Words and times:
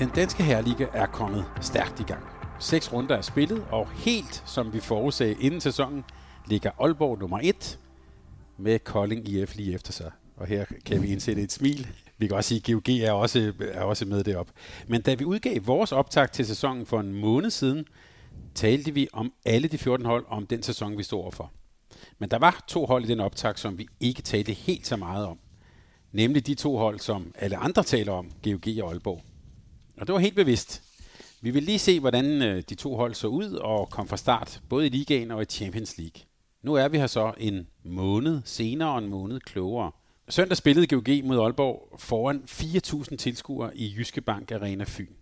Den 0.00 0.08
danske 0.08 0.42
herreliga 0.42 0.86
er 0.94 1.06
kommet 1.06 1.44
stærkt 1.60 2.00
i 2.00 2.02
gang. 2.02 2.22
Seks 2.60 2.92
runder 2.92 3.16
er 3.16 3.20
spillet, 3.20 3.64
og 3.70 3.90
helt 3.90 4.42
som 4.46 4.72
vi 4.72 4.80
forudsagde 4.80 5.36
inden 5.40 5.60
sæsonen, 5.60 6.04
ligger 6.46 6.70
Aalborg 6.78 7.18
nummer 7.18 7.40
1 7.42 7.78
med 8.58 8.78
Kolding 8.78 9.28
IF 9.28 9.56
lige 9.56 9.74
efter 9.74 9.92
sig. 9.92 10.10
Og 10.36 10.46
her 10.46 10.64
kan 10.86 11.02
vi 11.02 11.08
indsætte 11.08 11.42
et 11.42 11.52
smil. 11.52 11.88
Vi 12.18 12.26
kan 12.26 12.36
også 12.36 12.48
sige, 12.48 12.58
at 12.58 12.84
GOG 12.84 12.94
er 12.94 13.12
også, 13.12 13.52
er 13.72 13.82
også 13.82 14.04
med 14.04 14.24
derop. 14.24 14.50
Men 14.88 15.02
da 15.02 15.14
vi 15.14 15.24
udgav 15.24 15.66
vores 15.66 15.92
optag 15.92 16.30
til 16.30 16.46
sæsonen 16.46 16.86
for 16.86 17.00
en 17.00 17.12
måned 17.12 17.50
siden, 17.50 17.84
talte 18.54 18.94
vi 18.94 19.08
om 19.12 19.32
alle 19.44 19.68
de 19.68 19.78
14 19.78 20.06
hold 20.06 20.24
om 20.28 20.46
den 20.46 20.62
sæson, 20.62 20.98
vi 20.98 21.02
står 21.02 21.30
for. 21.30 21.52
Men 22.18 22.30
der 22.30 22.38
var 22.38 22.64
to 22.68 22.86
hold 22.86 23.04
i 23.04 23.08
den 23.08 23.20
optag, 23.20 23.58
som 23.58 23.78
vi 23.78 23.88
ikke 24.00 24.22
talte 24.22 24.52
helt 24.52 24.86
så 24.86 24.96
meget 24.96 25.26
om. 25.26 25.38
Nemlig 26.12 26.46
de 26.46 26.54
to 26.54 26.76
hold, 26.76 26.98
som 26.98 27.34
alle 27.38 27.56
andre 27.56 27.82
taler 27.82 28.12
om, 28.12 28.30
GOG 28.44 28.82
og 28.82 28.90
Aalborg. 28.90 29.22
Og 30.00 30.06
det 30.06 30.12
var 30.12 30.18
helt 30.18 30.34
bevidst. 30.34 30.82
Vi 31.40 31.50
vil 31.50 31.62
lige 31.62 31.78
se, 31.78 32.00
hvordan 32.00 32.42
øh, 32.42 32.62
de 32.68 32.74
to 32.74 32.96
hold 32.96 33.14
så 33.14 33.26
ud 33.26 33.52
og 33.52 33.90
kom 33.90 34.08
fra 34.08 34.16
start, 34.16 34.60
både 34.68 34.86
i 34.86 34.88
ligaen 34.88 35.30
og 35.30 35.42
i 35.42 35.44
Champions 35.44 35.98
League. 35.98 36.22
Nu 36.62 36.74
er 36.74 36.88
vi 36.88 36.98
her 36.98 37.06
så 37.06 37.32
en 37.38 37.66
måned 37.84 38.40
senere 38.44 38.88
og 38.88 38.98
en 38.98 39.08
måned 39.08 39.40
klogere. 39.40 39.92
Søndag 40.28 40.56
spillede 40.56 40.86
GOG 40.86 41.24
mod 41.24 41.38
Aalborg 41.40 42.00
foran 42.00 42.42
4.000 42.50 43.16
tilskuere 43.16 43.76
i 43.76 43.94
Jyske 43.96 44.20
Bank 44.20 44.50
Arena 44.50 44.84
Fyn. 44.88 45.12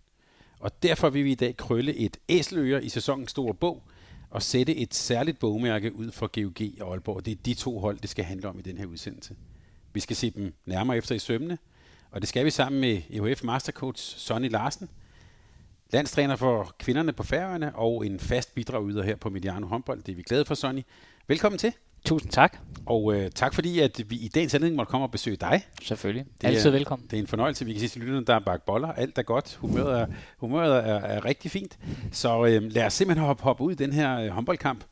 Og 0.59 0.83
derfor 0.83 1.09
vil 1.09 1.25
vi 1.25 1.31
i 1.31 1.35
dag 1.35 1.57
krølle 1.57 1.95
et 1.95 2.17
æseløre 2.29 2.85
i 2.85 2.89
sæsonens 2.89 3.31
store 3.31 3.53
bog 3.53 3.83
og 4.29 4.41
sætte 4.41 4.75
et 4.75 4.95
særligt 4.95 5.39
bogmærke 5.39 5.95
ud 5.95 6.11
for 6.11 6.27
GOG 6.27 6.87
og 6.87 6.93
Aalborg. 6.93 7.25
Det 7.25 7.31
er 7.31 7.41
de 7.45 7.53
to 7.53 7.79
hold, 7.79 7.99
det 7.99 8.09
skal 8.09 8.25
handle 8.25 8.47
om 8.47 8.59
i 8.59 8.61
den 8.61 8.77
her 8.77 8.85
udsendelse. 8.85 9.35
Vi 9.93 9.99
skal 9.99 10.15
se 10.15 10.29
dem 10.29 10.53
nærmere 10.65 10.97
efter 10.97 11.15
i 11.15 11.19
sømne, 11.19 11.57
og 12.11 12.21
det 12.21 12.29
skal 12.29 12.45
vi 12.45 12.49
sammen 12.49 12.81
med 12.81 13.01
EHF 13.09 13.43
Mastercoach 13.43 14.17
Sonny 14.17 14.51
Larsen, 14.51 14.89
landstræner 15.93 16.35
for 16.35 16.75
kvinderne 16.79 17.13
på 17.13 17.23
Færøerne 17.23 17.75
og 17.75 18.05
en 18.05 18.19
fast 18.19 18.55
bidragyder 18.55 19.03
her 19.03 19.15
på 19.15 19.29
Mediano 19.29 19.67
Håndbold. 19.67 20.03
Det 20.03 20.11
er 20.11 20.15
vi 20.15 20.21
glade 20.21 20.45
for, 20.45 20.55
Sonny. 20.55 20.81
Velkommen 21.27 21.59
til. 21.59 21.73
Tusind 22.05 22.31
tak. 22.31 22.57
Og 22.85 23.13
øh, 23.15 23.31
tak 23.31 23.53
fordi, 23.53 23.79
at 23.79 24.01
vi 24.07 24.15
i 24.15 24.27
dagens 24.27 24.53
anledning 24.53 24.75
måtte 24.75 24.89
komme 24.89 25.05
og 25.05 25.11
besøge 25.11 25.37
dig. 25.37 25.61
Selvfølgelig. 25.81 26.25
Det 26.41 26.47
Altid 26.47 26.67
er, 26.69 26.71
velkommen. 26.71 27.07
Det 27.11 27.17
er 27.17 27.21
en 27.21 27.27
fornøjelse. 27.27 27.65
Vi 27.65 27.71
kan 27.73 27.79
sige 27.79 27.89
til 27.89 28.01
lytterne, 28.01 28.25
der 28.25 28.35
er 28.35 28.39
bagt 28.39 28.65
boller. 28.65 28.91
Alt 28.91 29.17
er 29.17 29.21
godt. 29.21 29.55
Humøret 29.55 30.01
er, 30.01 30.07
humøret 30.37 30.89
er, 30.89 30.95
er 30.95 31.25
rigtig 31.25 31.51
fint. 31.51 31.79
Så 32.11 32.45
øh, 32.45 32.63
lad 32.71 32.85
os 32.85 32.93
simpelthen 32.93 33.25
hoppe, 33.25 33.43
hoppe 33.43 33.63
ud 33.63 33.71
i 33.71 33.75
den 33.75 33.93
her 33.93 34.19
øh, 34.19 34.29
håndboldkamp. 34.29 34.83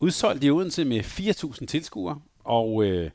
Udsolgt 0.00 0.44
i 0.44 0.50
Odense 0.50 0.84
med 0.84 1.00
4.000 1.00 1.66
tilskuere. 1.66 2.20
Og 2.44 2.84
øh, 2.84 3.10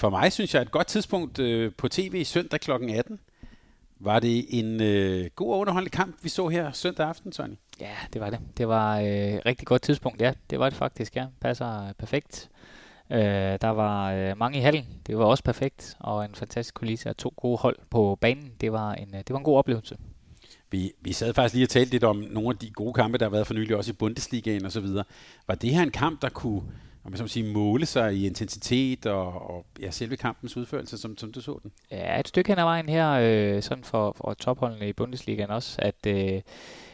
for 0.00 0.10
mig 0.10 0.32
synes 0.32 0.54
jeg 0.54 0.62
et 0.62 0.70
godt 0.70 0.86
tidspunkt 0.86 1.38
øh, 1.38 1.72
på 1.78 1.88
tv 1.88 2.24
søndag 2.24 2.60
kl. 2.60 2.70
18. 2.70 3.20
Var 3.98 4.20
det 4.20 4.46
en 4.48 4.82
øh, 4.82 5.30
god 5.36 5.52
og 5.52 5.58
underholdende 5.58 5.96
kamp, 5.96 6.16
vi 6.22 6.28
så 6.28 6.48
her 6.48 6.72
søndag 6.72 7.08
aften, 7.08 7.32
Sonny? 7.32 7.54
Ja, 7.80 7.94
det 8.12 8.20
var 8.20 8.30
det. 8.30 8.38
Det 8.56 8.68
var 8.68 8.98
øh, 8.98 9.06
et 9.06 9.46
rigtig 9.46 9.66
godt 9.66 9.82
tidspunkt. 9.82 10.20
Ja, 10.20 10.32
det 10.50 10.58
var 10.58 10.68
det 10.68 10.78
faktisk. 10.78 11.16
Ja, 11.16 11.26
passer 11.40 11.92
perfekt. 11.98 12.50
Øh, 13.10 13.18
der 13.60 13.68
var 13.68 14.12
øh, 14.12 14.38
mange 14.38 14.58
i 14.58 14.60
hallen. 14.60 14.84
Det 15.06 15.18
var 15.18 15.24
også 15.24 15.44
perfekt. 15.44 15.96
Og 15.98 16.24
en 16.24 16.34
fantastisk 16.34 16.74
kulisse 16.74 17.08
af 17.08 17.16
to 17.16 17.34
gode 17.36 17.58
hold 17.58 17.76
på 17.90 18.18
banen. 18.20 18.52
Det 18.60 18.72
var 18.72 18.92
en, 18.92 19.08
øh, 19.14 19.18
det 19.18 19.30
var 19.30 19.38
en 19.38 19.44
god 19.44 19.58
oplevelse. 19.58 19.96
Vi, 20.70 20.92
vi 21.00 21.12
sad 21.12 21.34
faktisk 21.34 21.54
lige 21.54 21.64
og 21.64 21.68
talte 21.68 21.90
lidt 21.90 22.04
om 22.04 22.16
nogle 22.16 22.48
af 22.48 22.56
de 22.56 22.70
gode 22.70 22.92
kampe, 22.92 23.18
der 23.18 23.24
har 23.24 23.30
været 23.30 23.46
for 23.46 23.54
nylig, 23.54 23.76
også 23.76 23.90
i 23.90 23.94
Bundesligaen 23.94 24.64
og 24.64 24.72
så 24.72 24.80
videre. 24.80 25.04
Var 25.46 25.54
det 25.54 25.70
her 25.70 25.82
en 25.82 25.90
kamp, 25.90 26.22
der 26.22 26.28
kunne 26.28 26.62
om 27.04 27.10
man 27.10 27.18
så 27.18 27.26
sige, 27.26 27.52
måle 27.52 27.86
sig 27.86 28.14
i 28.14 28.26
intensitet 28.26 29.06
og, 29.06 29.50
og 29.50 29.66
ja, 29.80 29.90
selve 29.90 30.16
kampens 30.16 30.56
udførelse, 30.56 30.98
som, 30.98 31.18
som 31.18 31.32
du 31.32 31.40
så 31.40 31.58
den? 31.62 31.72
Ja, 31.90 32.20
et 32.20 32.28
stykke 32.28 32.48
hen 32.48 32.58
ad 32.58 32.64
vejen 32.64 32.88
her, 32.88 33.10
øh, 33.10 33.62
sådan 33.62 33.84
for, 33.84 34.12
for 34.12 34.34
topholdene 34.34 34.88
i 34.88 34.92
Bundesligaen 34.92 35.50
også, 35.50 35.76
at, 35.78 36.06
øh, 36.06 36.40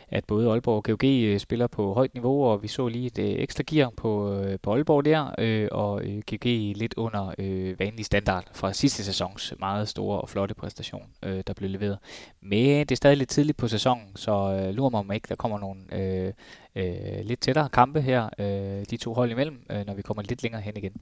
at 0.08 0.24
både 0.24 0.50
Aalborg 0.50 0.76
og 0.76 0.84
GOG 0.84 1.04
øh, 1.04 1.38
spiller 1.38 1.66
på 1.66 1.94
højt 1.94 2.14
niveau, 2.14 2.44
og 2.44 2.62
vi 2.62 2.68
så 2.68 2.88
lige 2.88 3.06
et 3.06 3.18
øh, 3.18 3.42
ekstra 3.42 3.64
gear 3.66 3.92
på, 3.96 4.32
øh, 4.32 4.58
på 4.62 4.72
Aalborg 4.72 5.04
der, 5.04 5.34
øh, 5.38 5.68
og 5.72 6.04
øh, 6.04 6.22
GOG 6.30 6.46
lidt 6.76 6.94
under 6.96 7.34
øh, 7.38 7.80
vanlig 7.80 8.04
standard 8.04 8.44
fra 8.52 8.72
sidste 8.72 9.04
sæsons 9.04 9.54
meget 9.60 9.88
store 9.88 10.20
og 10.20 10.28
flotte 10.28 10.54
præstation, 10.54 11.06
øh, 11.22 11.42
der 11.46 11.52
blev 11.54 11.70
leveret. 11.70 11.98
Men 12.40 12.80
det 12.80 12.92
er 12.92 12.96
stadig 12.96 13.16
lidt 13.16 13.28
tidligt 13.28 13.58
på 13.58 13.68
sæsonen, 13.68 14.16
så 14.16 14.32
øh, 14.32 14.74
lurer 14.74 14.90
mig 14.90 15.00
om 15.00 15.12
ikke, 15.12 15.28
der 15.28 15.34
kommer 15.34 15.58
nogle 15.58 15.80
øh, 15.92 16.32
øh, 16.76 17.24
lidt 17.24 17.40
tættere 17.40 17.68
kampe 17.68 18.00
her, 18.00 18.28
øh, 18.38 18.84
de 18.90 18.96
to 18.96 19.14
hold 19.14 19.30
imellem, 19.30 19.66
øh, 19.70 19.86
når 19.86 19.94
vi 19.94 20.02
kommer 20.02 20.22
lidt 20.22 20.42
længere 20.42 20.62
hen 20.62 20.76
igen. 20.76 20.92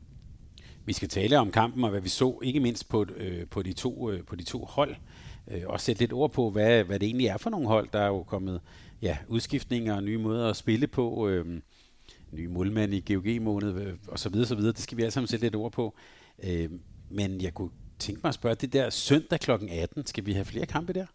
Vi 0.87 0.93
skal 0.93 1.09
tale 1.09 1.39
om 1.39 1.51
kampen 1.51 1.85
og 1.85 1.91
hvad 1.91 2.01
vi 2.01 2.09
så, 2.09 2.41
ikke 2.43 2.61
mindst 2.61 2.89
på, 2.89 3.07
øh, 3.17 3.47
på, 3.51 3.63
de, 3.63 3.73
to, 3.73 4.11
øh, 4.11 4.25
på 4.25 4.37
de 4.37 4.45
to 4.45 4.65
hold, 4.65 4.95
øh, 5.49 5.63
og 5.67 5.81
sætte 5.81 6.03
lidt 6.03 6.13
ord 6.13 6.33
på, 6.33 6.51
hvad, 6.51 6.85
hvad 6.85 6.99
det 6.99 7.07
egentlig 7.07 7.27
er 7.27 7.37
for 7.37 7.51
nogle 7.51 7.67
hold, 7.69 7.89
der 7.93 8.01
er 8.01 8.07
jo 8.07 8.23
kommet 8.23 8.61
ja, 9.03 9.17
udskiftninger 9.29 9.95
og 9.95 10.03
nye 10.03 10.19
måder 10.19 10.51
at 10.51 10.57
spille 10.57 10.87
på, 10.87 11.29
øh, 11.29 11.61
nye 12.33 12.49
målmand 12.49 12.95
i 12.95 13.13
GOG-måned 13.13 13.81
øh, 13.81 13.95
og 14.09 14.19
så 14.19 14.29
videre, 14.29 14.47
så 14.47 14.55
videre. 14.55 14.73
Det 14.73 14.81
skal 14.81 14.97
vi 14.97 15.03
alle 15.03 15.11
sammen 15.11 15.29
sætte 15.29 15.45
lidt 15.45 15.57
ord 15.57 15.73
på. 15.73 15.95
Øh, 16.45 16.71
men 17.11 17.41
jeg 17.41 17.55
kunne 17.55 17.71
tænke 17.99 18.21
mig 18.25 18.29
at 18.29 18.35
spørge, 18.35 18.55
det 18.55 18.73
der 18.73 18.91
søndag 18.91 19.41
kl. 19.41 19.51
18, 19.71 20.07
skal 20.07 20.27
vi 20.27 20.33
have 20.33 20.45
flere 20.45 20.67
kampe 20.67 20.93
der? 20.93 21.07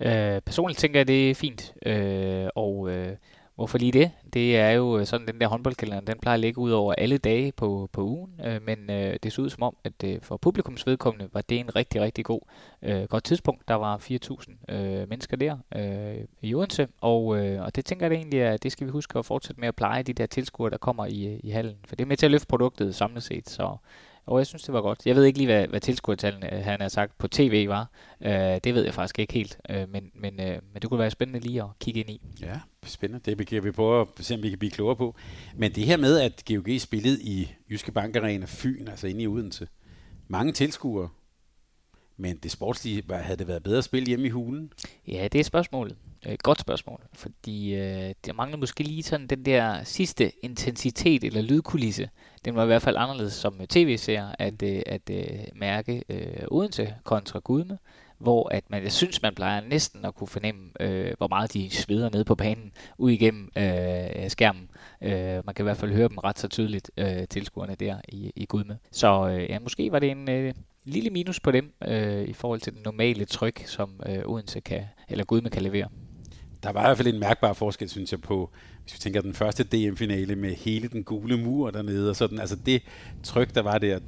Øh, 0.00 0.42
personligt 0.42 0.78
tænker 0.78 0.98
jeg, 1.00 1.08
det 1.08 1.30
er 1.30 1.34
fint, 1.34 1.74
øh, 1.86 2.48
og 2.54 2.90
øh, 2.90 3.16
Hvorfor 3.56 3.78
lige 3.78 3.92
det? 3.92 4.10
Det 4.36 4.56
er 4.56 4.70
jo 4.70 4.98
øh, 4.98 5.06
sådan, 5.06 5.26
den 5.26 5.40
der 5.40 5.46
håndboldkalender, 5.46 6.00
den 6.00 6.18
plejer 6.18 6.34
at 6.34 6.40
ligge 6.40 6.58
ud 6.58 6.70
over 6.70 6.94
alle 6.98 7.18
dage 7.18 7.52
på, 7.52 7.88
på 7.92 8.02
ugen, 8.02 8.40
øh, 8.44 8.62
men 8.62 8.90
øh, 8.90 9.16
det 9.22 9.32
så 9.32 9.42
ud 9.42 9.50
som 9.50 9.62
om, 9.62 9.76
at 9.84 10.04
øh, 10.04 10.20
for 10.22 10.36
publikums 10.36 10.86
vedkommende 10.86 11.28
var 11.32 11.40
det 11.40 11.58
en 11.58 11.76
rigtig, 11.76 12.00
rigtig 12.00 12.24
god, 12.24 12.40
øh, 12.82 13.02
godt 13.02 13.24
tidspunkt. 13.24 13.68
Der 13.68 13.74
var 13.74 13.98
4.000 13.98 14.74
øh, 14.74 15.08
mennesker 15.08 15.36
der 15.36 15.56
øh, 15.76 16.24
i 16.42 16.54
Odense, 16.54 16.88
og, 17.00 17.38
øh, 17.38 17.62
og 17.62 17.76
det 17.76 17.84
tænker 17.84 18.06
jeg 18.06 18.14
egentlig, 18.14 18.40
at 18.40 18.62
det 18.62 18.72
skal 18.72 18.86
vi 18.86 18.90
huske 18.90 19.18
at 19.18 19.26
fortsætte 19.26 19.60
med 19.60 19.68
at 19.68 19.76
pleje 19.76 20.02
de 20.02 20.12
der 20.12 20.26
tilskuere, 20.26 20.70
der 20.70 20.78
kommer 20.78 21.06
i, 21.06 21.26
øh, 21.26 21.40
i 21.42 21.50
hallen, 21.50 21.76
for 21.86 21.96
det 21.96 22.04
er 22.04 22.08
med 22.08 22.16
til 22.16 22.26
at 22.26 22.32
løfte 22.32 22.46
produktet 22.46 22.94
samlet 22.94 23.22
set, 23.22 23.48
så 23.48 23.76
og 24.26 24.38
jeg 24.38 24.46
synes, 24.46 24.62
det 24.62 24.72
var 24.72 24.80
godt. 24.80 25.06
Jeg 25.06 25.16
ved 25.16 25.24
ikke 25.24 25.38
lige, 25.38 25.46
hvad, 25.46 25.68
hvad 25.68 25.80
tilskuertallene, 25.80 26.46
han 26.46 26.80
har 26.80 26.88
sagt 26.88 27.18
på 27.18 27.28
tv 27.28 27.68
var. 27.68 27.90
Øh, 28.20 28.60
det 28.64 28.74
ved 28.74 28.84
jeg 28.84 28.94
faktisk 28.94 29.18
ikke 29.18 29.32
helt, 29.32 29.58
øh, 29.70 29.88
men, 29.88 30.10
men, 30.14 30.40
øh, 30.40 30.58
men 30.72 30.82
det 30.82 30.88
kunne 30.90 30.98
være 30.98 31.10
spændende 31.10 31.40
lige 31.40 31.62
at 31.62 31.68
kigge 31.80 32.00
ind 32.00 32.10
i. 32.10 32.20
Ja, 32.40 32.60
spændende. 32.84 33.36
Det 33.36 33.46
kan 33.46 33.64
vi 33.64 33.70
prøve 33.70 34.00
at 34.00 34.24
se, 34.24 34.34
om 34.34 34.42
vi 34.42 34.48
kan 34.48 34.58
blive 34.58 34.70
klogere 34.70 34.96
på. 34.96 35.14
Men 35.56 35.72
det 35.72 35.84
her 35.84 35.96
med, 35.96 36.18
at 36.18 36.42
GOG 36.48 36.80
spillede 36.80 37.22
i 37.22 37.52
Jyske 37.70 37.92
Bank 37.92 38.16
Arena 38.16 38.46
Fyn, 38.48 38.88
altså 38.88 39.06
inde 39.06 39.22
i 39.22 39.26
Odense. 39.26 39.68
Mange 40.28 40.52
tilskuere, 40.52 41.08
men 42.16 42.36
det 42.36 42.50
sportslige, 42.50 43.02
havde 43.10 43.38
det 43.38 43.48
været 43.48 43.62
bedre 43.62 43.78
at 43.78 43.84
spille 43.84 44.06
hjemme 44.06 44.26
i 44.26 44.30
hulen? 44.30 44.72
Ja, 45.08 45.28
det 45.32 45.38
er 45.38 45.44
spørgsmålet. 45.44 45.96
Et 46.28 46.42
godt 46.42 46.60
spørgsmål, 46.60 47.00
fordi 47.12 47.74
øh, 47.74 48.14
der 48.26 48.32
mangler 48.32 48.56
måske 48.56 48.82
lige 48.82 49.02
sådan 49.02 49.26
den 49.26 49.44
der 49.44 49.84
sidste 49.84 50.32
intensitet 50.44 51.24
eller 51.24 51.42
lydkulisse. 51.42 52.08
Den 52.44 52.56
var 52.56 52.62
i 52.62 52.66
hvert 52.66 52.82
fald 52.82 52.96
anderledes 52.96 53.32
som 53.32 53.60
tv-seer 53.68 54.28
at, 54.38 54.62
øh, 54.62 54.82
at 54.86 55.10
øh, 55.10 55.26
mærke 55.54 56.02
øh, 56.08 56.46
Odense 56.50 56.94
kontra 57.04 57.38
Gudme, 57.38 57.78
hvor 58.18 58.48
at 58.48 58.70
man, 58.70 58.82
jeg 58.82 58.92
synes, 58.92 59.22
man 59.22 59.34
plejer 59.34 59.60
næsten 59.68 60.04
at 60.04 60.14
kunne 60.14 60.28
fornemme, 60.28 60.70
øh, 60.80 61.12
hvor 61.18 61.28
meget 61.28 61.52
de 61.52 61.70
sveder 61.70 62.10
nede 62.10 62.24
på 62.24 62.34
banen, 62.34 62.72
ud 62.98 63.10
igennem 63.10 63.50
øh, 63.56 64.30
skærmen. 64.30 64.70
Øh, 65.02 65.46
man 65.46 65.54
kan 65.54 65.62
i 65.62 65.66
hvert 65.66 65.76
fald 65.76 65.92
høre 65.92 66.08
dem 66.08 66.18
ret 66.18 66.38
så 66.38 66.48
tydeligt, 66.48 66.90
øh, 66.96 67.28
tilskuerne 67.30 67.74
der 67.74 67.96
i, 68.08 68.32
i 68.36 68.46
Gudme. 68.46 68.78
Så 68.92 69.28
øh, 69.28 69.50
ja, 69.50 69.58
måske 69.58 69.92
var 69.92 69.98
det 69.98 70.10
en... 70.10 70.30
Øh, 70.30 70.54
lille 70.88 71.10
minus 71.10 71.40
på 71.40 71.50
dem 71.50 71.72
øh, 71.88 72.22
i 72.22 72.32
forhold 72.32 72.60
til 72.60 72.72
den 72.72 72.82
normale 72.84 73.24
tryk, 73.24 73.62
som 73.66 74.00
øh, 74.06 74.22
Odense 74.26 74.60
kan, 74.60 74.84
eller 75.08 75.24
Gudme 75.24 75.50
kan 75.50 75.62
levere. 75.62 75.88
Der 76.62 76.72
var 76.72 76.80
i 76.80 76.86
hvert 76.86 76.96
fald 76.96 77.08
en 77.08 77.20
mærkbar 77.20 77.52
forskel, 77.52 77.88
synes 77.88 78.12
jeg, 78.12 78.20
på, 78.20 78.50
hvis 78.82 78.94
vi 78.94 78.98
tænker 78.98 79.20
den 79.20 79.34
første 79.34 79.64
DM-finale 79.64 80.36
med 80.36 80.54
hele 80.54 80.88
den 80.88 81.04
gule 81.04 81.36
mur 81.36 81.70
dernede, 81.70 82.10
og 82.10 82.16
sådan, 82.16 82.40
altså 82.40 82.56
det 82.66 82.82
tryk, 83.22 83.54
der 83.54 83.62
var 83.62 83.78
der, 83.78 83.98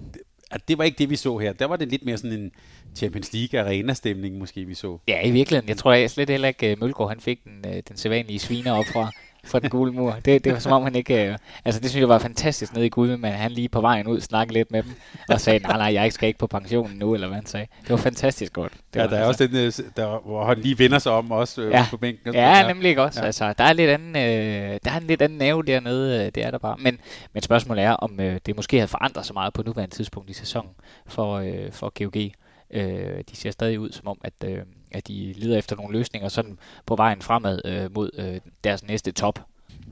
at 0.50 0.68
det 0.68 0.78
var 0.78 0.84
ikke 0.84 0.98
det, 0.98 1.10
vi 1.10 1.16
så 1.16 1.38
her. 1.38 1.52
Der 1.52 1.66
var 1.66 1.76
det 1.76 1.88
lidt 1.88 2.04
mere 2.04 2.16
sådan 2.16 2.38
en 2.40 2.50
Champions 2.96 3.32
League 3.32 3.60
arena-stemning, 3.60 4.38
måske 4.38 4.64
vi 4.64 4.74
så. 4.74 4.98
Ja, 5.08 5.26
i 5.26 5.30
virkeligheden. 5.30 5.68
Jeg 5.68 5.76
tror 5.76 5.92
jeg 5.92 6.10
slet 6.10 6.30
heller 6.30 6.48
ikke, 6.48 6.70
øh, 6.70 6.80
Mølgaard 6.80 7.08
han 7.08 7.20
fik 7.20 7.44
den, 7.44 7.64
øh, 7.66 7.82
den 7.88 7.96
sædvanlige 7.96 8.38
sviner 8.38 8.72
op 8.72 8.84
fra, 8.92 9.12
for 9.44 9.58
den 9.58 9.70
gule 9.70 9.92
mur. 9.92 10.16
Det, 10.24 10.44
det 10.44 10.52
var 10.52 10.58
som 10.58 10.72
om 10.72 10.82
han 10.82 10.94
ikke... 10.94 11.26
Øh, 11.26 11.36
altså 11.64 11.80
det 11.80 11.90
synes 11.90 12.00
jeg 12.00 12.08
var 12.08 12.18
fantastisk 12.18 12.74
nede 12.74 12.86
i 12.86 12.88
Gud, 12.88 13.16
men 13.16 13.32
han 13.32 13.50
lige 13.50 13.68
på 13.68 13.80
vejen 13.80 14.06
ud 14.06 14.20
snakkede 14.20 14.54
lidt 14.54 14.70
med 14.70 14.82
dem, 14.82 14.92
og 15.28 15.40
sagde, 15.40 15.58
nej, 15.58 15.76
nej, 15.76 15.94
jeg 15.94 16.12
skal 16.12 16.26
ikke 16.26 16.38
på 16.38 16.46
pensionen 16.46 16.98
nu, 16.98 17.14
eller 17.14 17.26
hvad 17.26 17.36
han 17.36 17.46
sagde. 17.46 17.66
Det 17.82 17.90
var 17.90 17.96
fantastisk 17.96 18.52
godt. 18.52 18.72
Det 18.72 18.96
ja, 18.96 19.00
var, 19.00 19.10
der 19.10 19.16
er 19.16 19.26
altså. 19.26 19.44
også 19.44 19.56
den, 19.56 19.88
øh, 19.88 19.96
der, 19.96 20.26
hvor 20.26 20.44
han 20.44 20.58
lige 20.58 20.78
vender 20.78 20.98
sig 20.98 21.12
om 21.12 21.30
også 21.32 21.62
øh, 21.62 21.70
Ja. 21.70 21.86
på 21.90 21.96
bænken. 21.96 22.34
Ja, 22.34 22.66
nemlig 22.68 22.88
ikke 22.88 23.02
også. 23.02 23.20
Ja. 23.20 23.22
Ja. 23.22 23.26
Altså, 23.26 23.54
der 23.58 23.64
er 23.64 23.72
lidt 23.72 23.90
anden, 23.90 24.16
øh, 24.16 24.78
der 24.84 24.90
er 24.90 24.96
en 25.00 25.06
lidt 25.06 25.22
anden 25.22 25.38
nerve 25.38 25.62
dernede, 25.62 26.26
øh, 26.26 26.32
det 26.34 26.44
er 26.44 26.50
der 26.50 26.58
bare. 26.58 26.76
Men, 26.78 26.98
men 27.32 27.42
spørgsmålet 27.42 27.84
er, 27.84 27.92
om 27.92 28.20
øh, 28.20 28.40
det 28.46 28.56
måske 28.56 28.76
havde 28.76 28.88
forandret 28.88 29.26
sig 29.26 29.34
meget 29.34 29.52
på 29.52 29.62
nuværende 29.62 29.94
tidspunkt 29.94 30.30
i 30.30 30.32
sæsonen 30.32 30.70
for, 31.06 31.34
øh, 31.36 31.72
for 31.72 31.92
GOG. 32.04 32.30
Øh, 32.70 33.24
de 33.30 33.36
ser 33.36 33.50
stadig 33.50 33.80
ud 33.80 33.92
som 33.92 34.08
om, 34.08 34.18
at, 34.24 34.32
øh, 34.44 34.58
at 34.90 35.08
de 35.08 35.32
leder 35.36 35.58
efter 35.58 35.76
nogle 35.76 35.98
løsninger 35.98 36.28
sådan 36.28 36.58
på 36.86 36.96
vejen 36.96 37.22
fremad 37.22 37.60
øh, 37.64 37.94
mod 37.94 38.10
øh, 38.18 38.40
deres 38.64 38.84
næste 38.84 39.12
top. 39.12 39.40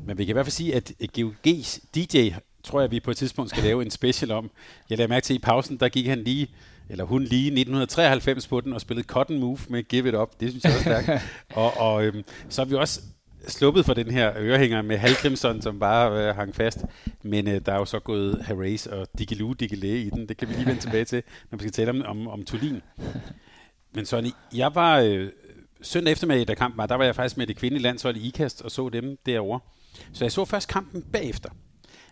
Men 0.06 0.19
vi 0.19 0.25
kan 0.25 0.32
i 0.32 0.32
hvert 0.32 0.46
fald 0.46 0.52
sige, 0.52 0.75
at 0.75 0.93
GOG's 1.19 1.78
DJ, 1.94 2.31
tror 2.64 2.81
jeg, 2.81 2.90
vi 2.90 3.00
på 3.00 3.10
et 3.10 3.16
tidspunkt 3.16 3.50
skal 3.50 3.62
lave 3.62 3.82
en 3.82 3.90
special 3.90 4.31
om. 4.31 4.50
Jeg 4.90 4.98
lader 4.98 5.08
mærke 5.08 5.25
til, 5.25 5.34
at 5.34 5.38
i 5.38 5.40
pausen, 5.40 5.76
der 5.76 5.88
gik 5.88 6.06
han 6.06 6.19
lige, 6.19 6.48
eller 6.88 7.04
hun 7.04 7.22
lige 7.22 7.46
1993 7.46 8.46
på 8.46 8.60
den, 8.60 8.72
og 8.72 8.81
spillede 8.81 9.06
Cotton 9.06 9.38
Move 9.38 9.58
med 9.69 9.82
Give 9.82 10.08
It 10.08 10.14
Up. 10.14 10.40
Det 10.40 10.50
synes 10.50 10.64
jeg 10.64 10.72
også 10.75 10.90
er 10.90 11.02
stærkt. 11.02 11.25
og 11.60 11.76
og 11.76 12.04
øhm, 12.04 12.25
så 12.49 12.60
har 12.60 12.66
vi 12.66 12.75
også 12.75 13.00
sluppet 13.49 13.84
for 13.84 13.94
den 13.94 14.10
her 14.10 14.32
ørehænger 14.37 14.82
med 14.82 14.96
Halgrimson, 14.96 15.62
som 15.62 15.78
bare 15.78 16.28
øh, 16.28 16.37
hang 16.37 16.54
fast. 16.54 16.84
Men 17.22 17.49
øh, 17.49 17.60
der 17.66 17.72
er 17.72 17.76
jo 17.76 17.84
så 17.84 17.99
gået 17.99 18.42
Harris 18.42 18.87
og 18.87 19.08
Diggiloo 19.19 19.54
Diggilé 19.62 19.87
i 19.87 20.10
den. 20.10 20.28
Det 20.28 20.37
kan 20.37 20.49
vi 20.49 20.54
lige 20.54 20.66
vende 20.66 20.81
tilbage 20.81 21.04
til, 21.04 21.22
når 21.50 21.58
vi 21.58 21.62
skal 21.62 21.72
tale 21.72 21.90
om, 21.90 22.02
om, 22.06 22.28
om 22.28 22.44
Tulin. 22.44 22.82
Men 23.96 24.06
Sonny, 24.06 24.31
jeg 24.54 24.75
var 24.75 24.98
øh, 24.98 25.28
søndag 25.82 26.12
eftermiddag, 26.12 26.48
da 26.48 26.54
kampen 26.54 26.78
var, 26.78 26.87
der 26.87 26.94
var 26.94 27.04
jeg 27.04 27.14
faktisk 27.14 27.37
med 27.37 27.46
det 27.46 27.56
kvindelige 27.56 27.82
landshold 27.82 28.16
i 28.16 28.28
IKAST 28.28 28.62
og 28.62 28.70
så 28.70 28.88
dem 28.88 29.19
derovre. 29.26 29.60
Så 30.12 30.25
jeg 30.25 30.32
så 30.32 30.44
først 30.44 30.69
kampen 30.69 31.02
bagefter. 31.02 31.50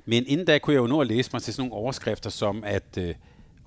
Men 0.05 0.25
inden 0.27 0.47
da 0.47 0.59
kunne 0.59 0.75
jeg 0.75 0.81
jo 0.81 0.87
nå 0.87 1.01
at 1.01 1.07
læse 1.07 1.31
mig 1.33 1.43
til 1.43 1.55
sådan 1.55 1.69
nogle 1.69 1.83
overskrifter, 1.83 2.31
som 2.31 2.65
at 2.65 2.99
øh, 2.99 3.15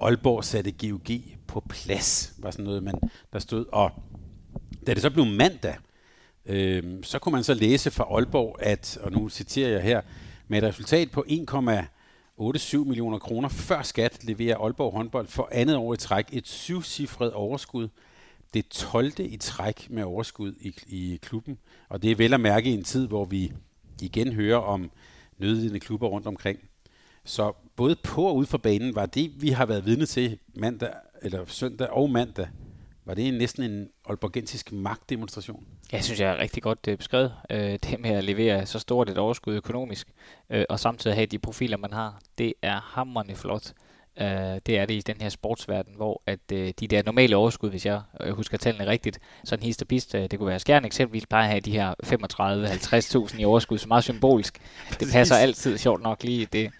Aalborg 0.01 0.43
satte 0.43 0.71
GOG 0.71 1.09
på 1.47 1.63
plads, 1.69 2.33
var 2.37 2.51
sådan 2.51 2.65
noget, 2.65 2.83
man, 2.83 2.93
der 3.33 3.39
stod. 3.39 3.65
Og 3.71 3.91
da 4.87 4.93
det 4.93 5.01
så 5.01 5.09
blev 5.09 5.25
mandag, 5.25 5.75
øh, 6.45 6.83
så 7.03 7.19
kunne 7.19 7.33
man 7.33 7.43
så 7.43 7.53
læse 7.53 7.91
fra 7.91 8.03
Aalborg, 8.03 8.57
at, 8.59 8.97
og 9.01 9.11
nu 9.11 9.29
citerer 9.29 9.69
jeg 9.69 9.81
her, 9.81 10.01
med 10.47 10.57
et 10.57 10.63
resultat 10.63 11.11
på 11.11 11.25
1,87 11.29 12.77
millioner 12.77 13.19
kroner 13.19 13.49
før 13.49 13.81
skat 13.81 14.23
leverer 14.23 14.57
Aalborg 14.57 14.93
håndbold 14.93 15.27
for 15.27 15.49
andet 15.51 15.75
år 15.75 15.93
i 15.93 15.97
træk 15.97 16.25
et 16.31 16.47
syvcifret 16.47 17.33
overskud. 17.33 17.89
Det 18.53 18.67
12. 18.67 19.11
i 19.19 19.37
træk 19.37 19.87
med 19.89 20.03
overskud 20.03 20.53
i, 20.59 20.75
i 20.87 21.19
klubben, 21.21 21.57
og 21.89 22.01
det 22.01 22.11
er 22.11 22.15
vel 22.15 22.33
at 22.33 22.39
mærke 22.39 22.69
i 22.69 22.73
en 22.73 22.83
tid, 22.83 23.07
hvor 23.07 23.25
vi 23.25 23.51
igen 24.01 24.33
hører 24.33 24.57
om 24.57 24.91
nødlidende 25.37 25.79
klubber 25.79 26.07
rundt 26.07 26.27
omkring. 26.27 26.59
Så 27.25 27.53
både 27.75 27.95
på 27.95 28.23
og 28.23 28.35
ud 28.35 28.45
for 28.45 28.57
banen 28.57 28.95
var 28.95 29.05
det, 29.05 29.41
vi 29.41 29.49
har 29.49 29.65
været 29.65 29.85
vidne 29.85 30.05
til 30.05 30.39
mandag, 30.55 30.93
eller 31.21 31.45
søndag 31.45 31.89
og 31.89 32.09
mandag, 32.09 32.47
var 33.05 33.13
det 33.13 33.33
næsten 33.33 33.63
en 33.63 33.89
olborgensisk 34.05 34.71
magtdemonstration. 34.71 35.65
Jeg 35.91 36.03
synes, 36.03 36.19
jeg 36.19 36.31
er 36.31 36.37
rigtig 36.37 36.63
godt 36.63 36.85
det 36.85 36.97
beskrevet. 36.97 37.33
Øh, 37.49 37.59
det 37.59 37.99
med 37.99 38.09
at 38.09 38.23
levere 38.23 38.65
så 38.65 38.79
stort 38.79 39.09
et 39.09 39.17
overskud 39.17 39.55
økonomisk, 39.55 40.07
øh, 40.49 40.65
og 40.69 40.79
samtidig 40.79 41.15
have 41.15 41.25
de 41.25 41.39
profiler, 41.39 41.77
man 41.77 41.93
har, 41.93 42.21
det 42.37 42.53
er 42.61 42.79
hammerende 42.81 43.35
flot. 43.35 43.73
Uh, 44.21 44.25
det 44.65 44.69
er 44.69 44.85
det 44.85 44.93
i 44.93 45.01
den 45.01 45.15
her 45.21 45.29
sportsverden, 45.29 45.93
hvor 45.95 46.21
at 46.25 46.39
uh, 46.53 46.57
de 46.57 46.87
der 46.87 47.01
normale 47.05 47.35
overskud, 47.35 47.69
hvis 47.69 47.85
jeg 47.85 48.01
uh, 48.27 48.29
husker 48.29 48.57
tallene 48.57 48.87
rigtigt, 48.87 49.19
sådan 49.43 49.65
hist 49.65 49.81
og 49.81 49.87
pist, 49.87 50.13
uh, 50.13 50.21
det 50.21 50.39
kunne 50.39 50.47
være 50.47 50.59
Skjern 50.59 50.85
eksempelvis, 50.85 51.25
plejer 51.25 51.43
at 51.43 51.49
have 51.49 51.59
de 51.59 51.71
her 51.71 51.93
35-50.000 53.33 53.41
i 53.41 53.45
overskud, 53.45 53.77
så 53.77 53.87
meget 53.87 54.03
symbolisk. 54.03 54.59
Det 54.99 55.07
passer 55.13 55.35
altid 55.35 55.77
sjovt 55.77 56.03
nok 56.03 56.23
lige 56.23 56.47
det. 56.53 56.71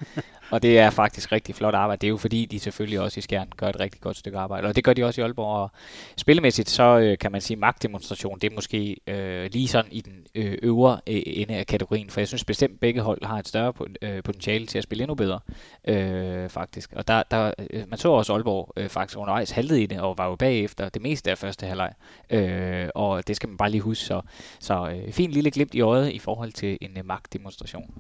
Og 0.50 0.62
det 0.62 0.80
er 0.80 0.90
faktisk 0.90 1.32
rigtig 1.32 1.56
flot 1.56 1.74
arbejde. 1.74 2.02
Det 2.02 2.08
er 2.08 2.10
jo 2.10 2.18
fordi, 2.18 2.46
de 2.46 2.60
selvfølgelig 2.60 3.00
også 3.00 3.18
i 3.18 3.22
Skjern 3.22 3.48
gør 3.58 3.68
et 3.68 3.80
rigtig 3.80 4.02
godt 4.02 4.18
stykke 4.18 4.38
arbejde. 4.38 4.68
Og 4.68 4.76
det 4.76 4.84
gør 4.84 4.94
de 4.94 5.04
også 5.04 5.22
i 5.22 5.24
Aalborg. 5.24 5.62
Og 5.62 5.72
spillemæssigt, 6.18 6.70
så 6.70 7.00
øh, 7.00 7.18
kan 7.18 7.32
man 7.32 7.42
sige, 7.42 7.58
magtdemonstration, 7.58 8.40
det 8.40 8.52
er 8.52 8.56
måske 8.56 8.98
øh, 9.08 9.50
lige 9.52 9.68
sådan 9.68 9.92
i 9.92 10.02
den 10.02 10.14
øh, 10.36 10.58
øvre 10.62 11.00
øh, 11.08 11.22
ende 11.26 11.56
af 11.56 11.68
kategorien. 11.68 12.10
For 12.10 12.20
jeg 12.20 12.28
synes 12.28 12.46
bestemt, 12.46 12.80
begge 12.80 13.02
hold 13.02 13.26
har 13.26 13.40
et 13.40 13.48
større 13.48 13.74
øh, 14.02 14.24
potentiale 14.24 14.66
til 14.66 14.78
at 14.78 14.84
spille 14.84 15.04
endnu 15.04 15.16
bedre, 15.16 15.40
øh, 15.88 16.50
faktisk. 16.50 16.94
Og 16.94 17.08
der, 17.08 17.24
der, 17.32 17.54
øh, 17.74 17.84
man 17.90 18.00
så 18.00 18.10
også 18.10 18.34
Aalborg 18.34 18.74
øh, 18.78 18.90
faktisk 18.90 19.18
undervejs 19.18 19.52
halvede 19.52 19.84
i 19.84 19.86
det, 19.86 20.00
og 20.00 20.18
var 20.18 20.28
jo 20.28 20.36
bagefter 20.36 20.90
det 20.90 21.02
meste 21.02 21.32
af 21.32 21.38
første 21.38 21.66
halvleg. 21.66 21.94
Øh, 22.30 22.90
og 22.96 23.28
det 23.28 23.36
skal 23.36 23.50
man 23.50 23.58
bare 23.58 23.70
lige 23.70 23.82
huske. 23.82 24.06
Så, 24.06 24.22
så 24.60 24.90
øh, 24.90 25.12
fin 25.12 25.32
lille 25.32 25.52
glimt 25.52 25.74
i 25.74 25.82
øjet 25.82 26.12
i 26.12 26.20
forhold 26.20 26.52
til 26.52 26.78
en 26.82 26.98
øh, 26.98 27.06
magtdemonstration. 27.06 27.94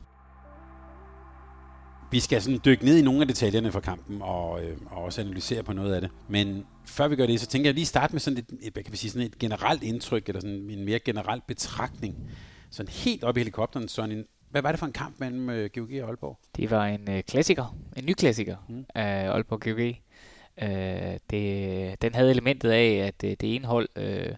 Vi 2.11 2.19
skal 2.19 2.41
sådan 2.41 2.59
dykke 2.65 2.85
ned 2.85 2.97
i 2.97 3.01
nogle 3.01 3.21
af 3.21 3.27
detaljerne 3.27 3.71
fra 3.71 3.79
kampen 3.79 4.21
og, 4.21 4.63
øh, 4.63 4.77
og 4.85 5.03
også 5.03 5.21
analysere 5.21 5.63
på 5.63 5.73
noget 5.73 5.93
af 5.93 6.01
det. 6.01 6.09
Men 6.27 6.65
før 6.85 7.07
vi 7.07 7.15
gør 7.15 7.25
det, 7.25 7.39
så 7.39 7.47
tænker 7.47 7.69
jeg 7.69 7.75
lige 7.75 7.85
starte 7.85 8.13
med 8.13 8.19
sådan 8.19 8.39
et, 8.39 8.45
et, 8.61 8.73
hvad 8.73 8.83
kan 8.83 8.91
vi 8.91 8.97
sige, 8.97 9.11
sådan 9.11 9.27
et 9.27 9.39
generelt 9.39 9.83
indtryk, 9.83 10.27
eller 10.27 10.41
sådan 10.41 10.69
en 10.69 10.85
mere 10.85 10.99
generel 10.99 11.41
betragtning. 11.47 12.15
Sådan 12.69 12.91
helt 12.91 13.23
op 13.23 13.37
i 13.37 13.39
helikopteren, 13.39 13.87
sådan 13.87 14.11
en, 14.11 14.25
hvad 14.49 14.61
var 14.61 14.71
det 14.71 14.79
for 14.79 14.85
en 14.85 14.91
kamp 14.93 15.19
mellem 15.19 15.49
øh, 15.49 15.69
GOG 15.75 15.89
og 16.01 16.07
Aalborg? 16.07 16.39
Det 16.55 16.71
var 16.71 16.85
en 16.85 17.09
øh, 17.09 17.23
klassiker, 17.23 17.77
en 17.97 18.05
ny 18.05 18.13
klassiker 18.13 18.55
mm. 18.69 18.85
af 18.95 19.29
Aalborg 19.29 19.59
GOG. 19.59 19.79
Øh, 20.61 21.19
det, 21.29 22.01
den 22.01 22.15
havde 22.15 22.31
elementet 22.31 22.69
af, 22.69 22.87
at 23.07 23.23
øh, 23.23 23.31
det 23.31 23.55
ene 23.55 23.65
hold 23.65 23.89
øh, 23.95 24.35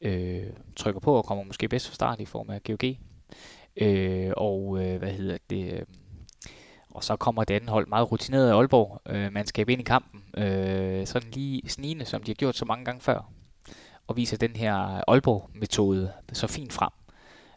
øh, 0.00 0.42
trykker 0.76 1.00
på 1.00 1.14
og 1.14 1.24
kommer 1.24 1.44
måske 1.44 1.68
bedst 1.68 1.88
fra 1.88 1.94
start 1.94 2.20
i 2.20 2.24
form 2.24 2.50
af 2.50 2.62
GOG. 2.62 2.96
Øh, 3.76 4.32
og 4.36 4.84
øh, 4.84 4.98
hvad 4.98 5.10
hedder 5.10 5.38
det... 5.50 5.72
Øh, 5.72 5.82
og 6.96 7.04
så 7.04 7.16
kommer 7.16 7.44
det 7.44 7.54
andet 7.54 7.70
hold 7.70 7.86
meget 7.86 8.12
rutineret 8.12 8.50
af 8.50 8.54
Aalborg 8.54 9.00
øh, 9.06 9.32
mandskab 9.32 9.68
ind 9.68 9.80
i 9.80 9.84
kampen. 9.84 10.24
Øh, 10.36 11.06
sådan 11.06 11.30
lige 11.30 11.68
snigende, 11.68 12.04
som 12.04 12.22
de 12.22 12.30
har 12.30 12.34
gjort 12.34 12.56
så 12.56 12.64
mange 12.64 12.84
gange 12.84 13.00
før. 13.00 13.30
Og 14.06 14.16
viser 14.16 14.36
den 14.36 14.56
her 14.56 14.74
Aalborg-metode 15.10 16.12
så 16.32 16.46
fint 16.46 16.72
frem. 16.72 16.90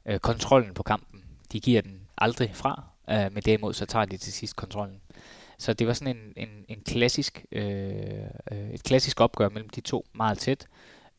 Øh, 0.06 0.20
kontrollen 0.20 0.74
på 0.74 0.84
kampen, 0.84 1.24
de 1.52 1.60
giver 1.60 1.82
den 1.82 2.02
aldrig 2.18 2.56
fra, 2.56 2.84
øh, 3.10 3.34
men 3.34 3.44
derimod 3.44 3.74
så 3.74 3.86
tager 3.86 4.06
de 4.06 4.18
til 4.18 4.34
sidst 4.34 4.56
kontrollen. 4.56 5.02
Så 5.58 5.74
det 5.74 5.88
var 5.88 5.94
sådan 5.94 6.18
en, 6.18 6.34
en, 6.48 6.66
en 6.68 6.82
klassisk, 6.86 7.46
øh, 7.52 7.64
øh, 8.52 8.70
et 8.70 8.84
klassisk 8.84 9.22
opgør 9.22 9.50
mellem 9.50 9.70
de 9.70 9.82
to, 9.82 10.06
meget 10.14 10.38
tæt, 10.38 10.68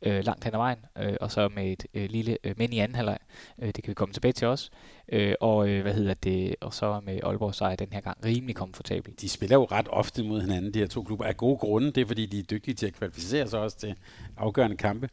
øh, 0.03 0.25
langt 0.25 0.45
hen 0.45 0.55
ad 0.55 0.59
vejen, 0.59 0.79
øh, 0.99 1.17
og 1.21 1.31
så 1.31 1.49
med 1.49 1.73
et 1.73 1.87
øh, 1.95 2.11
lille 2.11 2.39
øh, 2.45 2.55
men 2.57 2.73
i 2.73 2.79
anden 2.79 2.95
halvleg. 2.95 3.19
Øh, 3.63 3.67
det 3.67 3.85
kan 3.85 3.89
vi 3.89 3.95
komme 3.95 4.13
tilbage 4.13 4.33
til 4.33 4.49
også. 4.49 4.71
Øh, 5.13 5.35
og 5.41 5.69
øh, 5.69 5.83
hvad 5.83 5.95
hedder 5.95 6.15
det? 6.15 6.57
Og 6.61 6.75
så 6.75 7.01
med 7.05 7.21
Aalborg 7.23 7.55
sejr 7.55 7.77
den 7.77 7.89
her 7.93 8.01
gang 8.01 8.25
rimelig 8.25 8.57
komfortabel. 8.57 9.15
De 9.21 9.29
spiller 9.29 9.57
jo 9.57 9.65
ret 9.65 9.89
ofte 9.91 10.23
mod 10.23 10.41
hinanden, 10.41 10.75
de 10.75 10.79
her 10.79 10.87
to 10.87 11.03
klubber, 11.03 11.25
af 11.25 11.37
gode 11.37 11.57
grunde. 11.57 11.93
Det 11.93 12.01
er, 12.01 12.07
fordi 12.07 12.27
de 12.27 12.39
er 12.39 12.43
dygtige 12.43 12.75
til 12.75 12.87
at 12.87 12.93
kvalificere 12.93 13.49
sig 13.49 13.61
også 13.61 13.79
til 13.79 13.95
afgørende 14.37 14.77
kampe. 14.77 15.09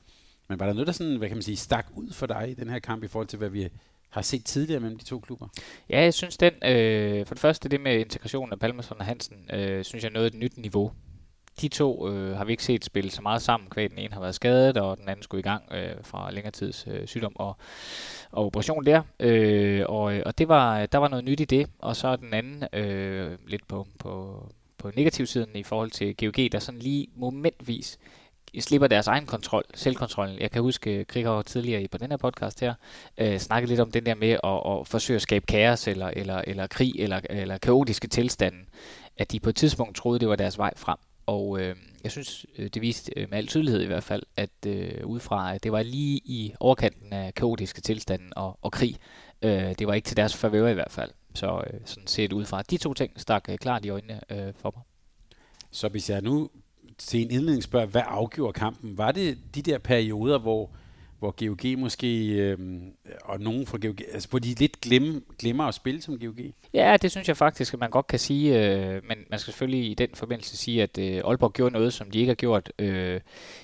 Men 0.49 0.59
var 0.59 0.65
der 0.65 0.73
noget, 0.73 0.87
der 0.87 0.93
sådan, 0.93 1.17
hvad 1.17 1.27
kan 1.27 1.37
man 1.37 1.43
sige, 1.43 1.57
stak 1.57 1.87
ud 1.95 2.13
for 2.13 2.25
dig 2.25 2.49
i 2.49 2.53
den 2.53 2.69
her 2.69 2.79
kamp 2.79 3.03
i 3.03 3.07
forhold 3.07 3.27
til, 3.27 3.37
hvad 3.37 3.49
vi 3.49 3.69
har 4.09 4.21
set 4.21 4.45
tidligere 4.45 4.79
mellem 4.79 4.99
de 4.99 5.05
to 5.05 5.19
klubber? 5.19 5.47
Ja, 5.89 6.01
jeg 6.01 6.13
synes 6.13 6.37
den, 6.37 6.53
øh, 6.65 7.25
for 7.25 7.35
det 7.35 7.41
første 7.41 7.69
det 7.69 7.81
med 7.81 7.99
integrationen 7.99 8.53
af 8.53 8.59
Palmerson 8.59 8.99
og 8.99 9.05
Hansen, 9.05 9.37
øh, 9.53 9.83
synes 9.83 10.03
jeg 10.03 10.11
nåede 10.11 10.27
et 10.27 10.33
nyt 10.33 10.57
niveau. 10.57 10.91
De 11.61 11.67
to 11.67 12.09
øh, 12.09 12.37
har 12.37 12.45
vi 12.45 12.51
ikke 12.51 12.63
set 12.63 12.85
spille 12.85 13.11
så 13.11 13.21
meget 13.21 13.41
sammen, 13.41 13.69
kvæg 13.69 13.89
den 13.89 13.97
ene 13.97 14.13
har 14.13 14.21
været 14.21 14.35
skadet, 14.35 14.77
og 14.77 14.97
den 14.97 15.09
anden 15.09 15.23
skulle 15.23 15.39
i 15.39 15.43
gang 15.43 15.63
øh, 15.71 15.95
fra 16.03 16.31
længere 16.31 16.51
tids 16.51 16.85
øh, 16.87 17.07
sygdom 17.07 17.35
og, 17.35 17.55
og 18.31 18.45
operation 18.45 18.85
der. 18.85 19.01
Øh, 19.19 19.83
og, 19.89 20.13
øh, 20.13 20.23
og 20.25 20.37
det 20.37 20.47
var, 20.47 20.85
der 20.85 20.97
var 20.97 21.07
noget 21.07 21.25
nyt 21.25 21.39
i 21.39 21.45
det, 21.45 21.69
og 21.79 21.95
så 21.95 22.15
den 22.15 22.33
anden 22.33 22.63
øh, 22.73 23.37
lidt 23.47 23.67
på, 23.67 23.87
på, 23.99 24.43
på 24.77 24.91
negativsiden 24.95 25.55
i 25.55 25.63
forhold 25.63 25.91
til 25.91 26.15
GOG, 26.17 26.51
der 26.51 26.59
sådan 26.59 26.79
lige 26.79 27.07
momentvis 27.15 27.99
slipper 28.59 28.87
deres 28.87 29.07
egen 29.07 29.25
kontrol, 29.25 29.63
selvkontrollen. 29.73 30.39
Jeg 30.39 30.51
kan 30.51 30.61
huske, 30.61 30.99
øh, 30.99 31.05
Krigger 31.05 31.41
tidligere 31.41 31.81
i 31.81 31.87
på 31.87 31.97
den 31.97 32.11
her 32.11 32.17
podcast 32.17 32.59
her, 32.59 32.73
øh, 33.17 33.37
snakkede 33.37 33.69
lidt 33.69 33.79
om 33.79 33.91
den 33.91 34.05
der 34.05 34.15
med 34.15 34.29
at, 34.29 34.79
at 34.79 34.87
forsøge 34.87 35.15
at 35.15 35.21
skabe 35.21 35.45
kaos 35.45 35.87
eller, 35.87 36.07
eller, 36.07 36.41
eller 36.47 36.67
krig 36.67 36.93
eller, 36.99 37.19
eller 37.29 37.57
kaotiske 37.57 38.07
tilstande. 38.07 38.57
At 39.17 39.31
de 39.31 39.39
på 39.39 39.49
et 39.49 39.55
tidspunkt 39.55 39.95
troede, 39.95 40.19
det 40.19 40.29
var 40.29 40.35
deres 40.35 40.57
vej 40.57 40.73
frem. 40.75 40.97
Og 41.27 41.61
øh, 41.61 41.75
jeg 42.03 42.11
synes, 42.11 42.45
øh, 42.57 42.69
det 42.73 42.81
viste 42.81 43.11
øh, 43.15 43.29
med 43.29 43.37
al 43.37 43.47
tydelighed 43.47 43.81
i 43.81 43.85
hvert 43.85 44.03
fald, 44.03 44.23
at 44.35 44.49
øh, 44.67 45.05
udefra, 45.05 45.55
at 45.55 45.63
det 45.63 45.71
var 45.71 45.83
lige 45.83 46.21
i 46.25 46.53
overkanten 46.59 47.13
af 47.13 47.33
kaotiske 47.33 47.81
tilstanden 47.81 48.33
og, 48.35 48.59
og 48.61 48.71
krig. 48.71 48.97
Øh, 49.41 49.75
det 49.79 49.87
var 49.87 49.93
ikke 49.93 50.05
til 50.05 50.17
deres 50.17 50.35
favør 50.35 50.67
i 50.67 50.73
hvert 50.73 50.91
fald. 50.91 51.11
Så 51.35 51.63
øh, 51.73 51.79
sådan 51.85 52.07
set 52.07 52.33
udefra. 52.33 52.61
De 52.61 52.77
to 52.77 52.93
ting 52.93 53.11
stak 53.21 53.49
øh, 53.49 53.57
klart 53.57 53.85
i 53.85 53.89
øjnene 53.89 54.21
øh, 54.29 54.53
for 54.53 54.73
mig. 54.75 54.83
Så 55.71 55.87
hvis 55.87 56.09
jeg 56.09 56.21
nu 56.21 56.49
til 56.97 57.21
en 57.21 57.31
indledning 57.31 57.63
spørger, 57.63 57.85
hvad 57.85 58.01
afgjorde 58.05 58.53
kampen? 58.53 58.97
Var 58.97 59.11
det 59.11 59.37
de 59.55 59.61
der 59.61 59.77
perioder, 59.77 60.39
hvor, 60.39 60.71
hvor 61.19 61.47
GOG 61.47 61.79
måske, 61.79 62.27
øh, 62.27 62.57
og 63.23 63.39
nogen 63.39 63.65
fra 63.67 63.77
GOG, 63.77 63.95
altså 64.13 64.29
hvor 64.29 64.39
de 64.39 64.53
lidt 64.53 64.81
glemme, 64.81 65.21
glemmer 65.39 65.63
at 65.63 65.73
spille 65.73 66.01
som 66.01 66.19
GOG? 66.19 66.39
Ja, 66.73 66.97
det 67.01 67.11
synes 67.11 67.27
jeg 67.27 67.37
faktisk, 67.37 67.73
at 67.73 67.79
man 67.79 67.89
godt 67.89 68.07
kan 68.07 68.19
sige, 68.19 68.65
øh, 68.65 68.93
men 68.93 69.17
man 69.29 69.39
skal 69.39 69.53
selvfølgelig 69.53 69.91
i 69.91 69.93
den 69.93 70.09
forbindelse 70.13 70.57
sige, 70.57 70.83
at 70.83 70.97
øh, 70.97 71.21
Aalborg 71.25 71.53
gjorde 71.53 71.73
noget, 71.73 71.93
som 71.93 72.11
de 72.11 72.19
ikke 72.19 72.29
har 72.29 72.35
gjort 72.35 72.71
øh, 72.79 73.21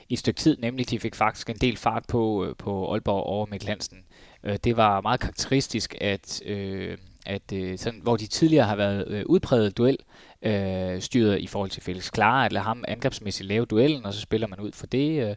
i 0.09 0.13
et 0.13 0.19
stykke 0.19 0.39
tid, 0.39 0.57
nemlig 0.57 0.89
de 0.89 0.99
fik 0.99 1.15
faktisk 1.15 1.49
en 1.49 1.55
del 1.55 1.77
fart 1.77 2.03
på, 2.07 2.45
øh, 2.45 2.55
på 2.55 2.91
Aalborg 2.91 3.23
over 3.23 3.45
Mikkel 3.45 3.69
Hansen. 3.69 3.97
Øh, 4.43 4.57
det 4.63 4.77
var 4.77 5.01
meget 5.01 5.19
karakteristisk, 5.19 5.95
at, 6.01 6.41
øh, 6.45 6.97
at 7.25 7.53
øh, 7.53 7.77
sådan, 7.77 7.99
hvor 8.03 8.17
de 8.17 8.27
tidligere 8.27 8.65
har 8.65 8.75
været 8.75 9.07
øh, 9.07 9.23
udpræget 9.25 9.77
duel, 9.77 9.97
øh, 10.41 11.01
styret 11.01 11.39
i 11.39 11.47
forhold 11.47 11.69
til 11.69 11.83
Felix 11.83 12.11
Klar, 12.11 12.45
at 12.45 12.53
lade 12.53 12.63
ham 12.63 12.83
angrebsmæssigt 12.87 13.47
lave 13.47 13.65
duellen, 13.65 14.05
og 14.05 14.13
så 14.13 14.21
spiller 14.21 14.47
man 14.47 14.59
ud 14.59 14.71
for 14.71 14.87
det. 14.87 15.29
Øh, 15.29 15.35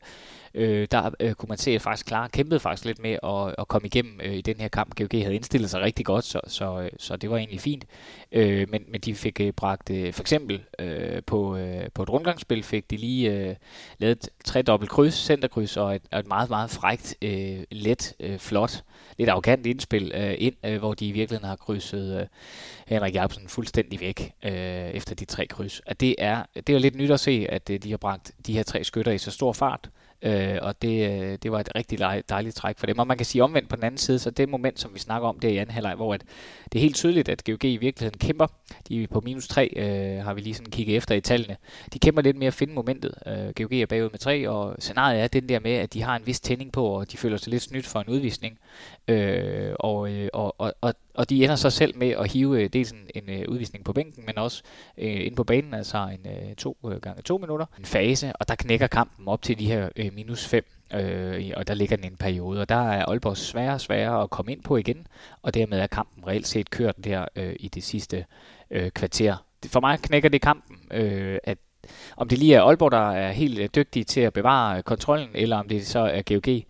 øh, 0.56 0.88
der 0.90 1.10
øh, 1.20 1.34
kunne 1.34 1.48
man 1.48 1.58
se, 1.58 1.70
at 1.70 1.82
faktisk 1.82 2.06
Klar 2.06 2.28
kæmpede 2.28 2.60
faktisk 2.60 2.84
lidt 2.84 3.02
med 3.02 3.18
at, 3.22 3.54
at 3.58 3.68
komme 3.68 3.86
igennem 3.86 4.20
øh, 4.22 4.34
i 4.34 4.40
den 4.40 4.56
her 4.60 4.68
kamp. 4.68 4.94
GOG 4.96 5.22
havde 5.22 5.34
indstillet 5.34 5.70
sig 5.70 5.80
rigtig 5.80 6.06
godt, 6.06 6.24
så, 6.24 6.40
så, 6.46 6.80
øh, 6.80 6.90
så 6.98 7.16
det 7.16 7.30
var 7.30 7.36
egentlig 7.36 7.60
fint. 7.60 7.84
Øh, 8.32 8.70
men, 8.70 8.84
men 8.88 9.00
de 9.00 9.14
fik 9.14 9.40
øh, 9.40 9.52
bragt, 9.52 9.90
øh, 9.90 10.12
for 10.12 10.22
eksempel 10.22 10.62
øh, 10.78 11.22
på, 11.26 11.56
øh, 11.56 11.88
på 11.94 12.02
et 12.02 12.10
rundgangsspil, 12.10 12.62
fik 12.62 12.90
de 12.90 12.96
lige 12.96 13.32
øh, 13.32 13.54
lavet 13.98 14.28
tre 14.44 14.62
dobbelt 14.62 14.90
kryds, 14.90 15.14
centerkryds 15.14 15.76
og 15.76 15.94
et, 15.94 16.02
og 16.12 16.18
et 16.18 16.26
meget, 16.26 16.50
meget 16.50 16.70
frægt, 16.70 17.14
øh, 17.22 17.62
let, 17.70 18.14
øh, 18.20 18.38
flot, 18.38 18.84
lidt 19.18 19.30
arrogant 19.30 19.66
indspil 19.66 20.12
øh, 20.14 20.34
ind, 20.38 20.54
øh, 20.64 20.78
hvor 20.78 20.94
de 20.94 21.06
i 21.06 21.12
virkeligheden 21.12 21.48
har 21.48 21.56
krydset 21.56 22.20
øh, 22.20 22.26
Henrik 22.86 23.14
Jacobsen 23.14 23.48
fuldstændig 23.48 24.00
væk 24.00 24.32
øh, 24.44 24.52
efter 24.90 25.14
de 25.14 25.24
tre 25.24 25.46
kryds. 25.46 25.82
At 25.86 26.00
det 26.00 26.14
er, 26.18 26.42
det 26.54 26.68
er 26.68 26.78
lidt 26.78 26.96
nyt 26.96 27.10
at 27.10 27.20
se, 27.20 27.46
at 27.48 27.70
øh, 27.70 27.78
de 27.82 27.90
har 27.90 27.96
bragt 27.96 28.32
de 28.46 28.52
her 28.52 28.62
tre 28.62 28.84
skytter 28.84 29.12
i 29.12 29.18
så 29.18 29.30
stor 29.30 29.52
fart, 29.52 29.90
Øh, 30.26 30.58
og 30.62 30.82
det, 30.82 31.10
øh, 31.10 31.38
det 31.42 31.52
var 31.52 31.60
et 31.60 31.68
rigtig 31.74 31.98
dejligt 32.28 32.56
træk 32.56 32.78
for 32.78 32.86
dem. 32.86 32.98
Og 32.98 33.06
man 33.06 33.16
kan 33.16 33.26
sige 33.26 33.44
omvendt 33.44 33.68
på 33.68 33.76
den 33.76 33.84
anden 33.84 33.98
side, 33.98 34.18
så 34.18 34.30
det 34.30 34.48
moment, 34.48 34.80
som 34.80 34.94
vi 34.94 34.98
snakker 34.98 35.28
om 35.28 35.38
der 35.38 35.48
i 35.48 35.56
anden 35.56 35.74
halvleg, 35.74 35.94
hvor 35.94 36.14
at 36.14 36.22
det 36.72 36.78
er 36.78 36.82
helt 36.82 36.96
tydeligt, 36.96 37.28
at 37.28 37.44
GOG 37.44 37.64
i 37.64 37.76
virkeligheden 37.76 38.18
kæmper. 38.18 38.46
De 38.88 39.02
er 39.02 39.06
på 39.06 39.20
minus 39.20 39.48
3, 39.48 39.72
øh, 39.76 40.24
har 40.24 40.34
vi 40.34 40.40
lige 40.40 40.54
sådan 40.54 40.70
kigget 40.70 40.96
efter 40.96 41.14
i 41.14 41.20
tallene. 41.20 41.56
De 41.92 41.98
kæmper 41.98 42.22
lidt 42.22 42.36
mere 42.36 42.46
at 42.46 42.54
finde 42.54 42.74
momentet. 42.74 43.14
Øh, 43.26 43.52
GOG 43.56 43.72
er 43.72 43.86
bagud 43.86 44.10
med 44.10 44.18
3, 44.18 44.48
og 44.48 44.76
scenariet 44.78 45.22
er 45.22 45.28
den 45.28 45.48
der 45.48 45.60
med, 45.60 45.72
at 45.72 45.94
de 45.94 46.02
har 46.02 46.16
en 46.16 46.26
vis 46.26 46.40
tænding 46.40 46.72
på, 46.72 46.86
og 46.86 47.12
de 47.12 47.16
føler 47.16 47.36
sig 47.36 47.50
lidt 47.50 47.62
snydt 47.62 47.86
for 47.86 48.00
en 48.00 48.08
udvisning. 48.08 48.58
Øh, 49.08 49.72
og, 49.80 50.10
øh, 50.10 50.28
og, 50.32 50.54
og, 50.58 50.74
og 50.80 50.94
og 51.16 51.30
de 51.30 51.44
ender 51.44 51.56
så 51.56 51.70
selv 51.70 51.96
med 51.96 52.10
at 52.10 52.32
hive 52.32 52.62
øh, 52.62 52.68
dels 52.72 52.92
en, 52.92 53.10
en 53.14 53.30
øh, 53.30 53.48
udvisning 53.48 53.84
på 53.84 53.92
bænken, 53.92 54.26
men 54.26 54.38
også 54.38 54.62
øh, 54.98 55.26
ind 55.26 55.36
på 55.36 55.44
banen, 55.44 55.74
altså 55.74 55.98
en 55.98 56.32
øh, 56.32 56.54
to 56.54 56.76
øh, 56.86 57.00
gange 57.00 57.22
to 57.22 57.38
minutter, 57.38 57.66
en 57.78 57.84
fase, 57.84 58.32
og 58.32 58.48
der 58.48 58.54
knækker 58.54 58.86
kampen 58.86 59.28
op 59.28 59.42
til 59.42 59.58
de 59.58 59.66
her 59.66 59.88
øh, 59.96 60.14
minus 60.14 60.46
5, 60.46 60.64
øh, 60.94 61.50
og 61.56 61.68
der 61.68 61.74
ligger 61.74 61.96
den 61.96 62.04
en 62.04 62.16
periode, 62.16 62.60
og 62.60 62.68
der 62.68 62.90
er 62.90 63.04
Aalborg 63.04 63.36
sværere 63.36 63.74
og 63.74 63.80
sværere 63.80 64.22
at 64.22 64.30
komme 64.30 64.52
ind 64.52 64.62
på 64.62 64.76
igen, 64.76 65.06
og 65.42 65.54
dermed 65.54 65.78
er 65.78 65.86
kampen 65.86 66.26
reelt 66.26 66.46
set 66.46 66.70
kørt 66.70 67.04
der 67.04 67.26
øh, 67.36 67.56
i 67.60 67.68
det 67.68 67.84
sidste 67.84 68.24
øh, 68.70 68.90
kvarter. 68.90 69.36
For 69.66 69.80
mig 69.80 69.98
knækker 69.98 70.28
det 70.28 70.42
kampen, 70.42 70.76
øh, 70.90 71.38
at 71.44 71.58
om 72.16 72.28
det 72.28 72.38
lige 72.38 72.54
er 72.54 72.62
Aalborg, 72.62 72.92
der 72.92 73.10
er 73.10 73.32
helt 73.32 73.58
øh, 73.58 73.68
dygtige 73.74 74.04
til 74.04 74.20
at 74.20 74.32
bevare 74.32 74.76
øh, 74.76 74.82
kontrollen, 74.82 75.28
eller 75.34 75.56
om 75.56 75.68
det 75.68 75.86
så 75.86 75.98
er 75.98 76.22
GOG, 76.22 76.62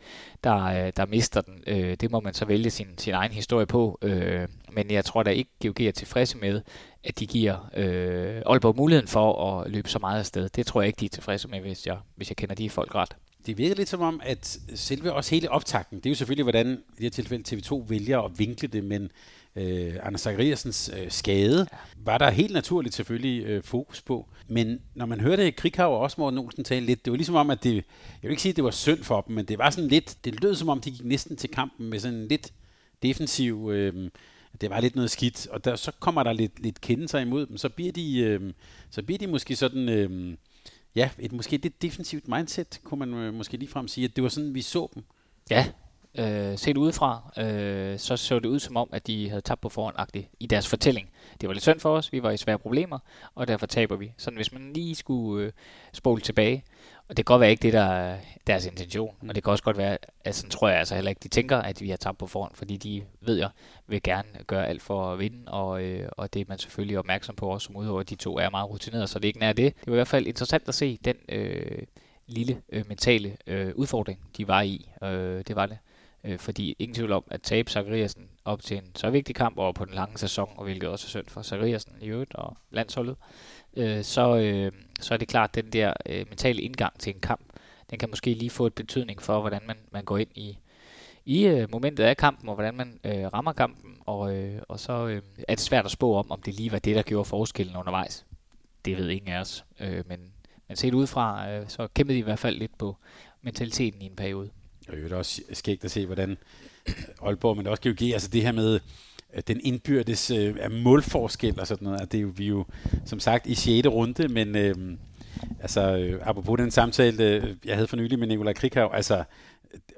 der, 0.45 0.65
øh, 0.65 0.93
der 0.97 1.07
mister 1.07 1.41
den. 1.41 1.63
Øh, 1.67 1.97
det 2.01 2.11
må 2.11 2.21
man 2.21 2.35
så 2.35 2.45
vælge 2.45 2.71
sin, 2.71 2.87
sin 2.99 3.15
egen 3.15 3.33
historie 3.33 3.67
på. 3.67 3.99
Men 4.73 4.91
jeg 4.91 5.05
tror 5.05 5.23
da 5.23 5.31
ikke, 5.31 5.51
GOG 5.63 5.81
er 5.81 5.91
tilfredse 5.91 6.39
med, 6.39 6.63
at 7.05 7.19
de 7.19 7.27
giver 7.27 7.71
øh, 7.77 8.43
Aalborg 8.47 8.77
muligheden 8.77 9.09
for 9.09 9.61
at 9.61 9.71
løbe 9.71 9.89
så 9.89 9.99
meget 9.99 10.19
afsted. 10.19 10.49
Det 10.49 10.67
tror 10.67 10.81
jeg 10.81 10.87
ikke, 10.87 11.01
de 11.01 11.05
er 11.05 11.09
tilfredse 11.09 11.49
med, 11.49 11.61
hvis 11.61 11.87
jeg, 11.87 11.97
hvis 12.17 12.31
jeg 12.31 12.37
kender 12.37 12.55
de 12.55 12.71
folk 12.71 12.95
ret. 12.95 13.17
Det 13.47 13.59
virker 13.59 13.75
lidt 13.75 13.89
som 13.89 14.01
om, 14.01 14.21
at 14.25 14.59
selve 14.75 15.13
også 15.13 15.35
hele 15.35 15.51
optakten, 15.51 15.99
det 15.99 16.07
er 16.07 16.11
jo 16.11 16.15
selvfølgelig, 16.15 16.43
hvordan 16.43 16.67
i 16.67 16.95
det 16.97 17.03
her 17.03 17.11
tilfælde 17.11 17.57
TV2 17.57 17.85
vælger 17.89 18.21
at 18.21 18.39
vinkle 18.39 18.69
det, 18.69 18.85
men 18.85 19.11
øh, 19.57 19.95
Anders 20.03 20.21
Zachariasens 20.21 20.91
øh, 20.99 21.11
skade, 21.11 21.67
ja. 21.73 21.77
var 21.97 22.19
der 22.19 22.31
helt 22.31 22.53
naturligt 22.53 22.95
selvfølgelig 22.95 23.45
øh, 23.45 23.63
fokus 23.63 24.03
på. 24.03 24.29
Men 24.49 24.81
når 24.95 25.07
man 25.07 25.21
hørte 25.21 25.53
Krighav 25.53 25.93
og 25.95 26.01
også 26.01 26.17
Morten 26.19 26.39
Olsen 26.39 26.65
tale 26.65 26.87
lidt, 26.87 27.05
det 27.05 27.11
var 27.11 27.17
ligesom 27.17 27.35
om, 27.35 27.51
at 27.51 27.65
det, 27.65 27.75
jeg 27.75 27.85
vil 28.23 28.31
ikke 28.31 28.43
sige, 28.43 28.51
at 28.51 28.57
det 28.57 28.65
var 28.65 28.71
synd 28.71 29.05
for 29.05 29.21
dem, 29.21 29.35
men 29.35 29.45
det 29.45 29.59
var 29.59 29.71
sådan 29.71 29.91
lidt, 29.91 30.17
det 30.25 30.43
lød 30.43 30.55
som 30.55 30.69
om, 30.69 30.81
de 30.81 30.91
gik 30.91 31.05
næsten 31.05 31.37
til 31.37 31.51
kampen 31.51 31.91
med 31.91 31.99
sådan 31.99 32.29
lidt 32.29 32.53
defensiv, 33.03 33.71
øh, 33.73 34.11
det 34.61 34.71
var 34.71 34.81
lidt 34.81 34.97
noget 34.97 35.11
skidt, 35.11 35.47
og 35.47 35.65
der, 35.65 35.77
så 35.77 35.93
kommer 36.01 36.23
der 36.23 36.33
lidt, 36.33 36.63
lidt 36.63 36.81
kendelser 36.81 37.19
imod 37.19 37.47
dem, 37.47 37.57
så 37.57 37.69
bliver 37.69 37.93
de, 37.93 38.19
øh, 38.19 38.53
så 38.91 39.03
bliver 39.03 39.19
de 39.19 39.27
måske 39.27 39.57
sådan, 39.57 39.89
øh, 39.89 40.37
ja, 40.95 41.11
et 41.19 41.33
måske 41.33 41.57
lidt 41.57 41.83
defensivt 41.83 42.29
mindset, 42.29 42.81
kunne 42.85 42.99
man 42.99 43.15
øh, 43.15 43.35
måske 43.35 43.57
ligefrem 43.57 43.89
sige, 43.89 44.05
at 44.05 44.17
det 44.17 44.23
var 44.23 44.29
sådan, 44.29 44.55
vi 44.55 44.63
så 44.63 44.89
dem. 44.95 45.03
Ja, 45.51 45.67
Øh, 46.19 46.59
set 46.59 46.77
udefra, 46.77 47.33
øh, 47.37 47.99
så 47.99 48.17
så 48.17 48.39
det 48.39 48.49
ud 48.49 48.59
som 48.59 48.77
om, 48.77 48.89
at 48.93 49.07
de 49.07 49.29
havde 49.29 49.41
tabt 49.41 49.61
på 49.61 49.69
forhånd 49.69 49.97
i 50.41 50.47
deres 50.47 50.69
fortælling. 50.69 51.11
Det 51.41 51.49
var 51.49 51.53
lidt 51.53 51.63
synd 51.63 51.81
for 51.81 51.97
os, 51.97 52.13
vi 52.13 52.23
var 52.23 52.31
i 52.31 52.37
svære 52.37 52.59
problemer, 52.59 52.99
og 53.35 53.49
derfor 53.49 53.67
taber 53.67 53.97
vi. 53.97 54.13
Sådan 54.17 54.37
hvis 54.37 54.53
man 54.53 54.73
lige 54.73 54.95
skulle 54.95 55.47
øh, 55.47 55.53
spole 55.93 56.21
tilbage, 56.21 56.65
og 57.09 57.17
det 57.17 57.27
kan 57.27 57.33
godt 57.33 57.41
være 57.41 57.51
ikke 57.51 57.63
det, 57.63 57.73
der 57.73 57.85
er 57.85 58.19
deres 58.47 58.67
intention, 58.67 59.15
og 59.29 59.35
det 59.35 59.45
kan 59.45 59.51
også 59.51 59.65
godt 59.65 59.79
være, 59.79 59.99
at 60.25 60.35
sådan 60.35 60.51
tror 60.51 60.69
jeg 60.69 60.79
altså 60.79 60.95
heller 60.95 61.09
ikke, 61.09 61.21
de 61.23 61.29
tænker, 61.29 61.59
at 61.59 61.81
vi 61.81 61.91
har 61.91 61.97
tabt 61.97 62.19
på 62.19 62.27
forhånd, 62.27 62.55
fordi 62.55 62.77
de 62.77 63.03
ved 63.21 63.37
jeg, 63.37 63.49
vil 63.87 64.03
gerne 64.03 64.29
gøre 64.47 64.67
alt 64.67 64.83
for 64.83 65.13
at 65.13 65.19
vinde, 65.19 65.53
og, 65.53 65.83
øh, 65.83 66.09
og 66.13 66.35
det 66.35 66.41
er 66.41 66.45
man 66.49 66.59
selvfølgelig 66.59 66.99
opmærksom 66.99 67.37
på 67.37 67.49
også 67.49 67.67
som 67.67 67.99
at 67.99 68.11
De 68.11 68.15
to 68.15 68.39
er 68.39 68.51
meget 68.51 68.71
rutineret, 68.71 69.09
så 69.09 69.19
det 69.19 69.25
er 69.25 69.29
ikke 69.29 69.41
nær 69.41 69.53
det. 69.53 69.75
Det 69.81 69.87
var 69.87 69.93
i 69.93 69.97
hvert 69.97 70.09
fald 70.09 70.27
interessant 70.27 70.69
at 70.69 70.75
se 70.75 70.99
den 71.05 71.17
øh, 71.29 71.83
lille 72.27 72.63
øh, 72.73 72.85
mentale 72.89 73.37
øh, 73.47 73.73
udfordring, 73.75 74.21
de 74.37 74.49
var 74.49 74.63
i. 74.63 74.91
Øh, 75.03 75.45
det 75.47 75.57
var 75.57 75.67
det. 75.67 75.79
Øh, 76.27 76.39
fordi 76.39 76.77
ingen 76.79 76.95
tvivl 76.95 77.13
om, 77.13 77.25
at 77.31 77.43
tabe 77.43 77.71
Zachariasen 77.71 78.29
op 78.45 78.63
til 78.63 78.77
en 78.77 78.91
så 78.95 79.11
vigtig 79.11 79.35
kamp 79.35 79.59
over 79.59 79.73
på 79.73 79.85
den 79.85 79.95
lange 79.95 80.19
sæson, 80.19 80.49
og 80.57 80.65
hvilket 80.65 80.89
også 80.89 81.07
er 81.07 81.09
synd 81.09 81.27
for 81.29 81.43
Zachariasen 81.43 81.93
i 82.01 82.07
øvrigt 82.07 82.35
og 82.35 82.57
landsholdet, 82.71 83.17
øh, 83.77 84.05
så, 84.05 84.37
øh, 84.37 84.73
så 85.01 85.15
er 85.15 85.19
det 85.19 85.29
klart, 85.29 85.57
at 85.57 85.65
den 85.65 85.73
der 85.73 85.93
øh, 86.07 86.27
mentale 86.29 86.63
indgang 86.63 86.99
til 86.99 87.15
en 87.15 87.21
kamp, 87.21 87.41
den 87.91 87.99
kan 87.99 88.11
måske 88.11 88.35
lige 88.35 88.51
få 88.51 88.67
et 88.67 88.75
betydning 88.75 89.23
for, 89.23 89.41
hvordan 89.41 89.63
man, 89.67 89.77
man 89.93 90.05
går 90.05 90.19
ind 90.19 90.31
i, 90.35 90.59
i 91.25 91.47
øh, 91.47 91.71
momentet 91.71 92.05
af 92.05 92.17
kampen, 92.17 92.49
og 92.49 92.55
hvordan 92.55 92.75
man 92.75 93.01
øh, 93.05 93.27
rammer 93.33 93.53
kampen, 93.53 93.97
og, 94.01 94.37
øh, 94.37 94.63
og 94.69 94.81
så 94.81 95.07
øh, 95.07 95.23
er 95.49 95.55
det 95.55 95.61
svært 95.61 95.85
at 95.85 95.91
spå 95.91 96.15
om, 96.15 96.31
om 96.31 96.43
det 96.43 96.55
lige 96.55 96.73
var 96.73 96.79
det, 96.79 96.97
der 96.97 97.03
gjorde 97.03 97.25
forskellen 97.25 97.77
undervejs. 97.77 98.27
Det 98.85 98.97
ved 98.97 99.09
ingen 99.09 99.33
af 99.33 99.41
os, 99.41 99.65
øh, 99.81 100.05
men, 100.09 100.33
men 100.69 100.77
set 100.77 100.95
udefra, 100.95 101.51
øh, 101.51 101.69
så 101.69 101.89
kæmpede 101.95 102.15
de 102.15 102.19
i 102.19 102.23
hvert 102.23 102.39
fald 102.39 102.57
lidt 102.57 102.79
på 102.79 102.97
mentaliteten 103.43 104.03
i 104.03 104.07
en 104.07 104.17
periode. 104.17 104.51
Og 104.89 104.97
det 104.97 105.13
er 105.13 105.17
også 105.17 105.43
skægt 105.53 105.85
at 105.85 105.91
se, 105.91 106.07
hvordan 106.07 106.31
øh, 106.31 106.95
Aalborg, 107.23 107.57
men 107.57 107.67
også 107.67 107.83
GOG, 107.83 108.03
altså 108.13 108.29
det 108.29 108.43
her 108.43 108.53
med 108.53 108.81
øh, 109.35 109.43
den 109.49 109.61
indbyrdes 109.65 110.31
øh, 110.31 110.73
målforskel 110.73 111.61
og 111.61 111.67
sådan 111.67 111.85
noget, 111.85 112.01
at 112.01 112.13
det 112.13 112.19
er 112.19 112.23
jo, 112.23 112.33
vi 112.37 112.45
er 112.45 112.49
jo 112.49 112.65
som 113.05 113.21
sagt 113.21 113.47
i 113.47 113.55
6. 113.55 113.89
runde, 113.89 114.29
men 114.29 114.57
øh, 114.57 114.75
altså 115.61 115.97
øh, 115.97 116.29
apropos 116.29 116.59
den 116.59 116.71
samtale, 116.71 117.25
øh, 117.25 117.57
jeg 117.65 117.75
havde 117.75 117.89
for 117.89 117.97
nylig 117.97 118.19
med 118.19 118.27
Nikolaj 118.27 118.53
Krikhav, 118.53 118.91
altså 118.95 119.19
øh, 119.19 119.25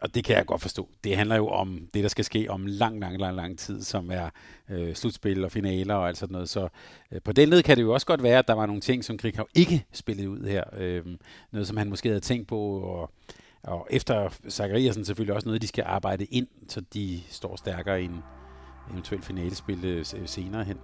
og 0.03 0.15
det 0.15 0.25
kan 0.25 0.37
jeg 0.37 0.47
godt 0.47 0.63
forstå. 0.63 0.89
Det 1.05 1.17
handler 1.17 1.37
jo 1.37 1.49
om 1.49 1.89
det, 1.95 2.03
der 2.03 2.09
skal 2.09 2.25
ske 2.25 2.47
om 2.51 2.67
lang, 2.67 3.01
lang, 3.01 3.19
lang, 3.19 3.37
lang 3.37 3.59
tid, 3.59 3.83
som 3.83 4.11
er 4.11 4.31
øh, 4.71 4.95
slutspil 4.95 5.45
og 5.45 5.53
finaler 5.53 5.95
og 5.95 6.09
alt 6.09 6.19
sådan 6.19 6.33
noget. 6.33 6.49
Så 6.49 6.69
øh, 7.13 7.21
på 7.23 7.33
den 7.33 7.49
led 7.49 7.63
kan 7.63 7.77
det 7.77 7.83
jo 7.83 7.93
også 7.93 8.07
godt 8.07 8.23
være, 8.23 8.39
at 8.39 8.49
der 8.49 8.55
var 8.55 8.67
nogle 8.67 8.81
ting, 8.81 9.05
som 9.05 9.19
Krikhav 9.19 9.49
ikke 9.55 9.85
spillede 9.93 10.31
ud 10.31 10.47
her. 10.47 10.65
Øh, 10.77 11.05
noget, 11.51 11.67
som 11.67 11.77
han 11.77 11.89
måske 11.89 12.09
havde 12.09 12.21
tænkt 12.21 12.49
på, 12.49 12.61
og 12.81 13.13
og 13.63 13.87
efter 13.91 14.29
Zachariasen 14.51 15.05
selvfølgelig 15.05 15.35
også 15.35 15.49
noget, 15.49 15.63
de 15.63 15.69
skal 15.69 15.85
arbejde 15.87 16.25
ind, 16.25 16.47
så 16.69 16.81
de 16.95 17.21
står 17.29 17.57
stærkere 17.57 18.03
i 18.03 18.05
en 18.05 18.23
eventuel 18.91 19.23
finalespil 19.23 19.85
øh, 19.85 19.99
øh, 19.99 20.29
senere 20.29 20.65
hen. 20.65 20.77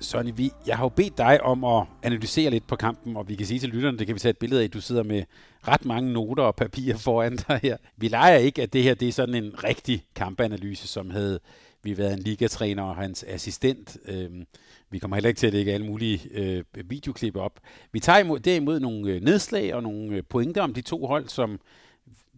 Sonny, 0.00 0.32
vi, 0.36 0.50
jeg 0.66 0.76
har 0.76 0.84
jo 0.84 0.88
bedt 0.88 1.18
dig 1.18 1.42
om 1.42 1.64
at 1.64 1.86
analysere 2.02 2.50
lidt 2.50 2.66
på 2.66 2.76
kampen, 2.76 3.16
og 3.16 3.28
vi 3.28 3.34
kan 3.34 3.46
sige 3.46 3.60
til 3.60 3.68
lytterne, 3.68 3.98
det 3.98 4.06
kan 4.06 4.14
vi 4.14 4.20
tage 4.20 4.30
et 4.30 4.38
billede 4.38 4.60
af, 4.60 4.64
at 4.64 4.74
du 4.74 4.80
sidder 4.80 5.02
med 5.02 5.22
ret 5.68 5.84
mange 5.84 6.12
noter 6.12 6.44
og 6.44 6.54
papirer 6.54 6.96
foran 6.96 7.36
dig 7.48 7.60
her. 7.62 7.76
Vi 7.96 8.08
leger 8.08 8.36
ikke, 8.36 8.62
at 8.62 8.72
det 8.72 8.82
her 8.82 8.94
det 8.94 9.08
er 9.08 9.12
sådan 9.12 9.34
en 9.34 9.64
rigtig 9.64 10.04
kampanalyse, 10.14 10.88
som 10.88 11.10
havde 11.10 11.40
vi 11.82 11.98
været 11.98 12.12
en 12.12 12.18
ligatræner 12.18 12.82
og 12.82 12.96
hans 12.96 13.24
assistent. 13.28 13.96
Øhm, 14.04 14.46
vi 14.90 14.98
kommer 14.98 15.16
heller 15.16 15.28
ikke 15.28 15.38
til 15.38 15.46
at 15.46 15.52
lægge 15.52 15.72
alle 15.72 15.86
mulige 15.86 16.28
øh, 16.32 16.64
videoklip 16.84 17.36
op. 17.36 17.60
Vi 17.92 18.00
tager 18.00 18.18
imod, 18.18 18.40
derimod 18.40 18.80
nogle 18.80 19.12
øh, 19.12 19.22
nedslag 19.22 19.74
og 19.74 19.82
nogle 19.82 20.16
øh, 20.16 20.22
pointer 20.28 20.62
om 20.62 20.74
de 20.74 20.80
to 20.80 21.06
hold, 21.06 21.28
som 21.28 21.60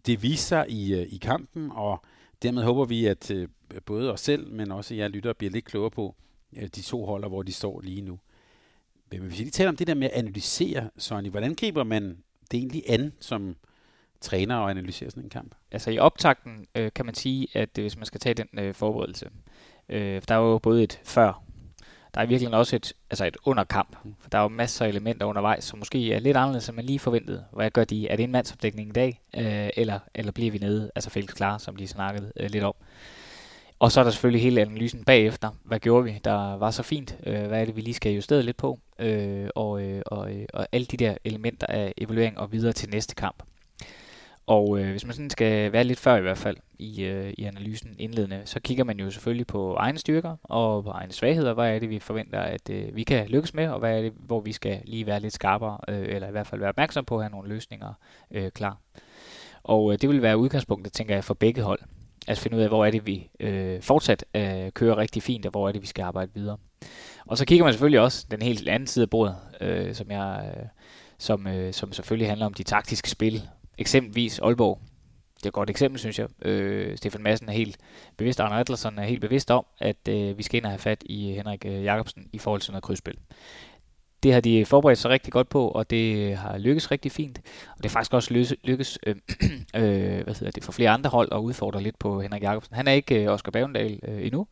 det 0.07 0.23
viser 0.23 0.45
sig 0.45 0.71
i, 0.71 0.95
øh, 0.95 1.07
i 1.13 1.17
kampen, 1.17 1.71
og 1.71 2.05
dermed 2.43 2.63
håber 2.63 2.85
vi, 2.85 3.07
at 3.07 3.31
øh, 3.31 3.49
både 3.87 4.13
os 4.13 4.21
selv, 4.21 4.53
men 4.53 4.73
også 4.73 4.95
jer 4.95 5.09
lyttere 5.09 5.35
bliver 5.35 5.51
lidt 5.51 5.65
klogere 5.65 5.91
på 5.91 6.15
øh, 6.57 6.63
de 6.63 6.83
to 6.83 7.05
hold, 7.05 7.29
hvor 7.29 7.43
de 7.43 7.53
står 7.53 7.81
lige 7.81 8.03
nu. 8.03 8.19
Men 9.11 9.21
hvis 9.21 9.39
vi 9.39 9.45
lige 9.45 9.51
taler 9.51 9.69
om 9.69 9.77
det 9.77 9.87
der 9.87 9.95
med 9.95 10.11
at 10.11 10.19
analysere, 10.19 10.91
Sonny, 10.99 11.31
hvordan 11.31 11.55
griber 11.55 11.85
man 11.85 12.19
det 12.51 12.59
egentlig 12.59 12.83
an 12.89 13.13
som 13.21 13.57
træner 14.25 14.57
og 14.57 14.71
analysere 14.71 15.11
sådan 15.11 15.23
en 15.23 15.31
kamp? 15.31 15.55
Altså 15.71 15.91
i 15.91 15.99
optakten 15.99 16.67
øh, 16.75 16.91
kan 16.95 17.07
man 17.07 17.15
sige, 17.15 17.49
at 17.55 17.79
øh, 17.79 17.83
hvis 17.83 17.97
man 17.97 18.07
skal 18.07 18.21
tage 18.21 18.35
den 18.35 18.49
øh, 18.59 18.75
forberedelse, 18.75 19.31
øh, 19.89 20.23
der 20.29 20.35
er 20.35 20.39
jo 20.39 20.59
både 20.59 20.83
et 20.83 21.01
før 21.05 21.45
der 22.15 22.21
er 22.21 22.27
virkelig 22.27 22.55
også 22.55 22.77
et, 22.77 22.93
altså 23.11 23.25
et 23.25 23.37
underkamp. 23.45 23.97
For 24.21 24.31
der 24.31 24.39
er 24.39 24.43
jo 24.43 24.49
masser 24.49 24.85
af 24.85 24.89
elementer 24.89 25.27
undervejs, 25.27 25.65
som 25.65 25.79
måske 25.79 26.13
er 26.13 26.19
lidt 26.19 26.37
anderledes, 26.37 26.69
end 26.69 26.77
man 26.77 26.85
lige 26.85 26.99
forventede. 26.99 27.45
Hvad 27.53 27.71
gør 27.71 27.85
de? 27.85 28.09
Er 28.09 28.17
det 28.17 28.23
en 28.23 28.33
mandsopdækning 28.33 28.89
i 28.89 28.93
dag? 28.93 29.21
Øh, 29.37 29.71
eller, 29.77 29.99
eller 30.15 30.33
bliver 30.33 30.51
vi 30.51 30.59
nede? 30.59 30.91
Altså 30.95 31.11
Felix 31.11 31.35
Klar, 31.35 31.59
som 31.59 31.77
de 31.77 31.89
snakkede 31.89 32.33
øh, 32.37 32.51
lidt 32.51 32.65
om. 32.65 32.75
Og 33.79 33.93
så 33.93 34.01
er 34.01 34.05
der 34.05 34.11
selvfølgelig 34.11 34.43
hele 34.43 34.61
analysen 34.61 35.05
bagefter. 35.05 35.51
Hvad 35.65 35.79
gjorde 35.79 36.05
vi, 36.05 36.21
der 36.25 36.57
var 36.57 36.71
så 36.71 36.83
fint? 36.83 37.19
Øh, 37.27 37.47
hvad 37.47 37.61
er 37.61 37.65
det, 37.65 37.77
vi 37.77 37.81
lige 37.81 37.95
skal 37.95 38.13
justere 38.13 38.43
lidt 38.43 38.57
på? 38.57 38.81
Øh, 38.99 39.49
og, 39.55 39.83
øh, 39.83 40.03
og, 40.07 40.35
øh, 40.35 40.47
og 40.55 40.67
alle 40.73 40.87
de 40.87 40.97
der 40.97 41.15
elementer 41.25 41.67
af 41.67 41.95
evaluering 41.99 42.39
og 42.39 42.53
videre 42.53 42.73
til 42.73 42.91
næste 42.91 43.15
kamp. 43.15 43.43
Og 44.47 44.79
øh, 44.79 44.91
hvis 44.91 45.05
man 45.05 45.15
sådan 45.15 45.31
skal 45.31 45.73
være 45.73 45.85
lidt 45.85 45.99
før 45.99 46.17
i 46.17 46.21
hvert 46.21 46.39
fald, 46.39 46.57
i, 46.79 47.05
øh, 47.05 47.33
i 47.39 47.45
analysen 47.45 47.97
indledende, 47.99 48.43
så 48.45 48.61
kigger 48.61 48.85
man 48.85 49.01
jo 49.01 49.11
selvfølgelig 49.11 49.47
på 49.47 49.75
egne 49.75 49.99
styrker 49.99 50.37
og 50.43 50.85
på 50.85 50.91
egne 50.91 51.13
svagheder. 51.13 51.55
Hvad 51.55 51.75
er 51.75 51.79
det, 51.79 51.91
vi 51.91 51.99
forventer, 51.99 52.41
at 52.41 52.71
øh, 52.71 52.97
vi 52.97 53.03
kan 53.03 53.29
lykkes 53.29 53.55
med, 53.55 53.69
og 53.69 53.79
hvad 53.79 53.99
er 53.99 54.03
det, 54.03 54.13
hvor 54.19 54.41
vi 54.41 54.53
skal 54.53 54.81
lige 54.85 55.07
være 55.07 55.21
lidt 55.21 55.35
skarpere, 55.35 55.79
øh, 55.89 56.15
eller 56.15 56.29
i 56.29 56.31
hvert 56.31 56.47
fald 56.47 56.61
være 56.61 56.69
opmærksom 56.69 57.05
på 57.05 57.17
at 57.17 57.23
have 57.23 57.31
nogle 57.31 57.49
løsninger 57.49 57.93
øh, 58.31 58.51
klar. 58.51 58.79
Og 59.63 59.93
øh, 59.93 59.99
det 60.01 60.09
vil 60.09 60.23
være 60.23 60.39
udgangspunktet, 60.39 60.93
tænker 60.93 61.15
jeg, 61.15 61.25
for 61.25 61.35
begge 61.35 61.63
hold. 61.63 61.81
Altså 62.27 62.43
finde 62.43 62.57
ud 62.57 62.63
af, 62.63 62.69
hvor 62.69 62.85
er 62.85 62.91
det, 62.91 63.07
vi 63.07 63.31
øh, 63.41 63.83
fortsat 63.83 64.25
øh, 64.35 64.73
kører 64.73 64.97
rigtig 64.97 65.23
fint, 65.23 65.47
og 65.47 65.51
hvor 65.51 65.69
er 65.69 65.73
det, 65.73 65.83
vi 65.83 65.87
skal 65.87 66.03
arbejde 66.03 66.31
videre. 66.35 66.57
Og 67.27 67.39
så 67.39 67.45
kigger 67.45 67.65
man 67.65 67.73
selvfølgelig 67.73 68.01
også 68.01 68.27
den 68.31 68.43
helt 68.43 68.69
anden 68.69 68.87
side 68.87 69.03
af 69.03 69.11
bordet, 69.11 69.37
øh, 69.61 69.95
som, 69.95 70.11
jeg, 70.11 70.55
øh, 70.57 70.67
som, 71.19 71.47
øh, 71.47 71.73
som 71.73 71.93
selvfølgelig 71.93 72.29
handler 72.29 72.47
om 72.47 72.55
de 72.55 72.63
taktiske 72.63 73.11
spil. 73.11 73.43
Eksempelvis 73.79 74.39
Aalborg. 74.39 74.81
Det 75.37 75.47
er 75.47 75.51
et 75.51 75.55
godt 75.55 75.71
eksempel, 75.71 76.01
synes 76.01 76.19
jeg. 76.19 76.29
Øh, 76.43 76.97
Stefan 76.97 77.23
Madsen 77.23 77.49
er 77.49 77.53
helt 77.53 77.77
bevidst, 78.17 78.41
Arne 78.41 78.55
Adlersen 78.55 78.99
er 78.99 79.03
helt 79.03 79.21
bevidst 79.21 79.51
om, 79.51 79.67
at 79.79 80.09
øh, 80.09 80.39
vi 80.39 80.43
skal 80.43 80.57
ind 80.57 80.65
og 80.65 80.71
have 80.71 80.79
fat 80.79 81.03
i 81.07 81.31
øh, 81.31 81.37
Henrik 81.37 81.65
øh, 81.67 81.85
Jacobsen 81.85 82.29
i 82.33 82.39
forhold 82.39 82.61
til 82.61 82.73
noget 82.73 82.85
krydsspil. 82.85 83.19
Det 84.23 84.33
har 84.33 84.41
de 84.41 84.65
forberedt 84.67 84.99
sig 84.99 85.11
rigtig 85.11 85.33
godt 85.33 85.49
på, 85.49 85.69
og 85.69 85.91
det 85.91 86.17
øh, 86.17 86.39
har 86.39 86.59
lykkes 86.59 86.91
rigtig 86.91 87.13
fint. 87.13 87.41
Og 87.77 87.83
det 87.83 87.85
er 87.85 87.93
faktisk 87.93 88.15
også 88.15 88.57
lykkes 88.65 88.99
øh, 89.07 89.17
øh, 89.77 90.23
hvad 90.25 90.35
hedder 90.35 90.51
det, 90.51 90.65
for 90.65 90.73
flere 90.73 90.91
andre 90.91 91.11
hold 91.11 91.29
at 91.33 91.39
udfordre 91.39 91.83
lidt 91.83 91.99
på 91.99 92.21
Henrik 92.21 92.43
Jacobsen. 92.43 92.77
Han 92.77 92.89
er 92.89 92.93
ikke 92.93 93.23
øh, 93.23 93.33
Oscar 93.33 93.51
Bavendal 93.51 94.01
øh, 94.03 94.27
endnu, 94.27 94.47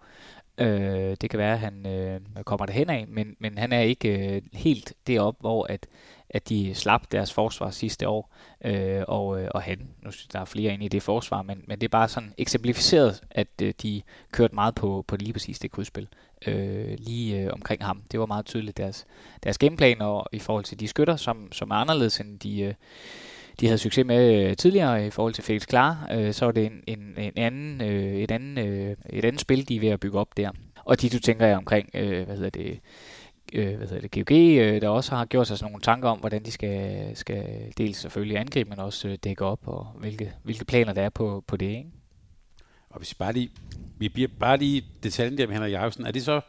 Øh, 0.58 1.16
det 1.20 1.30
kan 1.30 1.38
være, 1.38 1.52
at 1.52 1.58
han 1.58 1.86
øh, 1.86 2.20
kommer 2.44 2.66
derhen 2.66 2.90
af, 2.90 3.06
men, 3.08 3.36
men 3.38 3.58
han 3.58 3.72
er 3.72 3.80
ikke 3.80 4.34
øh, 4.36 4.42
helt 4.52 4.92
deroppe, 5.06 5.40
hvor 5.40 5.66
at, 5.70 5.86
at 6.32 6.48
de 6.48 6.74
slap 6.74 7.02
deres 7.12 7.32
forsvar 7.32 7.70
sidste 7.70 8.08
år, 8.08 8.34
øh, 8.64 9.02
og, 9.08 9.42
øh, 9.42 9.48
og 9.54 9.62
han, 9.62 9.88
nu 10.02 10.10
synes 10.10 10.26
der 10.26 10.40
er 10.40 10.44
flere 10.44 10.72
ind 10.72 10.82
i 10.82 10.88
det 10.88 11.02
forsvar, 11.02 11.42
men, 11.42 11.64
men 11.66 11.80
det 11.80 11.84
er 11.84 11.88
bare 11.88 12.08
sådan 12.08 12.34
eksemplificeret, 12.38 13.20
at 13.30 13.48
øh, 13.62 13.74
de 13.82 14.02
kørte 14.32 14.54
meget 14.54 14.74
på, 14.74 15.04
på 15.08 15.16
lige 15.16 15.32
præcis 15.32 15.58
det 15.58 15.70
krydsspil 15.70 16.08
øh, 16.46 16.96
lige 16.98 17.40
øh, 17.40 17.52
omkring 17.52 17.84
ham. 17.84 18.02
Det 18.12 18.20
var 18.20 18.26
meget 18.26 18.46
tydeligt 18.46 18.76
deres, 18.76 19.06
deres 19.44 19.58
gameplan, 19.58 20.02
og 20.02 20.26
i 20.32 20.38
forhold 20.38 20.64
til 20.64 20.80
de 20.80 20.88
skytter, 20.88 21.16
som, 21.16 21.52
som 21.52 21.70
er 21.70 21.74
anderledes 21.74 22.20
end 22.20 22.38
de... 22.38 22.60
Øh, 22.60 22.74
de 23.60 23.66
havde 23.66 23.78
succes 23.78 24.06
med 24.06 24.44
øh, 24.44 24.56
tidligere 24.56 25.06
i 25.06 25.10
forhold 25.10 25.34
til 25.34 25.44
Felix 25.44 25.66
Klar, 25.66 26.08
øh, 26.12 26.32
så 26.32 26.44
var 26.44 26.52
det 26.52 26.66
en, 26.66 26.82
en, 26.86 27.14
en 27.18 27.32
anden, 27.36 27.80
øh, 27.80 28.14
et, 28.14 28.30
anden, 28.30 28.58
øh, 28.58 28.96
et 29.10 29.24
andet 29.24 29.40
spil, 29.40 29.68
de 29.68 29.76
er 29.76 29.80
ved 29.80 29.88
at 29.88 30.00
bygge 30.00 30.18
op 30.18 30.36
der. 30.36 30.50
Og 30.84 31.00
de, 31.00 31.08
du 31.08 31.18
tænker 31.18 31.46
jeg 31.46 31.56
omkring, 31.56 31.90
øh, 31.94 32.26
hvad 32.26 32.36
hedder 32.36 32.50
det, 32.50 32.80
øh, 33.54 33.76
hvad 33.76 33.88
hedder 33.88 34.08
det, 34.08 34.26
GOG, 34.28 34.36
øh, 34.36 34.80
der 34.80 34.88
også 34.88 35.14
har 35.14 35.24
gjort 35.24 35.46
sig 35.46 35.58
sådan 35.58 35.72
nogle 35.72 35.82
tanker 35.82 36.08
om, 36.08 36.18
hvordan 36.18 36.42
de 36.44 36.50
skal, 36.50 37.10
skal 37.16 37.72
dels 37.78 37.98
selvfølgelig 37.98 38.38
angribe, 38.38 38.70
men 38.70 38.78
også 38.78 39.08
øh, 39.08 39.18
dække 39.24 39.44
op, 39.44 39.60
og 39.68 39.86
hvilke, 39.98 40.32
hvilke 40.42 40.64
planer 40.64 40.92
der 40.92 41.02
er 41.02 41.10
på, 41.10 41.44
på 41.46 41.56
det, 41.56 41.66
ikke? 41.66 41.90
Og 42.90 42.98
hvis 42.98 43.10
vi 43.10 43.16
bare 43.18 43.32
lige, 43.32 43.50
vi 43.98 44.08
bliver 44.08 44.28
bare 44.40 44.56
lige 44.56 44.84
detaljen 45.02 45.38
der 45.38 45.46
med 45.46 45.54
Henrik 45.54 45.72
Jacobsen, 45.72 46.06
er 46.06 46.10
det 46.10 46.22
så 46.22 46.40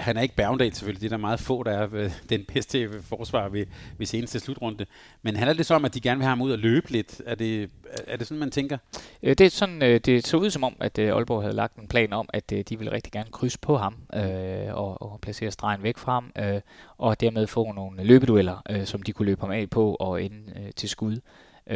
han 0.00 0.16
er 0.16 0.20
ikke 0.20 0.36
Bergendal 0.36 0.74
selvfølgelig, 0.74 1.00
det 1.00 1.06
er 1.06 1.16
der 1.16 1.20
meget 1.20 1.40
få, 1.40 1.62
der 1.62 1.72
er 1.72 2.10
den 2.28 2.44
bedste 2.44 3.02
forsvar 3.02 3.48
ved, 3.48 3.66
ved 3.98 4.06
seneste 4.06 4.40
slutrunde. 4.40 4.86
Men 5.22 5.36
handler 5.36 5.54
det 5.54 5.66
så 5.66 5.74
om, 5.74 5.84
at 5.84 5.94
de 5.94 6.00
gerne 6.00 6.18
vil 6.18 6.24
have 6.24 6.30
ham 6.30 6.42
ud 6.42 6.52
og 6.52 6.58
løbe 6.58 6.90
lidt? 6.90 7.22
Er 7.26 7.34
det, 7.34 7.70
er 8.06 8.16
det 8.16 8.26
sådan, 8.26 8.38
man 8.38 8.50
tænker? 8.50 8.78
Øh, 9.22 9.34
det, 9.38 9.40
er 9.40 9.50
sådan, 9.50 9.82
øh, 9.82 10.00
det 10.00 10.26
så 10.26 10.36
ud 10.36 10.50
som 10.50 10.64
om, 10.64 10.76
at 10.80 10.98
øh, 10.98 11.14
Aalborg 11.14 11.42
havde 11.42 11.54
lagt 11.54 11.76
en 11.76 11.88
plan 11.88 12.12
om, 12.12 12.28
at 12.32 12.50
de 12.50 12.78
ville 12.78 12.92
rigtig 12.92 13.12
gerne 13.12 13.30
krydse 13.30 13.58
på 13.58 13.76
ham 13.76 13.96
øh, 14.14 14.74
og, 14.74 15.02
og 15.02 15.18
placere 15.22 15.50
stregen 15.50 15.82
væk 15.82 15.98
fra 15.98 16.12
ham, 16.12 16.32
øh, 16.38 16.60
og 16.98 17.20
dermed 17.20 17.46
få 17.46 17.72
nogle 17.72 18.04
løbedueller, 18.04 18.62
øh, 18.70 18.86
som 18.86 19.02
de 19.02 19.12
kunne 19.12 19.26
løbe 19.26 19.40
ham 19.40 19.50
af 19.50 19.70
på 19.70 19.94
og 19.94 20.22
ind 20.22 20.34
øh, 20.56 20.70
til 20.76 20.88
skud 20.88 21.16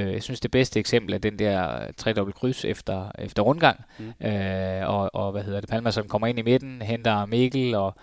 jeg 0.00 0.22
synes, 0.22 0.40
det 0.40 0.50
bedste 0.50 0.80
eksempel 0.80 1.14
er 1.14 1.18
den 1.18 1.38
der 1.38 1.86
tredobbelt 1.96 2.36
kryds 2.36 2.64
efter, 2.64 3.10
efter 3.18 3.42
rundgang. 3.42 3.84
Mm. 3.98 4.26
Øh, 4.26 4.88
og, 4.88 5.14
og, 5.14 5.32
hvad 5.32 5.42
hedder 5.42 5.60
det, 5.60 5.70
Palma, 5.70 5.90
som 5.90 6.08
kommer 6.08 6.26
ind 6.26 6.38
i 6.38 6.42
midten, 6.42 6.82
henter 6.82 7.26
Mikkel 7.26 7.74
og 7.74 7.94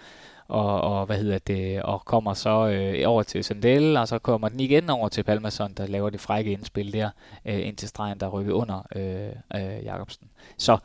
og, 0.52 0.82
og 0.82 1.06
hvad 1.06 1.18
hedder 1.18 1.38
det, 1.38 1.82
og 1.82 2.06
kommer 2.06 2.34
så 2.34 2.68
øh, 2.68 3.10
over 3.10 3.24
til 3.24 3.44
Sandel, 3.44 3.98
og 3.98 4.08
så 4.08 4.20
kommer 4.20 4.50
den 4.50 4.60
igen 4.60 4.90
over 4.90 5.10
til 5.10 5.24
Palmason, 5.24 5.74
der 5.74 5.88
laver 5.88 6.10
det 6.10 6.20
frække 6.20 6.52
indspil 6.52 6.94
der, 6.94 7.10
øh, 7.46 7.68
ind 7.68 7.78
til 7.78 7.88
stregen, 7.88 8.20
der 8.20 8.28
rykker 8.28 8.54
under 8.54 8.88
øh, 8.96 9.62
øh, 9.62 9.86
Jacobsen. 9.86 10.28
Så 10.58 10.78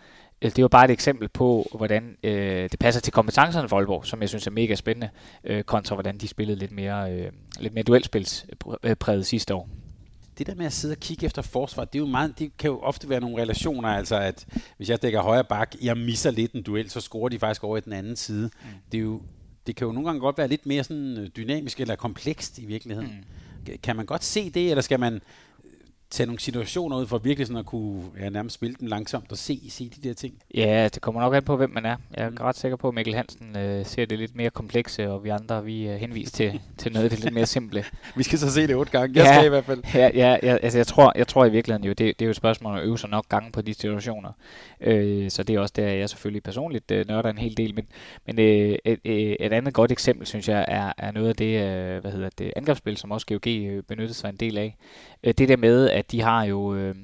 øh, 0.43 0.51
det 0.57 0.63
var 0.63 0.69
bare 0.69 0.85
et 0.85 0.91
eksempel 0.91 1.29
på, 1.29 1.67
hvordan 1.75 2.17
øh, 2.23 2.71
det 2.71 2.79
passer 2.81 3.01
til 3.01 3.13
kompetencerne 3.13 3.69
for 3.69 3.77
Aalborg, 3.77 4.07
som 4.07 4.21
jeg 4.21 4.29
synes 4.29 4.47
er 4.47 4.51
mega 4.51 4.75
spændende, 4.75 5.09
øh, 5.45 5.63
kontra 5.63 5.95
hvordan 5.95 6.19
de 6.19 6.29
spillede 6.29 6.59
lidt 6.59 6.73
mere, 6.73 7.13
øh, 7.13 7.33
lidt 7.61 7.75
mere 7.75 7.85
duelspilspræget 7.85 9.27
sidste 9.27 9.55
år 9.55 9.69
det 10.39 10.47
der 10.47 10.55
med 10.55 10.67
at 10.67 10.73
sidde 10.73 10.93
og 10.93 11.01
kigge 11.01 11.27
efter 11.27 11.43
forsvar, 11.43 11.85
det, 11.85 11.95
er 11.95 12.03
jo 12.03 12.07
meget, 12.07 12.39
det 12.39 12.57
kan 12.57 12.71
jo 12.71 12.81
ofte 12.81 13.09
være 13.09 13.21
nogle 13.21 13.43
relationer, 13.43 13.89
altså 13.89 14.17
at 14.17 14.47
hvis 14.77 14.89
jeg 14.91 15.03
dækker 15.03 15.21
højre 15.23 15.45
bak, 15.45 15.75
jeg 15.83 15.97
misser 15.97 16.31
lidt 16.31 16.53
en 16.53 16.63
duel, 16.63 16.91
så 16.91 17.01
scorer 17.01 17.29
de 17.29 17.39
faktisk 17.39 17.65
over 17.65 17.77
i 17.77 17.81
den 17.81 17.93
anden 17.93 18.17
side. 18.17 18.51
Mm. 18.63 18.69
Det 18.93 18.99
er 18.99 19.03
jo 19.03 19.23
det 19.67 19.77
kan 19.77 19.87
jo 19.87 19.93
nogle 19.93 20.09
gange 20.09 20.21
godt 20.21 20.39
være 20.39 20.49
lidt 20.49 20.67
mere 20.67 20.85
sådan 20.85 21.19
øh, 21.19 21.29
dynamisk 21.37 21.81
eller 21.81 21.97
komplekst 21.97 22.59
i 22.59 22.67
virkeligheden. 22.67 23.25
Mm. 23.67 23.79
Kan 23.83 23.97
man 23.97 24.07
godt 24.07 24.25
se 24.25 24.51
det, 24.51 24.71
eller 24.71 24.83
skal 24.83 25.01
man 25.01 25.21
tage 26.11 26.27
nogle 26.27 26.41
situationer 26.41 26.97
ud 26.97 27.07
for 27.07 27.19
virkelig 27.19 27.47
sådan 27.47 27.59
at 27.59 27.67
kunne 27.67 28.03
ja, 28.21 28.29
nærmest 28.29 28.55
spille 28.55 28.77
den 28.81 28.89
langsomt 28.89 29.33
og 29.33 29.39
se, 29.39 29.61
se 29.71 29.91
de 29.97 30.09
der 30.09 30.15
ting? 30.15 30.35
Ja, 30.55 30.89
det 30.95 31.03
kommer 31.03 31.21
nok 31.21 31.35
an 31.35 31.43
på, 31.43 31.57
hvem 31.57 31.71
man 31.71 31.85
er. 31.85 31.97
Jeg 32.17 32.25
er 32.25 32.31
mm. 32.31 32.37
ret 32.41 32.57
sikker 32.57 32.77
på, 32.77 32.89
at 32.89 32.95
Mikkel 32.95 33.15
Hansen 33.15 33.57
øh, 33.57 33.87
ser 33.87 34.05
det 34.05 34.19
lidt 34.19 34.37
mere 34.37 34.51
komplekse, 34.51 35.11
og 35.11 35.25
vi 35.25 35.29
andre 35.29 35.65
vi 35.65 35.87
er 35.87 35.97
henvist 35.97 36.35
til, 36.35 36.61
til 36.79 36.93
noget 36.93 37.05
af 37.05 37.11
det 37.11 37.21
lidt 37.21 37.35
mere 37.35 37.47
simple. 37.47 37.85
vi 38.17 38.23
skal 38.23 38.39
så 38.39 38.51
se 38.51 38.67
det 38.67 38.77
otte 38.77 38.93
gange. 38.93 39.19
Jeg 39.19 39.27
ja, 39.27 39.35
skal 39.35 39.47
i 39.47 39.49
hvert 39.49 39.65
fald. 39.65 39.83
Ja, 39.95 40.11
ja, 40.15 40.37
ja 40.43 40.57
altså 40.57 40.79
jeg 40.79 40.87
tror, 40.87 41.13
jeg 41.17 41.29
tror 41.29 41.45
i 41.45 41.51
virkeligheden 41.51 41.85
jo, 41.85 41.91
det, 41.91 41.99
det 41.99 42.23
er 42.23 42.27
jo 42.27 42.31
et 42.31 42.37
spørgsmål 42.37 42.79
at 42.79 42.85
øve 42.85 42.99
sig 42.99 43.11
nok 43.11 43.29
gange 43.29 43.53
på 43.53 43.63
de 43.63 43.75
situationer. 43.75 44.33
Øh, 44.81 45.31
så 45.31 45.43
det 45.43 45.57
er 45.57 45.61
også 45.61 45.75
der, 45.77 45.87
jeg 45.87 46.09
selvfølgelig 46.09 46.43
personligt 46.43 46.91
øh, 46.91 47.09
nørder 47.09 47.31
en 47.31 47.39
hel 47.39 47.57
del. 47.57 47.75
Men, 47.75 47.87
men 48.27 48.39
øh, 48.39 48.79
et, 48.85 49.01
et 49.45 49.53
andet 49.53 49.75
godt 49.75 49.93
eksempel, 49.93 50.27
synes 50.27 50.49
jeg, 50.49 50.65
er, 50.69 50.93
er 50.99 51.11
noget 51.11 51.29
af 51.29 51.37
det, 51.37 51.61
øh, 51.63 52.01
hvad 52.01 52.13
hedder 52.13 52.31
det, 52.39 52.53
angrebsspil, 52.57 52.97
som 52.97 53.11
også 53.11 53.27
GOG 53.27 53.49
øh, 53.49 53.83
benyttede 53.83 54.15
sig 54.15 54.29
en 54.29 54.37
del 54.37 54.59
af. 54.59 54.77
Øh, 55.25 55.35
det 55.39 55.49
der 55.49 55.57
med, 55.57 55.91
at 55.99 56.13
de 56.13 56.21
har 56.21 56.45
jo... 56.45 56.75
Øh, 56.75 56.95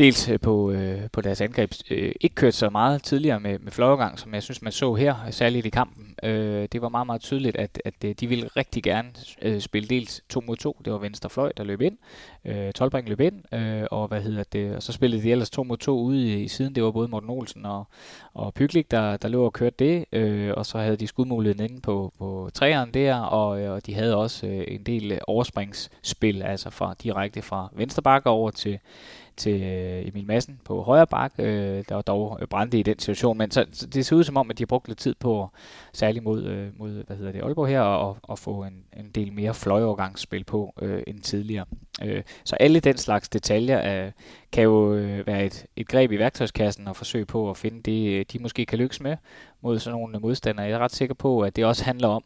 dels 0.00 0.28
øh, 0.28 0.40
på, 0.40 0.70
øh, 0.70 1.00
på 1.12 1.20
deres 1.20 1.40
angreb 1.40 1.72
øh, 1.90 2.12
ikke 2.20 2.34
kørt 2.34 2.54
så 2.54 2.70
meget 2.70 3.02
tidligere 3.02 3.40
med, 3.40 3.58
med 3.58 3.72
fløjegang, 3.72 4.18
som 4.18 4.34
jeg 4.34 4.42
synes, 4.42 4.62
man 4.62 4.72
så 4.72 4.94
her, 4.94 5.14
særligt 5.30 5.66
i 5.66 5.70
kampen. 5.70 6.14
Øh, 6.22 6.68
det 6.72 6.82
var 6.82 6.88
meget, 6.88 7.06
meget 7.06 7.20
tydeligt, 7.20 7.56
at, 7.56 7.82
at 7.84 7.94
øh, 8.04 8.14
de 8.20 8.26
ville 8.26 8.48
rigtig 8.56 8.82
gerne 8.82 9.08
øh, 9.42 9.60
spille 9.60 9.88
dels 9.88 10.22
to 10.28 10.42
mod 10.46 10.56
to. 10.56 10.80
Det 10.84 10.92
var 10.92 10.98
venstre 10.98 11.30
fløj, 11.30 11.52
der 11.56 11.64
løb 11.64 11.80
ind. 11.80 11.98
Øh, 12.44 12.72
Tolbring 12.72 13.08
løb 13.08 13.20
ind, 13.20 13.54
øh, 13.54 13.82
og 13.90 14.08
hvad 14.08 14.22
hedder 14.22 14.42
det, 14.52 14.76
og 14.76 14.82
så 14.82 14.92
spillede 14.92 15.22
de 15.22 15.30
ellers 15.30 15.50
to 15.50 15.62
mod 15.62 15.76
to 15.76 15.98
ude 15.98 16.22
i, 16.24 16.42
i 16.42 16.48
siden. 16.48 16.74
Det 16.74 16.82
var 16.82 16.90
både 16.90 17.08
Morten 17.08 17.30
Olsen 17.30 17.66
og, 17.66 17.84
og 18.34 18.54
Pyglik, 18.54 18.90
der, 18.90 19.16
der 19.16 19.28
løb 19.28 19.40
og 19.40 19.52
kørte 19.52 19.76
det, 19.78 20.04
øh, 20.12 20.52
og 20.56 20.66
så 20.66 20.78
havde 20.78 20.96
de 20.96 21.06
skudmuligheden 21.06 21.70
inde 21.70 21.80
på, 21.80 22.12
på 22.18 22.50
træeren 22.54 22.94
der, 22.94 23.16
og, 23.16 23.60
øh, 23.60 23.72
og 23.72 23.86
de 23.86 23.94
havde 23.94 24.16
også 24.16 24.46
øh, 24.46 24.64
en 24.68 24.82
del 24.82 25.18
overspringsspil, 25.26 26.42
altså 26.42 26.70
fra 26.70 26.94
direkte 27.02 27.42
fra 27.42 27.68
venstre 27.72 28.02
bakke 28.02 28.30
over 28.30 28.50
til 28.50 28.78
til 29.40 29.62
øh, 29.62 30.08
Emil 30.08 30.26
Madsen 30.26 30.60
på 30.64 30.82
højre 30.82 31.06
bak. 31.06 31.32
Øh, 31.38 31.84
der 31.88 31.94
var 31.94 32.02
dog 32.02 32.38
øh, 32.40 32.48
brændte 32.48 32.78
i 32.78 32.82
den 32.82 32.98
situation, 32.98 33.38
men 33.38 33.50
så, 33.50 33.66
så 33.72 33.86
det 33.86 34.06
ser 34.06 34.16
ud 34.16 34.24
som 34.24 34.36
om, 34.36 34.50
at 34.50 34.58
de 34.58 34.62
har 34.62 34.66
brugt 34.66 34.88
lidt 34.88 34.98
tid 34.98 35.14
på, 35.14 35.48
særligt 35.92 36.24
mod, 36.24 36.44
øh, 36.44 36.68
mod 36.78 37.04
hvad 37.06 37.16
hedder 37.16 37.32
det, 37.32 37.42
Aalborg 37.42 37.68
her, 37.68 37.80
og, 37.80 38.16
og 38.22 38.38
få 38.38 38.64
en, 38.64 38.84
en 38.96 39.10
del 39.14 39.32
mere 39.32 39.54
fløjovergangsspil 39.54 40.44
på 40.44 40.74
øh, 40.82 41.02
end 41.06 41.20
tidligere. 41.20 41.64
Øh, 42.04 42.22
så 42.44 42.56
alle 42.56 42.80
den 42.80 42.96
slags 42.96 43.28
detaljer 43.28 44.04
øh, 44.06 44.12
kan 44.52 44.64
jo 44.64 44.94
øh, 44.94 45.26
være 45.26 45.44
et, 45.44 45.66
et 45.76 45.88
greb 45.88 46.12
i 46.12 46.18
værktøjskassen 46.18 46.88
og 46.88 46.96
forsøge 46.96 47.26
på 47.26 47.50
at 47.50 47.56
finde 47.56 47.82
det, 47.82 48.18
øh, 48.18 48.24
de 48.32 48.38
måske 48.38 48.66
kan 48.66 48.78
lykkes 48.78 49.00
med 49.00 49.16
mod 49.60 49.78
sådan 49.78 49.98
nogle 49.98 50.18
modstandere. 50.18 50.66
Jeg 50.66 50.74
er 50.74 50.78
ret 50.78 50.94
sikker 50.94 51.14
på, 51.14 51.40
at 51.40 51.56
det 51.56 51.64
også 51.64 51.84
handler 51.84 52.08
om, 52.08 52.24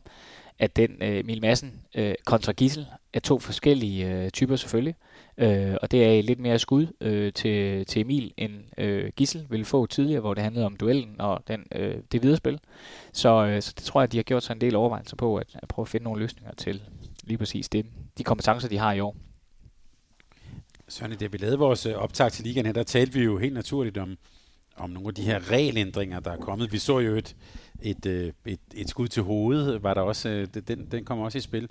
at 0.59 0.77
den 0.77 0.90
øh, 1.00 1.18
Emil 1.18 1.40
Madsen 1.40 1.81
øh, 1.94 2.14
kontra 2.24 2.53
Gissel 2.53 2.87
er 3.12 3.20
to 3.20 3.38
forskellige 3.38 4.11
øh, 4.11 4.31
typer 4.31 4.57
selvfølgelig. 4.57 4.94
Øh, 4.98 5.13
Øh, 5.38 5.75
og 5.83 5.90
det 5.90 6.05
er 6.05 6.23
lidt 6.23 6.40
mere 6.40 6.59
skud 6.59 6.87
øh, 7.01 7.33
til, 7.33 7.87
til 7.87 8.01
Emil, 8.01 8.33
end 8.37 8.53
øh, 8.79 9.12
Gissel 9.16 9.47
ville 9.51 9.64
få 9.64 9.87
tidligere, 9.87 10.20
hvor 10.20 10.35
det 10.35 10.42
handlede 10.42 10.66
om 10.66 10.77
duellen 10.77 11.20
og 11.20 11.42
den, 11.49 11.66
øh, 11.75 11.97
det 12.12 12.23
videre 12.23 12.37
spil. 12.37 12.61
Så, 13.12 13.47
øh, 13.47 13.62
så 13.62 13.73
det 13.77 13.85
tror 13.85 14.01
jeg, 14.01 14.05
at 14.05 14.12
de 14.12 14.16
har 14.18 14.23
gjort 14.23 14.42
sig 14.42 14.55
en 14.55 14.61
del 14.61 14.77
overvejelser 14.77 15.16
på, 15.16 15.37
at, 15.37 15.47
at 15.55 15.68
prøve 15.68 15.85
at 15.85 15.88
finde 15.88 16.05
nogle 16.05 16.20
løsninger 16.20 16.55
til 16.55 16.83
lige 17.25 17.38
præcis 17.38 17.68
det. 17.68 17.87
De 18.18 18.25
kompetencer, 18.25 18.68
de 18.68 18.79
har 18.79 18.92
i 18.92 19.01
år. 19.01 19.16
Søren, 20.88 21.16
da 21.16 21.27
vi 21.27 21.38
lavede 21.38 21.59
vores 21.59 21.87
øh, 21.87 21.94
optag 21.94 22.33
til 22.33 22.44
ligaen 22.44 22.66
her, 22.66 22.73
der 22.73 22.83
talte 22.83 23.12
vi 23.12 23.25
jo 23.25 23.38
helt 23.38 23.55
naturligt 23.55 23.99
om, 23.99 24.16
om 24.77 24.90
nogle 24.90 25.09
af 25.09 25.14
de 25.14 25.23
her 25.23 25.51
regelændringer, 25.51 26.20
der 26.20 26.31
er 26.31 26.37
kommet. 26.37 26.73
Vi 26.73 26.79
så 26.79 26.99
jo 26.99 27.16
et, 27.16 27.37
et, 27.83 28.07
øh, 28.07 28.33
et, 28.47 28.61
et 28.75 28.88
skud 28.88 29.09
til 29.09 29.23
hovedet, 29.23 29.83
var 29.83 29.94
der 29.94 30.01
også, 30.01 30.29
øh, 30.29 30.47
den, 30.68 30.87
den 30.90 31.05
kommer 31.05 31.25
også 31.25 31.38
i 31.38 31.40
spil. 31.40 31.68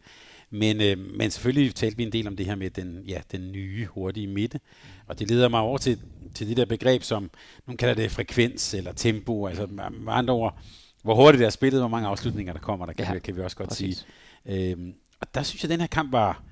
Men, 0.54 0.82
øh, 0.82 0.98
men 1.18 1.32
selvfølgelig 1.32 1.76
talte 1.76 1.98
vi 1.98 2.04
en 2.04 2.12
del 2.12 2.28
om 2.28 2.36
det 2.36 2.46
her 2.46 2.56
med 2.56 2.70
den, 2.70 3.04
ja, 3.08 3.22
den 3.32 3.52
nye, 3.52 3.86
hurtige 3.86 4.28
midte. 4.28 4.60
Og 5.08 5.20
det 5.20 5.30
leder 5.30 5.48
mig 5.48 5.60
over 5.60 5.78
til, 5.78 6.00
til 6.36 6.50
det 6.50 6.58
der 6.58 6.66
begreb, 6.66 7.04
som 7.04 7.32
nogen 7.68 7.78
kalder 7.78 7.96
det 7.96 8.12
frekvens 8.12 8.74
eller 8.74 8.94
tempo. 8.94 9.48
Altså 9.48 9.68
med 9.92 10.14
andre 10.14 10.34
ord, 10.34 10.58
hvor 11.04 11.16
hurtigt 11.16 11.40
det 11.40 11.46
er 11.46 11.50
spillet, 11.50 11.82
hvor 11.82 11.88
mange 11.88 12.08
afslutninger 12.08 12.54
der 12.54 12.60
kommer, 12.60 12.86
der 12.86 12.94
kan, 12.94 13.14
ja, 13.14 13.20
kan 13.20 13.36
vi 13.36 13.42
også 13.42 13.58
godt 13.58 13.70
præcis. 13.70 14.06
sige. 14.46 14.72
Øhm, 14.72 14.94
og 15.22 15.28
der 15.36 15.44
synes 15.44 15.64
jeg, 15.64 15.72
at 15.72 15.74
den 15.74 15.80
her 15.80 15.88
kamp 15.88 16.12
var, 16.12 16.44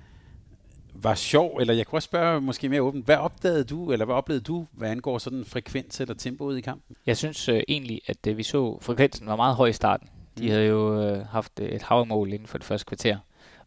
var 0.93 1.15
sjov, 1.15 1.57
eller 1.59 1.73
jeg 1.73 1.87
kunne 1.87 1.97
også 1.97 2.05
spørge 2.05 2.41
måske 2.41 2.69
mere 2.69 2.81
åbent, 2.81 3.05
hvad 3.05 3.17
opdagede 3.17 3.63
du, 3.63 3.91
eller 3.91 4.05
hvad 4.05 4.15
oplevede 4.15 4.43
du, 4.43 4.65
hvad 4.71 4.89
angår 4.89 5.17
sådan 5.17 5.45
frekvens 5.45 6.01
eller 6.01 6.13
tempoet 6.13 6.57
i 6.57 6.61
kampen? 6.61 6.95
Jeg 7.05 7.17
synes 7.17 7.49
øh, 7.49 7.63
egentlig, 7.67 8.01
at 8.07 8.27
øh, 8.27 8.37
vi 8.37 8.43
så, 8.43 8.77
frekvensen 8.81 9.27
var 9.27 9.35
meget 9.35 9.55
høj 9.55 9.67
i 9.67 9.73
starten. 9.73 10.09
De 10.37 10.43
mm. 10.43 10.49
havde 10.49 10.65
jo 10.65 11.01
øh, 11.01 11.25
haft 11.25 11.59
et 11.59 11.81
havmål 11.81 12.33
inden 12.33 12.47
for 12.47 12.57
det 12.57 12.65
første 12.65 12.85
kvarter. 12.85 13.17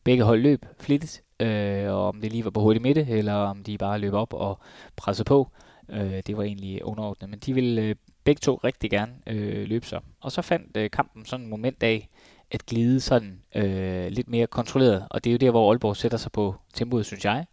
Begge 0.04 0.24
hold 0.24 0.40
løb 0.40 0.66
flittigt, 0.80 1.22
øh, 1.40 1.86
og 1.88 2.08
om 2.08 2.20
det 2.20 2.32
lige 2.32 2.44
var 2.44 2.50
på 2.50 2.60
hurtig 2.60 2.82
midte, 2.82 3.06
eller 3.08 3.34
om 3.34 3.62
de 3.62 3.78
bare 3.78 3.98
løb 3.98 4.12
op 4.12 4.34
og 4.34 4.58
pressede 4.96 5.26
på, 5.26 5.48
øh, 5.88 6.22
det 6.26 6.36
var 6.36 6.42
egentlig 6.42 6.84
underordnet. 6.84 7.30
Men 7.30 7.38
de 7.38 7.54
ville 7.54 7.82
øh, 7.82 7.94
begge 8.24 8.40
to 8.40 8.60
rigtig 8.64 8.90
gerne 8.90 9.12
øh, 9.26 9.68
løbe 9.68 9.86
sig. 9.86 10.00
Og 10.20 10.32
så 10.32 10.42
fandt 10.42 10.76
øh, 10.76 10.90
kampen 10.90 11.24
sådan 11.24 11.44
et 11.46 11.50
moment 11.50 11.82
af, 11.82 12.08
at 12.50 12.66
glide 12.66 13.00
sådan 13.00 13.40
øh, 13.54 14.06
lidt 14.08 14.28
mere 14.28 14.46
kontrolleret. 14.46 15.06
Og 15.10 15.24
det 15.24 15.30
er 15.30 15.32
jo 15.32 15.38
der, 15.38 15.50
hvor 15.50 15.70
Aalborg 15.70 15.96
sætter 15.96 16.18
sig 16.18 16.32
på 16.32 16.54
tempoet, 16.74 17.06
synes 17.06 17.24
jeg. 17.24 17.46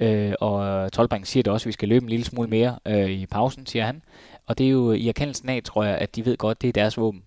Øh, 0.00 0.32
og 0.40 0.92
Tolbring 0.92 1.26
siger 1.26 1.42
det 1.42 1.52
også, 1.52 1.64
at 1.64 1.66
vi 1.66 1.72
skal 1.72 1.88
løbe 1.88 2.02
en 2.02 2.08
lille 2.08 2.24
smule 2.24 2.48
mere 2.48 2.78
øh, 2.86 3.10
i 3.10 3.26
pausen, 3.26 3.66
siger 3.66 3.84
han. 3.84 4.02
Og 4.46 4.58
det 4.58 4.66
er 4.66 4.70
jo 4.70 4.92
i 4.92 5.08
erkendelsen 5.08 5.48
af, 5.48 5.62
tror 5.64 5.84
jeg, 5.84 5.98
at 5.98 6.16
de 6.16 6.24
ved 6.24 6.36
godt, 6.36 6.62
det 6.62 6.68
er 6.68 6.72
deres 6.72 6.98
våben. 6.98 7.22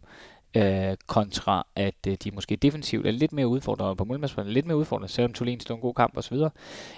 Øh, 0.56 0.98
kontra 1.08 1.68
at 1.76 2.08
øh, 2.08 2.18
de 2.24 2.32
måske 2.32 2.56
defensivt 2.56 3.08
er 3.08 3.12
lidt 3.12 3.34
mere 3.34 3.48
udfordrende 3.48 3.96
på 3.96 4.04
målmandsplanen, 4.06 4.54
lidt 4.54 4.66
mere 4.66 4.78
udfordrende, 4.78 5.14
selvom 5.14 5.34
Tulin 5.34 5.60
stod 5.60 5.76
en 5.76 5.82
god 5.82 5.94
kamp 5.94 6.18
osv. 6.18 6.38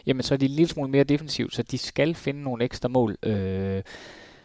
Jamen 0.06 0.24
så 0.24 0.34
er 0.34 0.38
de 0.38 0.46
en 0.46 0.52
lille 0.52 0.67
smule 0.67 0.91
mere 0.91 1.04
defensivt, 1.04 1.56
så 1.56 1.63
de 1.63 1.78
skal 1.78 2.15
finde 2.15 2.43
nogle 2.43 2.63
ekstra 2.63 2.89
mål. 2.89 3.17
Øh, 3.24 3.84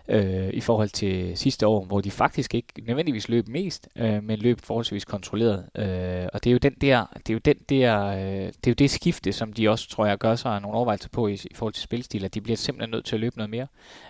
øh, 0.09 0.51
i 0.53 0.61
forhold 0.61 0.89
til 0.89 1.37
sidste 1.37 1.67
år, 1.67 1.85
hvor 1.85 2.01
de 2.01 2.11
faktisk 2.11 2.55
ikke 2.55 2.69
nødvendigvis 2.87 3.29
løb 3.29 3.49
mest, 3.49 3.89
øh, 3.97 4.23
men 4.25 4.39
løb 4.39 4.61
forholdsvis 4.61 5.05
kontrolleret. 5.05 5.65
Øh, 5.75 6.29
og 6.33 6.45
det 6.45 6.51
er 6.51 6.53
jo 6.53 6.59
den 6.59 6.75
der, 6.81 7.07
det 7.17 7.31
er 7.31 7.35
jo 7.35 7.41
den 7.45 7.57
der, 7.69 8.07
øh, 8.07 8.47
det 8.47 8.67
er 8.67 8.71
jo 8.71 8.75
det 8.75 8.91
skifte, 8.91 9.33
som 9.33 9.53
de 9.53 9.71
også 9.71 9.89
tror 9.89 10.07
jeg 10.07 10.19
gør 10.19 10.35
sig 10.35 10.61
nogle 10.61 10.77
overvejelser 10.77 11.09
på 11.13 11.29
i, 11.29 11.33
i 11.33 11.55
forhold 11.55 11.75
til 11.75 11.83
spilstil, 11.83 12.25
at 12.25 12.35
de 12.35 12.41
bliver 12.41 12.57
simpelthen 12.57 12.91
nødt 12.91 13.05
til 13.05 13.17
at 13.17 13.21
løbe 13.21 13.37
noget 13.37 13.51
mere 13.51 13.67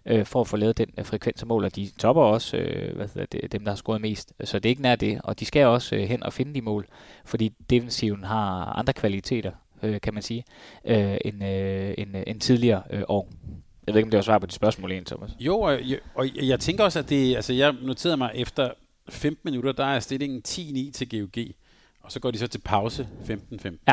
øh, 0.06 0.26
for 0.26 0.40
at 0.40 0.46
få 0.46 0.56
lavet 0.56 0.78
den 0.78 0.88
øh, 0.98 1.04
frekvens 1.04 1.42
af 1.42 1.46
mål, 1.46 1.64
og 1.64 1.76
de 1.76 1.90
topper 1.98 2.22
også 2.22 2.56
øh, 2.56 2.96
hvad 2.96 3.26
det, 3.32 3.52
dem, 3.52 3.64
der 3.64 3.70
har 3.70 3.76
scoret 3.76 4.00
mest. 4.00 4.32
Så 4.44 4.58
det 4.58 4.68
er 4.68 4.70
ikke 4.70 4.82
nær 4.82 4.96
det, 4.96 5.20
og 5.24 5.40
de 5.40 5.44
skal 5.44 5.66
også 5.66 5.96
øh, 5.96 6.02
hen 6.02 6.22
og 6.22 6.32
finde 6.32 6.54
de 6.54 6.60
mål, 6.60 6.86
fordi 7.24 7.52
defensiven 7.70 8.24
har 8.24 8.64
andre 8.64 8.92
kvaliteter, 8.92 9.52
øh, 9.82 10.00
kan 10.00 10.14
man 10.14 10.22
sige, 10.22 10.44
øh, 10.84 11.16
end, 11.24 11.44
øh, 11.44 11.94
end, 11.98 12.16
øh, 12.16 12.22
end 12.26 12.40
tidligere 12.40 12.82
øh, 12.90 13.02
år. 13.08 13.28
Jeg 13.86 13.94
ved 13.94 13.98
ikke, 13.98 14.06
om 14.06 14.10
det 14.10 14.16
var 14.16 14.22
svar 14.22 14.38
på 14.38 14.46
dit 14.46 14.54
spørgsmål 14.54 14.90
egentlig, 14.90 15.06
Thomas. 15.06 15.30
Jo, 15.40 15.60
og 15.60 15.88
jeg, 15.88 15.98
og 16.14 16.28
jeg 16.36 16.60
tænker 16.60 16.84
også, 16.84 16.98
at 16.98 17.08
det, 17.08 17.36
altså 17.36 17.52
jeg 17.52 17.74
noterede 17.82 18.16
mig 18.16 18.30
efter 18.34 18.70
15 19.08 19.40
minutter, 19.44 19.72
der 19.72 19.84
er 19.84 20.00
stillingen 20.00 20.42
10-9 20.48 20.92
til 20.92 21.08
GOG, 21.08 21.44
og 22.02 22.12
så 22.12 22.20
går 22.20 22.30
de 22.30 22.38
så 22.38 22.46
til 22.46 22.58
pause 22.58 23.08
15-15. 23.28 23.70
Ja. 23.88 23.92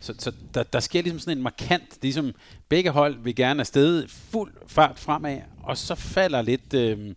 Så, 0.00 0.14
så 0.18 0.32
der, 0.54 0.62
der 0.62 0.80
sker 0.80 1.02
ligesom 1.02 1.18
sådan 1.18 1.38
en 1.38 1.42
markant, 1.42 1.98
ligesom 2.02 2.34
begge 2.68 2.90
hold 2.90 3.16
vil 3.22 3.34
gerne 3.34 3.60
afsted 3.60 4.08
fuld 4.08 4.52
fart 4.66 4.98
fremad, 4.98 5.38
og 5.62 5.76
så 5.76 5.94
falder 5.94 6.42
lidt, 6.42 6.74
øh, 6.74 7.14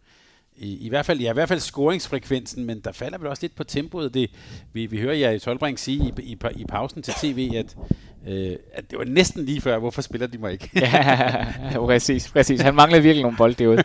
i, 0.56 0.78
i, 0.86 0.89
hvert 0.89 1.06
fald, 1.06 1.19
ja, 1.19 1.30
i 1.30 1.34
hvert 1.34 1.47
fald 1.47 1.60
scoringsfrekvensen, 1.60 2.65
men 2.65 2.80
der 2.80 2.91
falder 2.91 3.17
vel 3.17 3.28
også 3.28 3.43
lidt 3.43 3.56
på 3.56 3.63
tempoet. 3.63 4.13
Det, 4.13 4.32
vi, 4.73 4.86
vi 4.86 4.99
hører 4.99 5.15
jer 5.15 5.32
i 5.32 5.39
Tolbring 5.39 5.80
sige 5.80 6.13
i, 6.17 6.21
i, 6.21 6.38
i 6.56 6.65
pausen 6.65 7.02
til 7.02 7.13
tv, 7.13 7.52
at 7.56 7.78
Øh, 8.27 8.55
at 8.73 8.91
det 8.91 8.99
var 8.99 9.05
næsten 9.05 9.45
lige 9.45 9.62
før, 9.62 9.79
hvorfor 9.79 10.01
spiller 10.01 10.27
de 10.27 10.38
mig 10.38 10.51
ikke? 10.51 10.69
ja, 10.81 11.86
præcis, 11.86 12.31
præcis. 12.31 12.62
Han 12.62 12.75
manglede 12.75 13.03
virkelig 13.03 13.21
nogle 13.21 13.38
bolde 13.38 13.53
derude. 13.53 13.83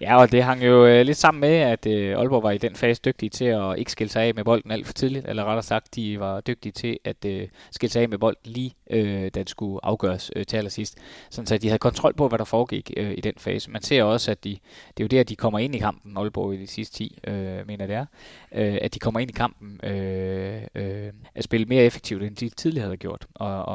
Ja, 0.00 0.16
og 0.16 0.32
det 0.32 0.42
hang 0.42 0.64
jo 0.64 0.86
øh, 0.86 1.06
lidt 1.06 1.16
sammen 1.18 1.40
med, 1.40 1.48
at 1.48 1.86
øh, 1.86 2.18
Aalborg 2.18 2.42
var 2.42 2.50
i 2.50 2.58
den 2.58 2.74
fase 2.74 3.00
dygtige 3.04 3.30
til 3.30 3.44
at 3.44 3.78
ikke 3.78 3.92
skille 3.92 4.10
sig 4.10 4.22
af 4.22 4.34
med 4.34 4.44
bolden 4.44 4.70
alt 4.70 4.86
for 4.86 4.92
tidligt, 4.92 5.28
eller 5.28 5.44
rettere 5.44 5.62
sagt, 5.62 5.94
de 5.94 6.20
var 6.20 6.40
dygtige 6.40 6.72
til 6.72 6.98
at 7.04 7.24
øh, 7.26 7.48
skille 7.70 7.92
sig 7.92 8.02
af 8.02 8.08
med 8.08 8.18
bolden 8.18 8.52
lige, 8.52 8.74
øh, 8.90 9.22
da 9.22 9.28
det 9.28 9.50
skulle 9.50 9.80
afgøres 9.82 10.30
øh, 10.36 10.46
til 10.46 10.56
allersidst. 10.56 10.98
Sådan 11.30 11.46
så 11.46 11.58
de 11.58 11.68
havde 11.68 11.78
kontrol 11.78 12.14
på, 12.14 12.28
hvad 12.28 12.38
der 12.38 12.44
foregik 12.44 12.90
øh, 12.96 13.14
i 13.18 13.20
den 13.20 13.34
fase. 13.36 13.70
Man 13.70 13.82
ser 13.82 14.02
også, 14.02 14.30
at 14.30 14.44
de, 14.44 14.50
det 14.96 15.02
er 15.02 15.04
jo 15.04 15.18
der, 15.18 15.22
de 15.22 15.36
kommer 15.36 15.58
ind 15.58 15.74
i 15.74 15.78
kampen, 15.78 16.16
Aalborg 16.16 16.54
i 16.54 16.56
de 16.56 16.66
sidste 16.66 16.96
10, 16.96 17.18
øh, 17.26 17.66
mener 17.66 17.86
det 17.86 17.96
er, 17.96 18.06
øh, 18.54 18.78
at 18.82 18.94
de 18.94 18.98
kommer 18.98 19.20
ind 19.20 19.30
i 19.30 19.34
kampen 19.34 19.80
øh, 19.82 20.62
øh, 20.74 21.12
at 21.34 21.44
spille 21.44 21.66
mere 21.66 21.84
effektivt, 21.84 22.22
end 22.22 22.36
de 22.36 22.48
tidligere 22.48 22.84
havde 22.84 22.96
gjort. 22.96 23.26
Og, 23.34 23.64
og 23.64 23.73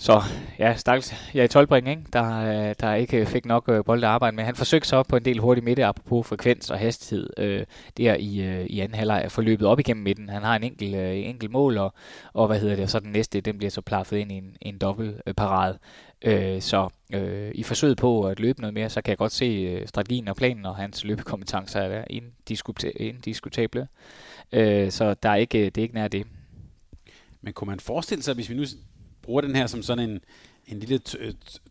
så 0.00 0.22
ja, 0.58 0.76
stakkels 0.76 1.14
jeg 1.34 1.44
i 1.44 1.48
Tolbring, 1.48 1.88
ikke? 1.88 2.02
Der, 2.12 2.40
øh, 2.40 2.74
der 2.80 2.94
ikke 2.94 3.26
fik 3.26 3.46
nok 3.46 3.68
øh, 3.68 3.84
bold 3.84 4.04
at 4.04 4.10
arbejde 4.10 4.36
med. 4.36 4.44
Han 4.44 4.54
forsøgte 4.54 4.88
så 4.88 5.02
på 5.02 5.16
en 5.16 5.24
del 5.24 5.38
hurtig 5.38 5.64
midte, 5.64 5.84
apropos 5.84 6.26
frekvens 6.26 6.70
og 6.70 6.78
hastighed, 6.78 7.30
øh, 7.36 7.64
der 7.96 8.14
i, 8.14 8.40
øh, 8.40 8.66
i 8.66 8.80
anden 8.80 8.98
halvleg 8.98 9.22
af 9.22 9.32
forløbet 9.32 9.66
op 9.66 9.80
igennem 9.80 10.04
midten. 10.04 10.28
Han 10.28 10.42
har 10.42 10.56
en 10.56 10.62
enkelt, 10.62 10.96
øh, 10.96 11.16
enkelt 11.16 11.50
mål, 11.50 11.78
og, 11.78 11.94
og 12.32 12.46
hvad 12.46 12.60
hedder 12.60 12.74
det, 12.74 12.82
og 12.82 12.90
så 12.90 13.00
den 13.00 13.12
næste, 13.12 13.40
den 13.40 13.58
bliver 13.58 13.70
så 13.70 13.80
plaffet 13.80 14.16
ind 14.16 14.32
i 14.32 14.34
en, 14.34 14.56
en 14.60 14.78
dobbelt 14.78 15.22
øh, 15.26 15.34
parade. 15.34 15.78
Øh, 16.22 16.60
så 16.60 16.88
øh, 17.14 17.50
i 17.54 17.62
forsøget 17.62 17.96
på 17.96 18.26
at 18.26 18.40
løbe 18.40 18.60
noget 18.60 18.74
mere, 18.74 18.88
så 18.88 19.02
kan 19.02 19.10
jeg 19.10 19.18
godt 19.18 19.32
se 19.32 19.44
øh, 19.44 19.86
strategien 19.86 20.28
og 20.28 20.36
planen 20.36 20.66
og 20.66 20.76
hans 20.76 21.04
løbekompetencer 21.04 21.80
er 21.80 22.04
indiskutable. 22.96 23.88
Øh, 24.52 24.90
så 24.90 25.14
der 25.14 25.28
er 25.28 25.36
ikke, 25.36 25.64
det 25.64 25.78
er 25.78 25.82
ikke 25.82 25.94
nær 25.94 26.08
det. 26.08 26.26
Men 27.42 27.52
kunne 27.52 27.66
man 27.66 27.80
forestille 27.80 28.22
sig, 28.22 28.34
hvis 28.34 28.48
vi 28.48 28.54
nu 28.54 28.64
bruger 29.22 29.40
den 29.40 29.56
her 29.56 29.66
som 29.66 29.82
sådan 29.82 30.10
en, 30.10 30.20
en 30.66 30.78
lille 30.78 31.00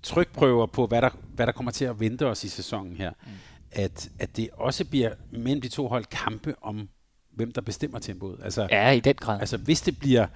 trykprøver 0.03 0.65
på, 0.65 0.87
hvad 0.87 1.01
der, 1.01 1.09
hvad 1.35 1.47
der 1.47 1.51
kommer 1.51 1.71
til 1.71 1.85
at 1.85 1.99
vente 1.99 2.25
os 2.25 2.43
i 2.43 2.49
sæsonen 2.49 2.95
her, 2.95 3.11
mm. 3.25 3.31
at, 3.71 4.09
at 4.19 4.37
det 4.37 4.49
også 4.53 4.85
bliver 4.85 5.13
mellem 5.31 5.61
de 5.61 5.67
to 5.69 5.87
hold 5.87 6.05
kampe 6.05 6.55
om, 6.61 6.89
hvem 7.35 7.51
der 7.51 7.61
bestemmer 7.61 7.99
tempoet. 7.99 8.39
Altså, 8.43 8.67
ja, 8.71 8.91
i 8.91 8.99
den 8.99 9.15
grad. 9.15 9.39
Altså 9.39 9.57
hvis 9.57 9.81
det 9.81 9.99
bliver, 9.99 10.27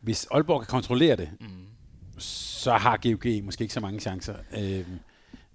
hvis 0.00 0.26
Aalborg 0.30 0.60
kan 0.60 0.66
kontrollere 0.66 1.16
det, 1.16 1.28
mm. 1.40 1.46
så 2.18 2.72
har 2.72 2.96
GOG 3.02 3.44
måske 3.44 3.62
ikke 3.62 3.74
så 3.74 3.80
mange 3.80 4.00
chancer. 4.00 4.34
Øh, 4.58 4.86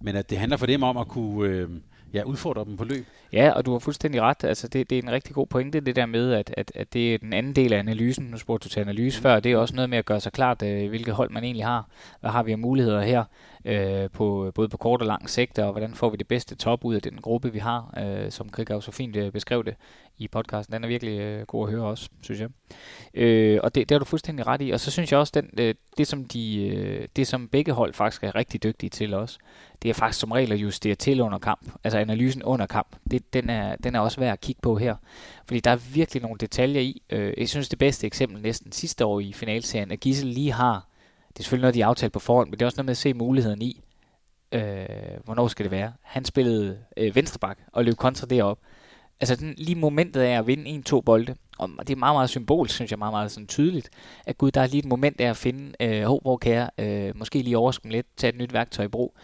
men 0.00 0.16
at 0.16 0.30
det 0.30 0.38
handler 0.38 0.56
for 0.56 0.66
dem 0.66 0.82
om 0.82 0.96
at 0.96 1.08
kunne... 1.08 1.48
Øh, 1.48 1.70
ja, 2.16 2.22
udfordre 2.22 2.64
dem 2.64 2.76
på 2.76 2.84
løb. 2.84 3.06
Ja, 3.32 3.50
og 3.50 3.66
du 3.66 3.72
har 3.72 3.78
fuldstændig 3.78 4.20
ret. 4.20 4.44
Altså, 4.44 4.68
det, 4.68 4.90
det 4.90 4.98
er 4.98 5.02
en 5.02 5.10
rigtig 5.10 5.34
god 5.34 5.46
pointe, 5.46 5.80
det 5.80 5.96
der 5.96 6.06
med, 6.06 6.32
at, 6.32 6.54
at, 6.56 6.72
at 6.74 6.92
det 6.92 7.14
er 7.14 7.18
den 7.18 7.32
anden 7.32 7.52
del 7.52 7.72
af 7.72 7.78
analysen. 7.78 8.24
Nu 8.24 8.36
spurgte 8.36 8.64
du 8.64 8.68
til 8.68 8.80
analyse 8.80 9.20
før. 9.20 9.40
Det 9.40 9.52
er 9.52 9.56
også 9.56 9.74
noget 9.74 9.90
med 9.90 9.98
at 9.98 10.04
gøre 10.04 10.20
sig 10.20 10.32
klart, 10.32 10.62
øh, 10.62 10.88
hvilket 10.88 11.14
hold 11.14 11.30
man 11.30 11.44
egentlig 11.44 11.64
har. 11.64 11.88
Hvad 12.20 12.30
har 12.30 12.42
vi 12.42 12.52
af 12.52 12.58
muligheder 12.58 13.02
her, 13.02 13.24
øh, 13.66 14.10
på, 14.10 14.52
både 14.54 14.68
på 14.68 14.76
kort 14.76 15.00
og 15.00 15.06
lang 15.06 15.30
sigt, 15.30 15.58
og 15.58 15.72
hvordan 15.72 15.94
får 15.94 16.10
vi 16.10 16.16
det 16.16 16.28
bedste 16.28 16.54
top 16.54 16.84
ud 16.84 16.94
af 16.94 17.02
den 17.02 17.18
gruppe, 17.22 17.52
vi 17.52 17.58
har, 17.58 17.94
øh, 17.98 18.30
som 18.30 18.48
Krigau 18.48 18.80
så 18.80 18.92
fint 18.92 19.16
øh, 19.16 19.32
beskrev 19.32 19.64
det 19.64 19.74
i 20.18 20.28
podcasten. 20.28 20.74
Den 20.74 20.84
er 20.84 20.88
virkelig 20.88 21.20
øh, 21.20 21.46
god 21.46 21.66
at 21.66 21.72
høre 21.72 21.84
også, 21.84 22.08
synes 22.22 22.40
jeg. 22.40 22.48
Øh, 23.14 23.60
og 23.62 23.74
det, 23.74 23.88
det 23.88 23.94
har 23.94 23.98
du 23.98 24.04
fuldstændig 24.04 24.46
ret 24.46 24.62
i. 24.62 24.70
Og 24.70 24.80
så 24.80 24.90
synes 24.90 25.12
jeg 25.12 25.20
også, 25.20 25.32
den, 25.34 25.50
øh, 25.58 25.74
det, 25.98 26.06
som 26.06 26.24
de, 26.24 26.66
øh, 26.66 27.08
det 27.16 27.26
som 27.26 27.48
begge 27.48 27.72
hold 27.72 27.94
faktisk 27.94 28.24
er 28.24 28.34
rigtig 28.34 28.62
dygtige 28.62 28.90
til 28.90 29.14
også, 29.14 29.38
det 29.82 29.88
er 29.88 29.94
faktisk 29.94 30.20
som 30.20 30.32
regel 30.32 30.52
at 30.52 30.58
justere 30.58 30.94
til 30.94 31.20
under 31.20 31.38
kamp. 31.38 31.70
Altså 31.84 31.98
analysen 31.98 32.42
under 32.42 32.66
kamp. 32.66 32.96
Det, 33.10 33.34
den, 33.34 33.50
er, 33.50 33.76
den 33.76 33.94
er 33.94 34.00
også 34.00 34.20
værd 34.20 34.32
at 34.32 34.40
kigge 34.40 34.60
på 34.62 34.76
her. 34.76 34.96
Fordi 35.46 35.60
der 35.60 35.70
er 35.70 35.76
virkelig 35.76 36.22
nogle 36.22 36.38
detaljer 36.38 36.80
i. 36.80 37.02
Øh, 37.10 37.32
jeg 37.38 37.48
synes 37.48 37.68
det 37.68 37.78
bedste 37.78 38.06
eksempel 38.06 38.42
næsten 38.42 38.72
sidste 38.72 39.04
år 39.04 39.20
i 39.20 39.32
finalserien, 39.32 39.90
at 39.90 40.00
Gissel 40.00 40.28
lige 40.28 40.52
har, 40.52 40.86
det 41.36 41.40
er 41.40 41.44
selvfølgelig 41.44 41.62
noget, 41.62 41.74
de 41.74 41.80
har 41.80 41.88
aftalt 41.88 42.12
på 42.12 42.18
forhånd, 42.18 42.48
men 42.48 42.52
det 42.52 42.62
er 42.62 42.66
også 42.66 42.76
noget 42.76 42.86
med 42.86 42.92
at 42.92 42.96
se 42.96 43.14
muligheden 43.14 43.62
i, 43.62 43.82
øh, 44.52 44.86
hvornår 45.24 45.48
skal 45.48 45.64
det 45.64 45.70
være. 45.70 45.92
Han 46.02 46.24
spillede 46.24 46.78
øh, 46.96 47.16
venstreback 47.16 47.60
og 47.72 47.84
løb 47.84 47.96
kontra 47.96 48.26
derop 48.26 48.58
altså 49.20 49.36
den, 49.36 49.54
lige 49.58 49.74
momentet 49.74 50.20
af 50.20 50.38
at 50.38 50.46
vinde 50.46 50.66
en-to 50.66 51.00
bolde, 51.00 51.34
og 51.58 51.70
det 51.78 51.90
er 51.90 51.96
meget, 51.96 52.14
meget 52.14 52.30
symbol, 52.30 52.68
synes 52.68 52.90
jeg, 52.90 52.98
meget, 52.98 53.12
meget 53.12 53.30
sådan 53.30 53.46
tydeligt, 53.46 53.90
at 54.26 54.38
gud, 54.38 54.50
der 54.50 54.60
er 54.60 54.66
lige 54.66 54.78
et 54.78 54.84
moment 54.84 55.20
af 55.20 55.30
at 55.30 55.36
finde, 55.36 55.72
øh, 55.80 56.02
hvor 56.02 56.36
kan 56.36 56.52
jeg 56.52 56.70
øh, 56.78 57.16
måske 57.16 57.42
lige 57.42 57.58
overskue 57.58 57.92
lidt, 57.92 58.06
tage 58.16 58.32
et 58.32 58.38
nyt 58.38 58.52
værktøj 58.52 58.84
i 58.84 58.88
brug 58.88 59.16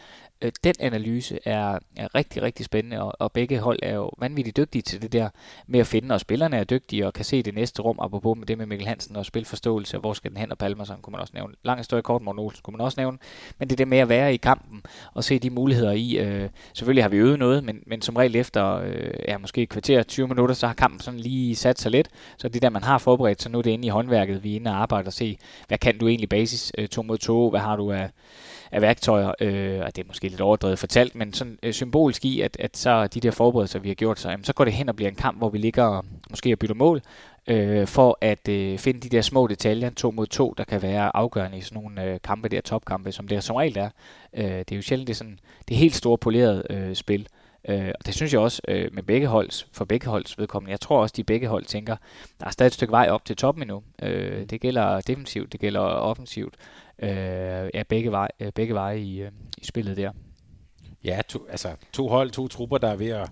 øh, 0.43 0.53
den 0.65 0.75
analyse 0.81 1.39
er, 1.45 1.79
er 1.97 2.15
rigtig, 2.15 2.43
rigtig 2.43 2.67
spændende, 2.67 3.03
og, 3.03 3.13
og 3.19 3.33
begge 3.33 3.59
hold 3.59 3.79
er 3.83 3.95
jo 3.95 4.11
vanvittigt 4.19 4.57
dygtige 4.57 4.83
til 4.83 5.03
det 5.03 5.13
der 5.13 5.29
med 5.67 5.81
at 5.81 5.87
finde, 5.87 6.15
og 6.15 6.21
spillerne 6.21 6.57
er 6.57 6.65
dygtige 6.65 7.07
og 7.07 7.13
kan 7.13 7.25
se 7.25 7.43
det 7.43 7.55
næste 7.55 7.83
rum, 7.83 7.99
apropos 8.01 8.39
med 8.39 8.47
det 8.47 8.59
med 8.59 8.67
Mikkel 8.67 8.89
Hansen 8.89 9.17
og 9.17 9.27
spilforståelse, 9.27 9.97
og 9.97 10.01
hvor 10.01 10.13
skal 10.13 10.31
den 10.31 10.39
hen, 10.39 10.51
og 10.51 10.59
Palmerson 10.59 10.99
kunne 11.03 11.13
man 11.13 11.21
også 11.21 11.33
nævne. 11.35 11.55
Lang 11.65 11.79
historie 11.79 12.03
kort, 12.03 12.23
Morten 12.23 12.39
Olsen 12.39 12.61
kunne 12.63 12.77
man 12.77 12.85
også 12.85 13.01
nævne, 13.01 13.19
men 13.59 13.71
det 13.71 13.81
er 13.81 13.87
med 13.87 13.99
at 13.99 14.09
være 14.09 14.35
i 14.35 14.37
kampen 14.37 14.83
og 15.15 15.25
se 15.25 15.39
de 15.39 15.51
muligheder 15.51 15.93
i. 15.93 16.19
Øh, 16.19 16.49
selvfølgelig 16.73 17.05
har 17.05 17.09
vi 17.09 17.17
øvet 17.17 17.39
noget, 17.39 17.65
men, 17.65 17.83
men 17.87 18.03
som 18.03 18.17
regel 18.17 18.37
efter 18.37 18.75
øh, 18.75 19.15
ja, 19.29 19.39
måske 19.39 19.63
et 19.63 19.69
kvarter, 19.69 20.03
20 20.03 20.29
minutter, 20.29 20.55
så 20.55 20.67
har 20.67 20.75
kampen 20.75 21.01
sådan 21.01 21.21
lige 21.21 21.57
sat 21.57 21.79
sig 21.81 21.91
lidt, 21.91 22.09
så 22.39 22.49
det 22.49 22.63
der, 22.63 22.71
man 22.71 22.83
har 22.83 22.99
forberedt, 22.99 23.43
så 23.43 23.49
nu 23.49 23.59
er 23.59 23.63
det 23.63 23.71
inde 23.71 23.87
i 23.87 23.91
håndværket, 23.91 24.45
vi 24.45 24.53
er 24.53 24.57
inde 24.57 24.71
og 24.71 24.77
arbejder 24.77 25.07
og 25.07 25.13
se, 25.13 25.39
hvad 25.69 25.79
kan 25.79 25.99
du 25.99 26.09
egentlig 26.09 26.29
basis 26.29 26.73
øh, 26.79 26.89
to 26.89 27.03
mod 27.03 27.19
to, 27.19 27.51
hvad 27.51 27.61
har 27.61 27.77
du 27.77 27.93
af 27.93 28.11
af 28.73 28.83
værktøjer, 28.83 29.33
øh, 29.41 29.81
og 29.81 29.97
det 29.97 30.03
er 30.03 30.07
måske 30.07 30.29
lidt 30.29 30.41
overdrevet 30.41 30.79
fortalt, 30.79 31.15
men 31.15 31.33
sådan 31.33 31.59
øh, 31.63 31.73
symbolisk 31.73 32.25
i, 32.25 32.41
at, 32.41 32.57
at 32.61 32.77
så 32.77 33.07
de 33.07 33.21
der 33.21 33.31
forberedelser, 33.31 33.79
vi 33.79 33.89
har 33.89 33.95
gjort, 33.95 34.19
så, 34.19 34.31
jamen, 34.31 34.45
så 34.45 34.53
går 34.53 34.65
det 34.65 34.75
hen 34.75 34.89
og 34.89 34.97
bliver 34.97 35.09
en 35.09 35.17
kamp, 35.17 35.39
hvor 35.39 35.49
vi 35.49 35.59
ligger 35.59 36.05
måske 36.31 36.53
og 36.53 36.59
bytter 36.59 36.75
mål, 36.75 37.03
øh, 37.47 37.87
for 37.87 38.19
at 38.21 38.49
øh, 38.49 38.79
finde 38.79 39.01
de 39.01 39.09
der 39.09 39.23
små 39.23 39.47
detaljer, 39.47 39.91
to 39.91 40.11
mod 40.11 40.27
to, 40.27 40.55
der 40.59 40.65
kan 40.65 40.83
være 40.83 41.17
afgørende 41.17 41.59
i 41.59 41.61
sådan 41.61 41.83
nogle 41.83 42.05
øh, 42.05 42.19
kampe, 42.25 42.49
der 42.49 42.61
topkampe, 42.61 43.13
som 43.13 43.29
det 43.29 43.45
som 43.45 43.57
regel 43.57 43.79
er. 43.79 43.91
Øh, 44.35 44.45
det 44.45 44.73
er 44.73 44.77
jo 44.77 44.83
sjældent 44.83 45.07
det, 45.07 45.15
er 45.15 45.17
sådan, 45.17 45.39
det 45.69 45.77
helt 45.77 45.95
store 45.95 46.19
polerede 46.19 46.63
øh, 46.71 46.95
spil, 46.95 47.29
Øh, 47.69 47.93
og 48.01 48.07
det 48.07 48.15
synes 48.15 48.33
jeg 48.33 48.41
også 48.41 48.63
øh, 48.69 48.89
med 48.93 49.03
begge 49.03 49.27
holds, 49.27 49.67
for 49.73 49.85
begge 49.85 50.07
holds 50.07 50.39
vedkommende. 50.39 50.71
Jeg 50.71 50.81
tror 50.81 51.03
også, 51.03 51.15
de 51.17 51.25
begge 51.25 51.49
hold 51.49 51.65
tænker, 51.65 51.97
der 52.41 52.47
er 52.47 52.51
stadig 52.51 52.67
et 52.67 52.75
stykke 52.75 52.93
vej 52.93 53.09
op 53.11 53.25
til 53.25 53.37
toppen 53.37 53.63
endnu. 53.63 53.83
Øh, 54.03 54.45
det 54.51 54.61
gælder 54.61 55.01
defensivt, 55.01 55.53
det 55.53 55.61
gælder 55.61 55.81
offensivt. 55.81 56.55
Øh, 56.99 57.71
ja, 57.75 57.83
begge 57.89 58.11
veje, 58.11 58.29
øh, 58.41 58.53
begge 58.53 58.75
veje 58.75 59.01
i, 59.01 59.23
øh, 59.23 59.31
i 59.59 59.65
spillet 59.65 59.97
der. 59.97 60.13
Ja, 61.05 61.21
to, 61.29 61.47
altså 61.51 61.69
to 61.93 62.09
hold, 62.09 62.31
to 62.31 62.49
trupper, 62.49 62.79
der 62.79 62.89
er 62.89 62.97
ved 62.97 63.09
at 63.09 63.31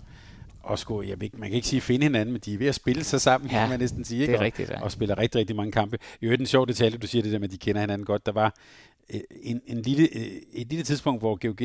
og 0.63 0.79
skulle, 0.79 1.09
jeg 1.09 1.21
ved, 1.21 1.29
man 1.33 1.49
kan 1.49 1.55
ikke 1.55 1.67
sige 1.67 1.81
finde 1.81 2.03
hinanden, 2.03 2.33
men 2.33 2.41
de 2.45 2.53
er 2.53 2.57
ved 2.57 2.67
at 2.67 2.75
spille 2.75 3.03
sig 3.03 3.21
sammen, 3.21 3.49
ja, 3.49 3.59
kan 3.59 3.69
man 3.69 3.79
næsten 3.79 4.05
sige. 4.05 4.21
Ikke? 4.21 4.33
det 4.33 4.39
er 4.39 4.43
rigtigt. 4.43 4.69
Ja. 4.69 4.81
Og 4.81 4.91
spiller 4.91 5.17
rigtig, 5.17 5.39
rigtig 5.39 5.55
mange 5.55 5.71
kampe. 5.71 5.97
I 6.21 6.25
øvrigt 6.25 6.39
en 6.39 6.45
sjov 6.45 6.67
detalje, 6.67 6.97
du 6.97 7.07
siger 7.07 7.21
det 7.21 7.31
der 7.31 7.39
med, 7.39 7.47
at 7.47 7.51
de 7.51 7.57
kender 7.57 7.81
hinanden 7.81 8.05
godt. 8.05 8.25
Der 8.25 8.31
var 8.31 8.55
øh, 9.13 9.19
en, 9.41 9.61
en 9.67 9.81
lille, 9.81 10.07
øh, 10.15 10.21
et 10.53 10.67
lille 10.67 10.83
tidspunkt, 10.83 11.21
hvor 11.21 11.35
GOG 11.47 11.61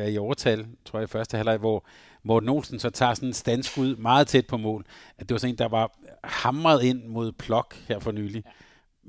er 0.00 0.06
i 0.06 0.18
overtal, 0.18 0.66
tror 0.84 0.98
jeg 0.98 1.04
i 1.04 1.10
første 1.10 1.36
halvleg, 1.36 1.58
hvor 1.58 1.84
Morten 2.22 2.48
Olsen 2.48 2.78
så 2.78 2.90
tager 2.90 3.14
sådan 3.14 3.28
en 3.28 3.34
standskud 3.34 3.96
meget 3.96 4.26
tæt 4.26 4.46
på 4.46 4.56
mål. 4.56 4.84
At 5.18 5.28
det 5.28 5.34
var 5.34 5.38
sådan 5.38 5.54
en, 5.54 5.58
der 5.58 5.68
var 5.68 5.98
hamret 6.24 6.82
ind 6.82 7.04
mod 7.04 7.32
Plok 7.32 7.74
her 7.88 7.98
for 7.98 8.12
nylig. 8.12 8.42
Ja 8.46 8.50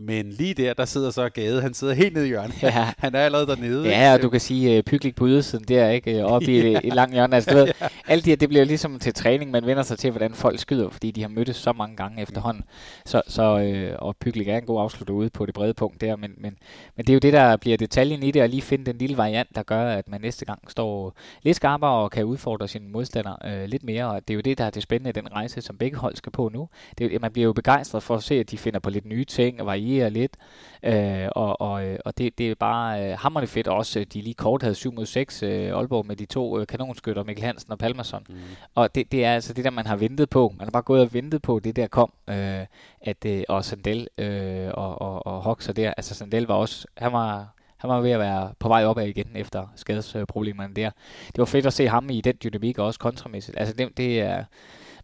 men 0.05 0.29
lige 0.29 0.53
der, 0.53 0.73
der 0.73 0.85
sidder 0.85 1.11
så 1.11 1.29
Gade. 1.29 1.61
Han 1.61 1.73
sidder 1.73 1.93
helt 1.93 2.13
nede 2.13 2.25
i 2.25 2.27
hjørnet. 2.27 2.63
Ja. 2.63 2.91
Han 2.97 3.15
er 3.15 3.19
allerede 3.19 3.47
dernede. 3.47 3.89
Ja, 3.89 4.13
og 4.13 4.21
du 4.21 4.29
kan 4.29 4.39
sige 4.39 4.77
uh, 4.77 4.83
Pyglik 4.83 5.15
på 5.15 5.27
ydersiden 5.27 5.65
der, 5.67 5.89
ikke? 5.89 6.19
Øh, 6.19 6.25
oppe 6.25 6.47
i, 6.47 6.59
ja. 6.71 6.79
i 6.83 6.89
lang 6.89 7.13
hjørne. 7.13 7.35
Altså, 7.35 7.51
du 7.51 7.57
ved, 7.57 7.65
ja. 7.81 7.87
alt 8.07 8.25
det 8.25 8.41
det 8.41 8.49
bliver 8.49 8.65
ligesom 8.65 8.99
til 8.99 9.13
træning. 9.13 9.51
Man 9.51 9.65
vender 9.65 9.83
sig 9.83 9.99
til, 9.99 10.11
hvordan 10.11 10.33
folk 10.33 10.59
skyder, 10.59 10.89
fordi 10.89 11.11
de 11.11 11.21
har 11.21 11.29
mødtes 11.29 11.55
så 11.55 11.73
mange 11.73 11.95
gange 11.95 12.21
efterhånden. 12.21 12.63
Så, 13.05 13.21
så, 13.27 13.59
øh, 13.59 13.95
og 13.99 14.15
Pyglik 14.17 14.47
er 14.47 14.57
en 14.57 14.65
god 14.65 14.81
afslutter 14.81 15.13
ude 15.13 15.29
på 15.29 15.45
det 15.45 15.53
brede 15.53 15.73
punkt 15.73 16.01
der. 16.01 16.15
Men, 16.15 16.31
men, 16.37 16.57
men 16.95 17.05
det 17.05 17.09
er 17.09 17.13
jo 17.13 17.19
det, 17.19 17.33
der 17.33 17.57
bliver 17.57 17.77
detaljen 17.77 18.23
i 18.23 18.31
det, 18.31 18.39
at 18.39 18.49
lige 18.49 18.61
finde 18.61 18.85
den 18.85 18.97
lille 18.97 19.17
variant, 19.17 19.55
der 19.55 19.63
gør, 19.63 19.83
at 19.83 20.07
man 20.07 20.21
næste 20.21 20.45
gang 20.45 20.71
står 20.71 21.15
lidt 21.43 21.55
skarpere 21.55 21.91
og 21.91 22.11
kan 22.11 22.25
udfordre 22.25 22.67
sine 22.67 22.89
modstandere 22.89 23.37
øh, 23.45 23.65
lidt 23.65 23.83
mere. 23.83 24.05
Og 24.05 24.27
det 24.27 24.33
er 24.33 24.35
jo 24.35 24.41
det, 24.41 24.57
der 24.57 24.63
er 24.63 24.69
det 24.69 24.83
spændende 24.83 25.21
den 25.21 25.31
rejse, 25.31 25.61
som 25.61 25.77
begge 25.77 25.97
hold 25.97 26.15
skal 26.15 26.31
på 26.31 26.49
nu. 26.53 26.69
Det 26.97 27.21
man 27.21 27.31
bliver 27.31 27.45
jo 27.45 27.53
begejstret 27.53 28.03
for 28.03 28.15
at 28.15 28.23
se, 28.23 28.35
at 28.35 28.51
de 28.51 28.57
finder 28.57 28.79
på 28.79 28.89
lidt 28.89 29.05
nye 29.05 29.25
ting 29.25 29.59
og 29.59 29.65
varierer 29.65 29.90
lidt. 30.09 30.37
Øh, 30.83 31.27
og 31.31 31.61
og, 31.61 31.85
øh, 31.85 31.99
og 32.05 32.17
det, 32.17 32.37
det 32.37 32.51
er 32.51 32.55
bare 32.55 33.11
øh, 33.11 33.17
hammerende 33.19 33.47
fedt 33.47 33.67
også. 33.67 34.05
De 34.13 34.21
lige 34.21 34.33
kort 34.33 34.61
havde 34.61 34.75
7 34.75 34.93
mod 34.93 35.05
6 35.05 35.43
øh, 35.43 35.77
Aalborg 35.77 36.05
med 36.05 36.15
de 36.15 36.25
to 36.25 36.59
øh, 36.59 36.67
kanonskytter, 36.67 37.23
Mikkel 37.23 37.45
Hansen 37.45 37.71
og 37.71 37.79
Palmerson. 37.79 38.25
Mm. 38.29 38.35
Og 38.75 38.95
det, 38.95 39.11
det 39.11 39.25
er 39.25 39.33
altså 39.33 39.53
det 39.53 39.65
der, 39.65 39.71
man 39.71 39.87
har 39.87 39.95
ventet 39.95 40.29
på. 40.29 40.53
Man 40.57 40.65
har 40.65 40.71
bare 40.71 40.83
gået 40.83 41.01
og 41.01 41.13
ventet 41.13 41.41
på, 41.41 41.59
det 41.59 41.75
der 41.75 41.87
kom. 41.87 42.11
Øh, 42.29 42.65
at, 43.01 43.25
øh, 43.25 43.43
og 43.49 43.65
Sandel 43.65 44.07
øh, 44.17 44.69
og, 44.73 45.01
og, 45.01 45.27
og 45.27 45.41
Hoxer 45.41 45.73
der. 45.73 45.93
Altså 45.97 46.15
Sandel 46.15 46.43
var 46.43 46.55
også, 46.55 46.87
han 46.97 47.13
var, 47.13 47.55
han 47.77 47.89
var 47.89 48.01
ved 48.01 48.11
at 48.11 48.19
være 48.19 48.53
på 48.59 48.67
vej 48.67 48.85
opad 48.85 49.07
igen 49.07 49.27
efter 49.35 49.67
skadesproblemerne 49.75 50.73
der. 50.73 50.91
Det 51.27 51.37
var 51.37 51.45
fedt 51.45 51.65
at 51.65 51.73
se 51.73 51.87
ham 51.87 52.09
i 52.09 52.21
den 52.21 52.35
dynamik 52.43 52.79
og 52.79 52.85
også 52.85 52.99
kontramæssigt. 52.99 53.57
Altså 53.59 53.73
det, 53.73 53.97
det 53.97 54.21
er 54.21 54.43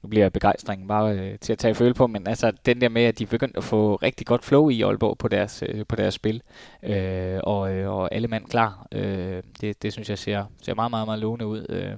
nu 0.04 0.10
bliver 0.10 0.30
begejstringen 0.30 0.88
bare 0.88 1.18
øh, 1.18 1.40
til 1.40 1.54
at 1.54 1.60
tage 1.60 1.76
føle 1.76 1.94
på, 1.94 2.08
men 2.08 2.28
altså 2.28 2.52
den 2.66 2.82
der 2.82 2.90
med, 2.90 3.04
at 3.04 3.20
de 3.20 3.26
begyndte 3.26 3.58
at 3.58 3.64
få 3.64 3.96
rigtig 3.96 4.28
godt 4.28 4.46
flow 4.46 4.70
i 4.70 4.82
Aalborg 4.82 5.18
på 5.18 5.28
deres, 5.28 5.64
øh, 5.68 5.86
på 5.86 5.96
deres 5.96 6.14
spil, 6.14 6.42
øh, 6.84 7.40
og, 7.44 7.74
øh, 7.74 7.92
og 7.92 8.16
alle 8.16 8.28
mand 8.28 8.46
klar, 8.46 8.88
øh, 8.92 9.44
det, 9.62 9.84
det 9.84 9.94
synes 9.94 10.10
jeg 10.10 10.18
ser, 10.18 10.46
ser 10.62 10.74
meget, 10.74 10.92
meget, 10.92 11.08
meget 11.08 11.20
lovende 11.20 11.48
ud. 11.48 11.66
Øh, 11.70 11.92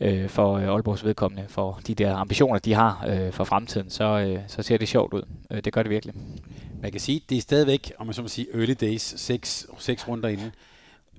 øh, 0.00 0.28
for 0.28 0.56
øh, 0.56 0.64
Aalborgs 0.68 1.04
vedkommende, 1.04 1.44
for 1.48 1.80
de 1.86 1.94
der 1.94 2.16
ambitioner, 2.16 2.58
de 2.58 2.74
har 2.74 3.06
øh, 3.08 3.32
for 3.32 3.44
fremtiden, 3.44 3.90
så, 3.90 4.04
øh, 4.04 4.38
så 4.46 4.62
ser 4.62 4.76
det 4.78 4.88
sjovt 4.88 5.14
ud. 5.14 5.22
Øh, 5.50 5.64
det 5.64 5.72
gør 5.72 5.82
det 5.82 5.90
virkelig. 5.90 6.14
Man 6.82 6.90
kan 6.90 7.00
sige, 7.00 7.20
det 7.28 7.38
er 7.38 7.42
stadigvæk, 7.42 7.92
om 7.98 8.06
man 8.06 8.14
så 8.14 8.22
må 8.22 8.28
sige, 8.28 8.46
early 8.54 8.74
days, 8.80 9.02
seks, 9.20 9.66
seks 9.78 10.08
runder 10.08 10.28
inden. 10.28 10.52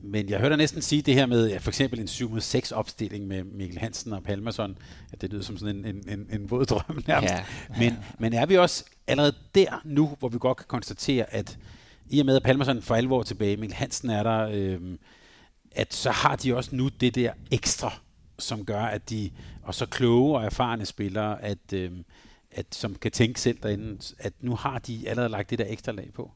Men 0.06 0.30
jeg 0.30 0.40
hørte 0.40 0.58
næsten 0.58 0.82
sige 0.82 1.02
det 1.02 1.14
her 1.14 1.26
med, 1.26 1.50
ja, 1.50 1.58
for 1.58 1.72
eksempel 1.72 2.00
en 2.00 2.08
7 2.08 2.40
6 2.40 2.72
opstilling 2.72 3.28
med 3.28 3.44
Mikkel 3.44 3.80
Hansen 3.80 4.14
og 4.14 4.24
Palmerson. 4.24 4.78
Ja, 5.12 5.18
det 5.22 5.32
lyder 5.32 5.44
som 5.44 5.58
sådan 5.58 5.76
en, 5.76 5.86
en, 5.86 6.10
en, 6.10 6.28
en 6.32 6.52
våd 6.52 6.66
drøm 6.66 7.04
nærmest. 7.08 7.34
Ja. 7.34 7.46
Men, 7.78 7.94
men 8.20 8.34
er 8.34 8.46
vi 8.46 8.58
også 8.58 8.86
allerede 9.08 9.36
der 9.56 9.82
nu, 9.84 10.16
hvor 10.20 10.30
vi 10.30 10.38
godt 10.40 10.58
kan 10.58 10.66
konstatere, 10.68 11.34
at 11.34 11.58
i 12.10 12.20
og 12.20 12.26
med 12.26 12.36
at 12.36 12.44
Palmerson 12.44 12.82
for 12.82 12.96
alvor 12.96 13.24
tilbage, 13.24 13.58
Mikkel 13.58 13.76
Hansen 13.76 14.10
er 14.10 14.24
der, 14.24 14.50
øhm, 14.52 15.00
at 15.72 15.94
så 15.94 16.12
har 16.12 16.36
de 16.36 16.56
også 16.56 16.76
nu 16.76 16.88
det 16.88 17.16
der 17.16 17.34
ekstra, 17.52 17.94
som 18.40 18.66
gør, 18.66 18.82
at 18.82 19.10
de, 19.10 19.32
og 19.64 19.76
så 19.76 19.86
kloge 19.86 20.38
og 20.38 20.46
erfarne 20.46 20.86
spillere, 20.86 21.44
at, 21.44 21.74
øhm, 21.74 22.06
at, 22.52 22.76
som 22.76 22.96
kan 22.96 23.12
tænke 23.12 23.42
selv 23.42 23.58
derinde, 23.64 24.16
at 24.20 24.34
nu 24.42 24.56
har 24.56 24.80
de 24.80 25.10
allerede 25.10 25.30
lagt 25.30 25.50
det 25.50 25.60
der 25.60 25.66
ekstra 25.68 25.92
lag 25.92 26.10
på. 26.14 26.32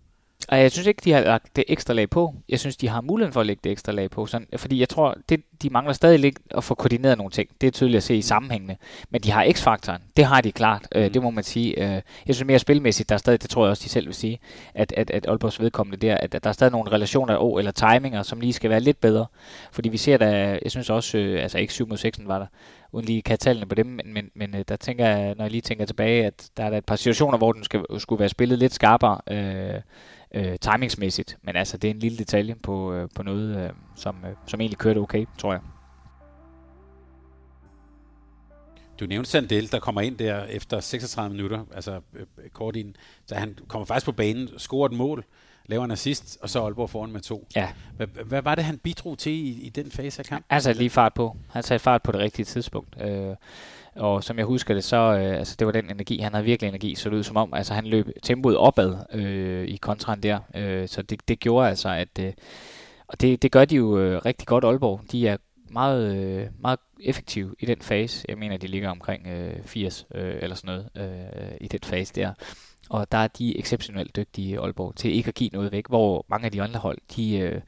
Og 0.47 0.59
jeg 0.59 0.71
synes 0.71 0.87
ikke, 0.87 1.01
de 1.03 1.11
har 1.11 1.21
lagt 1.21 1.55
det 1.55 1.63
ekstra 1.67 1.93
lag 1.93 2.09
på. 2.09 2.35
Jeg 2.49 2.59
synes, 2.59 2.77
de 2.77 2.87
har 2.87 3.01
muligheden 3.01 3.33
for 3.33 3.39
at 3.39 3.45
lægge 3.45 3.61
det 3.63 3.71
ekstra 3.71 3.91
lag 3.91 4.09
på. 4.09 4.25
Sådan, 4.25 4.47
fordi 4.57 4.79
jeg 4.79 4.89
tror, 4.89 5.15
det, 5.29 5.41
de 5.61 5.69
mangler 5.69 5.93
stadig 5.93 6.19
lidt 6.19 6.39
at 6.51 6.63
få 6.63 6.75
koordineret 6.75 7.17
nogle 7.17 7.31
ting. 7.31 7.49
Det 7.61 7.67
er 7.67 7.71
tydeligt 7.71 7.97
at 7.97 8.03
se 8.03 8.15
i 8.15 8.21
sammenhængene. 8.21 8.77
Men 9.09 9.21
de 9.21 9.31
har 9.31 9.51
X-faktoren. 9.51 10.01
Det 10.17 10.25
har 10.25 10.41
de 10.41 10.51
klart. 10.51 10.87
Øh, 10.95 11.05
mm. 11.05 11.13
det 11.13 11.21
må 11.23 11.29
man 11.29 11.43
sige. 11.43 11.83
Øh, 11.83 12.01
jeg 12.27 12.35
synes 12.35 12.47
mere 12.47 12.59
spilmæssigt, 12.59 13.09
der 13.09 13.15
er 13.15 13.19
stadig, 13.19 13.41
det 13.41 13.49
tror 13.49 13.65
jeg 13.65 13.69
også, 13.69 13.83
de 13.83 13.89
selv 13.89 14.05
vil 14.05 14.15
sige, 14.15 14.39
at, 14.73 14.93
at, 14.97 15.11
at 15.11 15.25
Aalborgs 15.27 15.59
vedkommende 15.59 16.07
der, 16.07 16.17
at, 16.17 16.35
at 16.35 16.43
der 16.43 16.49
er 16.49 16.53
stadig 16.53 16.71
nogle 16.71 16.91
relationer 16.91 17.37
oh, 17.37 17.59
eller 17.59 17.71
timinger, 17.71 18.23
som 18.23 18.39
lige 18.39 18.53
skal 18.53 18.69
være 18.69 18.79
lidt 18.79 19.01
bedre. 19.01 19.25
Fordi 19.71 19.89
vi 19.89 19.97
ser 19.97 20.17
da, 20.17 20.59
jeg 20.63 20.71
synes 20.71 20.89
også, 20.89 21.17
øh, 21.17 21.43
altså 21.43 21.57
ikke 21.57 21.73
7 21.73 21.87
mod 21.87 21.97
6 21.97 22.19
var 22.25 22.39
der, 22.39 22.45
uden 22.91 23.05
lige 23.05 23.21
kan 23.21 23.37
tallene 23.37 23.65
på 23.65 23.75
dem, 23.75 23.85
men, 23.85 24.13
men, 24.13 24.29
men 24.35 24.55
øh, 24.55 24.63
der 24.67 24.75
tænker 24.75 25.07
jeg, 25.07 25.35
når 25.35 25.43
jeg 25.43 25.51
lige 25.51 25.61
tænker 25.61 25.85
tilbage, 25.85 26.25
at 26.25 26.49
der 26.57 26.63
er 26.63 26.69
der 26.69 26.77
et 26.77 26.85
par 26.85 26.95
situationer, 26.95 27.37
hvor 27.37 27.51
den 27.51 27.63
skal, 27.63 27.81
skulle 27.97 28.19
være 28.19 28.29
spillet 28.29 28.59
lidt 28.59 28.73
skarpere. 28.73 29.21
Øh, 29.31 29.81
øh, 30.33 30.57
timingsmæssigt. 30.61 31.37
Men 31.41 31.55
altså, 31.55 31.77
det 31.77 31.87
er 31.87 31.93
en 31.93 31.99
lille 31.99 32.17
detalje 32.17 32.55
på, 32.55 32.93
øh, 32.93 33.09
på 33.15 33.23
noget, 33.23 33.57
øh, 33.63 33.69
som, 33.95 34.15
øh, 34.25 34.31
som 34.45 34.61
egentlig 34.61 34.77
kørte 34.77 34.97
okay, 34.97 35.25
tror 35.37 35.51
jeg. 35.51 35.61
Du 38.99 39.05
nævnte 39.05 39.29
Sandel, 39.29 39.71
der 39.71 39.79
kommer 39.79 40.01
ind 40.01 40.17
der 40.17 40.45
efter 40.45 40.79
36 40.79 41.35
minutter, 41.35 41.65
altså 41.75 42.01
øh, 42.13 42.25
kort 42.53 42.75
ind, 42.75 42.95
så 43.25 43.35
han 43.35 43.57
kommer 43.67 43.85
faktisk 43.85 44.05
på 44.05 44.11
banen, 44.11 44.49
scorer 44.59 44.89
et 44.89 44.95
mål, 44.95 45.25
laver 45.65 45.85
en 45.85 45.91
assist, 45.91 46.37
og 46.41 46.49
så 46.49 46.63
Aalborg 46.63 46.89
foran 46.89 47.11
med 47.11 47.21
to. 47.21 47.47
Ja. 47.55 47.69
Hvad, 47.95 48.07
hvad 48.07 48.41
var 48.41 48.55
det, 48.55 48.63
han 48.63 48.77
bidrog 48.77 49.17
til 49.17 49.31
i, 49.31 49.61
i 49.61 49.69
den 49.69 49.91
fase 49.91 50.19
af 50.19 50.25
kampen? 50.25 50.45
Altså 50.49 50.73
lige 50.73 50.89
fart 50.89 51.13
på. 51.13 51.37
Han 51.49 51.63
satte 51.63 51.83
fart 51.83 52.03
på 52.03 52.11
det 52.11 52.19
rigtige 52.19 52.45
tidspunkt. 52.45 53.01
Øh, 53.01 53.35
og 53.97 54.23
som 54.23 54.37
jeg 54.37 54.45
husker 54.45 54.73
det, 54.73 54.83
så 54.83 54.97
øh, 54.97 55.37
altså, 55.37 55.55
det 55.59 55.67
var 55.67 55.71
den 55.71 55.89
energi, 55.89 56.19
han 56.19 56.33
havde 56.33 56.45
virkelig 56.45 56.67
energi, 56.67 56.95
så 56.95 57.09
det 57.09 57.15
ud 57.17 57.23
som 57.23 57.37
om, 57.37 57.53
altså 57.53 57.73
han 57.73 57.85
løb 57.85 58.07
tempoet 58.23 58.57
opad 58.57 58.95
øh, 59.13 59.67
i 59.67 59.75
kontraen 59.75 60.23
der, 60.23 60.39
øh, 60.55 60.87
så 60.87 61.01
det, 61.01 61.27
det 61.27 61.39
gjorde 61.39 61.69
altså, 61.69 61.89
at, 61.89 62.19
øh, 62.19 62.33
og 63.07 63.21
det, 63.21 63.41
det 63.41 63.51
gør 63.51 63.65
de 63.65 63.75
jo 63.75 63.99
øh, 63.99 64.25
rigtig 64.25 64.47
godt 64.47 64.63
Aalborg, 64.63 65.01
de 65.11 65.27
er 65.27 65.37
meget, 65.69 66.15
øh, 66.15 66.47
meget 66.59 66.79
effektive 67.03 67.55
i 67.59 67.65
den 67.65 67.81
fase, 67.81 68.25
jeg 68.29 68.37
mener, 68.37 68.57
de 68.57 68.67
ligger 68.67 68.89
omkring 68.89 69.27
øh, 69.27 69.63
80 69.65 70.07
øh, 70.15 70.35
eller 70.41 70.55
sådan 70.55 70.67
noget 70.67 71.09
øh, 71.09 71.57
i 71.61 71.67
den 71.67 71.79
fase 71.83 72.13
der, 72.15 72.33
og 72.89 73.11
der 73.11 73.17
er 73.17 73.27
de 73.27 73.59
exceptionelt 73.59 74.15
dygtige 74.15 74.59
Aalborg 74.59 74.95
til 74.95 75.15
ikke 75.15 75.27
at 75.27 75.35
give 75.35 75.49
noget 75.53 75.71
væk, 75.71 75.87
hvor 75.87 76.25
mange 76.29 76.45
af 76.45 76.51
de 76.51 76.61
andre 76.61 76.79
hold, 76.79 76.97
de, 77.15 77.37
øh, 77.37 77.61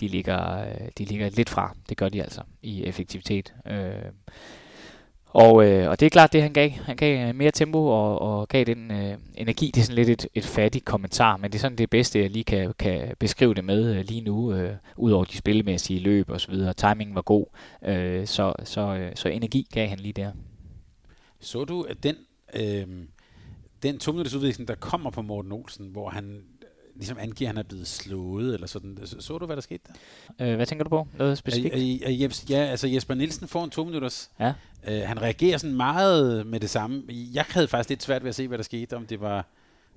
de, 0.00 0.08
ligger, 0.08 0.60
øh, 0.60 0.88
de 0.98 1.04
ligger 1.04 1.30
lidt 1.30 1.50
fra, 1.50 1.76
det 1.88 1.96
gør 1.96 2.08
de 2.08 2.22
altså 2.22 2.40
i 2.62 2.84
effektivitet. 2.84 3.54
Øh, 3.66 4.12
og, 5.32 5.66
øh, 5.66 5.90
og 5.90 6.00
det 6.00 6.06
er 6.06 6.10
klart 6.10 6.32
det, 6.32 6.42
han 6.42 6.52
gav. 6.52 6.70
Han 6.70 6.96
gav 6.96 7.28
øh, 7.28 7.34
mere 7.34 7.50
tempo 7.50 7.86
og, 7.86 8.18
og 8.18 8.48
gav 8.48 8.64
den 8.64 8.90
øh, 8.90 9.18
energi. 9.34 9.70
Det 9.74 9.80
er 9.80 9.84
sådan 9.84 10.04
lidt 10.04 10.08
et, 10.08 10.26
et 10.34 10.44
fattigt 10.44 10.84
kommentar, 10.84 11.36
men 11.36 11.50
det 11.50 11.58
er 11.58 11.60
sådan 11.60 11.78
det 11.78 11.90
bedste, 11.90 12.20
jeg 12.20 12.30
lige 12.30 12.44
kan, 12.44 12.74
kan 12.78 13.14
beskrive 13.18 13.54
det 13.54 13.64
med 13.64 13.96
øh, 13.96 14.04
lige 14.04 14.20
nu. 14.20 14.52
Øh, 14.54 14.72
Udover 14.96 15.24
de 15.24 15.36
spillemæssige 15.36 16.00
løb 16.00 16.30
og 16.30 16.40
så 16.40 16.50
videre. 16.50 16.72
Timingen 16.72 17.14
var 17.14 17.22
god, 17.22 17.46
øh, 17.84 18.26
så, 18.26 18.52
så, 18.64 18.80
øh, 18.80 19.12
så 19.14 19.28
energi 19.28 19.68
gav 19.72 19.88
han 19.88 19.98
lige 19.98 20.12
der. 20.12 20.32
Så 21.40 21.64
du, 21.64 21.82
at 21.82 22.02
den, 22.02 22.16
øh, 22.54 22.86
den 23.82 23.98
to 23.98 24.12
minutters 24.12 24.34
udvikling, 24.34 24.68
der 24.68 24.74
kommer 24.74 25.10
på 25.10 25.22
Morten 25.22 25.52
Olsen, 25.52 25.86
hvor 25.86 26.10
han 26.10 26.42
ligesom 27.00 27.18
angiver, 27.20 27.50
at 27.50 27.56
han 27.56 27.64
er 27.64 27.68
blevet 27.68 27.86
slået, 27.86 28.54
eller 28.54 28.66
sådan. 28.66 28.98
Så, 29.04 29.16
så 29.20 29.38
du, 29.38 29.46
hvad 29.46 29.56
der 29.56 29.62
skete 29.62 29.82
der? 30.38 30.50
Øh, 30.50 30.56
hvad 30.56 30.66
tænker 30.66 30.84
du 30.84 30.88
på? 30.88 31.08
Noget 31.18 31.38
specifikt? 31.38 31.74
Øh, 31.74 32.22
øh, 32.24 32.50
ja, 32.50 32.56
altså 32.56 32.88
Jesper 32.88 33.14
Nielsen 33.14 33.48
får 33.48 33.64
en 33.64 33.70
to 33.70 33.84
minutters. 33.84 34.30
Ja. 34.40 34.52
Øh, 34.88 35.02
han 35.04 35.22
reagerer 35.22 35.58
sådan 35.58 35.76
meget 35.76 36.46
med 36.46 36.60
det 36.60 36.70
samme. 36.70 37.02
Jeg 37.34 37.44
havde 37.48 37.68
faktisk 37.68 37.88
lidt 37.88 38.02
svært 38.02 38.22
ved 38.22 38.28
at 38.28 38.34
se, 38.34 38.48
hvad 38.48 38.58
der 38.58 38.64
skete, 38.64 38.96
om 38.96 39.06
det 39.06 39.20
var 39.20 39.46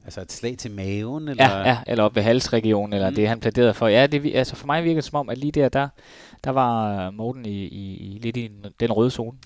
altså 0.06 0.22
et 0.22 0.32
slag 0.32 0.58
til 0.58 0.72
maven, 0.72 1.28
eller... 1.28 1.44
Ja, 1.44 1.70
ja 1.70 1.78
eller 1.88 2.04
op 2.04 2.16
ved 2.16 2.24
halsregionen, 2.24 2.94
eller 2.94 3.10
mm. 3.10 3.16
det 3.16 3.28
han 3.28 3.40
plæderede 3.40 3.74
for. 3.74 3.88
Ja, 3.88 4.08
det, 4.08 4.36
altså 4.36 4.56
for 4.56 4.66
mig 4.66 4.84
virker 4.84 4.96
det 4.96 5.04
som 5.04 5.20
om, 5.20 5.30
at 5.30 5.38
lige 5.38 5.52
der, 5.52 5.70
der, 5.70 5.88
der 6.44 6.50
var 6.50 7.12
Morten 7.12 7.46
i, 7.46 7.66
i, 7.66 7.96
i 7.96 8.20
lidt 8.20 8.38
i 8.38 8.52
den 8.80 8.92
røde 8.92 9.12
zone. 9.12 9.38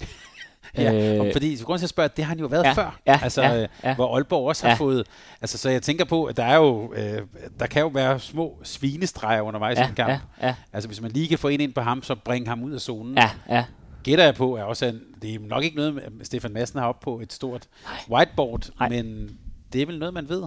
Ja, 0.77 1.17
øh, 1.17 1.33
fordi 1.33 1.57
grund 1.63 1.79
til 1.79 1.85
at 1.85 1.89
spørge, 1.89 2.09
det 2.17 2.25
har 2.25 2.29
han 2.29 2.39
jo 2.39 2.45
været 2.45 2.63
ja, 2.63 2.71
før, 2.71 2.99
ja, 3.07 3.19
altså, 3.23 3.41
ja, 3.41 3.61
øh, 3.61 3.67
ja. 3.83 3.95
hvor 3.95 4.15
Aalborg 4.15 4.47
også 4.47 4.63
har 4.63 4.71
ja. 4.71 4.75
fået, 4.75 5.07
altså 5.41 5.57
så 5.57 5.69
jeg 5.69 5.81
tænker 5.81 6.05
på, 6.05 6.23
at 6.23 6.37
der 6.37 6.43
er 6.43 6.55
jo, 6.55 6.93
øh, 6.93 7.21
der 7.59 7.67
kan 7.67 7.81
jo 7.81 7.87
være 7.87 8.19
små 8.19 8.59
svinestreger 8.63 9.41
undervejs 9.41 9.77
ja, 9.77 9.85
i 9.85 9.89
en 9.89 9.95
kamp. 9.95 10.09
Ja, 10.09 10.19
ja. 10.41 10.55
Altså 10.73 10.87
hvis 10.87 11.01
man 11.01 11.11
lige 11.11 11.27
kan 11.27 11.37
få 11.37 11.47
en 11.47 11.61
ind 11.61 11.73
på 11.73 11.81
ham, 11.81 12.03
så 12.03 12.15
bringe 12.15 12.47
ham 12.47 12.63
ud 12.63 12.71
af 12.71 12.81
zonen. 12.81 13.17
Ja, 13.17 13.29
ja. 13.49 13.63
Gætter 14.03 14.25
jeg 14.25 14.35
på, 14.35 14.55
er 14.55 14.63
også, 14.63 14.85
en, 14.85 15.01
det 15.21 15.35
er 15.35 15.39
nok 15.39 15.63
ikke 15.63 15.75
noget, 15.75 16.03
Stefan 16.23 16.53
Madsen 16.53 16.79
har 16.79 16.87
op 16.87 16.99
på 16.99 17.19
et 17.19 17.33
stort 17.33 17.67
whiteboard, 18.09 18.69
Nej. 18.79 18.89
men 18.89 19.29
det 19.73 19.81
er 19.81 19.85
vel 19.85 19.99
noget, 19.99 20.13
man 20.13 20.29
ved? 20.29 20.43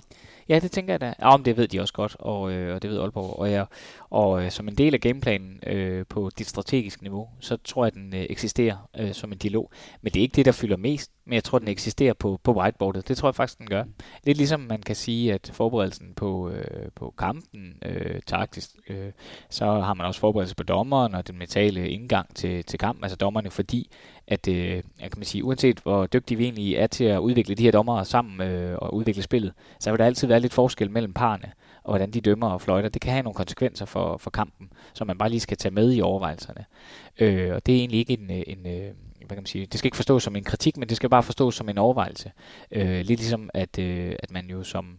Ja, 0.51 0.59
det 0.59 0.71
tænker 0.71 0.93
jeg 0.93 1.01
da. 1.01 1.15
Ja, 1.19 1.35
om 1.35 1.45
det 1.45 1.57
ved 1.57 1.69
de 1.69 1.81
også 1.81 1.95
godt, 1.95 2.17
og, 2.19 2.53
øh, 2.53 2.75
og 2.75 2.83
det 2.83 2.91
ved 2.91 3.01
Aalborg. 3.01 3.39
Og, 3.39 3.51
ja, 3.51 3.65
og 4.11 4.45
øh, 4.45 4.51
som 4.51 4.69
en 4.69 4.75
del 4.75 4.95
af 4.95 5.01
gameplanen 5.01 5.61
øh, 5.67 6.07
på 6.09 6.31
dit 6.39 6.49
strategiske 6.49 7.03
niveau, 7.03 7.29
så 7.41 7.57
tror 7.65 7.85
jeg, 7.85 7.87
at 7.87 7.95
den 7.95 8.15
øh, 8.15 8.27
eksisterer 8.31 8.89
øh, 8.99 9.15
som 9.15 9.33
en 9.33 9.39
dialog. 9.39 9.71
Men 10.03 10.13
det 10.13 10.21
er 10.21 10.23
ikke 10.23 10.37
det, 10.37 10.47
der 10.47 10.53
fylder 10.53 10.77
mest, 10.77 11.11
men 11.31 11.35
jeg 11.35 11.45
tror, 11.45 11.59
den 11.59 11.69
eksisterer 11.69 12.15
på, 12.15 12.41
på 12.43 12.53
whiteboardet. 12.53 13.09
Det 13.09 13.17
tror 13.17 13.29
jeg 13.29 13.35
faktisk, 13.35 13.59
den 13.59 13.69
gør. 13.69 13.85
Lidt 14.25 14.39
ligesom 14.39 14.61
man 14.61 14.83
kan 14.83 14.97
sige, 14.97 15.35
at 15.35 15.51
forberedelsen 15.55 16.13
på, 16.17 16.51
øh, 16.51 16.89
på 16.95 17.15
kampen, 17.19 17.75
øh, 17.85 18.21
taktisk, 18.27 18.71
øh, 18.89 19.13
så 19.51 19.65
har 19.65 19.95
man 19.95 20.07
også 20.07 20.21
forberedelse 20.21 20.57
på 20.57 20.63
dommeren 20.63 21.15
og 21.15 21.29
den 21.29 21.39
mentale 21.39 21.91
indgang 21.91 22.35
til, 22.35 22.65
til 22.65 22.79
kampen, 22.79 23.05
altså 23.05 23.17
dommerne, 23.17 23.51
fordi 23.51 23.91
at, 24.27 24.49
øh, 24.49 24.83
kan 25.01 25.11
man 25.17 25.25
sige, 25.25 25.45
uanset 25.45 25.81
hvor 25.81 26.07
dygtige 26.07 26.39
vi 26.39 26.45
egentlig 26.45 26.75
er 26.75 26.87
til 26.87 27.05
at 27.05 27.19
udvikle 27.19 27.55
de 27.55 27.63
her 27.63 27.71
dommere 27.71 28.05
sammen 28.05 28.49
øh, 28.49 28.79
og 28.79 28.95
udvikle 28.95 29.23
spillet, 29.23 29.53
så 29.81 29.91
vil 29.91 29.99
der 29.99 30.07
altid 30.07 30.29
være 30.29 30.41
lidt 30.41 30.53
forskel 30.53 30.91
mellem 30.91 31.13
parerne, 31.13 31.53
og 31.83 31.91
hvordan 31.93 32.11
de 32.11 32.21
dømmer 32.21 32.49
og 32.49 32.61
fløjter. 32.61 32.89
Det 32.89 33.03
kan 33.03 33.13
have 33.13 33.23
nogle 33.23 33.35
konsekvenser 33.35 33.87
for, 33.87 34.17
for 34.17 34.31
kampen, 34.31 34.73
som 34.95 35.07
man 35.07 35.19
bare 35.19 35.31
lige 35.31 35.41
skal 35.41 35.57
tage 35.57 35.75
med 35.75 35.95
i 35.95 36.01
overvejelserne. 36.01 36.65
Øh, 37.21 37.55
og 37.55 37.67
det 37.67 37.75
er 37.75 37.79
egentlig 37.79 37.99
ikke 37.99 38.13
en, 38.13 38.31
øh, 38.31 38.43
en, 38.47 38.67
en 38.67 38.95
hvad 39.31 39.37
kan 39.37 39.43
man 39.43 39.47
sige, 39.47 39.67
det 39.67 39.79
skal 39.79 39.87
ikke 39.87 39.97
forstås 39.97 40.23
som 40.23 40.37
en 40.37 40.45
kritik, 40.45 40.77
men 40.77 40.89
det 40.89 40.97
skal 40.97 41.09
bare 41.09 41.23
forstås 41.23 41.55
som 41.55 41.69
en 41.69 41.79
overvejelse. 41.79 42.33
Øh, 42.73 42.97
lidt 42.97 43.21
ligesom, 43.21 43.51
at, 43.55 43.79
øh, 43.79 44.17
at 44.23 44.31
man 44.31 44.47
jo 44.47 44.63
som, 44.63 44.99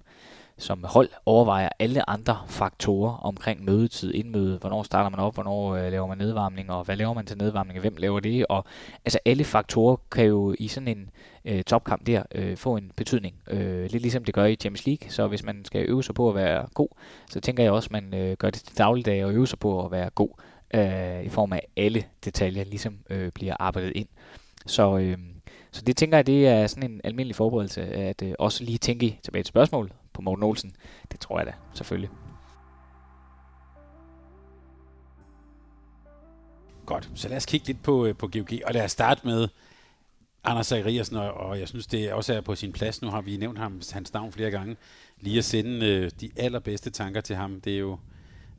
som 0.57 0.83
hold 0.83 1.09
overvejer 1.25 1.69
alle 1.79 2.09
andre 2.09 2.37
faktorer 2.47 3.13
omkring 3.13 3.65
mødetid, 3.65 4.13
indmøde, 4.13 4.57
hvornår 4.57 4.83
starter 4.83 5.09
man 5.09 5.19
op, 5.19 5.33
hvornår 5.33 5.75
øh, 5.75 5.91
laver 5.91 6.07
man 6.07 6.17
nedvarmning, 6.17 6.71
og 6.71 6.83
hvad 6.83 6.95
laver 6.95 7.13
man 7.13 7.25
til 7.25 7.37
nedvarmning, 7.37 7.79
og 7.79 7.81
hvem 7.81 7.95
laver 7.97 8.19
det, 8.19 8.45
og 8.49 8.65
altså 9.05 9.19
alle 9.25 9.43
faktorer 9.43 9.95
kan 10.11 10.25
jo 10.25 10.55
i 10.59 10.67
sådan 10.67 10.87
en 10.87 11.09
øh, 11.45 11.63
topkamp 11.63 12.07
der 12.07 12.23
øh, 12.35 12.57
få 12.57 12.75
en 12.75 12.91
betydning. 12.95 13.35
Øh, 13.47 13.81
lidt 13.81 14.01
ligesom 14.01 14.23
det 14.23 14.33
gør 14.33 14.45
i 14.45 14.55
Champions 14.55 14.85
League, 14.85 15.09
så 15.09 15.27
hvis 15.27 15.43
man 15.43 15.65
skal 15.65 15.85
øve 15.89 16.03
sig 16.03 16.15
på 16.15 16.29
at 16.29 16.35
være 16.35 16.67
god, 16.73 16.89
så 17.29 17.39
tænker 17.39 17.63
jeg 17.63 17.71
også, 17.71 17.87
at 17.87 17.91
man 17.91 18.13
øh, 18.13 18.37
gør 18.37 18.49
det 18.49 18.63
til 18.63 18.77
dagligdag 18.77 19.25
og 19.25 19.33
øve 19.33 19.47
sig 19.47 19.59
på 19.59 19.85
at 19.85 19.91
være 19.91 20.09
god 20.09 20.29
øh, 20.73 21.23
i 21.23 21.29
form 21.29 21.53
af 21.53 21.67
alle 21.77 22.05
detaljer 22.25 22.63
ligesom 22.63 22.97
øh, 23.09 23.31
bliver 23.31 23.55
arbejdet 23.59 23.91
ind. 23.95 24.07
Så, 24.65 24.97
øh, 24.97 25.17
så 25.71 25.81
det 25.81 25.97
tænker 25.97 26.17
jeg, 26.17 26.27
det 26.27 26.47
er 26.47 26.67
sådan 26.67 26.91
en 26.91 27.01
almindelig 27.03 27.35
forberedelse, 27.35 27.81
at 27.81 28.21
øh, 28.21 28.33
også 28.39 28.63
lige 28.63 28.77
tænke 28.77 29.19
tilbage 29.23 29.43
til 29.43 29.49
spørgsmålet 29.49 29.93
på 30.13 30.21
Morten 30.21 30.43
Olsen. 30.43 30.75
Det 31.11 31.19
tror 31.19 31.37
jeg 31.39 31.47
da, 31.47 31.53
selvfølgelig. 31.73 32.09
Godt, 36.85 37.09
så 37.15 37.29
lad 37.29 37.37
os 37.37 37.45
kigge 37.45 37.67
lidt 37.67 37.83
på, 37.83 38.05
øh, 38.05 38.15
på 38.15 38.27
GOG, 38.27 38.49
og 38.65 38.73
lad 38.73 38.83
os 38.83 38.91
starte 38.91 39.27
med 39.27 39.47
Anders 40.43 40.67
Zachariasen, 40.67 41.17
og, 41.17 41.33
og 41.33 41.59
jeg 41.59 41.67
synes, 41.67 41.87
det 41.87 42.13
også 42.13 42.33
er 42.33 42.41
på 42.41 42.55
sin 42.55 42.71
plads. 42.71 43.01
Nu 43.01 43.09
har 43.09 43.21
vi 43.21 43.37
nævnt 43.37 43.57
ham, 43.57 43.81
hans 43.93 44.13
navn 44.13 44.31
flere 44.31 44.51
gange. 44.51 44.77
Lige 45.19 45.37
at 45.37 45.45
sende 45.45 45.85
øh, 45.85 46.11
de 46.21 46.29
allerbedste 46.37 46.89
tanker 46.89 47.21
til 47.21 47.35
ham. 47.35 47.61
Det 47.61 47.73
er 47.73 47.79
jo 47.79 47.97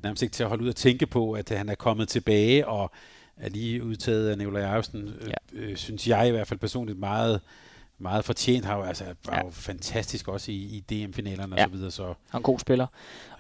nærmest 0.03 0.23
ikke 0.23 0.33
til 0.33 0.43
at 0.43 0.49
holde 0.49 0.65
ud 0.65 0.69
og 0.69 0.77
tænke 0.77 1.07
på, 1.07 1.33
at 1.33 1.49
han 1.49 1.69
er 1.69 1.75
kommet 1.75 2.09
tilbage, 2.09 2.69
og 2.69 2.91
er 3.37 3.49
lige 3.49 3.85
udtaget 3.85 4.29
af 4.29 4.39
Nikolaj 4.39 4.63
Jacobsen, 4.63 5.15
øh, 5.21 5.29
ja. 5.29 5.61
øh, 5.61 5.77
synes 5.77 6.09
jeg 6.09 6.29
i 6.29 6.31
hvert 6.31 6.47
fald 6.47 6.61
personligt 6.61 6.99
meget 6.99 7.41
meget 7.99 8.25
fortjent, 8.25 8.65
har 8.65 8.77
jo, 8.77 8.83
altså, 8.83 9.05
var 9.27 9.37
ja. 9.37 9.45
jo 9.45 9.51
fantastisk 9.51 10.29
også 10.29 10.53
i, 10.53 10.55
i 10.55 10.85
DM-finalerne 10.91 11.57
ja. 11.57 11.65
og 11.65 11.71
så 11.71 11.77
videre. 11.77 11.91
Så. 11.91 12.05
Han 12.05 12.15
er 12.33 12.37
en 12.37 12.43
god 12.43 12.59
spiller, 12.59 12.87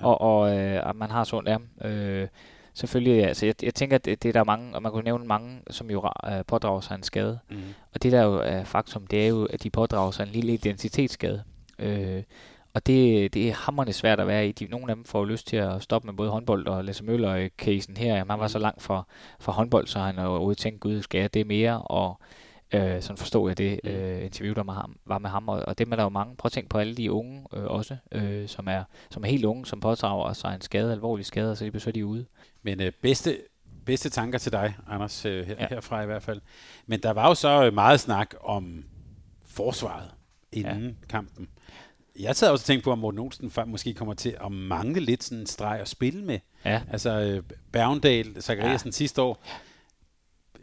ja. 0.00 0.06
og, 0.06 0.20
og 0.20 0.58
øh, 0.58 0.96
man 0.96 1.10
har 1.10 1.24
sådan 1.24 1.60
ja, 1.82 1.88
øh, 1.88 2.28
selvfølgelig, 2.74 3.24
altså 3.24 3.46
jeg, 3.46 3.54
jeg 3.62 3.74
tænker, 3.74 3.96
at 3.96 4.04
det, 4.04 4.22
det 4.22 4.28
er 4.28 4.32
der 4.32 4.44
mange, 4.44 4.74
og 4.74 4.82
man 4.82 4.92
kunne 4.92 5.04
nævne 5.04 5.24
mange, 5.24 5.60
som 5.70 5.90
jo 5.90 6.10
øh, 6.26 6.44
pådrager 6.46 6.80
sig 6.80 6.94
en 6.94 7.02
skade. 7.02 7.38
Mm. 7.50 7.56
Og 7.94 8.02
det 8.02 8.12
der 8.12 8.22
jo 8.22 8.34
er 8.44 8.64
faktum, 8.64 9.06
det 9.06 9.24
er 9.24 9.28
jo, 9.28 9.44
at 9.44 9.62
de 9.62 9.70
pådrager 9.70 10.10
sig 10.10 10.22
en 10.22 10.32
lille 10.32 10.52
identitetsskade. 10.52 11.42
Øh, 11.78 12.22
og 12.74 12.86
det, 12.86 13.34
det 13.34 13.48
er 13.48 13.54
hammerne 13.54 13.92
svært 13.92 14.20
at 14.20 14.26
være 14.26 14.48
i. 14.48 14.52
De, 14.52 14.64
nogle 14.64 14.90
af 14.90 14.96
dem 14.96 15.04
får 15.04 15.24
lyst 15.24 15.46
til 15.46 15.56
at 15.56 15.82
stoppe 15.82 16.06
med 16.06 16.14
både 16.14 16.30
håndbold 16.30 16.66
og 16.66 16.84
Lasse 16.84 17.04
Møller-casen 17.04 17.96
her. 17.96 18.16
Jamen, 18.16 18.30
han 18.30 18.40
var 18.40 18.48
så 18.48 18.58
langt 18.58 18.82
fra, 18.82 19.06
fra 19.40 19.52
håndbold, 19.52 19.86
så 19.86 19.98
han 19.98 20.18
overhovedet 20.18 20.58
tænkt, 20.58 20.80
gud, 20.80 21.02
skal 21.02 21.20
jeg 21.20 21.34
det 21.34 21.46
mere? 21.46 21.82
Og 21.82 22.20
øh, 22.74 23.02
sådan 23.02 23.16
forstod 23.16 23.50
jeg 23.50 23.58
det 23.58 23.80
mm. 23.84 23.90
øh, 23.90 24.24
interview, 24.24 24.54
der 24.54 24.62
med 24.62 24.74
ham, 24.74 24.96
var 25.06 25.18
med 25.18 25.30
ham. 25.30 25.48
Og, 25.48 25.62
og 25.66 25.78
dem 25.78 25.92
er 25.92 25.96
der 25.96 26.02
jo 26.02 26.08
mange. 26.08 26.36
Prøv 26.36 26.46
at 26.46 26.52
tænke 26.52 26.68
på 26.68 26.78
alle 26.78 26.94
de 26.94 27.12
unge 27.12 27.44
øh, 27.52 27.64
også, 27.64 27.96
øh, 28.12 28.48
som, 28.48 28.68
er, 28.68 28.84
som 29.10 29.24
er 29.24 29.28
helt 29.28 29.44
unge, 29.44 29.66
som 29.66 29.80
påtager 29.80 30.32
sig 30.32 30.54
en 30.54 30.60
skade, 30.60 30.92
alvorlig 30.92 31.26
skade, 31.26 31.50
og 31.50 31.56
så 31.56 31.64
de, 31.64 31.80
så 31.80 31.90
er 31.90 31.92
de 31.92 32.06
ude. 32.06 32.26
Men 32.62 32.80
øh, 32.80 32.92
bedste, 33.02 33.38
bedste 33.86 34.10
tanker 34.10 34.38
til 34.38 34.52
dig, 34.52 34.74
Anders, 34.88 35.24
øh, 35.24 35.46
her, 35.46 35.54
ja. 35.60 35.66
herfra 35.70 36.02
i 36.02 36.06
hvert 36.06 36.22
fald. 36.22 36.40
Men 36.86 37.00
der 37.00 37.10
var 37.10 37.28
jo 37.28 37.34
så 37.34 37.70
meget 37.70 38.00
snak 38.00 38.34
om 38.40 38.84
forsvaret 39.44 40.10
inden 40.52 40.84
ja. 40.84 41.06
kampen. 41.08 41.48
Jeg 42.18 42.36
sad 42.36 42.50
også 42.50 42.62
og 42.62 42.66
tænkte 42.66 42.84
på, 42.84 42.92
at 42.92 42.98
Morten 42.98 43.20
Olsen 43.20 43.52
måske 43.66 43.94
kommer 43.94 44.14
til 44.14 44.36
at 44.44 44.52
mangle 44.52 45.00
lidt 45.00 45.24
sådan 45.24 45.40
en 45.40 45.46
streg 45.46 45.80
at 45.80 45.88
spille 45.88 46.24
med. 46.24 46.38
Ja. 46.64 46.82
Altså 46.92 47.20
øh, 47.20 47.42
Bergendal, 47.72 48.42
Zachariasen 48.42 48.88
ja. 48.88 48.92
sidste 48.92 49.22
år. 49.22 49.44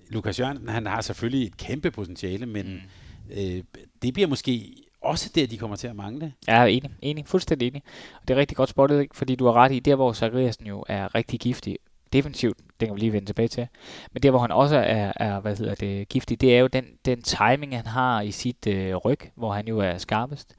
Lukas 0.09 0.39
Jørgensen, 0.39 0.69
han 0.69 0.85
har 0.85 1.01
selvfølgelig 1.01 1.47
et 1.47 1.57
kæmpe 1.57 1.91
potentiale, 1.91 2.45
men 2.45 2.65
mm. 2.65 3.33
øh, 3.37 3.63
det 4.01 4.13
bliver 4.13 4.27
måske 4.27 4.75
også 5.01 5.31
der, 5.35 5.47
de 5.47 5.57
kommer 5.57 5.75
til 5.75 5.87
at 5.87 5.95
mangle. 5.95 6.33
Ja, 6.47 6.65
enig. 6.65 6.91
enig. 7.01 7.27
Fuldstændig 7.27 7.67
enig. 7.67 7.83
Og 8.21 8.27
det 8.27 8.33
er 8.33 8.37
rigtig 8.37 8.57
godt 8.57 8.69
spottet, 8.69 9.07
fordi 9.13 9.35
du 9.35 9.45
har 9.45 9.53
ret 9.53 9.71
i, 9.71 9.79
der 9.79 9.95
hvor 9.95 10.13
Zachariasen 10.13 10.67
jo 10.67 10.83
er 10.87 11.15
rigtig 11.15 11.39
giftig, 11.39 11.77
defensivt, 12.13 12.57
det 12.79 12.87
kan 12.87 12.95
vi 12.95 12.99
lige 12.99 13.13
vende 13.13 13.27
tilbage 13.27 13.47
til. 13.47 13.67
Men 14.11 14.23
der, 14.23 14.29
hvor 14.29 14.39
han 14.39 14.51
også 14.51 14.77
er, 14.77 15.13
er 15.15 15.39
hvad 15.39 15.57
hedder 15.57 15.75
det, 15.75 16.09
giftig, 16.09 16.41
det 16.41 16.55
er 16.55 16.59
jo 16.59 16.67
den, 16.67 16.85
den 17.05 17.21
timing, 17.21 17.75
han 17.75 17.85
har 17.85 18.21
i 18.21 18.31
sit 18.31 18.67
øh, 18.67 18.95
ryg, 18.95 19.19
hvor 19.35 19.53
han 19.53 19.67
jo 19.67 19.79
er 19.79 19.97
skarpest 19.97 20.55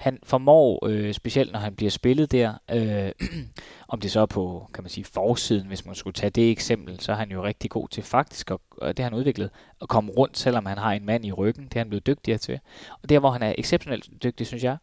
han 0.00 0.18
formår, 0.22 0.86
øh, 0.86 1.14
specielt 1.14 1.52
når 1.52 1.58
han 1.58 1.74
bliver 1.74 1.90
spillet 1.90 2.32
der, 2.32 2.54
øh, 2.72 3.12
om 3.88 4.00
det 4.00 4.10
så 4.10 4.20
er 4.20 4.26
på, 4.26 4.66
kan 4.74 4.84
man 4.84 4.90
sige, 4.90 5.04
forsiden, 5.04 5.66
hvis 5.66 5.86
man 5.86 5.94
skulle 5.94 6.14
tage 6.14 6.30
det 6.30 6.50
eksempel, 6.50 7.00
så 7.00 7.12
er 7.12 7.16
han 7.16 7.30
jo 7.30 7.44
rigtig 7.44 7.70
god 7.70 7.88
til 7.88 8.02
faktisk, 8.02 8.50
og, 8.50 8.60
og 8.76 8.96
det 8.96 9.02
har 9.02 9.10
han 9.10 9.18
udviklet, 9.18 9.50
at 9.82 9.88
komme 9.88 10.12
rundt, 10.12 10.38
selvom 10.38 10.66
han 10.66 10.78
har 10.78 10.92
en 10.92 11.06
mand 11.06 11.24
i 11.24 11.32
ryggen. 11.32 11.64
Det 11.64 11.76
er 11.76 11.80
han 11.80 11.88
blevet 11.88 12.06
dygtigere 12.06 12.38
til. 12.38 12.60
Og 13.02 13.08
der, 13.08 13.18
hvor 13.18 13.30
han 13.30 13.42
er 13.42 13.54
exceptionelt 13.58 14.08
dygtig, 14.22 14.46
synes 14.46 14.64
jeg, 14.64 14.76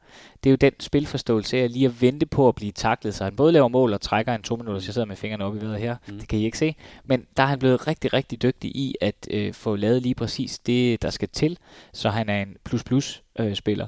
det 0.43 0.49
er 0.49 0.51
jo 0.51 0.55
den 0.55 0.73
spilforståelse 0.79 1.57
af 1.57 1.71
lige 1.71 1.85
at 1.85 2.01
vente 2.01 2.25
på 2.25 2.47
at 2.47 2.55
blive 2.55 2.71
taklet, 2.71 3.15
så 3.15 3.23
han 3.23 3.35
både 3.35 3.51
laver 3.51 3.67
mål 3.67 3.93
og 3.93 4.01
trækker 4.01 4.35
en 4.35 4.41
to 4.41 4.55
minutter, 4.55 4.81
så 4.81 4.87
jeg 4.87 4.93
sidder 4.93 5.07
med 5.07 5.15
fingrene 5.15 5.45
oppe 5.45 5.57
i 5.59 5.61
videre 5.61 5.79
her. 5.79 5.95
Mm. 6.07 6.19
Det 6.19 6.27
kan 6.27 6.39
I 6.39 6.45
ikke 6.45 6.57
se. 6.57 6.75
Men 7.03 7.25
der 7.37 7.43
er 7.43 7.47
han 7.47 7.59
blevet 7.59 7.87
rigtig, 7.87 8.13
rigtig 8.13 8.41
dygtig 8.41 8.75
i 8.75 8.95
at 9.01 9.27
øh, 9.31 9.53
få 9.53 9.75
lavet 9.75 10.01
lige 10.01 10.15
præcis 10.15 10.59
det, 10.59 11.01
der 11.01 11.09
skal 11.09 11.29
til, 11.29 11.57
så 11.93 12.09
han 12.09 12.29
er 12.29 12.41
en 12.41 12.57
plus-plus 12.65 13.23
øh, 13.39 13.55
spiller. 13.55 13.87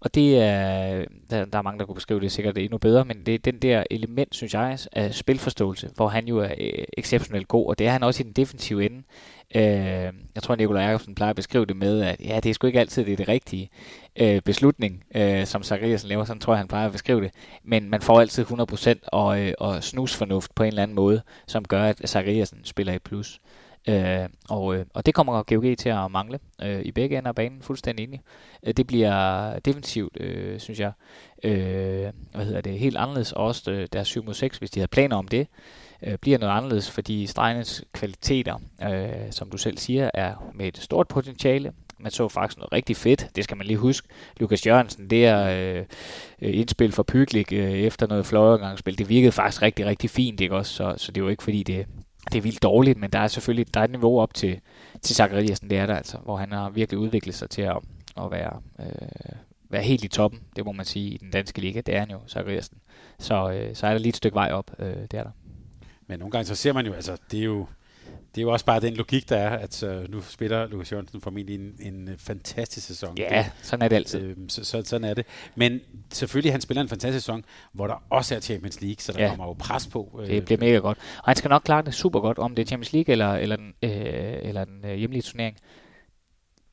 Og 0.00 0.14
det 0.14 0.38
er, 0.38 1.04
der, 1.30 1.44
der 1.44 1.58
er 1.58 1.62
mange, 1.62 1.78
der 1.78 1.86
kunne 1.86 1.94
beskrive 1.94 2.20
det 2.20 2.32
sikkert 2.32 2.58
endnu 2.58 2.78
bedre, 2.78 3.04
men 3.04 3.26
det 3.26 3.34
er 3.34 3.38
den 3.38 3.58
der 3.58 3.84
element, 3.90 4.34
synes 4.34 4.54
jeg, 4.54 4.78
af 4.92 5.14
spilforståelse, 5.14 5.90
hvor 5.96 6.08
han 6.08 6.28
jo 6.28 6.38
er 6.38 6.54
øh, 6.58 6.84
exceptionelt 6.98 7.48
god, 7.48 7.68
og 7.68 7.78
det 7.78 7.86
er 7.86 7.90
han 7.90 8.02
også 8.02 8.22
i 8.22 8.26
den 8.26 8.32
defensive 8.32 8.86
ende. 8.86 9.02
Øh, 9.54 10.12
jeg 10.34 10.42
tror, 10.42 10.56
Nikolaj 10.56 10.82
Jacobsen 10.82 11.14
plejer 11.14 11.30
at 11.30 11.36
beskrive 11.36 11.66
det 11.66 11.76
med, 11.76 12.00
at 12.00 12.20
ja, 12.20 12.40
det 12.40 12.50
er 12.50 12.54
sgu 12.54 12.66
ikke 12.66 12.80
altid 12.80 13.04
det, 13.04 13.18
det 13.18 13.28
rigtige 13.28 13.70
øh, 14.16 14.40
beslutning, 14.42 15.04
øh, 15.14 15.46
som 15.46 15.62
Zachariasen 15.62 16.08
laver, 16.08 16.24
sådan 16.24 16.40
tror 16.40 16.52
jeg, 16.52 16.58
han 16.58 16.68
plejer 16.68 16.86
at 16.86 16.92
beskrive 16.92 17.20
det. 17.20 17.30
Men 17.64 17.90
man 17.90 18.02
får 18.02 18.20
altid 18.20 18.44
100% 18.44 19.08
og, 19.12 19.40
øh, 19.40 19.52
og 19.58 19.84
snusfornuft 19.84 20.54
på 20.54 20.62
en 20.62 20.68
eller 20.68 20.82
anden 20.82 20.94
måde, 20.94 21.22
som 21.46 21.64
gør, 21.64 21.84
at 21.84 22.08
Zachariasen 22.08 22.64
spiller 22.64 22.92
i 22.92 22.98
plus. 22.98 23.40
Øh, 23.88 24.28
og, 24.48 24.76
øh, 24.76 24.86
og 24.94 25.06
det 25.06 25.14
kommer 25.14 25.42
GOG 25.42 25.78
til 25.78 25.88
at 25.88 26.10
mangle 26.10 26.38
øh, 26.62 26.80
i 26.84 26.92
begge 26.92 27.18
ender 27.18 27.28
af 27.28 27.34
banen, 27.34 27.62
fuldstændig 27.62 28.04
enig. 28.04 28.20
Øh, 28.66 28.74
det 28.74 28.86
bliver 28.86 29.58
defensivt, 29.58 30.20
øh, 30.20 30.60
synes 30.60 30.80
jeg, 30.80 30.92
øh, 31.44 32.12
hvad 32.34 32.44
hedder 32.44 32.60
det, 32.60 32.78
helt 32.78 32.96
anderledes. 32.96 33.32
Også 33.32 33.70
øh, 33.70 33.88
deres 33.92 34.08
7 34.08 34.24
mod 34.24 34.34
6, 34.34 34.58
hvis 34.58 34.70
de 34.70 34.80
havde 34.80 34.88
planer 34.88 35.16
om 35.16 35.28
det, 35.28 35.46
øh, 36.06 36.18
bliver 36.18 36.38
noget 36.38 36.52
anderledes, 36.52 36.90
fordi 36.90 37.26
stregenes 37.26 37.84
kvaliteter, 37.92 38.58
øh, 38.82 39.30
som 39.32 39.50
du 39.50 39.56
selv 39.56 39.78
siger, 39.78 40.10
er 40.14 40.50
med 40.54 40.66
et 40.66 40.78
stort 40.78 41.08
potentiale. 41.08 41.72
Man 41.98 42.12
så 42.12 42.28
faktisk 42.28 42.58
noget 42.58 42.72
rigtig 42.72 42.96
fedt, 42.96 43.28
det 43.36 43.44
skal 43.44 43.56
man 43.56 43.66
lige 43.66 43.76
huske. 43.76 44.08
Lukas 44.36 44.66
Jørgensen, 44.66 45.10
det 45.10 45.26
er 45.26 45.44
øh, 45.44 45.84
øh 46.42 46.58
indspil 46.58 46.92
for 46.92 47.02
Pyglik 47.02 47.52
øh, 47.52 47.72
efter 47.72 48.06
noget 48.06 48.26
fløjegangsspil. 48.26 48.98
Det 48.98 49.08
virkede 49.08 49.32
faktisk 49.32 49.62
rigtig, 49.62 49.86
rigtig 49.86 50.10
fint, 50.10 50.40
ikke 50.40 50.56
også? 50.56 50.74
Så, 50.74 50.94
så 50.96 51.12
det 51.12 51.20
er 51.20 51.24
jo 51.24 51.30
ikke 51.30 51.42
fordi, 51.42 51.62
det, 51.62 51.86
det 52.32 52.38
er 52.38 52.42
vildt 52.42 52.62
dårligt, 52.62 52.98
men 52.98 53.10
der 53.10 53.18
er 53.18 53.28
selvfølgelig 53.28 53.74
der 53.74 53.80
er 53.80 53.84
et 53.84 53.90
niveau 53.90 54.20
op 54.20 54.34
til, 54.34 54.60
til 55.02 55.16
Zachariasen, 55.16 55.70
det 55.70 55.78
er 55.78 55.86
der 55.86 55.96
altså, 55.96 56.18
hvor 56.18 56.36
han 56.36 56.52
har 56.52 56.70
virkelig 56.70 56.98
udviklet 56.98 57.34
sig 57.34 57.50
til 57.50 57.62
at, 57.62 57.76
at 58.16 58.30
være, 58.30 58.60
øh, 58.80 59.36
være 59.70 59.82
helt 59.82 60.04
i 60.04 60.08
toppen, 60.08 60.40
det 60.56 60.64
må 60.64 60.72
man 60.72 60.84
sige, 60.84 61.10
i 61.10 61.16
den 61.16 61.30
danske 61.30 61.60
liga. 61.60 61.80
Det 61.80 61.94
er 61.94 61.98
han 61.98 62.10
jo, 62.10 62.18
Zachariasen. 62.28 62.78
Så, 63.18 63.50
øh, 63.50 63.74
så 63.76 63.86
er 63.86 63.90
der 63.90 63.98
lige 63.98 64.08
et 64.08 64.16
stykke 64.16 64.34
vej 64.34 64.52
op, 64.52 64.70
øh, 64.78 64.86
det 64.86 65.14
er 65.14 65.22
der. 65.22 65.30
Men 66.06 66.18
nogle 66.18 66.32
gange 66.32 66.44
så 66.44 66.54
ser 66.54 66.72
man 66.72 66.86
jo, 66.86 66.92
altså 66.92 67.16
det 67.30 67.40
er 67.40 67.44
jo, 67.44 67.66
det 68.34 68.40
er 68.40 68.42
jo 68.42 68.52
også 68.52 68.64
bare 68.64 68.80
den 68.80 68.94
logik, 68.94 69.28
der 69.28 69.36
er, 69.36 69.58
at 69.58 69.82
uh, 69.82 70.10
nu 70.10 70.20
spiller 70.20 70.66
Lukas 70.66 70.92
Jørgensen 70.92 71.20
formentlig 71.20 71.54
en, 71.54 71.76
en 71.80 72.08
øh, 72.08 72.18
fantastisk 72.18 72.86
sæson. 72.86 73.18
Ja, 73.18 73.44
det, 73.58 73.66
sådan 73.66 73.82
er 73.82 73.88
det 73.88 73.96
altid. 73.96 74.20
Øh, 74.20 74.36
så, 74.48 74.64
så, 74.64 74.82
sådan 74.84 75.04
er 75.04 75.14
det. 75.14 75.26
Men 75.54 75.80
selvfølgelig, 76.12 76.52
han 76.52 76.60
spiller 76.60 76.82
en 76.82 76.88
fantastisk 76.88 77.24
sæson, 77.24 77.44
hvor 77.72 77.86
der 77.86 78.02
også 78.10 78.34
er 78.34 78.40
Champions 78.40 78.80
League, 78.80 78.96
så 78.98 79.12
der 79.12 79.22
ja. 79.22 79.28
kommer 79.28 79.46
jo 79.46 79.52
pres 79.52 79.86
på. 79.86 80.20
Øh, 80.22 80.28
det 80.28 80.44
bliver 80.44 80.58
mega 80.58 80.76
godt. 80.76 80.98
Og 81.18 81.24
han 81.24 81.36
skal 81.36 81.48
nok 81.48 81.62
klare 81.64 81.82
det 81.82 81.94
super 81.94 82.20
godt, 82.20 82.38
om 82.38 82.54
det 82.54 82.62
er 82.62 82.66
Champions 82.66 82.92
League 82.92 83.12
eller, 83.12 83.32
eller 83.34 83.56
den, 83.56 83.74
øh, 83.82 83.90
eller 84.42 84.64
den 84.64 84.84
øh, 84.84 84.94
hjemlige 84.94 85.22
turnering. 85.22 85.56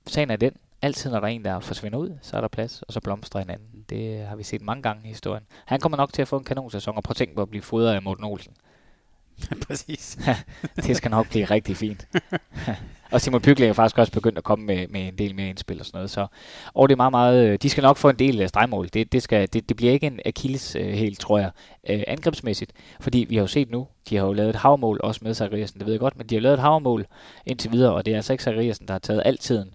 Sagen 0.08 0.32
er 0.32 0.36
den, 0.36 0.52
altid 0.82 1.12
når 1.12 1.20
der 1.20 1.28
er 1.28 1.32
en, 1.32 1.46
der 1.46 1.60
forsvinder 1.60 2.00
ud, 2.00 2.18
så 2.22 2.38
er 2.38 2.42
der 2.42 2.48
plads, 2.48 2.82
og 2.82 2.94
så 2.94 3.00
blomstrer 3.00 3.42
en 3.42 3.50
anden. 3.50 3.86
Det 3.90 4.26
har 4.26 4.36
vi 4.36 4.44
set 4.44 4.62
mange 4.62 4.84
gange 4.84 5.02
i 5.06 5.08
historien. 5.08 5.44
Han 5.66 5.80
kommer 5.80 5.98
nok 5.98 6.14
til 6.14 6.22
at 6.22 6.28
få 6.28 6.38
en 6.38 6.44
kanonsæson, 6.44 6.98
og 6.98 7.04
prøv 7.04 7.12
at 7.12 7.16
tænke 7.16 7.36
på 7.36 7.42
at 7.42 7.50
blive 7.50 7.62
fodret 7.62 7.96
af 7.96 8.02
Morten 8.02 8.24
Olsen. 8.24 8.54
Præcis. 9.68 10.18
det 10.76 10.98
skal 10.98 11.12
nok 11.12 11.30
blive 11.30 11.46
rigtig 11.46 11.78
fint. 11.78 12.08
og 13.12 13.22
Simon 13.22 13.42
Pygge 13.42 13.68
er 13.68 13.74
faktisk 13.74 13.98
også 13.98 14.12
begyndt 14.12 14.38
at 14.38 14.44
komme 14.44 14.66
med, 14.66 14.88
med 14.88 15.08
en 15.08 15.18
del 15.18 15.36
mere 15.36 15.50
indspil 15.50 15.80
og 15.80 15.86
sådan 15.86 15.98
noget. 15.98 16.10
Så, 16.10 16.28
og 16.74 16.90
det 16.90 16.96
er 16.96 16.98
meget, 16.98 17.12
meget, 17.12 17.48
øh, 17.48 17.58
de 17.62 17.70
skal 17.70 17.82
nok 17.82 17.98
få 17.98 18.10
en 18.10 18.20
del 18.20 18.42
af 18.42 18.50
stregmål. 18.50 18.90
Det, 18.94 19.12
det, 19.12 19.24
skal, 19.24 19.50
det, 19.54 19.70
det 19.70 19.78
bliver 19.78 19.94
ikke 19.94 20.08
en 20.08 20.20
Achilles 20.26 20.76
uh, 20.76 20.82
helt, 20.82 21.20
tror 21.20 21.38
jeg, 21.40 21.52
uh, 21.90 22.02
angrebsmæssigt. 22.08 22.72
Fordi 23.02 23.26
vi 23.30 23.36
har 23.36 23.42
jo 23.42 23.48
set 23.48 23.72
nu, 23.72 23.88
de 24.10 24.16
har 24.16 24.26
jo 24.26 24.34
lavet 24.34 24.50
et 24.50 24.56
havmål 24.56 25.00
også 25.04 25.20
med 25.24 25.34
Zachariasen, 25.34 25.80
det 25.80 25.86
ved 25.86 25.94
jeg 25.94 26.00
godt, 26.00 26.18
men 26.18 26.28
de 26.28 26.36
har 26.36 26.42
lavet 26.42 26.54
et 26.54 26.62
havmål 26.62 27.06
indtil 27.46 27.72
videre, 27.72 27.94
og 27.94 28.06
det 28.06 28.12
er 28.12 28.16
altså 28.16 28.34
ikke 28.34 28.44
Zachariasen, 28.44 28.88
der 28.88 28.94
har 28.94 29.00
taget 29.00 29.22
altiden. 29.26 29.74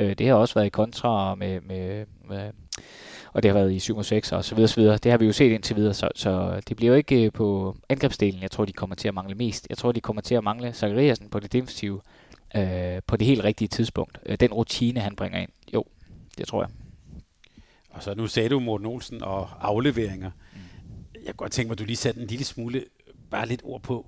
Uh, 0.00 0.10
det 0.10 0.26
har 0.26 0.34
også 0.34 0.54
været 0.54 0.66
i 0.66 0.70
kontra 0.70 1.34
med, 1.34 1.60
med, 1.60 2.04
med 2.28 2.50
og 3.38 3.42
det 3.42 3.48
har 3.50 3.58
været 3.58 3.72
i 3.72 3.78
7 3.78 3.96
og 3.96 4.04
6 4.04 4.32
og 4.32 4.44
så 4.44 4.54
videre, 4.54 4.68
så 4.68 4.80
videre. 4.80 4.96
Det 4.96 5.10
har 5.10 5.18
vi 5.18 5.26
jo 5.26 5.32
set 5.32 5.52
indtil 5.52 5.76
videre, 5.76 5.94
så, 5.94 6.08
så 6.14 6.60
det 6.68 6.76
bliver 6.76 6.92
jo 6.92 6.96
ikke 6.96 7.24
øh, 7.24 7.32
på 7.32 7.76
angrebsdelen, 7.88 8.42
jeg 8.42 8.50
tror, 8.50 8.64
de 8.64 8.72
kommer 8.72 8.96
til 8.96 9.08
at 9.08 9.14
mangle 9.14 9.34
mest. 9.34 9.66
Jeg 9.70 9.78
tror, 9.78 9.92
de 9.92 10.00
kommer 10.00 10.22
til 10.22 10.34
at 10.34 10.44
mangle 10.44 10.72
Zachariasen 10.72 11.28
på 11.28 11.40
det 11.40 11.52
defensive 11.52 12.00
øh, 12.56 13.02
på 13.06 13.16
det 13.16 13.26
helt 13.26 13.44
rigtige 13.44 13.68
tidspunkt. 13.68 14.18
Øh, 14.26 14.36
den 14.40 14.52
rutine, 14.52 15.00
han 15.00 15.16
bringer 15.16 15.38
ind. 15.38 15.50
Jo, 15.74 15.84
det 16.38 16.48
tror 16.48 16.62
jeg. 16.62 16.70
Og 17.90 18.02
så 18.02 18.14
nu 18.14 18.26
sagde 18.26 18.48
du 18.48 18.60
Morten 18.60 18.86
Olsen 18.86 19.22
og 19.22 19.48
afleveringer. 19.60 20.30
Mm. 20.30 20.60
Jeg 21.14 21.26
kunne 21.26 21.34
godt 21.34 21.52
tænke 21.52 21.68
mig, 21.68 21.74
at 21.74 21.78
du 21.78 21.84
lige 21.84 21.96
satte 21.96 22.20
en 22.20 22.26
lille 22.26 22.44
smule, 22.44 22.84
bare 23.30 23.48
lidt 23.48 23.60
ord 23.64 23.82
på 23.82 24.06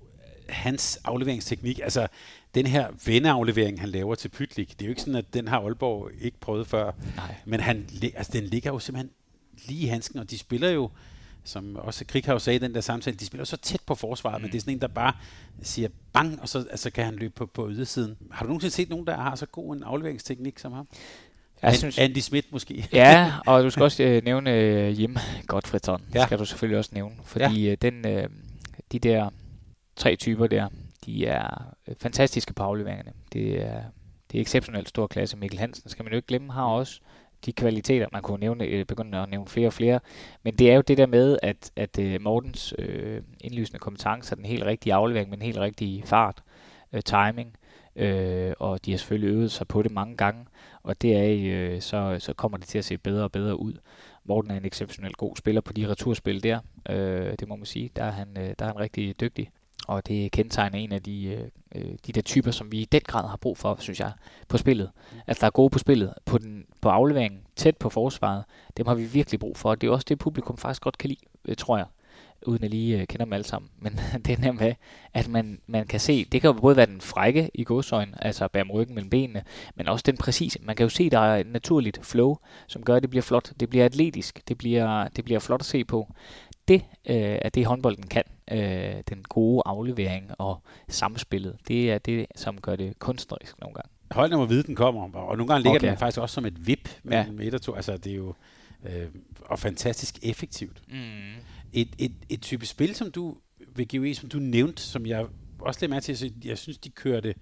hans 0.48 1.00
afleveringsteknik. 1.04 1.80
Altså, 1.82 2.06
den 2.54 2.66
her 2.66 2.88
venneaflevering, 3.06 3.80
han 3.80 3.88
laver 3.88 4.14
til 4.14 4.28
Pytlik, 4.28 4.68
det 4.68 4.82
er 4.82 4.86
jo 4.86 4.90
ikke 4.90 5.00
sådan, 5.00 5.14
at 5.14 5.34
den 5.34 5.48
har 5.48 5.60
Aalborg 5.60 6.10
ikke 6.20 6.40
prøvet 6.40 6.66
før. 6.66 6.92
Nej. 7.16 7.34
Men 7.44 7.60
han, 7.60 7.88
altså, 8.14 8.32
den 8.32 8.44
ligger 8.44 8.70
jo 8.70 8.78
simpelthen 8.78 9.10
lige 9.68 9.82
i 9.82 9.86
handsken, 9.86 10.18
og 10.18 10.30
de 10.30 10.38
spiller 10.38 10.70
jo, 10.70 10.90
som 11.44 11.76
også 11.76 12.04
Krighav 12.04 12.40
sagde 12.40 12.56
i 12.56 12.58
den 12.58 12.74
der 12.74 12.80
samtale, 12.80 13.16
de 13.16 13.26
spiller 13.26 13.44
så 13.44 13.56
tæt 13.56 13.80
på 13.86 13.94
forsvaret, 13.94 14.40
mm. 14.40 14.42
men 14.42 14.52
det 14.52 14.56
er 14.56 14.61
sådan 14.61 14.74
en, 14.74 14.80
der 14.80 14.88
bare 14.88 15.12
siger 15.62 15.88
bang, 16.12 16.40
og 16.42 16.48
så 16.48 16.66
altså, 16.70 16.90
kan 16.90 17.04
han 17.04 17.14
løbe 17.14 17.32
på, 17.36 17.46
på 17.46 17.70
ydersiden. 17.70 18.16
Har 18.30 18.44
du 18.44 18.48
nogensinde 18.48 18.74
set 18.74 18.90
nogen, 18.90 19.06
der 19.06 19.16
har 19.16 19.34
så 19.34 19.46
god 19.46 19.76
en 19.76 19.82
afleveringsteknik 19.82 20.58
som 20.58 20.72
ham? 20.72 20.88
Jeg 21.62 21.76
synes, 21.76 21.98
Andy 21.98 22.18
Smith 22.18 22.46
måske. 22.50 22.88
ja, 22.92 23.32
og 23.46 23.62
du 23.62 23.70
skal 23.70 23.82
også 23.82 24.02
øh, 24.02 24.24
nævne 24.24 24.50
øh, 24.50 25.00
Jim 25.00 25.16
Godfredson. 25.46 26.02
Ja. 26.14 26.26
skal 26.26 26.38
du 26.38 26.44
selvfølgelig 26.44 26.78
også 26.78 26.90
nævne. 26.92 27.14
Fordi 27.24 27.64
ja. 27.64 27.70
øh, 27.70 27.76
den, 27.82 28.06
øh, 28.06 28.28
de 28.92 28.98
der 28.98 29.30
tre 29.96 30.16
typer 30.16 30.46
der, 30.46 30.68
de 31.06 31.26
er 31.26 31.74
øh, 31.88 31.94
fantastiske 32.00 32.52
på 32.52 32.62
afleveringerne. 32.62 33.12
Det 33.32 33.62
er, 33.62 33.82
det 34.32 34.38
er 34.38 34.42
exceptionelt 34.42 34.88
stor 34.88 35.06
klasse. 35.06 35.36
Mikkel 35.36 35.58
Hansen 35.58 35.90
skal 35.90 36.02
man 36.04 36.12
jo 36.12 36.16
ikke 36.16 36.28
glemme, 36.28 36.52
har 36.52 36.64
også 36.64 37.00
de 37.47 37.53
kvaliteter, 37.53 38.07
man 38.12 38.22
kunne 38.22 38.41
nævne, 38.41 38.64
øh, 38.64 38.86
begynde 38.86 39.18
at 39.18 39.28
nævne 39.28 39.47
flere 39.47 39.66
og 39.66 39.72
flere, 39.72 40.01
men 40.43 40.55
det 40.55 40.70
er 40.70 40.74
jo 40.74 40.80
det 40.80 40.99
der 40.99 41.07
med, 41.07 41.38
at, 41.43 41.70
at 41.76 41.99
uh, 41.99 42.20
Mortens 42.20 42.74
øh, 42.78 43.22
indlysende 43.41 43.78
kompetencer, 43.78 44.36
den 44.36 44.45
helt 44.45 44.64
rigtige 44.64 44.95
aflevering, 44.95 45.30
med 45.30 45.38
en 45.38 45.43
helt 45.43 45.59
rigtig 45.59 46.03
fart, 46.07 46.43
øh, 46.93 47.03
timing, 47.03 47.57
øh, 47.97 48.53
og 48.59 48.84
de 48.84 48.91
har 48.91 48.99
selvfølgelig 48.99 49.34
øvet 49.34 49.53
sig 49.53 49.68
på 49.68 49.82
det 49.82 49.93
mange 49.93 50.16
gange, 50.16 50.47
og 50.82 51.03
det 51.03 51.16
er, 51.16 51.38
øh, 51.55 51.80
så, 51.80 52.16
så 52.18 52.32
kommer 52.32 52.59
det 52.59 52.66
til 52.66 52.78
at 52.78 52.84
se 52.84 52.99
bedre 52.99 53.24
og 53.24 53.32
bedre 53.32 53.61
ud. 53.61 53.74
Morten 54.24 54.51
er 54.51 54.57
en 54.57 54.64
exceptionelt 54.64 55.16
god 55.16 55.36
spiller 55.36 55.61
på 55.61 55.72
de 55.72 55.88
returspil 55.88 56.43
der, 56.43 56.59
øh, 56.91 57.34
det 57.41 57.49
må 57.49 57.57
man 57.57 57.66
sige, 57.66 57.91
der 57.97 58.05
er 58.05 58.11
han, 58.11 58.28
øh, 58.38 58.55
der 58.59 58.64
er 58.64 58.66
han 58.66 58.80
rigtig 58.80 59.20
dygtig 59.20 59.51
og 59.91 60.07
det 60.07 60.32
kendetegner 60.32 60.78
en 60.78 60.93
af 60.93 61.03
de, 61.03 61.24
øh, 61.24 61.49
øh, 61.74 61.95
de 62.07 62.12
der 62.12 62.20
typer, 62.20 62.51
som 62.51 62.72
vi 62.72 62.78
i 62.78 62.84
den 62.84 63.01
grad 63.07 63.28
har 63.28 63.36
brug 63.36 63.59
for, 63.59 63.76
synes 63.78 64.01
jeg, 64.01 64.12
på 64.49 64.59
spillet. 64.59 64.91
At 65.26 65.41
der 65.41 65.47
er 65.47 65.51
gode 65.51 65.70
på 65.70 65.78
spillet, 65.78 66.14
på, 66.24 66.38
den, 66.38 66.64
på 66.80 66.88
afleveringen, 66.88 67.41
tæt 67.57 67.76
på 67.76 67.88
forsvaret, 67.88 68.45
dem 68.76 68.86
har 68.86 68.95
vi 68.95 69.05
virkelig 69.05 69.41
brug 69.41 69.57
for. 69.57 69.74
Det 69.74 69.86
er 69.86 69.91
også 69.91 70.07
det, 70.09 70.18
publikum 70.18 70.57
faktisk 70.57 70.82
godt 70.82 70.99
kan 70.99 71.09
lide, 71.09 71.20
øh, 71.45 71.57
tror 71.57 71.76
jeg 71.76 71.86
uden 72.47 72.64
at 72.64 72.70
lige 72.70 73.01
øh, 73.01 73.07
kender 73.07 73.24
dem 73.24 73.32
alle 73.32 73.45
sammen. 73.45 73.70
Men 73.82 74.01
det 74.24 74.30
er 74.30 74.41
nemt, 74.41 74.62
at 75.14 75.28
man, 75.28 75.61
man 75.66 75.86
kan 75.86 76.01
se, 76.01 76.24
det 76.24 76.41
kan 76.41 76.49
jo 76.49 76.53
både 76.61 76.76
være 76.76 76.86
den 76.86 77.01
frække 77.01 77.51
i 77.55 77.64
godsøjen, 77.64 78.14
altså 78.18 78.49
bære 78.49 78.64
ryggen 78.64 78.95
mellem 78.95 79.11
benene, 79.11 79.43
men 79.74 79.88
også 79.88 80.03
den 80.07 80.16
præcise. 80.16 80.59
Man 80.62 80.76
kan 80.76 80.84
jo 80.84 80.91
se, 80.91 81.11
der 81.11 81.18
er 81.18 81.36
et 81.36 81.47
naturligt 81.47 82.07
flow, 82.07 82.36
som 82.66 82.82
gør, 82.82 82.97
at 82.97 83.03
det 83.03 83.11
bliver 83.11 83.22
flot. 83.22 83.53
Det 83.61 83.70
bliver 83.70 83.84
atletisk. 83.84 84.49
Det 84.49 84.59
bliver, 84.59 85.09
det 85.09 85.24
bliver 85.24 85.41
flot 85.41 85.61
at 85.61 85.66
se 85.66 85.84
på 85.84 86.09
det 86.70 86.84
øh, 87.07 87.38
er 87.43 87.49
det, 87.49 87.66
håndbolden 87.66 88.07
kan. 88.07 88.22
Øh, 88.51 89.03
den 89.09 89.22
gode 89.22 89.62
aflevering 89.66 90.30
og 90.38 90.62
samspillet. 90.88 91.57
Det 91.68 91.92
er 91.92 91.98
det, 91.98 92.26
som 92.36 92.61
gør 92.61 92.76
det 92.76 92.98
kunstnerisk 92.98 93.61
nogle 93.61 93.74
gange. 93.74 93.90
Holdene 94.11 94.36
må 94.36 94.46
vide, 94.46 94.62
den 94.62 94.74
kommer, 94.74 95.03
og 95.03 95.36
nogle 95.36 95.53
gange 95.53 95.62
ligger 95.62 95.78
okay. 95.78 95.88
den 95.88 95.98
faktisk 95.98 96.20
også 96.20 96.34
som 96.34 96.46
et 96.46 96.66
vip 96.66 96.88
mellem 97.03 97.40
ja. 97.40 97.46
et 97.46 97.55
og 97.55 97.62
to. 97.62 97.74
Altså, 97.74 97.96
det 97.96 98.12
er 98.12 98.16
jo 98.16 98.34
øh, 98.86 99.07
og 99.40 99.59
fantastisk 99.59 100.18
effektivt. 100.22 100.82
Mm. 100.88 100.94
Et, 101.72 101.88
et, 101.98 102.12
et 102.28 102.42
type 102.42 102.66
spil, 102.66 102.94
som 102.94 103.11
du 103.11 103.36
ved 103.74 103.98
GOE, 103.98 104.14
som 104.14 104.28
du 104.28 104.38
nævnte, 104.38 104.82
som 104.82 105.07
jeg 105.07 105.26
også 105.59 105.80
lidt 105.80 105.90
med 105.90 106.01
til, 106.01 106.18
så 106.18 106.30
jeg 106.44 106.59
synes, 106.59 106.78
de 106.78 106.90
kørte 106.90 107.34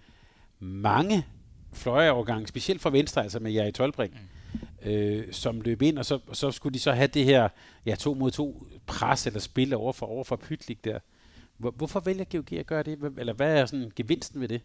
mange 0.59 1.27
fløjeovergange, 1.73 2.47
specielt 2.47 2.81
fra 2.81 2.91
venstre, 2.91 3.23
altså 3.23 3.39
med 3.41 3.53
jer 3.53 3.67
i 3.67 3.73
Tolbring. 3.73 4.13
Mm 4.13 4.38
øh, 4.83 5.25
som 5.33 5.61
løb 5.61 5.83
ind, 5.83 5.99
og 5.99 6.05
så, 6.05 6.19
så 6.33 6.51
skulle 6.51 6.75
de 6.75 6.79
så 6.79 6.93
have 6.93 7.07
det 7.07 7.25
her 7.25 7.49
ja, 7.87 7.95
to 7.95 8.15
mod 8.15 8.31
to 8.31 8.67
pres 8.87 9.27
eller 9.27 9.41
spil 9.41 9.75
over 9.75 9.93
for, 9.93 10.07
over 10.07 10.25
for 10.25 10.37
Pytlik 10.37 10.85
der. 10.85 10.99
Hvor, 11.57 11.71
hvorfor 11.71 12.01
vælger 12.01 12.25
GOG 12.25 12.53
at 12.53 12.67
gøre 12.67 12.83
det? 12.83 12.99
Eller 13.19 13.33
hvad 13.33 13.57
er 13.57 13.67
sådan 13.67 13.93
gevinsten 13.97 14.41
ved 14.41 14.49
det? 14.49 14.61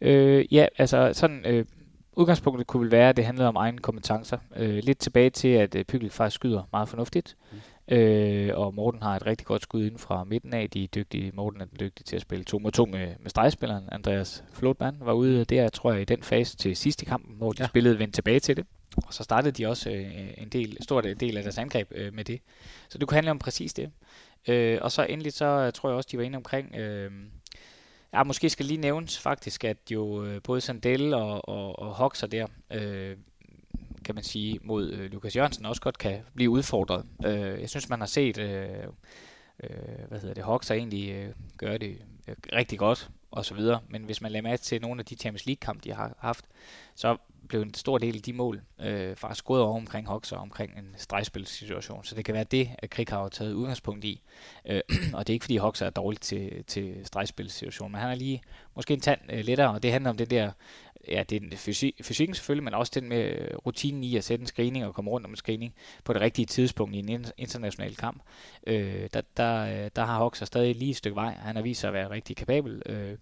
Øh, 0.00 0.54
ja, 0.54 0.66
altså 0.78 1.10
sådan... 1.12 1.46
Øh 1.46 1.64
udgangspunktet 2.12 2.66
kunne 2.66 2.82
vel 2.82 2.90
være, 2.90 3.08
at 3.08 3.16
det 3.16 3.24
handlede 3.24 3.48
om 3.48 3.56
egne 3.56 3.78
kompetencer. 3.78 4.38
Øh, 4.56 4.80
lidt 4.82 4.98
tilbage 4.98 5.30
til, 5.30 5.48
at 5.48 5.74
øh, 5.74 5.84
Pygel 5.84 6.10
faktisk 6.10 6.34
skyder 6.34 6.62
meget 6.72 6.88
fornuftigt. 6.88 7.36
Mm. 7.52 7.58
Øh, 7.90 8.50
og 8.54 8.74
Morten 8.74 9.02
har 9.02 9.16
et 9.16 9.26
rigtig 9.26 9.46
godt 9.46 9.62
skud 9.62 9.84
inden 9.84 9.98
fra 9.98 10.24
midten 10.24 10.54
af. 10.54 10.70
De 10.70 10.84
er 10.84 10.88
dygtige. 10.88 11.32
Morten 11.34 11.60
er 11.60 11.66
dygtig 11.80 12.06
til 12.06 12.16
at 12.16 12.22
spille 12.22 12.44
to 12.44 12.58
mod 12.58 12.70
to 12.70 12.84
med, 12.84 13.14
med 13.20 13.30
stregspilleren. 13.30 13.88
Andreas 13.92 14.44
Flotman 14.52 14.96
var 15.00 15.12
ude 15.12 15.44
der, 15.44 15.68
tror 15.68 15.92
jeg, 15.92 16.02
i 16.02 16.04
den 16.04 16.22
fase 16.22 16.56
til 16.56 16.76
sidste 16.76 17.04
kampen, 17.04 17.36
hvor 17.36 17.52
de 17.52 17.62
ja. 17.62 17.68
spillede 17.68 17.98
vendt 17.98 18.14
tilbage 18.14 18.40
til 18.40 18.56
det. 18.56 18.66
Og 18.96 19.14
så 19.14 19.22
startede 19.22 19.52
de 19.52 19.66
også 19.66 19.90
øh, 19.90 20.30
en 20.38 20.48
del, 20.48 20.76
stor 20.80 21.00
del 21.00 21.36
af 21.36 21.42
deres 21.42 21.58
angreb 21.58 21.92
øh, 21.94 22.14
med 22.14 22.24
det. 22.24 22.40
Så 22.88 22.98
det 22.98 23.08
kunne 23.08 23.16
handle 23.16 23.30
om 23.30 23.38
præcis 23.38 23.72
det. 23.72 23.90
Øh, 24.48 24.78
og 24.82 24.92
så 24.92 25.02
endelig 25.04 25.32
så 25.32 25.70
tror 25.70 25.88
jeg 25.88 25.96
også, 25.96 26.08
de 26.12 26.18
var 26.18 26.24
inde 26.24 26.36
omkring... 26.36 26.76
Øh, 26.76 27.10
ja, 28.12 28.22
måske 28.22 28.50
skal 28.50 28.66
lige 28.66 28.80
nævnes 28.80 29.18
faktisk, 29.18 29.64
at 29.64 29.76
jo 29.90 30.24
øh, 30.24 30.42
både 30.42 30.60
Sandel 30.60 31.14
og, 31.14 31.48
og, 31.48 31.78
og 31.78 31.94
Hoxer 31.94 32.26
der, 32.26 32.46
øh, 32.72 33.16
kan 34.10 34.14
man 34.14 34.24
sige, 34.24 34.58
mod 34.62 34.90
øh, 34.90 35.12
Lukas 35.12 35.36
Jørgensen 35.36 35.66
også 35.66 35.82
godt 35.82 35.98
kan 35.98 36.20
blive 36.34 36.50
udfordret. 36.50 37.06
Øh, 37.24 37.60
jeg 37.60 37.70
synes, 37.70 37.88
man 37.88 38.00
har 38.00 38.06
set, 38.06 38.38
øh, 38.38 38.68
øh, 39.62 40.08
hvad 40.08 40.20
hedder 40.20 40.34
det, 40.34 40.44
Hoxer 40.44 40.74
egentlig 40.74 41.10
øh, 41.10 41.28
gøre 41.58 41.78
det 41.78 42.02
øh, 42.28 42.34
rigtig 42.52 42.78
godt 42.78 43.10
og 43.30 43.44
så 43.44 43.54
videre. 43.54 43.80
Men 43.88 44.02
hvis 44.02 44.20
man 44.20 44.32
lader 44.32 44.42
mærke 44.42 44.62
til 44.62 44.82
nogle 44.82 45.00
af 45.00 45.04
de 45.06 45.14
Champions 45.14 45.46
League-kampe, 45.46 45.84
de 45.84 45.92
har 45.92 46.14
haft, 46.18 46.44
så 46.94 47.16
blev 47.48 47.62
en 47.62 47.74
stor 47.74 47.98
del 47.98 48.16
af 48.16 48.22
de 48.22 48.32
mål 48.32 48.62
øh, 48.80 49.16
faktisk 49.16 49.44
gået 49.44 49.62
over 49.62 49.76
omkring 49.76 50.06
Hoxer 50.06 50.36
omkring 50.36 50.78
en 50.78 50.94
stregspilssituation. 50.96 52.04
Så 52.04 52.14
det 52.14 52.24
kan 52.24 52.34
være 52.34 52.44
det, 52.44 52.70
at 52.78 52.90
Krik 52.90 53.10
har 53.10 53.28
taget 53.28 53.52
udgangspunkt 53.52 54.04
i. 54.04 54.22
Øh, 54.66 54.80
og 55.14 55.26
det 55.26 55.32
er 55.32 55.34
ikke 55.34 55.44
fordi 55.44 55.56
Hawks 55.56 55.82
er 55.82 55.90
dårligt 55.90 56.22
til, 56.22 56.64
til 56.66 56.96
stregspilssituation, 57.04 57.92
men 57.92 58.00
han 58.00 58.10
er 58.10 58.14
lige 58.14 58.42
måske 58.76 58.94
en 58.94 59.00
tand 59.00 59.20
øh, 59.28 59.44
lettere, 59.44 59.70
og 59.70 59.82
det 59.82 59.92
handler 59.92 60.10
om 60.10 60.16
det 60.16 60.30
der 60.30 60.52
ja, 61.08 61.22
det 61.30 61.52
er 61.52 61.56
fysik, 61.56 61.94
fysikken 62.02 62.34
selvfølgelig, 62.34 62.64
men 62.64 62.74
også 62.74 62.92
den 62.94 63.08
med 63.08 63.24
øh, 63.24 63.56
rutinen 63.66 64.04
i 64.04 64.16
at 64.16 64.24
sætte 64.24 64.42
en 64.42 64.46
screening 64.46 64.84
og 64.84 64.94
komme 64.94 65.10
rundt 65.10 65.26
om 65.26 65.32
en 65.32 65.36
screening 65.36 65.74
på 66.04 66.12
det 66.12 66.22
rigtige 66.22 66.46
tidspunkt 66.46 66.94
i 66.94 66.98
en 66.98 67.26
international 67.38 67.96
kamp. 67.96 68.22
Øh, 68.66 69.08
der, 69.14 69.20
der, 69.36 69.84
øh, 69.84 69.90
der 69.96 70.04
har 70.04 70.18
Hoxer 70.18 70.46
stadig 70.46 70.76
lige 70.76 70.90
et 70.90 70.96
stykke 70.96 71.16
vej. 71.16 71.34
Han 71.34 71.56
har 71.56 71.62
vist 71.62 71.80
sig 71.80 71.88
at 71.88 71.94
være 71.94 72.10
rigtig 72.10 72.36
kapabel, 72.36 72.82
øh, 72.86 73.16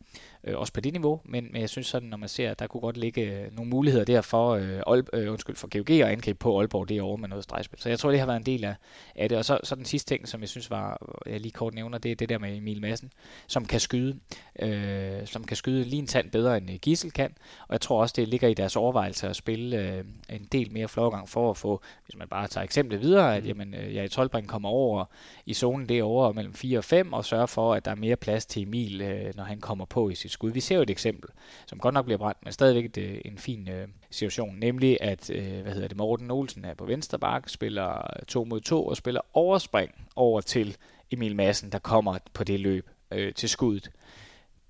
øh, 0.45 0.59
også 0.59 0.73
på 0.73 0.81
det 0.81 0.93
niveau, 0.93 1.21
men, 1.25 1.49
men 1.53 1.61
jeg 1.61 1.69
synes 1.69 1.87
sådan, 1.87 2.09
når 2.09 2.17
man 2.17 2.29
ser, 2.29 2.51
at 2.51 2.59
der 2.59 2.67
kunne 2.67 2.81
godt 2.81 2.97
ligge 2.97 3.23
øh, 3.23 3.57
nogle 3.57 3.71
muligheder 3.71 4.05
der 4.05 4.21
for, 4.21 4.55
øh, 4.55 4.81
Aalb, 4.87 5.09
øh, 5.13 5.33
undskyld, 5.33 5.57
for 5.57 5.69
GOG 5.69 5.91
at 5.91 6.13
angribe 6.13 6.39
på 6.39 6.59
Aalborg 6.59 6.89
derovre 6.89 7.19
med 7.19 7.29
noget 7.29 7.45
stregspil. 7.45 7.81
Så 7.81 7.89
jeg 7.89 7.99
tror, 7.99 8.11
det 8.11 8.19
har 8.19 8.27
været 8.27 8.37
en 8.37 8.47
del 8.47 8.65
af, 8.65 8.75
af 9.15 9.29
det. 9.29 9.39
Og 9.39 9.45
så, 9.45 9.59
så 9.63 9.75
den 9.75 9.85
sidste 9.85 10.15
ting, 10.15 10.29
som 10.29 10.41
jeg 10.41 10.49
synes 10.49 10.71
var, 10.71 11.07
jeg 11.27 11.41
lige 11.41 11.53
kort 11.53 11.75
nævner, 11.75 11.99
det 11.99 12.11
er 12.11 12.17
det 12.17 12.29
der 12.29 12.39
med 12.39 12.57
Emil 12.57 12.81
Madsen, 12.81 13.13
som 13.47 13.65
kan 13.65 13.81
skyde, 13.81 14.19
øh, 14.59 15.27
som 15.27 15.45
kan 15.45 15.57
skyde 15.57 15.85
lige 15.85 16.01
en 16.01 16.07
tand 16.07 16.31
bedre 16.31 16.57
end 16.57 16.79
Gissel 16.79 17.11
kan, 17.11 17.35
og 17.69 17.73
jeg 17.73 17.81
tror 17.81 18.01
også, 18.01 18.15
det 18.17 18.29
ligger 18.29 18.49
i 18.49 18.55
deres 18.55 18.77
overvejelse 18.77 19.29
at 19.29 19.37
spille 19.37 19.77
øh, 19.77 20.05
en 20.29 20.49
del 20.53 20.73
mere 20.73 20.89
flowgang 20.89 21.29
for 21.29 21.51
at 21.51 21.57
få, 21.57 21.81
hvis 22.05 22.17
man 22.17 22.29
bare 22.29 22.49
tager 22.49 22.65
eksemplet 22.65 23.01
videre, 23.01 23.37
at 23.37 23.43
mm. 23.43 23.49
jamen, 23.49 23.75
øh, 23.75 23.95
jeg 23.95 24.05
i 24.05 24.09
Tolbring 24.09 24.49
kommer 24.49 24.69
over 24.69 25.05
i 25.47 25.55
zonen 25.55 25.89
derovre 25.89 26.35
mellem 26.35 26.55
4 26.55 26.79
og 26.79 26.85
5, 26.85 27.13
og 27.13 27.25
sørger 27.25 27.47
for, 27.47 27.75
at 27.75 27.85
der 27.85 27.91
er 27.91 27.95
mere 27.95 28.17
plads 28.17 28.47
til 28.47 28.63
Emil, 28.63 29.01
øh, 29.01 29.33
når 29.37 29.45
han 29.45 29.61
kommer 29.61 29.85
på 29.85 30.09
i 30.09 30.15
sit 30.15 30.31
skud. 30.31 30.51
Vi 30.51 30.61
ser 30.61 30.77
jo 30.77 30.83
et 30.83 30.91
eksempel, 30.91 31.31
som 31.67 31.79
godt 31.79 31.95
nok 31.95 32.05
bliver 32.05 32.19
brændt, 32.19 32.39
men 32.45 32.53
stadigvæk 32.53 32.85
et, 32.85 32.99
øh, 32.99 33.21
en 33.25 33.39
fin 33.39 33.69
øh, 33.69 33.89
situation, 34.11 34.57
nemlig 34.59 34.99
at, 35.01 35.31
øh, 35.31 35.63
hvad 35.63 35.73
hedder 35.73 35.89
det, 35.89 35.97
Morten 35.97 36.31
Olsen 36.31 36.65
er 36.65 36.75
på 36.75 36.85
venstre 36.85 37.19
bak, 37.19 37.49
spiller 37.49 38.11
2 38.29 38.45
mod 38.45 38.61
2 38.61 38.87
og 38.87 38.97
spiller 38.97 39.21
overspring 39.35 39.91
over 40.17 40.41
til 40.41 40.77
Emil 41.11 41.37
Madsen, 41.37 41.73
der 41.73 41.79
kommer 41.79 42.19
på 42.33 42.45
det 42.45 42.61
løb 42.61 42.91
øh, 43.11 43.35
til 43.35 43.49
skuddet. 43.49 43.91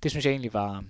Det 0.03 0.11
synes 0.11 0.25
jeg 0.25 0.31
egentlig 0.31 0.55
var, 0.55 0.85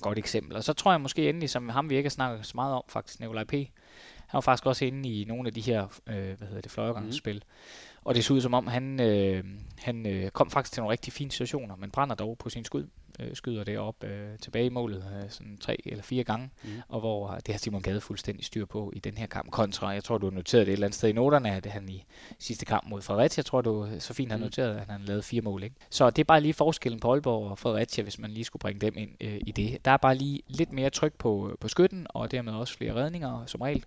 godt 0.00 0.18
eksempel. 0.18 0.56
Og 0.56 0.64
så 0.64 0.72
tror 0.72 0.90
jeg 0.90 1.00
måske 1.00 1.28
endelig, 1.28 1.50
som 1.50 1.68
ham 1.68 1.90
vi 1.90 1.96
ikke 1.96 2.06
har 2.06 2.10
snakket 2.10 2.46
så 2.46 2.52
meget 2.54 2.74
om 2.74 2.82
faktisk, 2.88 3.20
Nikolaj 3.20 3.44
P., 3.44 3.52
Han 3.52 4.36
var 4.36 4.40
faktisk 4.40 4.66
også 4.66 4.84
inde 4.84 5.08
i 5.08 5.24
nogle 5.24 5.46
af 5.46 5.54
de 5.54 5.60
her, 5.60 5.82
øh, 6.06 6.38
hvad 6.38 6.48
hedder 6.48 6.60
det, 6.60 6.70
fløjergangsspil. 6.70 7.36
Mm. 7.36 8.00
Og 8.04 8.14
det 8.14 8.24
så 8.24 8.34
ud 8.34 8.40
som 8.40 8.54
om, 8.54 8.66
han, 8.66 9.00
øh, 9.00 9.44
han 9.78 10.06
øh, 10.06 10.30
kom 10.30 10.50
faktisk 10.50 10.72
til 10.72 10.80
nogle 10.80 10.92
rigtig 10.92 11.12
fine 11.12 11.30
situationer, 11.30 11.76
men 11.76 11.90
brænder 11.90 12.14
dog 12.14 12.38
på 12.38 12.50
sin 12.50 12.64
skud 12.64 12.86
øh, 13.20 13.34
skyder 13.34 13.64
det 13.64 13.78
op 13.78 14.04
øh, 14.04 14.38
tilbage 14.38 14.66
i 14.66 14.68
målet 14.68 15.04
øh, 15.16 15.30
sådan 15.30 15.58
tre 15.60 15.76
eller 15.84 16.02
fire 16.02 16.24
gange, 16.24 16.50
mm. 16.64 16.70
og 16.88 17.00
hvor 17.00 17.34
det 17.46 17.54
har 17.54 17.58
Simon 17.58 17.82
Gade 17.82 18.00
fuldstændig 18.00 18.44
styr 18.44 18.66
på 18.66 18.92
i 18.96 18.98
den 18.98 19.18
her 19.18 19.26
kamp 19.26 19.50
kontra. 19.50 19.88
Jeg 19.88 20.04
tror, 20.04 20.18
du 20.18 20.26
har 20.26 20.34
noteret 20.34 20.66
det 20.66 20.72
et 20.72 20.76
eller 20.76 20.86
andet 20.86 20.96
sted 20.96 21.08
i 21.08 21.12
noterne, 21.12 21.50
at 21.50 21.66
han 21.66 21.88
i 21.88 22.04
sidste 22.38 22.66
kamp 22.66 22.88
mod 22.88 23.02
Fredericia, 23.02 23.40
jeg 23.40 23.46
tror 23.46 23.60
du 23.60 23.88
så 23.98 24.14
fint 24.14 24.30
har 24.30 24.38
mm. 24.38 24.44
noteret, 24.44 24.76
at 24.76 24.86
han 24.86 25.00
lavede 25.00 25.22
fire 25.22 25.40
mål. 25.42 25.62
Ikke? 25.62 25.76
Så 25.90 26.10
det 26.10 26.22
er 26.22 26.24
bare 26.24 26.40
lige 26.40 26.54
forskellen 26.54 27.00
på 27.00 27.12
Aalborg 27.12 27.50
og 27.50 27.58
Fredericia, 27.58 28.02
hvis 28.02 28.18
man 28.18 28.30
lige 28.30 28.44
skulle 28.44 28.60
bringe 28.60 28.80
dem 28.80 28.94
ind 28.96 29.10
øh, 29.20 29.40
i 29.46 29.52
det. 29.52 29.84
Der 29.84 29.90
er 29.90 29.96
bare 29.96 30.14
lige 30.14 30.42
lidt 30.48 30.72
mere 30.72 30.90
tryk 30.90 31.12
på, 31.18 31.56
på 31.60 31.68
skytten, 31.68 32.06
og 32.08 32.30
dermed 32.30 32.52
også 32.52 32.76
flere 32.76 32.94
redninger 32.94 33.46
som 33.46 33.60
regel. 33.60 33.84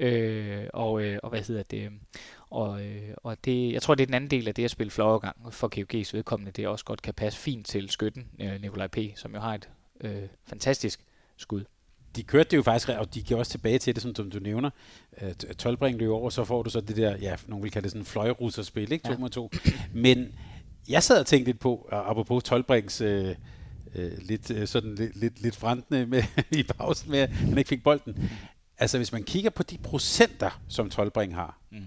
Øh, 0.00 0.66
og, 0.72 1.02
øh, 1.02 1.18
og 1.22 1.30
hvad 1.30 1.40
hedder 1.40 1.62
det? 1.62 1.90
Og, 2.50 2.86
øh, 2.86 3.14
og 3.16 3.36
det, 3.44 3.72
jeg 3.72 3.82
tror, 3.82 3.94
det 3.94 4.02
er 4.02 4.06
den 4.06 4.14
anden 4.14 4.30
del 4.30 4.48
af 4.48 4.54
det 4.54 4.64
at 4.64 4.70
spille 4.70 4.90
fløjegang 4.90 5.36
for 5.54 5.70
KUG's 5.76 6.10
vedkommende, 6.12 6.52
det 6.52 6.68
også 6.68 6.84
godt 6.84 7.02
kan 7.02 7.14
passe 7.14 7.38
fint 7.38 7.66
til 7.66 7.90
skytten, 7.90 8.26
øh, 8.40 8.60
Nikolaj 8.60 8.86
P., 8.86 8.98
som 9.14 9.34
jo 9.34 9.40
har 9.40 9.54
et 9.54 9.68
øh, 10.00 10.22
fantastisk 10.44 11.00
skud. 11.36 11.64
De 12.16 12.22
kørte 12.22 12.50
det 12.50 12.56
jo 12.56 12.62
faktisk, 12.62 12.88
og 12.88 13.14
de 13.14 13.22
gik 13.22 13.36
også 13.36 13.50
tilbage 13.50 13.78
til 13.78 13.94
det, 13.94 14.02
som, 14.02 14.14
som 14.14 14.30
du 14.30 14.38
nævner. 14.38 14.70
Øh, 15.22 15.34
12 15.34 15.98
løb 15.98 16.10
over, 16.10 16.30
så 16.30 16.44
får 16.44 16.62
du 16.62 16.70
så 16.70 16.80
det 16.80 16.96
der, 16.96 17.16
ja, 17.16 17.36
nogen 17.46 17.62
vil 17.62 17.70
kalde 17.70 17.84
det 17.84 17.92
sådan 17.92 18.04
fløjerusserspil, 18.04 18.92
ikke? 18.92 19.04
2 19.04 19.12
ja. 19.12 19.18
mod 19.18 19.28
2. 19.28 19.50
Men 19.94 20.34
jeg 20.88 21.02
sad 21.02 21.20
og 21.20 21.26
tænkte 21.26 21.48
lidt 21.52 21.60
på, 21.60 21.88
apropos 21.92 22.44
12 22.44 22.64
øh, 22.70 23.34
øh, 23.94 24.12
lidt, 24.18 24.50
øh, 24.50 24.66
sådan 24.66 24.94
lidt, 24.94 25.16
lidt, 25.16 25.42
lidt 25.42 25.56
frantende 25.56 26.06
med, 26.06 26.22
i 26.58 26.62
pausen 26.62 27.10
med, 27.10 27.18
at 27.18 27.30
han 27.30 27.58
ikke 27.58 27.68
fik 27.68 27.82
bolden. 27.82 28.30
Altså, 28.78 28.96
hvis 28.96 29.12
man 29.12 29.22
kigger 29.22 29.50
på 29.50 29.62
de 29.62 29.78
procenter, 29.78 30.60
som 30.68 30.90
Tolbring 30.90 31.34
har, 31.34 31.58
mm. 31.70 31.86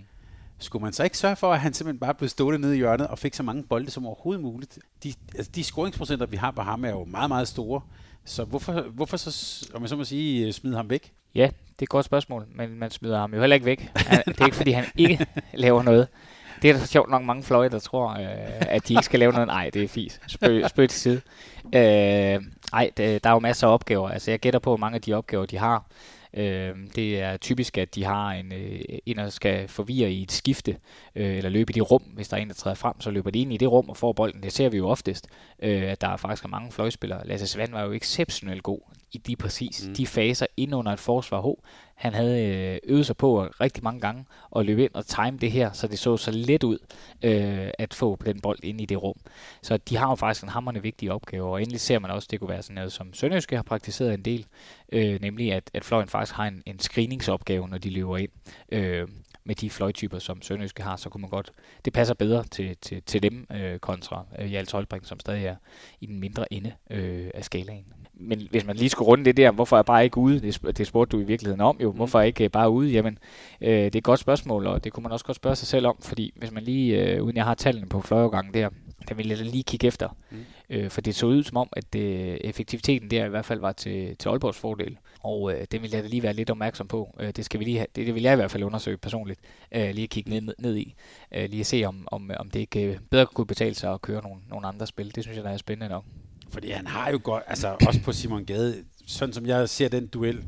skulle 0.59 0.83
man 0.83 0.93
så 0.93 1.03
ikke 1.03 1.17
sørge 1.17 1.35
for, 1.35 1.53
at 1.53 1.59
han 1.59 1.73
simpelthen 1.73 1.99
bare 1.99 2.13
blev 2.13 2.29
stående 2.29 2.59
nede 2.59 2.75
i 2.75 2.77
hjørnet 2.77 3.07
og 3.07 3.19
fik 3.19 3.33
så 3.33 3.43
mange 3.43 3.63
bolde 3.63 3.91
som 3.91 4.05
overhovedet 4.05 4.43
muligt? 4.43 4.79
De, 5.03 5.13
altså, 5.35 5.51
de 5.55 5.63
scoringsprocenter, 5.63 6.25
vi 6.25 6.37
har 6.37 6.51
på 6.51 6.61
ham, 6.61 6.85
er 6.85 6.89
jo 6.89 7.05
meget, 7.05 7.29
meget 7.29 7.47
store. 7.47 7.81
Så 8.25 8.43
hvorfor, 8.43 8.81
hvorfor 8.81 9.17
så, 9.17 9.67
om 9.73 9.81
jeg 9.81 9.89
så 9.89 9.95
må 9.95 10.03
sige, 10.03 10.53
smide 10.53 10.75
ham 10.75 10.89
væk? 10.89 11.13
Ja, 11.35 11.45
det 11.45 11.79
er 11.79 11.83
et 11.83 11.89
godt 11.89 12.05
spørgsmål, 12.05 12.47
men 12.55 12.79
man 12.79 12.91
smider 12.91 13.19
ham 13.19 13.33
jo 13.33 13.39
heller 13.39 13.53
ikke 13.53 13.65
væk. 13.65 13.91
det 14.25 14.41
er 14.41 14.45
ikke, 14.45 14.57
fordi 14.57 14.71
han 14.71 14.85
ikke 14.97 15.25
laver 15.53 15.83
noget. 15.83 16.07
Det 16.61 16.69
er 16.69 16.73
der 16.73 16.85
sjovt 16.85 17.09
nok 17.09 17.23
mange 17.23 17.43
fløje, 17.43 17.69
der 17.69 17.79
tror, 17.79 18.09
øh, 18.09 18.25
at 18.59 18.87
de 18.87 18.93
ikke 18.93 19.05
skal 19.05 19.19
lave 19.19 19.31
noget. 19.31 19.47
Nej, 19.47 19.69
det 19.73 19.83
er 19.83 19.87
fis. 19.87 20.19
Spøg, 20.27 20.69
spøg 20.69 20.89
til 20.89 20.99
side. 20.99 21.21
Øh, 21.75 22.43
ej, 22.73 22.91
det, 22.97 23.23
der 23.23 23.29
er 23.29 23.33
jo 23.33 23.39
masser 23.39 23.67
af 23.67 23.73
opgaver. 23.73 24.09
Altså, 24.09 24.31
jeg 24.31 24.39
gætter 24.39 24.59
på, 24.59 24.73
at 24.73 24.79
mange 24.79 24.95
af 24.95 25.01
de 25.01 25.13
opgaver, 25.13 25.45
de 25.45 25.57
har, 25.57 25.85
Øh, 26.33 26.75
det 26.95 27.21
er 27.21 27.37
typisk, 27.37 27.77
at 27.77 27.95
de 27.95 28.03
har 28.03 28.31
en, 28.31 28.53
øh, 28.53 28.79
en 29.05 29.17
der 29.17 29.29
skal 29.29 29.67
forvirre 29.67 30.11
i 30.11 30.21
et 30.21 30.31
skifte, 30.31 30.77
øh, 31.15 31.37
eller 31.37 31.49
løbe 31.49 31.71
i 31.71 31.73
det 31.73 31.91
rum. 31.91 32.01
Hvis 32.01 32.27
der 32.27 32.37
er 32.37 32.41
en, 32.41 32.47
der 32.47 32.53
træder 32.53 32.75
frem, 32.75 33.01
så 33.01 33.11
løber 33.11 33.31
de 33.31 33.39
ind 33.39 33.53
i 33.53 33.57
det 33.57 33.71
rum 33.71 33.89
og 33.89 33.97
får 33.97 34.13
bolden. 34.13 34.43
Det 34.43 34.53
ser 34.53 34.69
vi 34.69 34.77
jo 34.77 34.89
oftest, 34.89 35.27
øh, 35.63 35.83
at 35.83 36.01
der 36.01 36.07
er 36.07 36.17
faktisk 36.17 36.43
er 36.43 36.49
mange 36.49 36.71
fløjspillere. 36.71 37.27
Lasse 37.27 37.47
Svand 37.47 37.71
var 37.71 37.83
jo 37.83 37.91
exceptionelt 37.91 38.63
god 38.63 38.79
i 39.11 39.17
de 39.17 39.35
præcis 39.35 39.87
mm. 39.87 39.93
de 39.95 40.07
faser 40.07 40.45
ind 40.57 40.75
under 40.75 40.91
et 40.91 40.99
forsvar. 40.99 41.39
Ho, 41.39 41.55
han 41.99 42.13
havde 42.13 42.45
øh, 42.45 42.79
øvet 42.83 43.05
sig 43.05 43.17
på 43.17 43.43
rigtig 43.43 43.83
mange 43.83 43.99
gange 43.99 44.25
at 44.55 44.65
løbe 44.65 44.83
ind 44.83 44.93
og 44.93 45.05
time 45.05 45.37
det 45.37 45.51
her, 45.51 45.71
så 45.71 45.87
det 45.87 45.99
så 45.99 46.17
så 46.17 46.31
let 46.31 46.63
ud 46.63 46.77
øh, 47.23 47.69
at 47.79 47.93
få 47.93 48.17
den 48.25 48.41
bold 48.41 48.59
ind 48.63 48.81
i 48.81 48.85
det 48.85 49.03
rum. 49.03 49.15
Så 49.61 49.77
de 49.77 49.97
har 49.97 50.09
jo 50.09 50.15
faktisk 50.15 50.43
en 50.43 50.49
hammerende 50.49 50.81
vigtig 50.81 51.11
opgave, 51.11 51.49
og 51.49 51.61
endelig 51.61 51.81
ser 51.81 51.99
man 51.99 52.11
også, 52.11 52.25
at 52.25 52.31
det 52.31 52.39
kunne 52.39 52.49
være 52.49 52.61
sådan 52.61 52.75
noget, 52.75 52.91
som 52.91 53.13
Sønderjyske 53.13 53.55
har 53.55 53.63
praktiseret 53.63 54.13
en 54.13 54.21
del, 54.21 54.45
øh, 54.91 55.21
nemlig 55.21 55.53
at, 55.53 55.71
at 55.73 55.85
fløjen 55.85 56.07
faktisk 56.07 56.35
har 56.35 56.47
en, 56.47 56.63
en 56.65 56.79
screeningsopgave, 56.79 57.67
når 57.67 57.77
de 57.77 57.89
løber 57.89 58.17
ind. 58.17 58.31
Øh, 58.71 59.07
med 59.43 59.55
de 59.55 59.69
fløjtyper, 59.69 60.19
som 60.19 60.41
Sønderjyske 60.41 60.83
har, 60.83 60.95
så 60.95 61.09
kunne 61.09 61.21
man 61.21 61.29
godt, 61.29 61.51
det 61.85 61.93
passer 61.93 62.13
bedre 62.13 62.43
til, 62.43 62.77
til, 62.81 63.03
til 63.03 63.23
dem 63.23 63.47
øh, 63.51 63.79
kontra 63.79 64.25
øh, 64.39 64.45
Hjalte 64.45 64.71
Holbring, 64.71 65.05
som 65.05 65.19
stadig 65.19 65.45
er 65.45 65.55
i 66.01 66.05
den 66.05 66.19
mindre 66.19 66.53
ende 66.53 66.73
øh, 66.89 67.29
af 67.33 67.45
skalaen 67.45 67.93
men 68.19 68.47
hvis 68.51 68.65
man 68.65 68.75
lige 68.75 68.89
skulle 68.89 69.07
runde 69.07 69.25
det 69.25 69.37
der, 69.37 69.51
hvorfor 69.51 69.75
er 69.75 69.79
jeg 69.79 69.85
bare 69.85 70.03
ikke 70.03 70.17
ude? 70.17 70.39
Det, 70.39 70.77
det 70.77 70.87
spurgte 70.87 71.17
du 71.17 71.21
i 71.21 71.25
virkeligheden 71.25 71.61
om 71.61 71.77
jo. 71.81 71.91
Mm. 71.91 71.95
Hvorfor 71.95 72.19
er 72.19 72.21
jeg 72.21 72.27
ikke 72.27 72.43
øh, 72.43 72.49
bare 72.49 72.69
ude? 72.69 72.89
Jamen, 72.91 73.17
øh, 73.61 73.69
det 73.69 73.95
er 73.95 73.97
et 73.97 74.03
godt 74.03 74.19
spørgsmål, 74.19 74.67
og 74.67 74.83
det 74.83 74.93
kunne 74.93 75.03
man 75.03 75.11
også 75.11 75.25
godt 75.25 75.35
spørge 75.35 75.55
sig 75.55 75.67
selv 75.67 75.87
om, 75.87 75.97
fordi 76.01 76.33
hvis 76.35 76.51
man 76.51 76.63
lige, 76.63 77.03
øh, 77.03 77.23
uden 77.23 77.35
jeg 77.35 77.45
har 77.45 77.55
tallene 77.55 77.87
på 77.87 78.01
fløjegangen 78.01 78.53
der, 78.53 78.69
der 79.09 79.15
ville 79.15 79.31
jeg 79.31 79.45
lige 79.45 79.63
kigge 79.63 79.87
efter. 79.87 80.17
Mm. 80.31 80.37
Øh, 80.69 80.89
for 80.89 81.01
det 81.01 81.15
så 81.15 81.25
ud 81.25 81.43
som 81.43 81.57
om, 81.57 81.69
at 81.73 81.93
det, 81.93 82.37
effektiviteten 82.45 83.11
der 83.11 83.25
i 83.25 83.29
hvert 83.29 83.45
fald 83.45 83.59
var 83.59 83.71
til, 83.71 84.17
til 84.17 84.29
Aalborgs 84.29 84.57
fordel. 84.57 84.97
Og 85.19 85.53
øh, 85.53 85.65
det 85.71 85.81
vil 85.81 85.91
jeg 85.91 86.03
da 86.03 86.07
lige 86.07 86.23
være 86.23 86.33
lidt 86.33 86.49
opmærksom 86.49 86.87
på. 86.87 87.15
Øh, 87.19 87.31
det 87.35 87.45
skal 87.45 87.59
vi 87.59 87.65
lige 87.65 87.77
have, 87.77 87.87
det, 87.95 88.07
det 88.07 88.15
vil 88.15 88.23
jeg 88.23 88.33
i 88.33 88.35
hvert 88.35 88.51
fald 88.51 88.63
undersøge 88.63 88.97
personligt. 88.97 89.39
Øh, 89.71 89.89
lige 89.89 90.03
at 90.03 90.09
kigge 90.09 90.29
ned, 90.29 90.53
ned 90.59 90.77
i. 90.77 90.95
Øh, 91.31 91.49
lige 91.49 91.59
at 91.59 91.65
se, 91.65 91.83
om, 91.85 92.07
om, 92.11 92.31
om 92.39 92.49
det 92.49 92.59
ikke 92.59 92.83
øh, 92.83 92.97
bedre 93.09 93.25
kunne 93.25 93.47
betale 93.47 93.75
sig 93.75 93.93
at 93.93 94.01
køre 94.01 94.21
nogle, 94.21 94.41
nogle 94.49 94.67
andre 94.67 94.87
spil. 94.87 95.15
Det 95.15 95.23
synes 95.23 95.35
jeg, 95.37 95.43
der 95.43 95.51
er 95.51 95.57
spændende 95.57 95.89
nok. 95.89 96.03
Fordi 96.51 96.71
han 96.71 96.87
har 96.87 97.11
jo 97.11 97.19
godt, 97.23 97.43
altså 97.47 97.75
også 97.87 98.01
på 98.01 98.13
Simon 98.13 98.45
Gade, 98.45 98.83
sådan 99.05 99.33
som 99.33 99.45
jeg 99.45 99.69
ser 99.69 99.89
den 99.89 100.07
duel, 100.07 100.43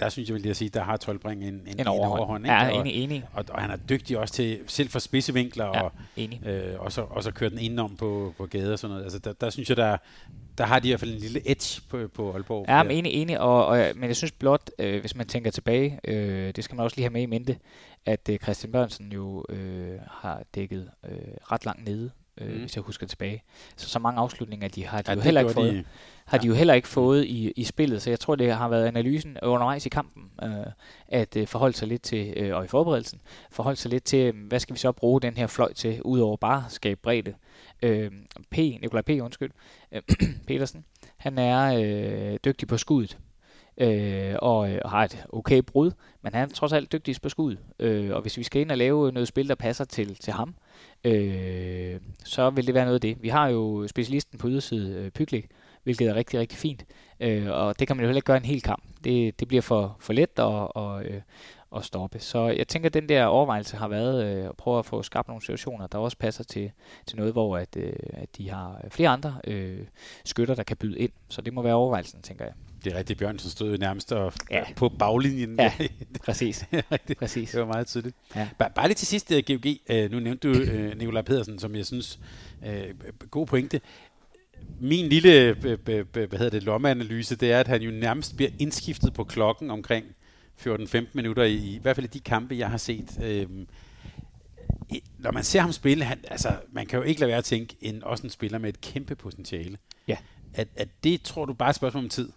der 0.00 0.08
synes 0.08 0.28
jeg 0.28 0.34
vil 0.34 0.46
jeg 0.46 0.56
sige, 0.56 0.68
der 0.68 0.82
har 0.82 0.96
Tolbring 0.96 1.44
en, 1.44 1.54
en, 1.54 1.80
en 1.80 1.86
overhånd. 1.86 2.18
overhånd 2.18 2.44
ikke? 2.44 2.54
Ja, 2.54 2.70
og, 2.70 2.80
enig, 2.80 2.92
enig. 2.92 3.24
Og, 3.32 3.44
og, 3.48 3.60
han 3.60 3.70
er 3.70 3.76
dygtig 3.76 4.18
også 4.18 4.34
til, 4.34 4.60
selv 4.66 4.88
for 4.88 4.98
spidsevinkler, 4.98 5.64
ja, 5.64 5.82
og, 5.82 5.92
enig. 6.16 6.46
Øh, 6.46 6.80
og, 6.80 6.92
så, 6.92 7.02
og 7.02 7.22
så 7.22 7.30
køre 7.30 7.50
den 7.50 7.58
indenom 7.58 7.96
på, 7.96 8.34
på 8.36 8.46
gade 8.46 8.72
og 8.72 8.78
sådan 8.78 8.92
noget. 8.92 9.04
Altså 9.04 9.18
der, 9.18 9.32
der 9.32 9.50
synes 9.50 9.68
jeg, 9.68 9.76
der, 9.76 9.96
der 10.58 10.64
har 10.64 10.78
de 10.78 10.88
i 10.88 10.90
hvert 10.90 11.00
fald 11.00 11.12
en 11.12 11.18
lille 11.18 11.50
edge 11.50 11.82
på, 11.88 12.08
på 12.14 12.32
Aalborg. 12.32 12.64
Ja, 12.68 12.82
men 12.82 12.92
enig, 12.92 13.12
enig. 13.12 13.40
Og, 13.40 13.66
og, 13.66 13.92
men 13.94 14.04
jeg 14.04 14.16
synes 14.16 14.32
blot, 14.32 14.70
øh, 14.78 15.00
hvis 15.00 15.16
man 15.16 15.26
tænker 15.26 15.50
tilbage, 15.50 16.00
øh, 16.04 16.52
det 16.56 16.64
skal 16.64 16.76
man 16.76 16.84
også 16.84 16.96
lige 16.96 17.04
have 17.04 17.12
med 17.12 17.22
i 17.22 17.26
mente, 17.26 17.56
at 18.06 18.28
øh, 18.30 18.38
Christian 18.38 18.72
Børnsen 18.72 19.12
jo 19.12 19.44
øh, 19.48 19.98
har 20.10 20.42
dækket 20.54 20.90
øh, 21.08 21.18
ret 21.52 21.64
langt 21.64 21.84
nede 21.84 22.10
øh, 22.40 22.52
mm. 22.52 22.60
hvis 22.60 22.76
jeg 22.76 22.82
husker 22.82 23.06
tilbage. 23.06 23.42
Så 23.76 23.88
så 23.88 23.98
mange 23.98 24.20
afslutninger 24.20 24.68
de 24.68 24.86
har 24.86 25.02
de 25.02 25.10
ja, 25.10 25.16
jo 25.16 25.22
heller 25.22 25.40
ikke 25.40 25.52
fået. 25.52 25.74
De, 25.74 25.84
har 26.24 26.38
ja. 26.38 26.42
de 26.42 26.46
jo 26.46 26.54
heller 26.54 26.74
ikke 26.74 26.88
fået 26.88 27.24
i, 27.24 27.52
i 27.56 27.64
spillet, 27.64 28.02
så 28.02 28.10
jeg 28.10 28.20
tror, 28.20 28.34
det 28.34 28.52
har 28.52 28.68
været 28.68 28.86
analysen 28.86 29.38
undervejs 29.42 29.86
i 29.86 29.88
kampen, 29.88 30.30
øh, 30.42 30.66
at 31.08 31.36
øh, 31.36 31.46
forholde 31.46 31.76
sig 31.76 31.88
lidt 31.88 32.02
til, 32.02 32.34
øh, 32.36 32.56
og 32.56 32.64
i 32.64 32.68
forberedelsen, 32.68 33.20
forholde 33.50 33.76
sig 33.76 33.90
lidt 33.90 34.04
til, 34.04 34.32
hvad 34.32 34.60
skal 34.60 34.74
vi 34.74 34.78
så 34.78 34.92
bruge 34.92 35.20
den 35.20 35.36
her 35.36 35.46
fløj 35.46 35.72
til, 35.72 36.02
udover 36.02 36.36
bare 36.36 36.64
at 36.66 36.72
skabe 36.72 37.00
bredde. 37.02 37.34
Øh, 37.82 38.10
P, 38.50 38.56
Nikolaj 38.56 39.02
P, 39.02 39.10
undskyld, 39.10 39.50
øh, 39.92 40.02
Petersen, 40.46 40.84
han 41.16 41.38
er 41.38 41.74
øh, 41.82 42.38
dygtig 42.44 42.68
på 42.68 42.76
skuddet, 42.76 43.18
øh, 43.78 44.34
og, 44.38 44.70
øh, 44.70 44.80
har 44.84 45.04
et 45.04 45.24
okay 45.28 45.58
brud, 45.58 45.90
men 46.22 46.34
han 46.34 46.48
er 46.48 46.52
trods 46.54 46.72
alt 46.72 46.92
dygtig 46.92 47.16
på 47.22 47.28
skud. 47.28 47.56
Øh, 47.78 48.14
og 48.14 48.22
hvis 48.22 48.38
vi 48.38 48.42
skal 48.42 48.60
ind 48.60 48.70
og 48.70 48.78
lave 48.78 49.12
noget 49.12 49.28
spil, 49.28 49.48
der 49.48 49.54
passer 49.54 49.84
til, 49.84 50.14
til 50.14 50.32
ham, 50.32 50.54
øh, 51.04 52.00
så 52.24 52.50
vil 52.50 52.66
det 52.66 52.74
være 52.74 52.84
noget 52.84 52.94
af 52.94 53.00
det. 53.00 53.22
Vi 53.22 53.28
har 53.28 53.48
jo 53.48 53.88
specialisten 53.88 54.38
på 54.38 54.48
yderside, 54.48 54.94
øh, 54.94 55.10
Pyklik, 55.10 55.46
hvilket 55.82 56.08
er 56.08 56.14
rigtig, 56.14 56.40
rigtig 56.40 56.58
fint. 56.58 56.84
Øh, 57.20 57.50
og 57.50 57.78
det 57.78 57.86
kan 57.86 57.96
man 57.96 58.04
jo 58.04 58.08
heller 58.08 58.18
ikke 58.18 58.26
gøre 58.26 58.36
en 58.36 58.44
hel 58.44 58.62
kamp. 58.62 58.82
Det, 59.04 59.40
det 59.40 59.48
bliver 59.48 59.62
for, 59.62 59.96
for 60.00 60.12
let 60.12 60.30
at, 60.38 60.44
og, 60.44 61.04
øh, 61.04 61.20
at 61.76 61.84
stoppe. 61.84 62.18
Så 62.18 62.48
jeg 62.48 62.68
tænker, 62.68 62.88
at 62.88 62.94
den 62.94 63.08
der 63.08 63.24
overvejelse 63.24 63.76
har 63.76 63.88
været 63.88 64.24
øh, 64.24 64.44
at 64.44 64.56
prøve 64.56 64.78
at 64.78 64.86
få 64.86 65.02
skabt 65.02 65.28
nogle 65.28 65.42
situationer, 65.42 65.86
der 65.86 65.98
også 65.98 66.16
passer 66.16 66.44
til, 66.44 66.70
til 67.06 67.18
noget, 67.18 67.32
hvor 67.32 67.56
at, 67.56 67.76
øh, 67.76 67.92
at 68.12 68.36
de 68.36 68.50
har 68.50 68.84
flere 68.88 69.08
andre 69.08 69.36
øh, 69.44 69.80
skytter, 70.24 70.54
der 70.54 70.62
kan 70.62 70.76
byde 70.76 70.98
ind. 70.98 71.12
Så 71.28 71.40
det 71.40 71.52
må 71.52 71.62
være 71.62 71.74
overvejelsen, 71.74 72.22
tænker 72.22 72.44
jeg. 72.44 72.54
Det 72.84 72.92
er 72.92 72.98
rigtigt, 72.98 73.18
Bjørnsen 73.18 73.50
stod 73.50 73.78
nærmest 73.78 74.12
og, 74.12 74.32
ja. 74.50 74.64
på 74.76 74.88
baglinjen. 74.88 75.56
Ja, 75.58 75.72
præcis. 76.26 76.64
præcis. 77.18 77.50
Det 77.52 77.60
var 77.60 77.66
meget 77.66 77.86
tydeligt. 77.86 78.16
Ja. 78.36 78.48
Bare, 78.58 78.70
bare 78.74 78.88
lige 78.88 78.94
til 78.94 79.06
sidst, 79.06 79.32
GOG. 79.46 79.66
Uh, 79.66 79.96
øh, 79.96 80.10
nu 80.10 80.20
nævnte 80.20 80.48
du 80.48 80.60
uh, 80.60 80.98
Nikolaj 80.98 81.22
Pedersen, 81.22 81.58
som 81.58 81.74
jeg 81.74 81.86
synes, 81.86 82.18
god 83.30 83.46
pointe. 83.46 83.80
Min 84.80 85.08
lille 85.08 85.54
hvad 85.54 86.38
hedder 86.38 86.50
det, 86.50 86.62
lommeanalyse, 86.62 87.36
det 87.36 87.52
er, 87.52 87.60
at 87.60 87.68
han 87.68 87.82
jo 87.82 87.90
nærmest 87.90 88.36
bliver 88.36 88.50
indskiftet 88.58 89.14
på 89.14 89.24
klokken 89.24 89.70
omkring 89.70 90.06
14-15 90.66 90.98
minutter, 91.12 91.42
i, 91.42 91.54
i 91.54 91.78
hvert 91.82 91.96
fald 91.96 92.06
i 92.06 92.08
de 92.08 92.20
kampe, 92.20 92.54
jeg 92.58 92.70
har 92.70 92.76
set. 92.76 93.10
Uh, 93.18 93.64
når 95.18 95.32
man 95.32 95.44
ser 95.44 95.60
ham 95.60 95.72
spille, 95.72 96.04
han, 96.04 96.18
altså, 96.30 96.56
man 96.72 96.86
kan 96.86 96.98
jo 96.98 97.02
ikke 97.02 97.20
lade 97.20 97.28
være 97.28 97.38
at 97.38 97.44
tænke, 97.44 97.76
en, 97.80 98.04
også 98.04 98.24
en 98.24 98.30
spiller 98.30 98.58
med 98.58 98.68
et 98.68 98.80
kæmpe 98.80 99.14
potentiale. 99.14 99.78
Ja. 100.08 100.16
At, 100.54 100.68
at 100.76 100.88
det 101.04 101.22
tror 101.22 101.44
du 101.44 101.52
bare 101.52 101.66
er 101.66 101.70
et 101.70 101.76
spørgsmål 101.76 102.04
om 102.04 102.08
tid? 102.08 102.28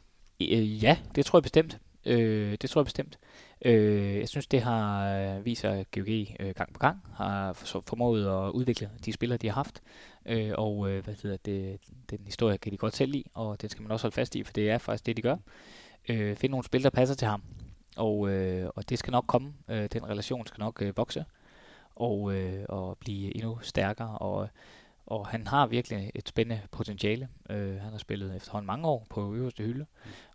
Øh, 0.41 0.83
ja, 0.83 0.97
det 1.15 1.25
tror 1.25 1.39
jeg 1.39 1.43
bestemt. 1.43 1.79
Øh, 2.05 2.57
det 2.61 2.69
tror 2.69 2.81
jeg 2.81 2.85
bestemt. 2.85 3.19
Øh, 3.65 4.17
jeg 4.17 4.29
synes, 4.29 4.47
det 4.47 4.61
har 4.61 5.09
øh, 5.15 5.35
viser 5.35 5.41
vist 5.41 5.61
sig, 5.61 5.79
at 5.79 5.91
GOG 5.91 6.09
øh, 6.39 6.55
gang 6.55 6.73
på 6.73 6.79
gang 6.79 6.99
har 7.13 7.53
formået 7.85 8.27
at 8.27 8.51
udvikle 8.51 8.89
de 9.05 9.13
spillere, 9.13 9.37
de 9.37 9.47
har 9.47 9.53
haft. 9.53 9.81
Øh, 10.25 10.51
og 10.57 10.89
øh, 10.89 11.03
hvad 11.03 11.15
hedder 11.23 11.37
det, 11.45 11.79
den 12.09 12.19
historie 12.25 12.57
kan 12.57 12.71
de 12.71 12.77
godt 12.77 12.95
selv 12.95 13.11
lide, 13.11 13.23
og 13.33 13.61
det 13.61 13.71
skal 13.71 13.81
man 13.81 13.91
også 13.91 14.03
holde 14.03 14.15
fast 14.15 14.35
i, 14.35 14.43
for 14.43 14.53
det 14.53 14.69
er 14.69 14.77
faktisk 14.77 15.05
det, 15.05 15.17
de 15.17 15.21
gør. 15.21 15.35
Øh, 16.09 16.35
finde 16.35 16.51
nogle 16.51 16.65
spil, 16.65 16.83
der 16.83 16.89
passer 16.89 17.15
til 17.15 17.27
ham. 17.27 17.43
Og, 17.97 18.29
øh, 18.29 18.69
og 18.75 18.89
det 18.89 18.99
skal 18.99 19.11
nok 19.11 19.25
komme. 19.27 19.53
Øh, 19.69 19.89
den 19.93 20.09
relation 20.09 20.47
skal 20.47 20.59
nok 20.59 20.81
øh, 20.81 20.97
vokse 20.97 21.25
og, 21.95 22.33
øh, 22.33 22.65
og 22.69 22.97
blive 22.97 23.35
endnu 23.35 23.59
stærkere. 23.61 24.17
Og, 24.17 24.49
og 25.07 25.27
han 25.27 25.47
har 25.47 25.67
virkelig 25.67 26.11
et 26.15 26.29
spændende 26.29 26.61
potentiale. 26.71 27.27
Øh, 27.49 27.81
han 27.81 27.91
har 27.91 27.97
spillet 27.97 28.35
efterhånden 28.35 28.67
mange 28.67 28.87
år 28.87 29.07
på 29.09 29.33
øverste 29.33 29.63
hylde, 29.63 29.85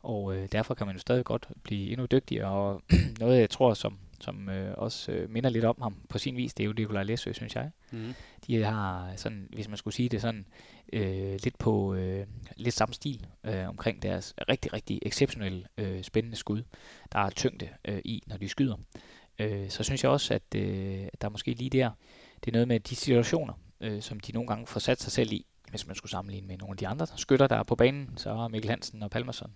og 0.03 0.37
øh, 0.37 0.49
derfor 0.53 0.75
kan 0.75 0.87
man 0.87 0.97
jo 0.97 1.01
stadig 1.01 1.25
godt 1.25 1.49
blive 1.63 1.91
endnu 1.91 2.07
dygtigere. 2.07 2.49
Og 2.49 2.83
noget, 3.21 3.41
jeg 3.41 3.51
tror, 3.51 3.75
som, 3.75 3.99
som 4.21 4.49
øh, 4.49 4.75
også 4.77 5.13
øh, 5.13 5.31
minder 5.31 5.51
lidt 5.51 5.65
om 5.65 5.77
ham 5.83 5.97
på 6.09 6.19
sin 6.19 6.37
vis, 6.37 6.55
det 6.55 6.65
er 6.65 6.67
jo 6.67 6.73
Nikolaj 6.73 7.03
Læsø, 7.03 7.33
synes 7.33 7.55
jeg. 7.57 7.71
Mm. 7.93 8.15
De 8.47 8.65
har 8.65 9.13
sådan, 9.17 9.49
hvis 9.53 9.69
man 9.69 9.77
skulle 9.77 9.95
sige 9.95 10.09
det 10.09 10.21
sådan, 10.21 10.47
øh, 10.93 11.39
lidt 11.43 11.59
på 11.59 11.95
øh, 11.95 12.27
lidt 12.57 12.75
samme 12.75 12.95
stil 12.95 13.27
øh, 13.45 13.69
omkring 13.69 14.03
deres 14.03 14.35
rigtig, 14.49 14.73
rigtig 14.73 14.99
exceptionelle 15.03 15.67
øh, 15.79 16.03
spændende 16.03 16.37
skud. 16.37 16.63
Der 17.13 17.19
er 17.19 17.31
tyngde 17.31 17.69
øh, 17.85 18.01
i, 18.05 18.23
når 18.27 18.37
de 18.37 18.49
skyder. 18.49 18.77
Øh, 19.39 19.71
så 19.71 19.83
synes 19.83 20.05
jeg 20.05 20.11
også, 20.11 20.35
at 20.35 20.55
øh, 20.55 21.07
der 21.21 21.27
er 21.27 21.29
måske 21.29 21.55
lige 21.55 21.71
der, 21.71 21.91
det 22.45 22.51
er 22.51 22.53
noget 22.53 22.69
med 22.69 22.81
de 22.81 22.97
situationer, 22.97 23.55
øh, 23.81 24.03
som 24.03 24.21
de 24.21 24.33
nogle 24.33 24.49
gange 24.49 24.67
får 24.67 24.81
sat 24.81 25.01
sig 25.01 25.13
selv 25.13 25.33
i, 25.33 25.47
hvis 25.71 25.87
man 25.87 25.97
skulle 25.97 26.11
sammenligne 26.11 26.47
med 26.47 26.59
nogle 26.59 26.73
af 26.73 26.77
de 26.77 26.89
andre 26.89 27.07
skytter, 27.17 27.47
der 27.47 27.57
er 27.57 27.63
på 27.63 27.75
banen, 27.75 28.11
så 28.17 28.31
er 28.31 28.49
Mikkel 28.49 28.71
Hansen 28.71 29.03
og 29.03 29.11
Palmerson 29.11 29.51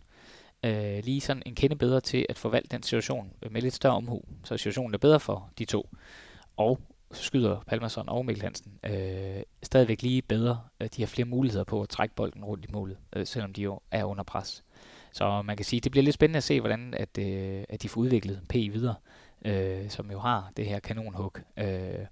øh, 0.64 1.04
lige 1.04 1.20
sådan 1.20 1.42
en 1.46 1.54
kende 1.54 1.76
bedre 1.76 2.00
til 2.00 2.26
at 2.28 2.38
forvalte 2.38 2.68
den 2.68 2.82
situation 2.82 3.32
med 3.50 3.62
lidt 3.62 3.74
større 3.74 3.94
omhu, 3.94 4.22
så 4.44 4.56
situationen 4.56 4.94
er 4.94 4.98
bedre 4.98 5.20
for 5.20 5.50
de 5.58 5.64
to. 5.64 5.88
Og 6.56 6.80
så 7.12 7.22
skyder 7.22 7.60
Palmerson 7.66 8.08
og 8.08 8.26
Mikkel 8.26 8.42
Hansen 8.42 8.72
øh, 8.84 9.42
stadigvæk 9.62 10.02
lige 10.02 10.22
bedre. 10.22 10.60
Øh, 10.80 10.88
de 10.96 11.02
har 11.02 11.06
flere 11.06 11.28
muligheder 11.28 11.64
på 11.64 11.82
at 11.82 11.88
trække 11.88 12.14
bolden 12.14 12.44
rundt 12.44 12.64
i 12.64 12.72
målet, 12.72 12.96
øh, 13.16 13.26
selvom 13.26 13.52
de 13.52 13.62
jo 13.62 13.80
er 13.90 14.04
under 14.04 14.24
pres. 14.24 14.64
Så 15.12 15.42
man 15.42 15.56
kan 15.56 15.66
sige, 15.66 15.80
det 15.80 15.92
bliver 15.92 16.04
lidt 16.04 16.14
spændende 16.14 16.36
at 16.36 16.44
se, 16.44 16.60
hvordan 16.60 16.94
at, 16.94 17.18
øh, 17.18 17.64
at 17.68 17.82
de 17.82 17.88
får 17.88 18.00
udviklet 18.00 18.42
P 18.48 18.54
videre, 18.54 18.94
øh, 19.44 19.90
som 19.90 20.10
jo 20.10 20.18
har 20.18 20.52
det 20.56 20.66
her 20.66 20.80
kanonhug. 20.80 21.36
Øh, 21.56 22.06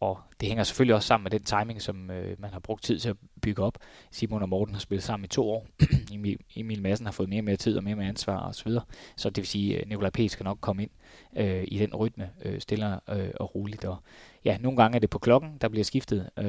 og 0.00 0.18
det 0.40 0.48
hænger 0.48 0.64
selvfølgelig 0.64 0.94
også 0.94 1.06
sammen 1.06 1.24
med 1.24 1.30
den 1.30 1.42
timing, 1.42 1.82
som 1.82 2.10
øh, 2.10 2.36
man 2.38 2.50
har 2.50 2.60
brugt 2.60 2.82
tid 2.84 2.98
til 2.98 3.08
at 3.08 3.16
bygge 3.42 3.62
op. 3.62 3.78
Simon 4.10 4.42
og 4.42 4.48
Morten 4.48 4.74
har 4.74 4.80
spillet 4.80 5.04
sammen 5.04 5.24
i 5.24 5.28
to 5.28 5.50
år. 5.50 5.66
Emil, 6.12 6.38
Emil 6.56 6.82
Madsen 6.82 7.06
har 7.06 7.12
fået 7.12 7.28
mere 7.28 7.40
og 7.40 7.44
mere 7.44 7.56
tid 7.56 7.76
og 7.76 7.84
mere 7.84 7.94
og 7.94 7.98
mere 7.98 8.08
ansvar 8.08 8.48
osv. 8.48 8.52
Så, 8.52 8.64
videre. 8.64 8.84
så 9.16 9.30
det 9.30 9.36
vil 9.36 9.46
sige, 9.46 9.74
øh, 9.74 9.80
at 9.80 9.88
Nikolaj 9.88 10.10
P. 10.10 10.18
skal 10.28 10.44
nok 10.44 10.58
komme 10.60 10.82
ind 10.82 10.90
øh, 11.36 11.64
i 11.68 11.78
den 11.78 11.94
rytme, 11.94 12.30
øh, 12.44 12.60
stille 12.60 13.10
øh, 13.10 13.30
og 13.40 13.54
roligt. 13.54 13.84
Og 13.84 13.96
ja, 14.44 14.58
nogle 14.58 14.76
gange 14.76 14.96
er 14.96 15.00
det 15.00 15.10
på 15.10 15.18
klokken, 15.18 15.58
der 15.60 15.68
bliver 15.68 15.84
skiftet. 15.84 16.30
Øh, 16.38 16.44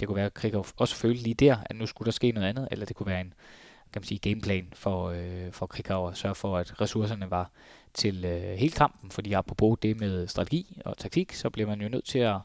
det 0.00 0.08
kunne 0.08 0.16
være, 0.16 0.26
at 0.26 0.34
Krikov 0.34 0.66
også 0.76 0.96
følte 0.96 1.22
lige 1.22 1.34
der, 1.34 1.56
at 1.66 1.76
nu 1.76 1.86
skulle 1.86 2.06
der 2.06 2.12
ske 2.12 2.32
noget 2.32 2.48
andet, 2.48 2.68
eller 2.70 2.86
det 2.86 2.96
kunne 2.96 3.06
være 3.06 3.20
en 3.20 3.34
kan 3.92 4.00
man 4.00 4.06
sige, 4.06 4.18
gameplan 4.18 4.66
for, 4.74 5.08
øh, 5.08 5.52
for 5.52 5.66
Krikau 5.66 6.08
at 6.08 6.16
sørge 6.16 6.34
for, 6.34 6.56
at 6.56 6.80
ressourcerne 6.80 7.30
var 7.30 7.50
til 7.94 8.24
øh, 8.24 8.58
hele 8.58 8.72
kampen, 8.72 9.10
fordi 9.10 9.32
apropos 9.32 9.78
det 9.82 10.00
med 10.00 10.28
strategi 10.28 10.80
og 10.84 10.98
taktik, 10.98 11.32
så 11.32 11.50
bliver 11.50 11.68
man 11.68 11.80
jo 11.80 11.88
nødt 11.88 12.04
til 12.04 12.18
at 12.18 12.36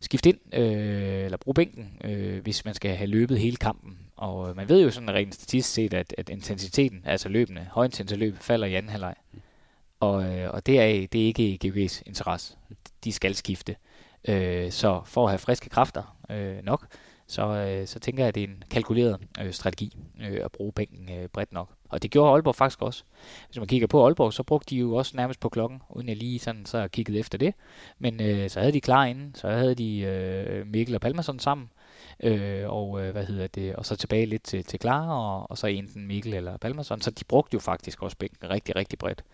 skifte 0.00 0.28
ind, 0.28 0.54
øh, 0.54 1.24
eller 1.24 1.36
bruge 1.36 1.54
bænken, 1.54 1.98
øh, 2.04 2.42
hvis 2.42 2.64
man 2.64 2.74
skal 2.74 2.96
have 2.96 3.10
løbet 3.10 3.38
hele 3.38 3.56
kampen. 3.56 3.98
Og 4.16 4.48
øh, 4.48 4.56
man 4.56 4.68
ved 4.68 4.82
jo 4.82 4.90
sådan 4.90 5.10
rent 5.10 5.34
statistisk 5.34 5.74
set, 5.74 5.94
at, 5.94 6.14
at 6.18 6.28
intensiteten, 6.28 7.02
altså 7.04 7.28
løbende, 7.28 7.68
højintensitet 7.70 8.18
løb, 8.18 8.36
falder 8.38 8.66
i 8.66 8.74
anden 8.74 8.90
halvleg. 8.90 9.14
Og, 10.00 10.24
øh, 10.24 10.50
og 10.54 10.66
det, 10.66 10.80
er, 10.80 11.06
det 11.06 11.22
er 11.22 11.26
ikke 11.26 11.48
i 11.48 11.58
GOG's 11.64 12.02
interesse. 12.06 12.56
De 13.04 13.12
skal 13.12 13.34
skifte. 13.34 13.76
Øh, 14.28 14.70
så 14.70 15.02
for 15.04 15.24
at 15.24 15.30
have 15.30 15.38
friske 15.38 15.68
kræfter 15.68 16.16
øh, 16.30 16.64
nok, 16.64 16.86
så, 17.32 17.46
øh, 17.46 17.86
så 17.86 18.00
tænker 18.00 18.22
jeg, 18.22 18.28
at 18.28 18.34
det 18.34 18.42
er 18.42 18.48
en 18.48 18.64
kalkuleret 18.70 19.20
øh, 19.40 19.52
strategi 19.52 19.96
øh, 20.20 20.40
at 20.44 20.52
bruge 20.52 20.72
bænken 20.72 21.08
øh, 21.12 21.28
bredt 21.28 21.52
nok. 21.52 21.68
Og 21.88 22.02
det 22.02 22.10
gjorde 22.10 22.32
Aalborg 22.32 22.54
faktisk 22.54 22.82
også. 22.82 23.02
Hvis 23.46 23.58
man 23.58 23.66
kigger 23.68 23.86
på 23.86 24.04
Aalborg, 24.04 24.32
så 24.32 24.42
brugte 24.42 24.70
de 24.70 24.76
jo 24.80 24.94
også 24.94 25.16
nærmest 25.16 25.40
på 25.40 25.48
klokken, 25.48 25.82
uden 25.90 26.08
jeg 26.08 26.16
lige 26.16 26.38
sådan 26.38 26.66
så 26.66 26.88
kiggede 26.88 27.18
efter 27.18 27.38
det. 27.38 27.54
Men 27.98 28.22
øh, 28.22 28.50
så 28.50 28.60
havde 28.60 28.72
de 28.72 28.80
klar 28.80 29.04
inden, 29.04 29.34
så 29.34 29.48
havde 29.48 29.74
de 29.74 29.98
øh, 29.98 30.66
Mikkel 30.66 30.94
og 30.94 31.00
Palmerson 31.00 31.38
sammen, 31.38 31.70
øh, 32.22 32.70
og 32.72 33.04
øh, 33.04 33.12
hvad 33.12 33.24
hedder 33.24 33.46
det, 33.46 33.76
og 33.76 33.86
så 33.86 33.96
tilbage 33.96 34.26
lidt 34.26 34.42
til, 34.42 34.64
til 34.64 34.80
Clara, 34.80 35.40
og, 35.40 35.50
og 35.50 35.58
så 35.58 35.66
enten 35.66 36.06
Mikkel 36.06 36.34
eller 36.34 36.56
Palmerson. 36.56 37.00
Så 37.00 37.10
de 37.10 37.24
brugte 37.24 37.54
jo 37.54 37.60
faktisk 37.60 38.02
også 38.02 38.16
bænken 38.16 38.50
rigtig, 38.50 38.76
rigtig 38.76 38.98
bredt. 38.98 39.24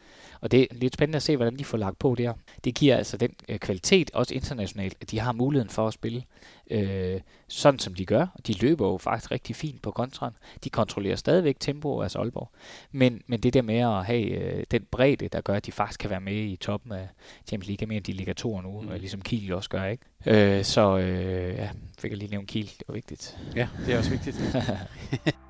Og 0.41 0.51
det 0.51 0.63
er 0.63 0.67
lidt 0.73 0.95
spændende 0.95 1.17
at 1.17 1.23
se, 1.23 1.37
hvordan 1.37 1.59
de 1.59 1.65
får 1.65 1.79
lagt 1.79 1.99
på 1.99 2.15
der. 2.19 2.33
Det 2.65 2.75
giver 2.75 2.97
altså 2.97 3.17
den 3.17 3.35
øh, 3.49 3.59
kvalitet, 3.59 4.11
også 4.15 4.35
internationalt, 4.35 4.97
at 5.01 5.11
de 5.11 5.19
har 5.19 5.33
muligheden 5.33 5.71
for 5.71 5.87
at 5.87 5.95
spille 5.95 6.25
øh, 6.71 7.21
sådan, 7.49 7.79
som 7.79 7.95
de 7.95 8.07
gør. 8.07 8.27
De 8.47 8.53
løber 8.53 8.89
jo 8.89 8.99
faktisk 8.99 9.31
rigtig 9.31 9.57
fint 9.57 9.83
på 9.83 9.91
kontran. 9.91 10.33
De 10.65 10.71
kontrollerer 10.71 11.17
stadigvæk 11.17 11.57
tempo 11.61 12.03
af 12.03 12.17
Aalborg. 12.17 12.51
Men, 12.93 13.23
men 13.27 13.41
det 13.41 13.55
der 13.55 13.63
med 13.63 13.79
at 13.79 14.07
have 14.07 14.31
øh, 14.31 14.65
den 14.71 14.87
bredde, 14.91 15.29
der 15.29 15.41
gør, 15.41 15.55
at 15.55 15.67
de 15.67 15.73
faktisk 15.73 16.01
kan 16.01 16.11
være 16.11 16.21
med 16.21 16.35
i 16.35 16.57
toppen 16.57 16.93
af 16.93 17.09
Champions 17.47 17.69
League, 17.69 17.89
mere 17.89 17.97
end 17.97 18.05
de 18.05 18.13
ligger 18.13 18.35
to 18.35 18.61
nu, 18.61 18.81
mm. 18.81 18.89
ligesom 18.91 19.23
Kiel 19.23 19.53
også 19.53 19.71
gør, 19.71 19.85
ikke? 19.85 20.05
Øh, 20.27 20.65
så 20.65 20.99
øh, 20.99 21.55
ja, 21.55 21.71
fik 21.99 22.11
jeg 22.11 22.19
lige 22.19 22.31
nævnt 22.31 22.49
Kiel, 22.49 22.67
det 22.67 22.85
var 22.89 22.95
vigtigt. 22.95 23.39
Ja, 23.57 23.69
det 23.87 23.95
er 23.95 23.99
også 23.99 24.11
vigtigt. 24.11 24.37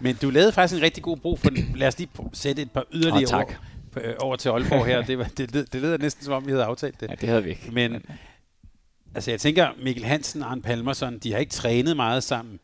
Men 0.00 0.16
du 0.22 0.30
lavede 0.30 0.52
faktisk 0.52 0.78
en 0.78 0.82
rigtig 0.82 1.02
god 1.02 1.16
brug 1.16 1.38
for 1.38 1.50
den. 1.50 1.72
Lad 1.76 1.88
os 1.88 1.98
lige 1.98 2.10
sætte 2.32 2.62
et 2.62 2.70
par 2.70 2.84
yderligere 2.92 3.24
oh, 3.24 3.46
tak. 3.46 3.46
Ord, 3.46 3.56
øh, 3.96 4.14
over 4.18 4.36
til 4.36 4.48
Aalborg 4.48 4.86
her. 4.86 5.02
Det, 5.02 5.18
var, 5.18 5.24
det, 5.24 5.72
det, 5.72 5.74
lyder 5.82 5.98
næsten 5.98 6.24
som 6.24 6.34
om, 6.34 6.46
vi 6.46 6.50
havde 6.50 6.64
aftalt 6.64 7.00
det. 7.00 7.10
Ja, 7.10 7.14
det 7.14 7.28
havde 7.28 7.44
vi 7.44 7.50
ikke. 7.50 7.70
Men 7.72 8.02
altså, 9.14 9.30
jeg 9.30 9.40
tænker, 9.40 9.68
Mikkel 9.82 10.04
Hansen 10.04 10.42
og 10.42 10.50
Arne 10.50 10.62
Palmerson, 10.62 11.18
de 11.18 11.32
har 11.32 11.38
ikke 11.38 11.52
trænet 11.52 11.96
meget 11.96 12.24
sammen. 12.24 12.60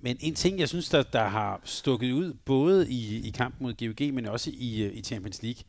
Men 0.00 0.16
en 0.20 0.34
ting, 0.34 0.58
jeg 0.58 0.68
synes, 0.68 0.88
der, 0.88 1.02
der 1.02 1.24
har 1.24 1.60
stukket 1.64 2.12
ud, 2.12 2.34
både 2.44 2.90
i, 2.90 3.28
i 3.28 3.30
kampen 3.30 3.66
mod 3.66 3.94
GOG, 3.96 4.14
men 4.14 4.26
også 4.26 4.50
i, 4.54 4.82
øh, 4.82 4.96
i 4.96 5.02
Champions 5.02 5.42
League, 5.42 5.62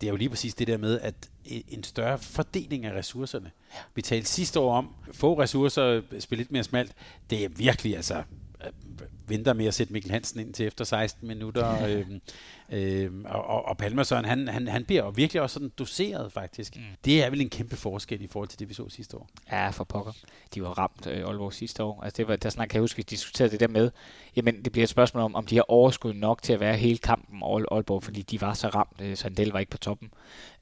det 0.00 0.06
er 0.06 0.10
jo 0.10 0.16
lige 0.16 0.28
præcis 0.28 0.54
det 0.54 0.66
der 0.66 0.76
med, 0.76 1.00
at 1.00 1.14
en 1.44 1.82
større 1.82 2.18
fordeling 2.18 2.84
af 2.84 2.92
ressourcerne. 2.92 3.50
Vi 3.94 4.02
talte 4.02 4.28
sidste 4.28 4.60
år 4.60 4.74
om, 4.74 4.94
få 5.12 5.40
ressourcer, 5.40 6.02
spille 6.18 6.40
lidt 6.40 6.52
mere 6.52 6.64
smalt. 6.64 6.92
Det 7.30 7.44
er 7.44 7.48
virkelig, 7.48 7.96
altså, 7.96 8.22
venter 9.26 9.52
med 9.52 9.66
at 9.66 9.74
sætte 9.74 9.92
Mikkel 9.92 10.10
Hansen 10.12 10.40
ind 10.40 10.54
til 10.54 10.66
efter 10.66 10.84
16 10.84 11.28
minutter. 11.28 11.86
øh, 11.86 12.06
øh, 12.72 13.10
og, 13.24 13.64
og 13.64 13.76
Palmerson, 13.76 14.24
han, 14.24 14.48
han, 14.48 14.68
han 14.68 14.84
bliver 14.84 15.10
virkelig 15.10 15.42
også 15.42 15.54
sådan 15.54 15.72
doseret 15.78 16.32
faktisk. 16.32 16.76
Mm. 16.76 16.82
Det 17.04 17.24
er 17.24 17.30
vel 17.30 17.40
en 17.40 17.50
kæmpe 17.50 17.76
forskel 17.76 18.22
i 18.22 18.26
forhold 18.26 18.48
til 18.48 18.58
det, 18.58 18.68
vi 18.68 18.74
så 18.74 18.88
sidste 18.88 19.16
år. 19.16 19.28
Ja, 19.52 19.70
for 19.70 19.84
pokker. 19.84 20.12
De 20.54 20.62
var 20.62 20.68
ramt 20.68 21.06
øh, 21.06 21.28
Aalborg 21.28 21.52
sidste 21.52 21.82
år. 21.82 22.02
Altså, 22.02 22.16
det 22.16 22.28
var, 22.28 22.36
der 22.36 22.50
snart 22.50 22.68
kan 22.68 22.76
jeg 22.76 22.82
huske, 22.82 22.96
vi 22.96 23.02
diskuterede 23.02 23.52
det 23.52 23.60
der 23.60 23.68
med, 23.68 23.90
jamen 24.36 24.64
det 24.64 24.72
bliver 24.72 24.82
et 24.82 24.88
spørgsmål 24.88 25.22
om, 25.22 25.34
om 25.34 25.46
de 25.46 25.56
har 25.56 25.64
overskud 25.68 26.14
nok 26.14 26.42
til 26.42 26.52
at 26.52 26.60
være 26.60 26.76
hele 26.76 26.98
kampen 26.98 27.42
Aalborg, 27.42 28.02
fordi 28.02 28.22
de 28.22 28.40
var 28.40 28.54
så 28.54 28.68
ramt. 28.68 29.00
Øh, 29.00 29.16
Sandel 29.16 29.50
var 29.50 29.58
ikke 29.58 29.70
på 29.70 29.78
toppen. 29.78 30.10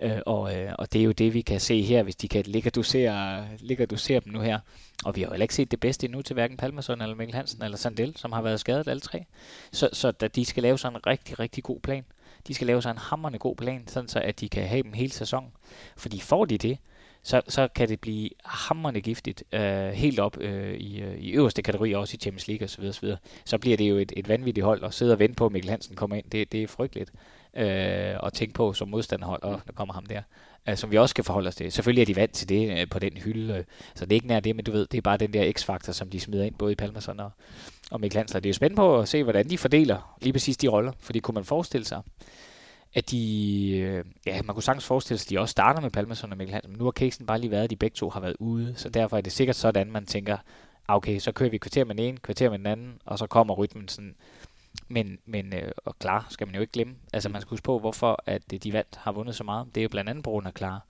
Øh, 0.00 0.18
og, 0.26 0.56
øh, 0.56 0.72
og 0.78 0.92
det 0.92 1.00
er 1.00 1.04
jo 1.04 1.12
det, 1.12 1.34
vi 1.34 1.40
kan 1.40 1.60
se 1.60 1.82
her, 1.82 2.02
hvis 2.02 2.16
de 2.16 2.28
kan 2.28 2.44
ligge 2.46 2.68
og 2.68 2.74
dosere, 2.74 3.46
ligge 3.58 3.84
og 3.84 3.90
dosere 3.90 4.20
dem 4.24 4.32
nu 4.32 4.40
her. 4.40 4.58
Og 5.04 5.16
vi 5.16 5.20
har 5.20 5.26
jo 5.26 5.32
heller 5.32 5.44
ikke 5.44 5.54
set 5.54 5.70
det 5.70 5.80
bedste 5.80 6.04
endnu 6.04 6.22
til 6.22 6.34
hverken 6.34 6.56
Palmerson 6.56 7.00
eller 7.00 7.16
Mikkel 7.16 7.34
Hansen 7.34 7.62
eller 7.62 7.76
Sandel, 7.76 8.16
som 8.26 8.32
har 8.32 8.42
været 8.42 8.60
skadet 8.60 8.88
alle 8.88 9.00
tre. 9.00 9.24
Så, 9.72 9.88
så 9.92 10.10
da 10.10 10.28
de 10.28 10.44
skal 10.44 10.62
lave 10.62 10.78
sådan 10.78 10.96
en 10.96 11.06
rigtig, 11.06 11.38
rigtig 11.38 11.64
god 11.64 11.80
plan. 11.80 12.04
De 12.48 12.54
skal 12.54 12.66
lave 12.66 12.82
sådan 12.82 12.96
en 12.96 12.98
hammerende 12.98 13.38
god 13.38 13.56
plan, 13.56 13.88
sådan 13.88 14.08
så 14.08 14.20
at 14.20 14.40
de 14.40 14.48
kan 14.48 14.68
have 14.68 14.82
dem 14.82 14.92
hele 14.92 15.12
sæsonen. 15.12 15.50
Fordi 15.96 16.20
får 16.20 16.44
de 16.44 16.58
det, 16.58 16.78
så, 17.22 17.40
så 17.48 17.68
kan 17.74 17.88
det 17.88 18.00
blive 18.00 18.30
hammerende 18.44 19.00
giftigt 19.00 19.44
øh, 19.52 19.88
helt 19.88 20.20
op 20.20 20.38
øh, 20.40 20.74
i, 20.74 21.00
øh, 21.00 21.18
i 21.18 21.30
øverste 21.30 21.62
kategori, 21.62 21.94
også 21.94 22.14
i 22.14 22.18
Champions 22.18 22.48
League 22.48 22.64
osv. 22.64 22.84
osv. 22.84 23.08
Så 23.44 23.58
bliver 23.58 23.76
det 23.76 23.90
jo 23.90 23.96
et, 23.96 24.12
et 24.16 24.28
vanvittigt 24.28 24.64
hold 24.64 24.84
at 24.84 24.94
sidde 24.94 25.12
og 25.12 25.18
vente 25.18 25.34
på, 25.34 25.46
at 25.46 25.52
Mikkel 25.52 25.70
Hansen 25.70 25.96
kommer 25.96 26.16
ind. 26.16 26.30
Det, 26.32 26.52
det 26.52 26.62
er 26.62 26.68
frygteligt 26.68 27.12
øh, 27.56 28.26
at 28.26 28.32
tænke 28.32 28.54
på 28.54 28.72
som 28.72 28.88
modstanderhold, 28.88 29.42
og 29.42 29.60
der 29.66 29.72
kommer 29.72 29.94
ham 29.94 30.06
der 30.06 30.22
øh, 30.68 30.76
som 30.76 30.90
vi 30.90 30.98
også 30.98 31.10
skal 31.10 31.24
forholde 31.24 31.48
os 31.48 31.56
til. 31.56 31.72
Selvfølgelig 31.72 32.02
er 32.02 32.06
de 32.06 32.16
vant 32.16 32.32
til 32.32 32.48
det 32.48 32.80
øh, 32.80 32.88
på 32.88 32.98
den 32.98 33.12
hylde, 33.16 33.54
øh, 33.54 33.64
så 33.94 34.04
det 34.04 34.12
er 34.12 34.14
ikke 34.14 34.26
nær 34.26 34.40
det, 34.40 34.56
men 34.56 34.64
du 34.64 34.72
ved, 34.72 34.86
det 34.86 34.98
er 34.98 35.02
bare 35.02 35.16
den 35.16 35.32
der 35.32 35.52
x-faktor, 35.52 35.92
som 35.92 36.10
de 36.10 36.20
smider 36.20 36.44
ind, 36.44 36.54
både 36.54 36.72
i 36.72 36.74
Palmerson 36.74 37.20
og, 37.20 37.30
og 37.90 38.00
Mikkel 38.00 38.18
Hansen. 38.18 38.36
Det 38.36 38.46
er 38.46 38.50
jo 38.50 38.54
spændende 38.54 38.80
på 38.80 39.00
at 39.00 39.08
se, 39.08 39.22
hvordan 39.22 39.50
de 39.50 39.58
fordeler 39.58 40.16
lige 40.22 40.32
præcis 40.32 40.56
de 40.56 40.68
roller, 40.68 40.92
fordi 41.00 41.18
kunne 41.18 41.34
man 41.34 41.44
forestille 41.44 41.84
sig, 41.84 42.02
at 42.94 43.10
de, 43.10 43.70
øh, 43.78 44.04
ja, 44.26 44.42
man 44.42 44.54
kunne 44.54 44.62
sagtens 44.62 44.86
forestille 44.86 45.18
sig, 45.18 45.26
at 45.26 45.30
de 45.30 45.40
også 45.40 45.52
starter 45.52 45.80
med 45.80 45.90
Palmerson 45.90 46.32
og 46.32 46.38
Mikkel 46.38 46.52
Hansen, 46.52 46.72
men 46.72 46.78
nu 46.78 46.84
har 46.84 46.92
casen 46.92 47.26
bare 47.26 47.40
lige 47.40 47.50
været, 47.50 47.64
at 47.64 47.70
de 47.70 47.76
begge 47.76 47.94
to 47.94 48.10
har 48.10 48.20
været 48.20 48.36
ude, 48.38 48.74
så 48.76 48.88
derfor 48.88 49.16
er 49.16 49.20
det 49.20 49.32
sikkert 49.32 49.56
sådan, 49.56 49.90
man 49.90 50.06
tænker, 50.06 50.36
ah, 50.88 50.96
okay, 50.96 51.18
så 51.18 51.32
kører 51.32 51.50
vi 51.50 51.58
kvarter 51.58 51.84
med 51.84 51.94
den 51.94 52.04
ene, 52.04 52.18
kvarter 52.18 52.50
med 52.50 52.58
den 52.58 52.66
anden, 52.66 52.98
og 53.04 53.18
så 53.18 53.26
kommer 53.26 53.54
rytmen 53.54 53.88
sådan 53.88 54.14
men, 54.88 55.18
men 55.26 55.54
øh, 55.54 55.72
og 55.84 55.98
klar 55.98 56.26
skal 56.30 56.46
man 56.46 56.54
jo 56.54 56.60
ikke 56.60 56.72
glemme. 56.72 56.94
Altså 57.12 57.28
man 57.28 57.40
skal 57.40 57.50
huske 57.50 57.64
på, 57.64 57.78
hvorfor 57.78 58.22
at 58.26 58.42
øh, 58.52 58.60
de 58.60 58.72
vandt 58.72 58.96
har 58.96 59.12
vundet 59.12 59.36
så 59.36 59.44
meget. 59.44 59.66
Det 59.74 59.80
er 59.80 59.82
jo 59.82 59.88
blandt 59.88 60.10
andet 60.10 60.24
på 60.24 60.30
grund 60.30 60.46
af 60.46 60.54
klar. 60.54 60.86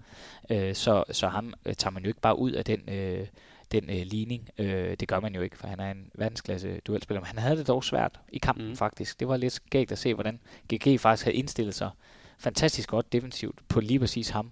Øh, 0.50 0.74
så, 0.74 1.04
så 1.10 1.28
ham 1.28 1.54
øh, 1.66 1.74
tager 1.74 1.90
man 1.90 2.02
jo 2.02 2.08
ikke 2.08 2.20
bare 2.20 2.38
ud 2.38 2.52
af 2.52 2.64
den, 2.64 2.80
øh, 2.88 3.26
den 3.72 3.90
øh, 3.90 4.02
ligning. 4.06 4.48
Øh, 4.58 4.96
det 5.00 5.08
gør 5.08 5.20
man 5.20 5.34
jo 5.34 5.40
ikke, 5.40 5.58
for 5.58 5.66
han 5.66 5.80
er 5.80 5.90
en 5.90 6.10
verdensklasse 6.14 6.80
duelspiller. 6.86 7.20
Men 7.20 7.26
han 7.26 7.38
havde 7.38 7.56
det 7.56 7.66
dog 7.66 7.84
svært 7.84 8.20
i 8.28 8.38
kampen 8.38 8.68
mm. 8.68 8.76
faktisk. 8.76 9.20
Det 9.20 9.28
var 9.28 9.36
lidt 9.36 9.52
skægt 9.52 9.92
at 9.92 9.98
se, 9.98 10.14
hvordan 10.14 10.40
GG 10.74 11.00
faktisk 11.00 11.24
havde 11.24 11.36
indstillet 11.36 11.74
sig 11.74 11.90
fantastisk 12.38 12.88
godt 12.88 13.12
defensivt 13.12 13.60
på 13.68 13.80
lige 13.80 13.98
præcis 13.98 14.28
ham. 14.28 14.50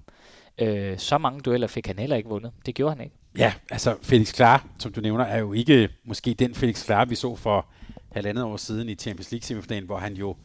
Øh, 0.59 0.99
så 0.99 1.19
mange 1.19 1.41
dueller 1.41 1.67
fik 1.67 1.87
han 1.87 1.99
heller 1.99 2.17
ikke 2.17 2.29
vundet. 2.29 2.53
Det 2.67 2.75
gjorde 2.75 2.97
han 2.97 3.05
ikke. 3.05 3.17
Ja, 3.39 3.53
altså 3.71 3.97
Felix 4.03 4.35
Klar, 4.35 4.67
som 4.79 4.93
du 4.93 5.01
nævner, 5.01 5.25
er 5.25 5.39
jo 5.39 5.53
ikke 5.53 5.89
måske 6.05 6.35
den 6.35 6.55
Felix 6.55 6.85
Klar, 6.85 7.05
vi 7.05 7.15
så 7.15 7.37
for 7.37 7.67
halvandet 8.13 8.45
år 8.45 8.57
siden 8.57 8.89
i 8.89 8.95
Champions 8.95 9.31
League 9.31 9.43
semifinalen, 9.43 9.87
hvor 9.87 9.99
han 9.99 10.15
jo 10.15 10.37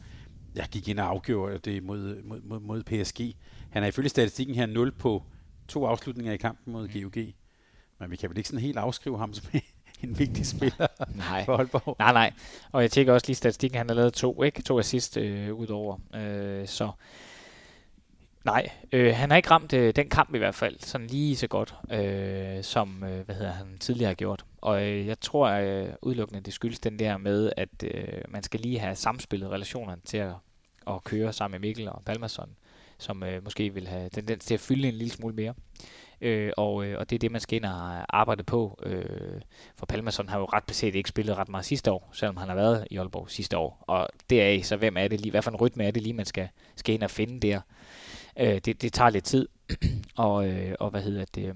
ja, 0.56 0.66
gik 0.66 0.88
ind 0.88 1.00
og 1.00 1.06
afgjorde 1.06 1.58
det 1.58 1.82
mod, 1.82 2.22
mod, 2.22 2.40
mod, 2.40 2.60
mod 2.60 2.82
PSG. 2.82 3.36
Han 3.70 3.82
er 3.82 3.86
ifølge 3.86 4.08
statistikken 4.08 4.54
her 4.54 4.66
0 4.66 4.92
på 4.92 5.22
to 5.68 5.86
afslutninger 5.86 6.32
i 6.32 6.36
kampen 6.36 6.72
mod 6.72 6.88
GOG. 6.88 7.24
Men 8.00 8.10
vi 8.10 8.16
kan 8.16 8.30
vel 8.30 8.38
ikke 8.38 8.48
sådan 8.48 8.60
helt 8.60 8.78
afskrive 8.78 9.18
ham 9.18 9.34
som 9.34 9.46
en 10.02 10.18
vigtig 10.18 10.46
spiller 10.46 10.86
nej. 11.30 11.44
for 11.44 11.56
Aalborg. 11.56 11.96
Nej, 11.98 12.12
nej. 12.12 12.32
Og 12.72 12.82
jeg 12.82 12.90
tænker 12.90 13.12
også 13.12 13.26
lige 13.26 13.36
statistikken, 13.36 13.78
han 13.78 13.88
har 13.88 13.96
lavet 13.96 14.14
to, 14.14 14.42
ikke? 14.42 14.62
To 14.62 14.78
assist 14.78 15.16
øh, 15.16 15.54
udover. 15.54 15.98
Øh, 16.14 16.68
så 16.68 16.90
nej, 18.44 18.70
øh, 18.92 19.14
han 19.14 19.30
har 19.30 19.36
ikke 19.36 19.50
ramt 19.50 19.72
øh, 19.72 19.96
den 19.96 20.08
kamp 20.08 20.34
i 20.34 20.38
hvert 20.38 20.54
fald, 20.54 20.76
sådan 20.80 21.06
lige 21.06 21.36
så 21.36 21.46
godt, 21.46 21.74
øh, 21.92 22.64
som 22.64 23.04
øh, 23.04 23.24
hvad 23.24 23.34
hedder 23.34 23.52
han 23.52 23.78
tidligere 23.80 24.08
har 24.08 24.14
gjort. 24.14 24.44
Og 24.60 24.82
øh, 24.82 25.06
jeg 25.06 25.20
tror 25.20 25.48
øh, 25.48 25.88
udelukkende, 26.02 26.40
det 26.40 26.54
skyldes 26.54 26.80
den 26.80 26.98
der 26.98 27.16
med, 27.16 27.52
at 27.56 27.68
øh, 27.84 28.22
man 28.28 28.42
skal 28.42 28.60
lige 28.60 28.78
have 28.78 28.96
samspillet 28.96 29.50
relationerne 29.50 30.00
til 30.04 30.16
at, 30.16 30.32
at 30.86 31.04
køre 31.04 31.32
sammen 31.32 31.60
med 31.60 31.68
Mikkel 31.68 31.88
og 31.88 32.02
Palmerson, 32.06 32.50
som 32.98 33.22
øh, 33.22 33.44
måske 33.44 33.74
vil 33.74 33.88
have 33.88 34.08
tendens 34.08 34.44
til 34.44 34.54
at 34.54 34.60
fylde 34.60 34.88
en 34.88 34.94
lille 34.94 35.12
smule 35.12 35.34
mere. 35.34 35.54
Øh, 36.20 36.52
og, 36.56 36.84
øh, 36.84 36.98
og 36.98 37.10
det 37.10 37.16
er 37.16 37.18
det, 37.18 37.32
man 37.32 37.40
skal 37.40 37.56
ind 37.56 37.64
og 37.64 38.18
arbejde 38.18 38.42
på. 38.42 38.78
Øh, 38.82 39.40
for 39.76 39.86
Palmason 39.86 40.28
har 40.28 40.38
jo 40.38 40.44
ret 40.44 40.64
beset 40.64 40.94
ikke 40.94 41.08
spillet 41.08 41.36
ret 41.36 41.48
meget 41.48 41.64
sidste 41.64 41.92
år, 41.92 42.10
selvom 42.12 42.36
han 42.36 42.48
har 42.48 42.54
været 42.54 42.86
i 42.90 42.96
Aalborg 42.96 43.30
sidste 43.30 43.58
år. 43.58 43.84
Og 43.86 44.08
deraf, 44.30 44.60
så 44.64 44.76
hvem 44.76 44.96
er 44.96 45.08
det 45.08 45.20
lige, 45.20 45.30
hvad 45.30 45.42
for 45.42 45.50
en 45.50 45.56
rytme 45.56 45.84
er 45.84 45.90
det 45.90 46.02
lige, 46.02 46.12
man 46.12 46.26
skal, 46.26 46.48
skal 46.76 46.94
ind 46.94 47.02
og 47.02 47.10
finde 47.10 47.40
der. 47.40 47.60
Øh, 48.40 48.58
det, 48.64 48.82
det 48.82 48.92
tager 48.92 49.10
lidt 49.10 49.24
tid, 49.24 49.48
og, 50.16 50.48
øh, 50.48 50.74
og 50.80 50.90
hvad 50.90 51.02
hedder 51.02 51.24
det... 51.34 51.46
Øh, 51.46 51.54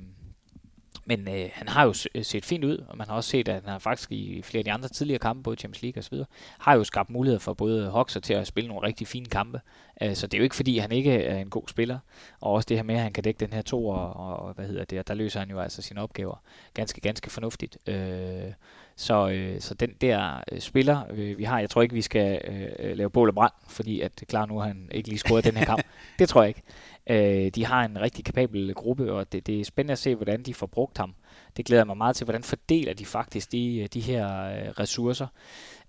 men 1.06 1.28
øh, 1.28 1.50
han 1.52 1.68
har 1.68 1.84
jo 1.84 1.92
set 2.22 2.44
fint 2.44 2.64
ud, 2.64 2.84
og 2.88 2.98
man 2.98 3.06
har 3.08 3.14
også 3.14 3.30
set, 3.30 3.48
at 3.48 3.54
han 3.54 3.70
har 3.70 3.78
faktisk 3.78 4.12
i 4.12 4.42
flere 4.42 4.60
af 4.60 4.64
de 4.64 4.72
andre 4.72 4.88
tidligere 4.88 5.18
kampe, 5.18 5.42
både 5.42 5.56
Champions 5.56 5.82
League 5.82 6.00
og 6.00 6.04
så 6.04 6.10
videre, 6.10 6.26
har 6.58 6.74
jo 6.74 6.84
skabt 6.84 7.10
muligheder 7.10 7.38
for 7.40 7.54
både 7.54 7.90
Hoxer 7.90 8.20
til 8.20 8.34
at 8.34 8.46
spille 8.46 8.68
nogle 8.68 8.86
rigtig 8.86 9.06
fine 9.06 9.26
kampe. 9.26 9.60
Øh, 10.02 10.14
så 10.14 10.26
det 10.26 10.34
er 10.34 10.38
jo 10.38 10.44
ikke 10.44 10.56
fordi, 10.56 10.78
han 10.78 10.92
ikke 10.92 11.12
er 11.12 11.38
en 11.38 11.50
god 11.50 11.68
spiller. 11.68 11.98
Og 12.40 12.52
også 12.52 12.66
det 12.66 12.76
her 12.76 12.84
med, 12.84 12.94
at 12.94 13.00
han 13.00 13.12
kan 13.12 13.24
dække 13.24 13.40
den 13.40 13.52
her 13.52 13.62
to, 13.62 13.86
og, 13.86 14.12
og 14.16 14.54
hvad 14.54 14.66
hedder 14.66 14.84
det, 14.84 14.98
og 14.98 15.08
der 15.08 15.14
løser 15.14 15.40
han 15.40 15.50
jo 15.50 15.60
altså 15.60 15.82
sine 15.82 16.02
opgaver 16.02 16.42
ganske, 16.74 17.00
ganske 17.00 17.30
fornuftigt. 17.30 17.78
Øh, 17.86 18.52
så, 18.96 19.28
øh, 19.28 19.60
så 19.60 19.74
den 19.74 19.90
der 20.00 20.42
øh, 20.52 20.60
spiller, 20.60 21.02
øh, 21.10 21.38
vi 21.38 21.44
har, 21.44 21.60
jeg 21.60 21.70
tror 21.70 21.82
ikke, 21.82 21.94
vi 21.94 22.02
skal 22.02 22.40
øh, 22.78 22.96
lave 22.96 23.10
bål 23.10 23.28
og 23.28 23.34
brand, 23.34 23.52
fordi 23.68 24.00
at 24.00 24.24
klar 24.28 24.46
nu 24.46 24.58
har 24.58 24.66
han 24.66 24.88
ikke 24.92 25.08
lige 25.08 25.18
scoret 25.18 25.44
den 25.44 25.56
her 25.56 25.64
kamp. 25.64 25.82
Det 26.18 26.28
tror 26.28 26.42
jeg 26.42 26.48
ikke. 26.48 26.62
Øh, 27.06 27.50
de 27.50 27.66
har 27.66 27.84
en 27.84 28.00
rigtig 28.00 28.24
kapabel 28.24 28.74
gruppe, 28.74 29.12
og 29.12 29.32
det, 29.32 29.46
det 29.46 29.60
er 29.60 29.64
spændende 29.64 29.92
at 29.92 29.98
se, 29.98 30.14
hvordan 30.14 30.42
de 30.42 30.54
får 30.54 30.66
brugt 30.66 30.98
ham. 30.98 31.14
Det 31.56 31.64
glæder 31.64 31.84
mig 31.84 31.96
meget 31.96 32.16
til, 32.16 32.24
hvordan 32.24 32.42
fordeler 32.42 32.94
de 32.94 33.06
faktisk 33.06 33.52
de, 33.52 33.88
de 33.94 34.00
her 34.00 34.44
øh, 34.44 34.68
ressourcer, 34.68 35.26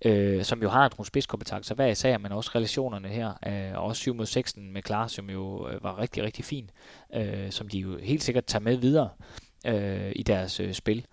øh, 0.05 0.43
som 0.43 0.61
jo 0.61 0.69
har 0.69 0.89
nogle 0.97 1.05
spidskompetencer 1.05 1.75
hver 1.75 1.87
især, 1.87 2.17
men 2.17 2.31
også 2.31 2.51
relationerne 2.55 3.07
her, 3.07 3.33
øh, 3.47 3.77
og 3.77 3.83
også 3.83 3.99
7 3.99 4.15
mod 4.15 4.25
6 4.25 4.57
med 4.57 4.81
Klar, 4.81 5.07
som 5.07 5.29
jo 5.29 5.69
øh, 5.69 5.83
var 5.83 5.99
rigtig, 5.99 6.23
rigtig 6.23 6.45
fin, 6.45 6.69
øh, 7.15 7.51
som 7.51 7.67
de 7.69 7.79
jo 7.79 7.97
helt 7.97 8.23
sikkert 8.23 8.45
tager 8.45 8.63
med 8.63 8.77
videre 8.77 9.09
øh, 9.67 10.11
i 10.15 10.23
deres 10.23 10.59
øh, 10.59 10.73
spil. 10.73 11.05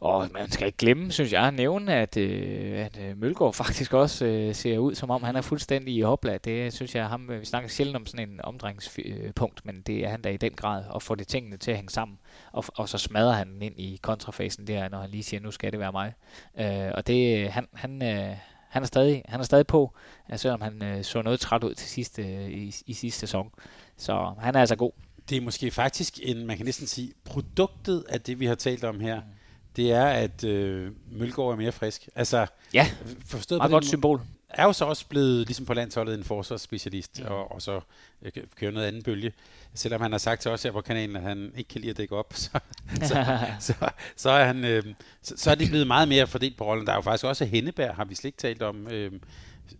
Og 0.00 0.28
man 0.32 0.50
skal 0.50 0.66
ikke 0.66 0.78
glemme, 0.78 1.12
synes 1.12 1.32
jeg, 1.32 1.42
at 1.42 1.54
nævne, 1.54 1.94
at, 1.94 2.16
øh, 2.16 2.84
at 2.86 2.98
øh, 3.00 3.18
Mølgaard 3.18 3.54
faktisk 3.54 3.92
også 3.92 4.26
øh, 4.26 4.54
ser 4.54 4.78
ud, 4.78 4.94
som 4.94 5.10
om 5.10 5.22
han 5.22 5.36
er 5.36 5.40
fuldstændig 5.40 5.94
i 5.94 6.00
hopla. 6.00 6.38
Det 6.38 6.72
synes 6.72 6.94
jeg, 6.94 7.08
ham, 7.08 7.28
vi 7.28 7.44
snakker 7.44 7.68
sjældent 7.68 7.96
om 7.96 8.06
sådan 8.06 8.28
en 8.28 8.40
omdrejningspunkt, 8.44 9.66
men 9.66 9.82
det 9.82 10.04
er 10.04 10.08
han 10.08 10.22
da 10.22 10.28
i 10.28 10.36
den 10.36 10.52
grad, 10.52 10.84
at 10.94 11.02
få 11.02 11.14
det 11.14 11.28
tingene 11.28 11.56
til 11.56 11.70
at 11.70 11.76
hænge 11.76 11.90
sammen. 11.90 12.18
Og, 12.52 12.64
og 12.74 12.88
så 12.88 12.98
smadrer 12.98 13.32
han 13.32 13.48
den 13.48 13.62
ind 13.62 13.80
i 13.80 13.98
kontrafasen 14.02 14.66
der, 14.66 14.88
når 14.88 15.00
han 15.00 15.10
lige 15.10 15.22
siger, 15.22 15.40
nu 15.40 15.50
skal 15.50 15.72
det 15.72 15.80
være 15.80 15.92
mig. 15.92 16.14
Øh, 16.60 16.92
og 16.94 17.06
det, 17.06 17.50
han, 17.50 17.66
han, 17.74 18.02
øh, 18.02 18.36
han 18.68 18.82
er 18.82 18.86
stadig, 18.86 19.22
han 19.28 19.40
er 19.40 19.44
stadig 19.44 19.66
på, 19.66 19.94
selvom 20.36 20.60
han 20.60 20.82
øh, 20.82 21.04
så 21.04 21.22
noget 21.22 21.40
træt 21.40 21.64
ud 21.64 21.74
til 21.74 21.88
sidste, 21.88 22.22
øh, 22.22 22.50
i, 22.50 22.74
i 22.86 22.92
sidste 22.92 23.20
sæson. 23.20 23.50
Så 23.96 24.34
han 24.38 24.54
er 24.54 24.60
altså 24.60 24.76
god. 24.76 24.92
Det 25.28 25.36
er 25.36 25.40
måske 25.40 25.70
faktisk 25.70 26.18
en, 26.22 26.46
man 26.46 26.56
kan 26.56 26.66
næsten 26.66 26.86
sige, 26.86 27.12
produktet 27.24 28.04
af 28.08 28.20
det, 28.20 28.40
vi 28.40 28.46
har 28.46 28.54
talt 28.54 28.84
om 28.84 29.00
her. 29.00 29.20
Mm 29.20 29.39
det 29.76 29.92
er, 29.92 30.04
at 30.04 30.44
øh, 30.44 30.92
Mølgaard 31.12 31.52
er 31.52 31.56
mere 31.56 31.72
frisk. 31.72 32.08
Altså, 32.14 32.46
ja, 32.74 32.90
forstået 33.26 33.58
meget 33.58 33.70
godt 33.70 33.84
symbol. 33.84 34.20
Er 34.48 34.64
jo 34.64 34.72
så 34.72 34.84
også 34.84 35.06
blevet, 35.08 35.46
ligesom 35.46 35.66
på 35.66 35.74
landsholdet, 35.74 36.14
en 36.14 36.24
forsvarsspecialist, 36.24 37.20
ja. 37.20 37.28
og, 37.30 37.52
og 37.52 37.62
så 37.62 37.80
øh, 38.22 38.32
kører 38.56 38.70
noget 38.70 38.86
andet 38.86 39.04
bølge. 39.04 39.32
Selvom 39.74 40.00
han 40.00 40.10
har 40.10 40.18
sagt 40.18 40.42
til 40.42 40.50
os 40.50 40.62
her 40.62 40.72
på 40.72 40.80
kanalen, 40.80 41.16
at 41.16 41.22
han 41.22 41.52
ikke 41.56 41.68
kan 41.68 41.80
lide 41.80 41.90
at 41.90 41.96
dække 41.96 42.16
op, 42.16 42.32
så, 42.36 42.58
så, 43.02 43.38
så, 43.60 43.74
så, 44.16 44.30
er 44.30 44.44
han, 44.44 44.64
øh, 44.64 44.84
så, 45.22 45.34
så 45.36 45.50
er 45.50 45.54
det 45.54 45.68
blevet 45.68 45.86
meget 45.86 46.08
mere 46.08 46.26
fordelt 46.26 46.56
på 46.56 46.64
rollen. 46.64 46.86
Der 46.86 46.92
er 46.92 46.96
jo 46.96 47.02
faktisk 47.02 47.24
også 47.24 47.44
Henneberg, 47.44 47.94
har 47.94 48.04
vi 48.04 48.14
slet 48.14 48.28
ikke 48.28 48.38
talt 48.38 48.62
om. 48.62 48.88
Øh, 48.88 49.12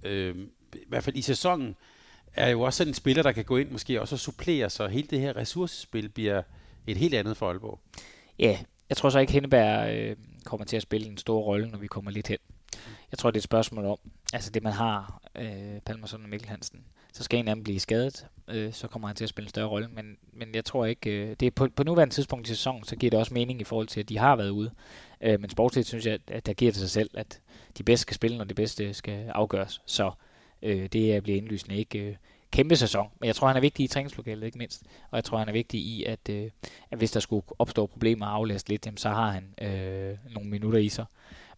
øh, 0.02 0.36
I 0.74 0.78
hvert 0.88 1.04
fald 1.04 1.16
i 1.16 1.22
sæsonen 1.22 1.76
er 2.34 2.48
jo 2.48 2.60
også 2.60 2.84
en 2.84 2.94
spiller, 2.94 3.22
der 3.22 3.32
kan 3.32 3.44
gå 3.44 3.56
ind 3.56 3.70
måske 3.70 4.00
også 4.00 4.14
og 4.14 4.18
supplere, 4.18 4.70
så 4.70 4.86
hele 4.86 5.08
det 5.08 5.20
her 5.20 5.36
ressourcespil 5.36 6.08
bliver 6.08 6.42
et 6.86 6.96
helt 6.96 7.14
andet 7.14 7.36
for 7.36 7.48
Aalborg. 7.48 7.80
Ja, 8.38 8.58
jeg 8.90 8.96
tror 8.96 9.10
så 9.10 9.18
ikke, 9.18 9.32
Henneberg 9.32 9.94
øh, 9.94 10.16
kommer 10.44 10.64
til 10.64 10.76
at 10.76 10.82
spille 10.82 11.06
en 11.06 11.18
stor 11.18 11.40
rolle, 11.40 11.68
når 11.68 11.78
vi 11.78 11.86
kommer 11.86 12.10
lidt 12.10 12.28
hen. 12.28 12.38
Jeg 13.10 13.18
tror, 13.18 13.30
det 13.30 13.36
er 13.36 13.40
et 13.40 13.44
spørgsmål 13.44 13.84
om, 13.84 13.98
altså 14.32 14.50
det 14.50 14.62
man 14.62 14.72
har, 14.72 15.20
øh, 15.36 15.80
Palmerson 15.86 16.22
og 16.22 16.28
Mikkel 16.28 16.48
Hansen, 16.48 16.84
så 17.12 17.22
skal 17.22 17.38
en 17.38 17.48
af 17.48 17.54
dem 17.54 17.64
blive 17.64 17.80
skadet, 17.80 18.26
øh, 18.48 18.72
så 18.72 18.88
kommer 18.88 19.08
han 19.08 19.16
til 19.16 19.24
at 19.24 19.28
spille 19.28 19.46
en 19.46 19.50
større 19.50 19.68
rolle. 19.68 19.88
Men, 19.88 20.16
men 20.32 20.54
jeg 20.54 20.64
tror 20.64 20.84
ikke, 20.86 21.10
øh, 21.10 21.36
det 21.40 21.46
er 21.46 21.50
på, 21.50 21.68
på 21.76 21.84
nuværende 21.84 22.14
tidspunkt 22.14 22.48
i 22.48 22.50
sæsonen, 22.50 22.84
så 22.84 22.96
giver 22.96 23.10
det 23.10 23.18
også 23.18 23.34
mening 23.34 23.60
i 23.60 23.64
forhold 23.64 23.86
til, 23.86 24.00
at 24.00 24.08
de 24.08 24.18
har 24.18 24.36
været 24.36 24.50
ude. 24.50 24.70
Øh, 25.20 25.40
men 25.40 25.50
sportsligt 25.50 25.88
synes 25.88 26.06
jeg, 26.06 26.18
at 26.28 26.46
der 26.46 26.52
giver 26.52 26.72
det 26.72 26.80
sig 26.80 26.90
selv, 26.90 27.10
at 27.14 27.40
de 27.78 27.82
bedste 27.82 28.02
skal 28.02 28.14
spille, 28.14 28.38
når 28.38 28.44
det 28.44 28.56
bedste 28.56 28.94
skal 28.94 29.28
afgøres. 29.28 29.82
Så 29.86 30.10
øh, 30.62 30.88
det 30.92 31.22
bliver 31.22 31.38
indlysende 31.38 31.76
ikke, 31.76 31.98
øh, 31.98 32.16
kæmpe 32.50 32.76
sæson. 32.76 33.08
Men 33.20 33.26
jeg 33.26 33.36
tror, 33.36 33.46
han 33.46 33.56
er 33.56 33.60
vigtig 33.60 33.84
i 33.84 33.86
træningslokalet, 33.86 34.46
ikke 34.46 34.58
mindst. 34.58 34.82
Og 35.10 35.16
jeg 35.16 35.24
tror, 35.24 35.38
han 35.38 35.48
er 35.48 35.52
vigtig 35.52 35.80
i, 35.80 36.04
at, 36.04 36.28
øh, 36.30 36.50
at 36.90 36.98
hvis 36.98 37.10
der 37.10 37.20
skulle 37.20 37.46
opstå 37.58 37.86
problemer 37.86 38.26
og 38.26 38.34
aflæst 38.34 38.68
lidt, 38.68 38.86
jamen, 38.86 38.98
så 38.98 39.08
har 39.08 39.30
han 39.30 39.68
øh, 39.68 40.16
nogle 40.30 40.50
minutter 40.50 40.78
i 40.78 40.88
sig. 40.88 41.04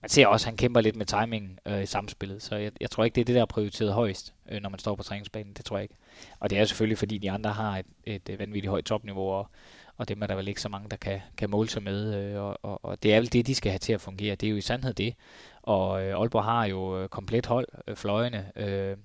Man 0.02 0.08
ser 0.08 0.26
også, 0.26 0.44
at 0.44 0.48
han 0.48 0.56
kæmper 0.56 0.80
lidt 0.80 0.96
med 0.96 1.06
timing 1.06 1.58
øh, 1.66 1.82
i 1.82 1.86
samspillet, 1.86 2.42
så 2.42 2.56
jeg, 2.56 2.72
jeg 2.80 2.90
tror 2.90 3.04
ikke, 3.04 3.14
det 3.14 3.20
er 3.20 3.24
det, 3.24 3.34
der 3.34 3.40
er 3.40 3.46
prioriteret 3.46 3.92
højst, 3.92 4.34
øh, 4.50 4.62
når 4.62 4.70
man 4.70 4.78
står 4.78 4.94
på 4.94 5.02
træningsbanen. 5.02 5.52
Det 5.52 5.64
tror 5.64 5.76
jeg 5.76 5.82
ikke. 5.82 5.94
Og 6.40 6.50
det 6.50 6.58
er 6.58 6.64
selvfølgelig, 6.64 6.98
fordi 6.98 7.18
de 7.18 7.30
andre 7.30 7.50
har 7.50 7.78
et, 7.78 7.86
et, 8.04 8.28
et 8.28 8.38
vanvittigt 8.38 8.70
højt 8.70 8.84
topniveau, 8.84 9.30
og, 9.30 9.48
og 9.96 10.08
dem 10.08 10.22
er 10.22 10.26
der 10.26 10.34
vel 10.34 10.48
ikke 10.48 10.60
så 10.60 10.68
mange, 10.68 10.88
der 10.88 10.96
kan, 10.96 11.20
kan 11.36 11.50
måle 11.50 11.68
sig 11.68 11.82
med. 11.82 12.14
Øh, 12.14 12.42
og, 12.42 12.58
og, 12.62 12.84
og 12.84 13.02
det 13.02 13.14
er 13.14 13.20
vel 13.20 13.32
det, 13.32 13.46
de 13.46 13.54
skal 13.54 13.70
have 13.70 13.78
til 13.78 13.92
at 13.92 14.00
fungere. 14.00 14.34
Det 14.34 14.46
er 14.46 14.50
jo 14.50 14.56
i 14.56 14.60
sandhed 14.60 14.94
det. 14.94 15.14
Og 15.62 16.04
øh, 16.04 16.20
Aalborg 16.20 16.44
har 16.44 16.64
jo 16.64 17.02
øh, 17.02 17.08
komplet 17.08 17.46
hold, 17.46 17.68
øh, 17.88 17.96
fløjene. 17.96 18.52
Øh, 18.56 18.96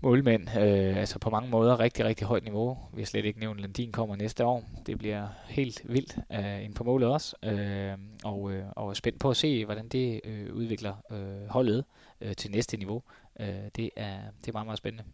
målmænd. 0.00 0.48
Øh, 0.48 0.96
altså 0.96 1.18
på 1.18 1.30
mange 1.30 1.50
måder 1.50 1.80
rigtig, 1.80 2.04
rigtig 2.04 2.26
højt 2.26 2.44
niveau. 2.44 2.78
Vi 2.94 3.00
har 3.00 3.06
slet 3.06 3.24
ikke 3.24 3.40
nævnt, 3.40 3.58
at 3.58 3.62
Landin 3.62 3.92
kommer 3.92 4.16
næste 4.16 4.44
år. 4.44 4.64
Det 4.86 4.98
bliver 4.98 5.28
helt 5.48 5.82
vildt 5.84 6.18
øh, 6.32 6.64
ind 6.64 6.74
på 6.74 6.84
målet 6.84 7.08
også. 7.08 7.36
Øh, 7.44 7.98
og, 8.24 8.52
øh, 8.52 8.64
og 8.76 8.90
er 8.90 8.94
spændt 8.94 9.20
på 9.20 9.30
at 9.30 9.36
se, 9.36 9.64
hvordan 9.64 9.88
det 9.88 10.20
øh, 10.24 10.54
udvikler 10.54 10.94
øh, 11.12 11.48
holdet 11.48 11.84
øh, 12.20 12.36
til 12.36 12.50
næste 12.50 12.76
niveau. 12.76 13.02
Øh, 13.40 13.46
det, 13.76 13.90
er, 13.96 14.18
det 14.40 14.48
er 14.48 14.52
meget, 14.52 14.66
meget 14.66 14.78
spændende. 14.78 15.04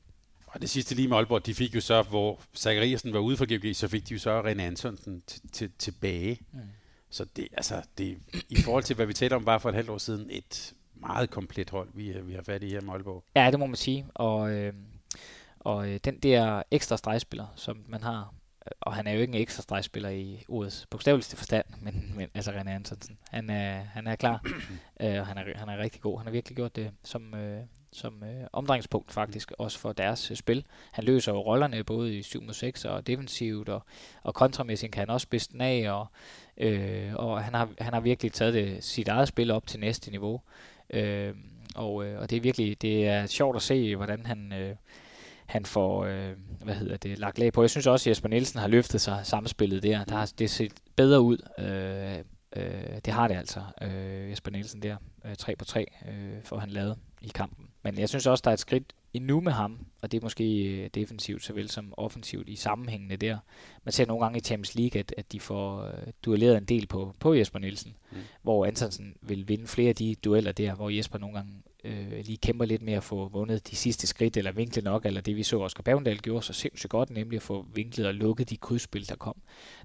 Og 0.46 0.60
det 0.60 0.70
sidste 0.70 0.94
lige 0.94 1.08
med 1.08 1.16
Aalborg, 1.16 1.46
de 1.46 1.54
fik 1.54 1.74
jo 1.74 1.80
så, 1.80 2.02
hvor 2.02 2.40
Zachariasen 2.56 3.12
var 3.12 3.18
ude 3.18 3.36
for 3.36 3.46
GOG, 3.46 3.76
så 3.76 3.88
fik 3.88 4.08
de 4.08 4.14
jo 4.14 4.20
så 4.20 4.42
René 4.42 4.62
Antonsen 4.62 5.22
tilbage. 5.78 6.38
Mm. 6.52 6.58
Så 7.10 7.24
det, 7.36 7.48
altså, 7.52 7.82
det, 7.98 8.18
i 8.50 8.56
forhold 8.56 8.84
til, 8.84 8.96
hvad 8.96 9.06
vi 9.06 9.12
talte 9.12 9.34
om 9.34 9.44
bare 9.44 9.60
for 9.60 9.68
et 9.68 9.74
halvt 9.74 9.90
år 9.90 9.98
siden, 9.98 10.28
et 10.30 10.74
meget 11.06 11.30
komplet 11.30 11.70
hold, 11.70 11.88
vi, 11.94 12.14
vi 12.22 12.32
har 12.32 12.42
fat 12.42 12.62
i 12.62 12.68
her 12.68 12.80
i 12.80 12.88
Aalborg. 12.88 13.24
Ja, 13.36 13.50
det 13.50 13.58
må 13.58 13.66
man 13.66 13.76
sige. 13.76 14.06
Og, 14.14 14.50
øh, 14.50 14.72
og 15.60 15.88
øh, 15.88 16.00
den 16.04 16.18
der 16.18 16.62
ekstra 16.70 16.96
stregspiller, 16.96 17.46
som 17.56 17.84
man 17.88 18.02
har, 18.02 18.34
og 18.80 18.94
han 18.94 19.06
er 19.06 19.12
jo 19.12 19.20
ikke 19.20 19.34
en 19.34 19.40
ekstra 19.40 19.62
stregspiller 19.62 20.08
i 20.08 20.44
ordets 20.48 20.86
bogstaveligste 20.90 21.36
forstand, 21.36 21.66
men, 21.84 22.12
men 22.16 22.28
altså 22.34 22.50
René 22.50 22.70
Antonsen, 22.70 23.18
han 23.30 23.50
er, 23.50 23.72
han 23.72 24.06
er 24.06 24.16
klar, 24.16 24.42
øh, 25.02 25.20
og 25.20 25.26
han 25.26 25.38
er, 25.38 25.42
han 25.56 25.68
er 25.68 25.78
rigtig 25.78 26.00
god. 26.00 26.18
Han 26.18 26.26
har 26.26 26.32
virkelig 26.32 26.56
gjort 26.56 26.76
det 26.76 26.90
som, 27.02 27.34
øh, 27.34 27.60
som 27.92 28.24
øh, 28.24 28.46
omdrejningspunkt 28.52 29.12
faktisk, 29.12 29.52
også 29.58 29.78
for 29.78 29.92
deres 29.92 30.30
øh, 30.30 30.36
spil. 30.36 30.64
Han 30.92 31.04
løser 31.04 31.32
jo 31.32 31.38
rollerne 31.38 31.84
både 31.84 32.18
i 32.18 32.22
7 32.22 32.42
mod 32.42 32.54
6 32.54 32.84
og 32.84 33.06
defensivt, 33.06 33.68
og, 33.68 33.82
og 34.22 34.34
kontramæssigt 34.34 34.92
kan 34.92 35.00
han 35.00 35.10
også 35.10 35.24
spidse 35.24 35.52
den 35.52 35.60
af, 35.60 35.92
og, 35.92 36.06
øh, 36.56 37.14
og 37.14 37.44
han, 37.44 37.54
har, 37.54 37.68
han 37.78 37.92
har 37.92 38.00
virkelig 38.00 38.32
taget 38.32 38.54
det, 38.54 38.84
sit 38.84 39.08
eget 39.08 39.28
spil 39.28 39.50
op 39.50 39.66
til 39.66 39.80
næste 39.80 40.10
niveau. 40.10 40.40
Øh, 40.94 41.34
og, 41.74 42.06
øh, 42.06 42.20
og 42.20 42.30
det 42.30 42.36
er 42.36 42.40
virkelig 42.40 42.82
det 42.82 43.08
er 43.08 43.26
sjovt 43.26 43.56
at 43.56 43.62
se, 43.62 43.96
hvordan 43.96 44.26
han, 44.26 44.52
øh, 44.52 44.76
han 45.46 45.64
får 45.64 46.04
øh, 46.04 46.32
hvad 46.62 46.74
hedder 46.74 46.96
det, 46.96 47.18
lagt 47.18 47.38
lag 47.38 47.52
på. 47.52 47.62
Jeg 47.62 47.70
synes 47.70 47.86
også, 47.86 48.10
at 48.10 48.10
Jesper 48.10 48.28
Nielsen 48.28 48.60
har 48.60 48.68
løftet 48.68 49.00
sig 49.00 49.20
samspillet 49.22 49.82
der. 49.82 50.04
der 50.04 50.16
har, 50.16 50.32
det 50.38 50.50
set 50.50 50.72
bedre 50.96 51.20
ud. 51.20 51.38
Øh, 51.58 52.18
øh, 52.56 52.98
det 53.04 53.12
har 53.12 53.28
det 53.28 53.34
altså, 53.34 53.60
øh, 53.82 54.30
Jesper 54.30 54.50
Nielsen 54.50 54.82
der. 54.82 54.96
Øh, 55.24 55.36
3 55.36 55.56
på 55.56 55.64
3 55.64 55.86
øh, 56.08 56.42
får 56.44 56.58
han 56.58 56.70
lavet 56.70 56.98
i 57.20 57.30
kampen. 57.34 57.66
Men 57.84 57.98
jeg 57.98 58.08
synes 58.08 58.26
også, 58.26 58.42
der 58.44 58.50
er 58.50 58.54
et 58.54 58.60
skridt 58.60 58.92
endnu 59.12 59.40
med 59.40 59.52
ham, 59.52 59.86
og 60.02 60.12
det 60.12 60.18
er 60.18 60.22
måske 60.22 60.64
øh, 60.64 60.90
defensivt 60.94 61.44
såvel 61.44 61.70
som 61.70 61.94
offensivt 61.96 62.48
i 62.48 62.56
sammenhængende 62.56 63.16
der. 63.16 63.38
Man 63.84 63.92
ser 63.92 64.06
nogle 64.06 64.24
gange 64.24 64.38
i 64.38 64.40
Champions 64.40 64.74
League, 64.74 64.98
at, 65.00 65.14
at 65.18 65.32
de 65.32 65.40
får 65.40 65.82
uh, 65.82 66.12
duelleret 66.24 66.56
en 66.56 66.64
del 66.64 66.86
på, 66.86 67.14
på 67.20 67.34
Jesper 67.34 67.58
Nielsen, 67.58 67.94
mm. 68.12 68.18
hvor 68.42 68.66
Antonsen 68.66 69.16
vil 69.20 69.48
vinde 69.48 69.66
flere 69.66 69.88
af 69.88 69.94
de 69.94 70.14
dueller 70.14 70.52
der, 70.52 70.74
hvor 70.74 70.90
Jesper 70.90 71.18
nogle 71.18 71.36
gange 71.36 71.52
øh, 71.84 72.24
lige 72.24 72.36
kæmper 72.36 72.64
lidt 72.64 72.82
med 72.82 72.92
at 72.92 73.04
få 73.04 73.28
vundet 73.28 73.70
de 73.70 73.76
sidste 73.76 74.06
skridt, 74.06 74.36
eller 74.36 74.52
vinklet 74.52 74.84
nok, 74.84 75.06
eller 75.06 75.20
det 75.20 75.36
vi 75.36 75.42
så 75.42 75.60
Oscar 75.60 75.82
Bavendal 75.82 76.18
gjorde 76.18 76.42
så 76.42 76.52
sindssygt 76.52 76.90
godt, 76.90 77.10
nemlig 77.10 77.36
at 77.36 77.42
få 77.42 77.66
vinklet 77.74 78.06
og 78.06 78.14
lukket 78.14 78.50
de 78.50 78.56
krydsspil, 78.56 79.08
der 79.08 79.16
kom. 79.16 79.36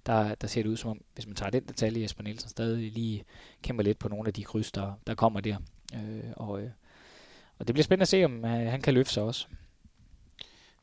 Der, 0.05 0.35
der 0.35 0.47
ser 0.47 0.63
det 0.63 0.69
ud 0.69 0.77
som 0.77 0.91
om, 0.91 1.01
hvis 1.13 1.27
man 1.27 1.35
tager 1.35 1.49
den 1.49 1.63
detalje, 1.63 2.01
Jesper 2.01 2.23
Nielsen 2.23 2.49
stadig 2.49 2.91
lige 2.91 3.23
kæmper 3.61 3.83
lidt 3.83 3.99
på 3.99 4.09
nogle 4.09 4.27
af 4.27 4.33
de 4.33 4.43
kryds, 4.43 4.71
der, 4.71 4.93
der 5.07 5.15
kommer 5.15 5.39
der. 5.39 5.57
Øh, 5.95 6.23
og, 6.35 6.61
øh, 6.61 6.69
og 7.59 7.67
det 7.67 7.73
bliver 7.73 7.83
spændende 7.83 8.01
at 8.01 8.07
se, 8.07 8.25
om 8.25 8.45
øh, 8.45 8.51
han 8.51 8.81
kan 8.81 8.93
løfte 8.93 9.13
sig 9.13 9.23
også. 9.23 9.47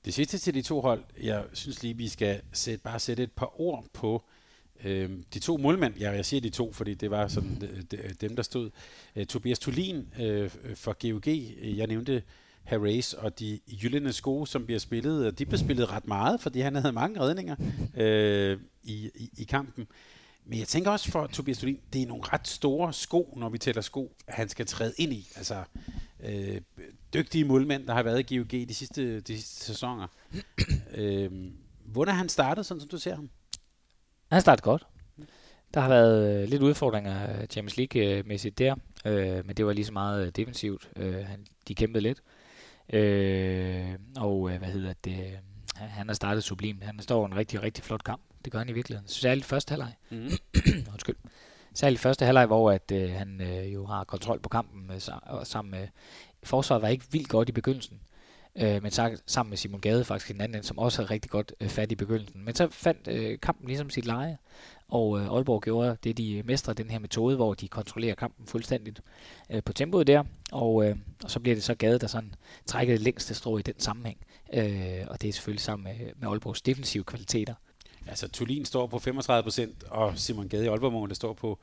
Det 0.05 0.15
sidste 0.15 0.39
til 0.39 0.55
de 0.55 0.63
to 0.63 0.81
hold, 0.81 1.05
jeg 1.23 1.45
synes 1.53 1.83
lige, 1.83 1.97
vi 1.97 2.09
skal 2.09 2.41
sætte, 2.53 2.83
bare 2.83 2.99
sætte 2.99 3.23
et 3.23 3.33
par 3.33 3.61
ord 3.61 3.85
på 3.93 4.23
øh, 4.85 5.11
de 5.35 5.39
to 5.39 5.57
målmænd. 5.57 5.95
Ja, 5.97 6.11
jeg 6.11 6.25
siger 6.25 6.41
de 6.41 6.51
to, 6.51 6.73
fordi 6.73 6.95
det 6.95 7.11
var 7.11 7.29
sådan 7.29 7.63
øh, 7.63 7.83
de, 7.91 7.97
øh, 7.97 8.11
dem, 8.21 8.37
der 8.37 8.43
stod. 8.43 8.71
Øh, 9.17 9.27
Tobias 9.27 9.59
Tulin 9.59 10.09
øh, 10.21 10.51
for 10.75 11.11
GOG, 11.11 11.29
jeg 11.77 11.87
nævnte 11.87 12.23
Harris 12.65 13.15
og 13.15 13.39
de 13.39 13.61
Jyllende 13.83 14.13
sko, 14.13 14.45
som 14.45 14.67
bliver 14.67 14.79
spillet, 14.79 15.39
de 15.39 15.47
blev 15.47 15.59
spillet 15.59 15.93
ret 15.93 16.07
meget, 16.07 16.41
fordi 16.41 16.61
han 16.61 16.75
havde 16.75 16.93
mange 16.93 17.21
redninger 17.21 17.57
øh, 17.97 18.59
i, 18.85 19.11
i, 19.15 19.31
i 19.39 19.45
kampen. 19.45 19.87
Men 20.47 20.59
jeg 20.59 20.69
tænker 20.69 20.91
også 20.91 21.11
for 21.11 21.27
Tobias 21.27 21.59
Tulin, 21.59 21.81
det 21.93 22.03
er 22.03 22.07
nogle 22.07 22.23
ret 22.33 22.49
store 22.49 22.93
sko, 22.93 23.35
når 23.37 23.49
vi 23.49 23.59
tæller 23.59 23.83
sko, 23.83 24.17
han 24.29 24.49
skal 24.49 24.67
træde 24.67 24.93
ind 24.99 25.13
i. 25.13 25.29
Altså, 25.37 25.65
øh, 26.21 26.61
dygtige 27.15 27.45
målmænd, 27.45 27.87
der 27.87 27.95
har 27.95 28.03
været 28.03 28.31
i 28.31 28.37
GOG 28.37 28.51
de 28.51 28.75
sidste, 28.75 29.21
de 29.21 29.37
sidste 29.37 29.65
sæsoner. 29.65 30.07
øh, 30.95 31.31
hvordan 31.85 32.15
har 32.15 32.19
han 32.19 32.29
startet, 32.29 32.67
sådan 32.67 32.81
som 32.81 32.89
du 32.89 32.99
ser 32.99 33.15
ham? 33.15 33.31
Han 34.33 34.41
startet 34.41 34.63
godt. 34.63 34.87
Der 35.75 35.81
har 35.81 35.89
været 35.89 36.43
øh, 36.43 36.49
lidt 36.49 36.63
udfordringer 36.63 37.41
øh, 37.41 37.47
Champions 37.47 37.77
League-mæssigt 37.77 38.59
der, 38.59 38.75
øh, 39.05 39.47
men 39.47 39.57
det 39.57 39.67
var 39.67 39.73
lige 39.73 39.85
så 39.85 39.93
meget 39.93 40.27
øh, 40.27 40.33
defensivt. 40.33 40.91
Øh, 40.97 41.15
han, 41.15 41.47
de 41.69 41.75
kæmpede 41.75 42.03
lidt. 42.03 42.23
Øh, 42.93 43.99
og 44.17 44.51
øh, 44.51 44.59
hvad 44.59 44.69
hedder 44.69 44.93
det? 45.05 45.39
Han 45.75 46.09
har 46.09 46.15
startet 46.15 46.45
sublimt. 46.45 46.85
Han 46.85 47.01
står 47.01 47.27
en 47.27 47.37
rigtig, 47.37 47.63
rigtig 47.63 47.85
flot 47.85 48.05
kamp. 48.05 48.23
Det 48.47 48.53
gør 48.53 48.59
han 48.59 48.69
i 48.69 48.73
virkeligheden. 48.73 49.09
Særligt 49.09 49.47
første 49.47 49.71
halvleg. 49.71 49.93
Mm. 50.11 50.31
Undskyld. 50.93 51.17
Særligt 51.75 52.01
første 52.01 52.25
halvleg, 52.25 52.47
hvor 52.47 52.71
at, 52.71 52.93
øh, 52.93 53.11
han 53.11 53.41
øh, 53.41 53.75
jo 53.75 53.87
har 53.87 54.05
kontrol 54.05 54.41
på 54.41 54.49
kampen 54.49 54.91
øh, 54.91 55.01
sammen 55.45 55.71
med... 55.71 55.89
Forsvaret 56.43 56.83
var 56.83 56.89
ikke 56.89 57.05
vildt 57.11 57.29
godt 57.29 57.49
i 57.49 57.53
begyndelsen. 57.53 58.01
Øh, 58.57 58.83
men 58.83 58.91
så, 58.91 59.21
sammen 59.27 59.51
med 59.51 59.57
Simon 59.57 59.81
Gade 59.81 60.05
faktisk 60.05 60.31
en 60.31 60.41
anden, 60.41 60.63
som 60.63 60.79
også 60.79 60.99
havde 60.99 61.11
rigtig 61.11 61.31
godt 61.31 61.53
øh, 61.61 61.69
fat 61.69 61.93
i 61.93 61.95
begyndelsen. 61.95 62.45
Men 62.45 62.55
så 62.55 62.69
fandt 62.71 63.09
øh, 63.09 63.39
kampen 63.43 63.67
ligesom 63.67 63.91
sit 63.91 64.07
leje, 64.07 64.39
og 64.89 65.21
øh, 65.21 65.27
Aalborg 65.27 65.63
gjorde 65.63 65.97
det, 66.05 66.19
de 66.19 66.43
mestre 66.45 66.73
den 66.73 66.91
her 66.91 66.99
metode, 66.99 67.37
hvor 67.37 67.55
de 67.55 67.69
kontrollerer 67.69 68.15
kampen 68.15 68.47
fuldstændigt 68.47 69.01
øh, 69.51 69.63
på 69.63 69.73
tempoet 69.73 70.07
der, 70.07 70.25
og, 70.53 70.89
øh, 70.89 70.97
og 71.25 71.31
så 71.31 71.41
bliver 71.41 71.55
det 71.55 71.65
så 71.65 71.75
Gade, 71.75 71.99
der 71.99 72.07
sådan 72.07 72.35
trækker 72.67 72.95
det 72.95 73.03
længste 73.03 73.35
strå 73.35 73.59
i 73.59 73.63
den 73.63 73.81
sammenhæng. 73.81 74.19
Øh, 74.55 75.07
og 75.07 75.23
det 75.23 75.29
er 75.29 75.33
selvfølgelig 75.33 75.63
sammen 75.63 75.85
med, 75.85 76.13
med 76.17 76.29
Aalborgs 76.29 76.63
defensive 76.63 77.05
kvaliteter. 77.05 77.55
Altså 78.09 78.29
Tulin 78.29 78.65
står 78.65 78.87
på 78.87 78.97
35%, 78.97 79.89
og 79.91 80.13
Simon 80.19 80.49
Gade 80.49 80.65
i 80.65 80.69
Aalborg 80.69 81.17
står 81.17 81.33
på 81.33 81.59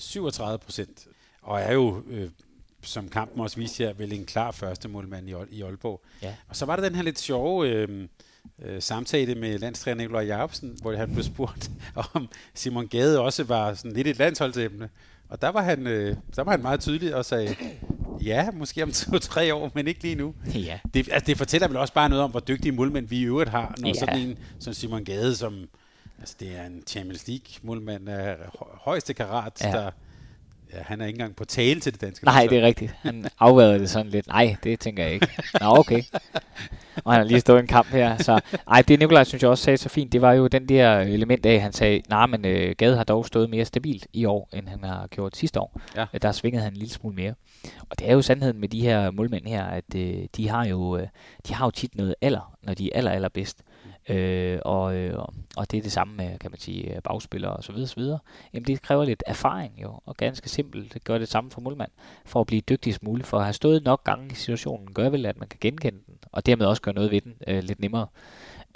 37%, 0.00 1.08
og 1.42 1.60
er 1.60 1.72
jo 1.72 2.02
øh, 2.10 2.30
som 2.82 3.08
kampen 3.08 3.40
også 3.40 3.56
viste 3.56 3.84
her, 3.84 3.92
vel 3.92 4.12
en 4.12 4.26
klar 4.26 4.50
første 4.50 4.88
målmand 4.88 5.28
i, 5.28 5.34
i 5.50 5.62
Aalborg. 5.62 6.00
Ja. 6.22 6.34
Og 6.48 6.56
så 6.56 6.66
var 6.66 6.76
der 6.76 6.82
den 6.82 6.94
her 6.94 7.02
lidt 7.02 7.18
sjove 7.18 7.68
øh, 7.68 8.08
øh, 8.62 8.82
samtale 8.82 9.34
med 9.34 9.58
landstræner 9.58 10.02
Nikolaj 10.02 10.24
Jacobsen, 10.24 10.76
hvor 10.82 10.96
han 10.96 11.12
blev 11.12 11.24
spurgt, 11.24 11.70
om 12.14 12.28
Simon 12.54 12.88
Gade 12.88 13.20
også 13.20 13.44
var 13.44 13.74
sådan 13.74 13.92
lidt 13.92 14.06
et 14.06 14.18
landsholdsemne. 14.18 14.88
Og 15.28 15.42
der 15.42 15.48
var 15.48 15.62
han, 15.62 15.86
øh, 15.86 16.16
der 16.36 16.42
var 16.42 16.50
han 16.50 16.62
meget 16.62 16.80
tydelig 16.80 17.14
og 17.14 17.24
sagde, 17.24 17.56
ja, 18.24 18.50
måske 18.50 18.82
om 18.82 18.92
to-tre 19.12 19.54
år, 19.54 19.70
men 19.74 19.88
ikke 19.88 20.02
lige 20.02 20.14
nu. 20.14 20.34
Ja. 20.54 20.78
Det, 20.94 21.08
altså, 21.12 21.26
det 21.26 21.38
fortæller 21.38 21.68
vel 21.68 21.76
også 21.76 21.94
bare 21.94 22.08
noget 22.08 22.24
om, 22.24 22.30
hvor 22.30 22.40
dygtige 22.40 22.72
målmænd 22.72 23.08
vi 23.08 23.18
i 23.18 23.24
øvrigt 23.24 23.50
har, 23.50 23.74
når 23.78 23.88
ja. 23.88 23.94
sådan 23.94 24.18
en 24.18 24.38
som 24.58 24.72
Simon 24.72 25.04
Gade, 25.04 25.36
som 25.36 25.68
altså, 26.18 26.34
det 26.40 26.56
er 26.56 26.66
en 26.66 26.82
Champions 26.86 27.28
League-målmand 27.28 28.08
af 28.08 28.36
højeste 28.84 29.14
karat, 29.14 29.64
ja. 29.64 29.70
der 29.70 29.90
Ja, 30.72 30.82
han 30.82 31.00
er 31.00 31.06
ikke 31.06 31.16
engang 31.16 31.36
på 31.36 31.44
tale 31.44 31.80
til 31.80 31.92
det 31.92 32.00
danske 32.00 32.24
Nej, 32.24 32.46
det 32.50 32.58
er 32.58 32.62
rigtigt. 32.62 32.94
Han 33.00 33.26
afværede 33.38 33.78
det 33.78 33.90
sådan 33.90 34.10
lidt. 34.10 34.26
Nej, 34.26 34.56
det 34.64 34.80
tænker 34.80 35.04
jeg 35.04 35.12
ikke. 35.12 35.28
Nå, 35.60 35.66
okay. 35.66 36.02
Og 37.04 37.12
han 37.12 37.20
har 37.20 37.24
lige 37.24 37.40
stået 37.40 37.60
en 37.60 37.66
kamp 37.66 37.88
her. 37.88 38.16
Så, 38.16 38.40
ej, 38.68 38.82
det 38.82 38.98
Nikolaj 38.98 39.24
synes 39.24 39.42
jeg 39.42 39.50
også 39.50 39.64
sagde 39.64 39.76
så 39.76 39.88
fint, 39.88 40.12
det 40.12 40.20
var 40.20 40.32
jo 40.32 40.46
den 40.46 40.68
der 40.68 40.98
element 40.98 41.46
af, 41.46 41.60
han 41.60 41.72
sagde, 41.72 42.02
nej, 42.08 42.26
men 42.26 42.44
øh, 42.44 42.74
Gade 42.78 42.96
har 42.96 43.04
dog 43.04 43.26
stået 43.26 43.50
mere 43.50 43.64
stabilt 43.64 44.06
i 44.12 44.24
år, 44.24 44.48
end 44.52 44.68
han 44.68 44.84
har 44.84 45.06
gjort 45.06 45.36
sidste 45.36 45.60
år. 45.60 45.80
Ja. 45.96 46.06
Der 46.22 46.32
svingede 46.32 46.62
han 46.62 46.72
en 46.72 46.76
lille 46.76 46.92
smule 46.92 47.16
mere. 47.16 47.34
Og 47.90 47.98
det 47.98 48.10
er 48.10 48.12
jo 48.14 48.22
sandheden 48.22 48.60
med 48.60 48.68
de 48.68 48.80
her 48.80 49.10
målmænd 49.10 49.46
her, 49.46 49.64
at 49.64 49.94
øh, 49.96 50.26
de 50.36 50.48
har 50.48 50.66
jo 50.66 50.96
øh, 50.96 51.06
de 51.48 51.54
har 51.54 51.66
jo 51.66 51.70
tit 51.70 51.96
noget 51.96 52.14
alder, 52.20 52.54
når 52.62 52.74
de 52.74 52.92
er 52.92 52.98
aller, 52.98 53.10
aller 53.10 53.28
bedst. 53.28 53.62
Øh, 54.08 54.58
og, 54.64 54.96
øh, 54.96 55.18
og 55.56 55.70
det 55.70 55.78
er 55.78 55.82
det 55.82 55.92
samme 55.92 56.16
med, 56.16 56.38
kan 56.38 56.50
man 56.50 56.60
sige, 56.60 56.94
øh, 56.94 57.02
bagspillere 57.02 57.52
og 57.52 57.64
så 57.64 57.72
videre, 57.72 57.88
så 57.88 57.96
videre. 57.96 58.18
Jamen 58.52 58.66
det 58.66 58.82
kræver 58.82 59.04
lidt 59.04 59.22
erfaring 59.26 59.82
jo, 59.82 60.00
og 60.06 60.16
ganske 60.16 60.48
simpelt, 60.48 60.94
det 60.94 61.04
gør 61.04 61.18
det 61.18 61.28
samme 61.28 61.50
for 61.50 61.60
målmand, 61.60 61.90
for 62.24 62.40
at 62.40 62.46
blive 62.46 62.60
dygtigst 62.60 63.02
muligt, 63.02 63.28
for 63.28 63.38
at 63.38 63.44
have 63.44 63.52
stået 63.52 63.84
nok 63.84 64.04
gange 64.04 64.32
i 64.32 64.34
situationen, 64.34 64.94
gør 64.94 65.08
vel, 65.08 65.26
at 65.26 65.38
man 65.38 65.48
kan 65.48 65.58
genkende 65.60 65.98
den, 66.06 66.14
og 66.32 66.46
dermed 66.46 66.66
også 66.66 66.82
gøre 66.82 66.94
noget 66.94 67.10
ved 67.10 67.20
den 67.20 67.34
øh, 67.46 67.62
lidt 67.62 67.80
nemmere. 67.80 68.06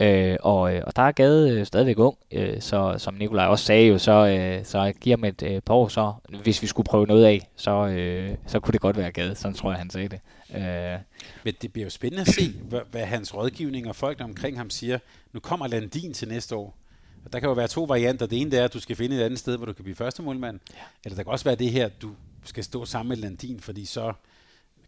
Øh, 0.03 0.37
og, 0.41 0.75
øh, 0.75 0.83
og 0.87 0.97
der 0.97 1.03
er 1.03 1.13
Gade 1.13 1.51
øh, 1.51 1.67
stadigvæk 1.67 1.99
ung, 1.99 2.19
øh, 2.31 2.61
så 2.61 2.95
som 2.99 3.15
Nikolaj 3.15 3.47
også 3.47 3.65
sagde 3.65 3.87
jo, 3.87 3.99
så, 3.99 4.27
øh, 4.27 4.65
så 4.65 4.93
giver 5.01 5.17
mig 5.17 5.29
et 5.29 5.43
øh, 5.43 5.61
par 5.61 5.75
år, 5.75 5.89
så 5.89 6.15
hvis 6.43 6.63
vi 6.63 6.67
skulle 6.67 6.87
prøve 6.87 7.07
noget 7.07 7.25
af, 7.25 7.51
så, 7.57 7.87
øh, 7.87 8.37
så 8.47 8.61
kunne 8.61 8.73
det 8.73 8.81
godt 8.81 8.97
være 8.97 9.13
Gade, 9.13 9.35
sådan 9.35 9.55
tror 9.55 9.71
jeg, 9.71 9.79
han 9.79 9.91
sagde 9.91 10.09
det. 10.09 10.21
Øh. 10.55 10.99
Men 11.45 11.55
det 11.63 11.73
bliver 11.73 11.87
jo 11.87 11.91
spændende 11.91 12.21
at 12.21 12.29
se, 12.29 12.53
hvad, 12.69 12.81
hvad 12.91 13.05
hans 13.05 13.35
rådgivning 13.35 13.89
og 13.89 13.97
folk 13.97 14.21
omkring 14.21 14.59
ham 14.59 14.71
siger. 14.71 14.99
Nu 15.33 15.41
kommer 15.41 15.67
Landin 15.67 16.13
til 16.13 16.29
næste 16.29 16.57
år. 16.57 16.77
Og 17.25 17.33
der 17.33 17.41
kan 17.41 17.49
jo 17.49 17.53
være 17.53 17.69
to 17.69 17.85
varianter. 17.85 18.27
Det 18.27 18.41
ene 18.41 18.51
det 18.51 18.59
er, 18.59 18.65
at 18.65 18.75
du 18.75 18.81
skal 18.81 18.97
finde 18.97 19.17
et 19.17 19.23
andet 19.23 19.39
sted, 19.39 19.57
hvor 19.57 19.67
du 19.67 19.73
kan 19.73 19.83
blive 19.83 19.97
første 19.97 20.23
målmand. 20.23 20.61
Ja. 20.71 20.77
Eller 21.05 21.17
der 21.17 21.23
kan 21.23 21.33
også 21.33 21.45
være 21.45 21.55
det 21.55 21.71
her, 21.71 21.87
at 21.87 22.03
du 22.03 22.11
skal 22.45 22.65
stå 22.65 22.85
sammen 22.85 23.09
med 23.09 23.17
Landin, 23.17 23.61
fordi 23.61 23.85
så 23.85 24.13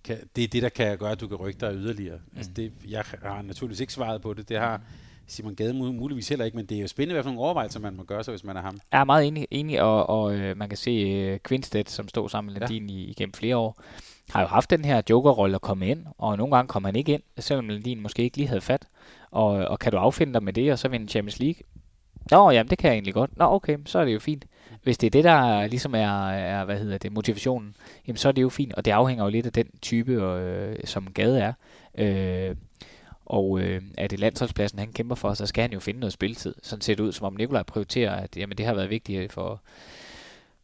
kan, 0.05 0.19
det 0.37 0.45
er 0.45 0.49
det, 0.49 0.63
der 0.63 0.69
kan 0.69 0.99
gøre, 0.99 1.13
at 1.13 1.21
du 1.21 1.29
kan 1.29 1.37
rykke 1.37 1.61
dig 1.61 1.75
yderligere. 1.75 2.17
Mm. 2.17 2.37
Altså 2.37 2.53
det, 2.57 2.73
jeg 2.89 3.05
har 3.23 3.43
naturligvis 3.43 3.81
ikke 3.81 3.93
svaret 3.93 4.23
på 4.23 4.35
det. 4.35 4.49
Det 4.49 4.59
har 4.59 4.81
Simon 5.27 5.55
Gade 5.55 5.75
muligvis 5.75 6.29
heller 6.29 6.45
ikke, 6.45 6.57
men 6.57 6.67
det 6.67 6.77
er 6.77 6.81
jo 6.81 6.87
spændende, 6.87 7.13
hvad 7.13 7.23
for 7.23 7.31
nogle 7.31 7.45
overvejelser 7.45 7.81
man 7.81 7.97
må 7.97 8.03
gøre 8.03 8.25
sig, 8.25 8.33
hvis 8.33 8.45
man 8.45 8.57
er 8.57 8.61
ham. 8.61 8.81
Jeg 8.93 9.01
er 9.01 9.05
meget 9.05 9.27
enig, 9.27 9.47
enig 9.51 9.83
og, 9.83 10.11
og 10.11 10.35
øh, 10.35 10.57
man 10.57 10.69
kan 10.69 10.79
se 10.79 11.33
uh, 11.33 11.39
Quinstedt, 11.49 11.91
som 11.91 12.09
stod 12.09 12.29
sammen 12.29 12.53
med 12.53 12.61
Landin 12.61 12.91
ja. 12.91 12.97
i, 12.97 13.05
igennem 13.05 13.33
flere 13.33 13.57
år, 13.57 13.83
har 14.31 14.41
jo 14.41 14.47
haft 14.47 14.71
den 14.71 14.85
her 14.85 15.03
jokerrolle 15.11 15.55
at 15.55 15.61
komme 15.61 15.89
ind, 15.89 16.07
og 16.19 16.37
nogle 16.37 16.57
gange 16.57 16.69
kommer 16.69 16.89
han 16.89 16.97
ikke 16.97 17.13
ind, 17.13 17.23
selvom 17.39 17.69
Landin 17.69 18.01
måske 18.01 18.23
ikke 18.23 18.37
lige 18.37 18.49
havde 18.49 18.61
fat. 18.61 18.87
Og, 19.31 19.49
og 19.51 19.79
kan 19.79 19.93
du 19.93 19.99
affinde 19.99 20.33
dig 20.33 20.43
med 20.43 20.53
det, 20.53 20.73
og 20.73 20.79
så 20.79 20.89
vinde 20.89 21.09
Champions 21.09 21.39
League? 21.39 21.63
Nå, 22.31 22.51
jamen 22.51 22.71
det 22.71 22.79
kan 22.79 22.89
jeg 22.89 22.95
egentlig 22.95 23.15
godt. 23.15 23.37
Nå, 23.37 23.45
okay, 23.45 23.79
så 23.87 23.99
er 23.99 24.05
det 24.05 24.15
jo 24.15 24.21
fint. 24.21 24.45
Hvis 24.83 24.99
det 24.99 25.07
er 25.07 25.11
det, 25.11 25.25
der 25.25 25.67
ligesom 25.67 25.95
er, 25.95 26.29
er 26.29 26.65
hvad 26.65 26.79
hedder 26.79 26.99
det, 26.99 27.13
motivationen, 27.13 27.75
jamen 28.07 28.17
så 28.17 28.29
er 28.29 28.33
det 28.33 28.43
jo 28.43 28.49
fint, 28.49 28.75
og 28.75 28.85
det 28.85 28.91
afhænger 28.91 29.25
jo 29.25 29.31
lidt 29.31 29.47
af 29.47 29.53
den 29.53 29.67
type, 29.83 30.13
øh, 30.13 30.77
som 30.85 31.13
Gade 31.13 31.41
er. 31.41 31.53
Øh, 31.99 32.57
og 33.27 33.61
øh, 33.61 33.83
er 33.99 34.07
det 34.07 34.21
landsholdspladsen, 34.21 34.79
han 34.79 34.93
kæmper 34.93 35.15
for, 35.15 35.35
så 35.35 35.47
skal 35.47 35.63
han 35.63 35.73
jo 35.73 35.81
finde 35.81 36.01
noget 36.01 36.13
spilletid. 36.13 36.55
Sådan 36.63 36.81
ser 36.81 36.95
det 36.95 37.03
ud, 37.03 37.13
som 37.13 37.27
om 37.27 37.35
Nikolaj 37.35 37.63
prioriterer, 37.63 38.17
at 38.17 38.37
jamen, 38.37 38.59
det 38.59 38.67
har 38.67 38.75
været 38.75 38.91
vigtigt 38.91 39.23
øh, 39.23 39.31
for, 39.31 39.61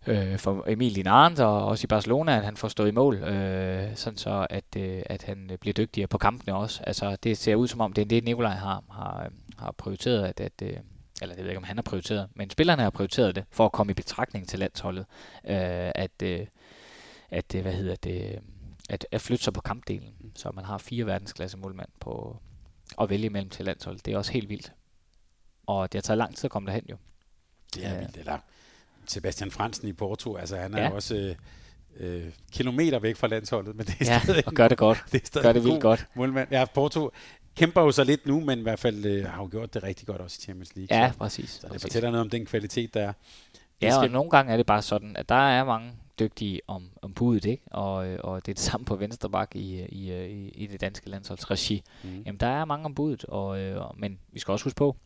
øh, 0.06 0.38
for 0.38 0.64
Emil 0.68 0.94
Dinarant 0.94 1.40
og 1.40 1.66
også 1.66 1.84
i 1.84 1.86
Barcelona, 1.86 2.36
at 2.36 2.44
han 2.44 2.56
får 2.56 2.68
stået 2.68 2.88
i 2.88 2.92
mål, 2.92 3.16
øh, 3.16 3.96
sådan 3.96 4.16
så 4.16 4.46
at, 4.50 4.76
øh, 4.76 5.02
at 5.06 5.22
han 5.22 5.50
bliver 5.60 5.74
dygtigere 5.74 6.08
på 6.08 6.18
kampene 6.18 6.54
også. 6.54 6.82
Altså 6.86 7.16
det 7.16 7.38
ser 7.38 7.54
ud 7.54 7.68
som 7.68 7.80
om, 7.80 7.92
det 7.92 8.02
er 8.02 8.06
det, 8.06 8.24
Nikolaj 8.24 8.54
har, 8.54 8.82
har, 8.90 9.30
har 9.58 9.72
prioriteret, 9.72 10.24
at, 10.24 10.40
at 10.40 10.62
øh, 10.62 10.76
eller 11.22 11.34
det 11.34 11.44
ved 11.44 11.50
jeg 11.50 11.52
ikke, 11.52 11.58
om 11.58 11.64
han 11.64 11.76
har 11.76 11.82
prioriteret, 11.82 12.28
men 12.34 12.50
spillerne 12.50 12.82
har 12.82 12.90
prioriteret 12.90 13.34
det, 13.34 13.44
for 13.50 13.66
at 13.66 13.72
komme 13.72 13.90
i 13.90 13.94
betragtning 13.94 14.48
til 14.48 14.58
landsholdet, 14.58 15.06
øh, 15.44 15.90
at, 15.94 16.22
øh, 16.22 16.46
at, 17.30 17.54
øh, 17.54 17.62
hvad 17.62 17.72
hedder 17.72 17.94
det, 17.94 18.32
øh, 18.34 18.40
at, 18.90 19.06
at 19.10 19.20
flytte 19.20 19.44
sig 19.44 19.52
på 19.52 19.60
kampdelen, 19.60 20.14
så 20.34 20.50
man 20.54 20.64
har 20.64 20.78
fire 20.78 21.06
verdensklasse 21.06 21.58
målmand 21.58 21.88
på, 22.00 22.36
at 23.00 23.10
vælge 23.10 23.26
imellem 23.26 23.50
til 23.50 23.64
landsholdet. 23.64 24.06
Det 24.06 24.14
er 24.14 24.18
også 24.18 24.32
helt 24.32 24.48
vildt. 24.48 24.72
Og 25.66 25.92
det 25.92 25.98
har 25.98 26.02
taget 26.02 26.18
lang 26.18 26.36
tid 26.36 26.44
at 26.44 26.50
komme 26.50 26.66
derhen 26.66 26.84
jo. 26.90 26.96
Det 27.74 27.86
er 27.86 27.98
vildt, 27.98 28.16
eller 28.16 28.38
Sebastian 29.06 29.50
Fransen 29.50 29.88
i 29.88 29.92
Porto, 29.92 30.36
altså 30.36 30.56
han 30.56 30.74
er 30.74 30.82
ja. 30.82 30.90
også 30.90 31.14
øh, 31.16 31.34
øh, 31.96 32.32
kilometer 32.52 32.98
væk 32.98 33.16
fra 33.16 33.26
landsholdet, 33.26 33.76
men 33.76 33.86
det 33.86 33.96
er 34.00 34.04
ja, 34.04 34.20
stadig 34.24 34.46
og 34.46 34.52
gør 34.52 34.68
det 34.68 34.78
godt. 34.78 35.04
Det 35.12 35.22
er 35.22 35.26
stadig 35.26 35.44
gør 35.44 35.52
det 35.52 35.64
vildt 35.64 35.80
godt. 35.80 36.06
Målmand. 36.14 36.48
Ja, 36.50 36.64
Porto 36.74 37.10
kæmper 37.56 37.82
jo 37.82 37.92
så 37.92 38.04
lidt 38.04 38.26
nu, 38.26 38.40
men 38.40 38.58
i 38.58 38.62
hvert 38.62 38.78
fald 38.78 39.04
øh, 39.04 39.26
har 39.26 39.42
jo 39.42 39.48
gjort 39.50 39.74
det 39.74 39.82
rigtig 39.82 40.06
godt 40.06 40.20
også 40.20 40.36
i 40.40 40.42
Champions 40.42 40.76
League. 40.76 40.98
Ja, 40.98 41.12
så, 41.12 41.18
præcis. 41.18 41.50
Så 41.50 41.60
det 41.62 41.68
præcis. 41.68 41.82
fortæller 41.82 42.10
noget 42.10 42.20
om 42.20 42.30
den 42.30 42.46
kvalitet, 42.46 42.94
der 42.94 43.02
er. 43.02 43.12
Ja, 43.82 43.98
og 43.98 44.08
nogle 44.08 44.30
gange 44.30 44.52
er 44.52 44.56
det 44.56 44.66
bare 44.66 44.82
sådan, 44.82 45.16
at 45.16 45.28
der 45.28 45.48
er 45.48 45.64
mange 45.64 45.92
dygtige 46.20 46.60
om, 46.66 46.90
om 47.02 47.14
budet, 47.14 47.44
ikke? 47.44 47.62
Og, 47.70 47.96
og 48.24 48.46
det 48.46 48.52
er 48.52 48.54
det 48.54 48.58
samme 48.58 48.84
på 48.84 48.96
Vensterbak 48.96 49.56
i, 49.56 49.80
i, 49.80 50.24
i, 50.24 50.48
i 50.48 50.66
det 50.66 50.80
danske 50.80 51.10
landsholdsregi. 51.10 51.82
Mm. 52.04 52.22
Jamen, 52.26 52.40
der 52.40 52.46
er 52.46 52.64
mange 52.64 52.84
om 52.84 52.94
budet, 52.94 53.24
og, 53.24 53.46
og, 53.48 53.94
men 53.98 54.18
vi 54.32 54.40
skal 54.40 54.52
også 54.52 54.64
huske 54.64 54.76
på, 54.76 54.96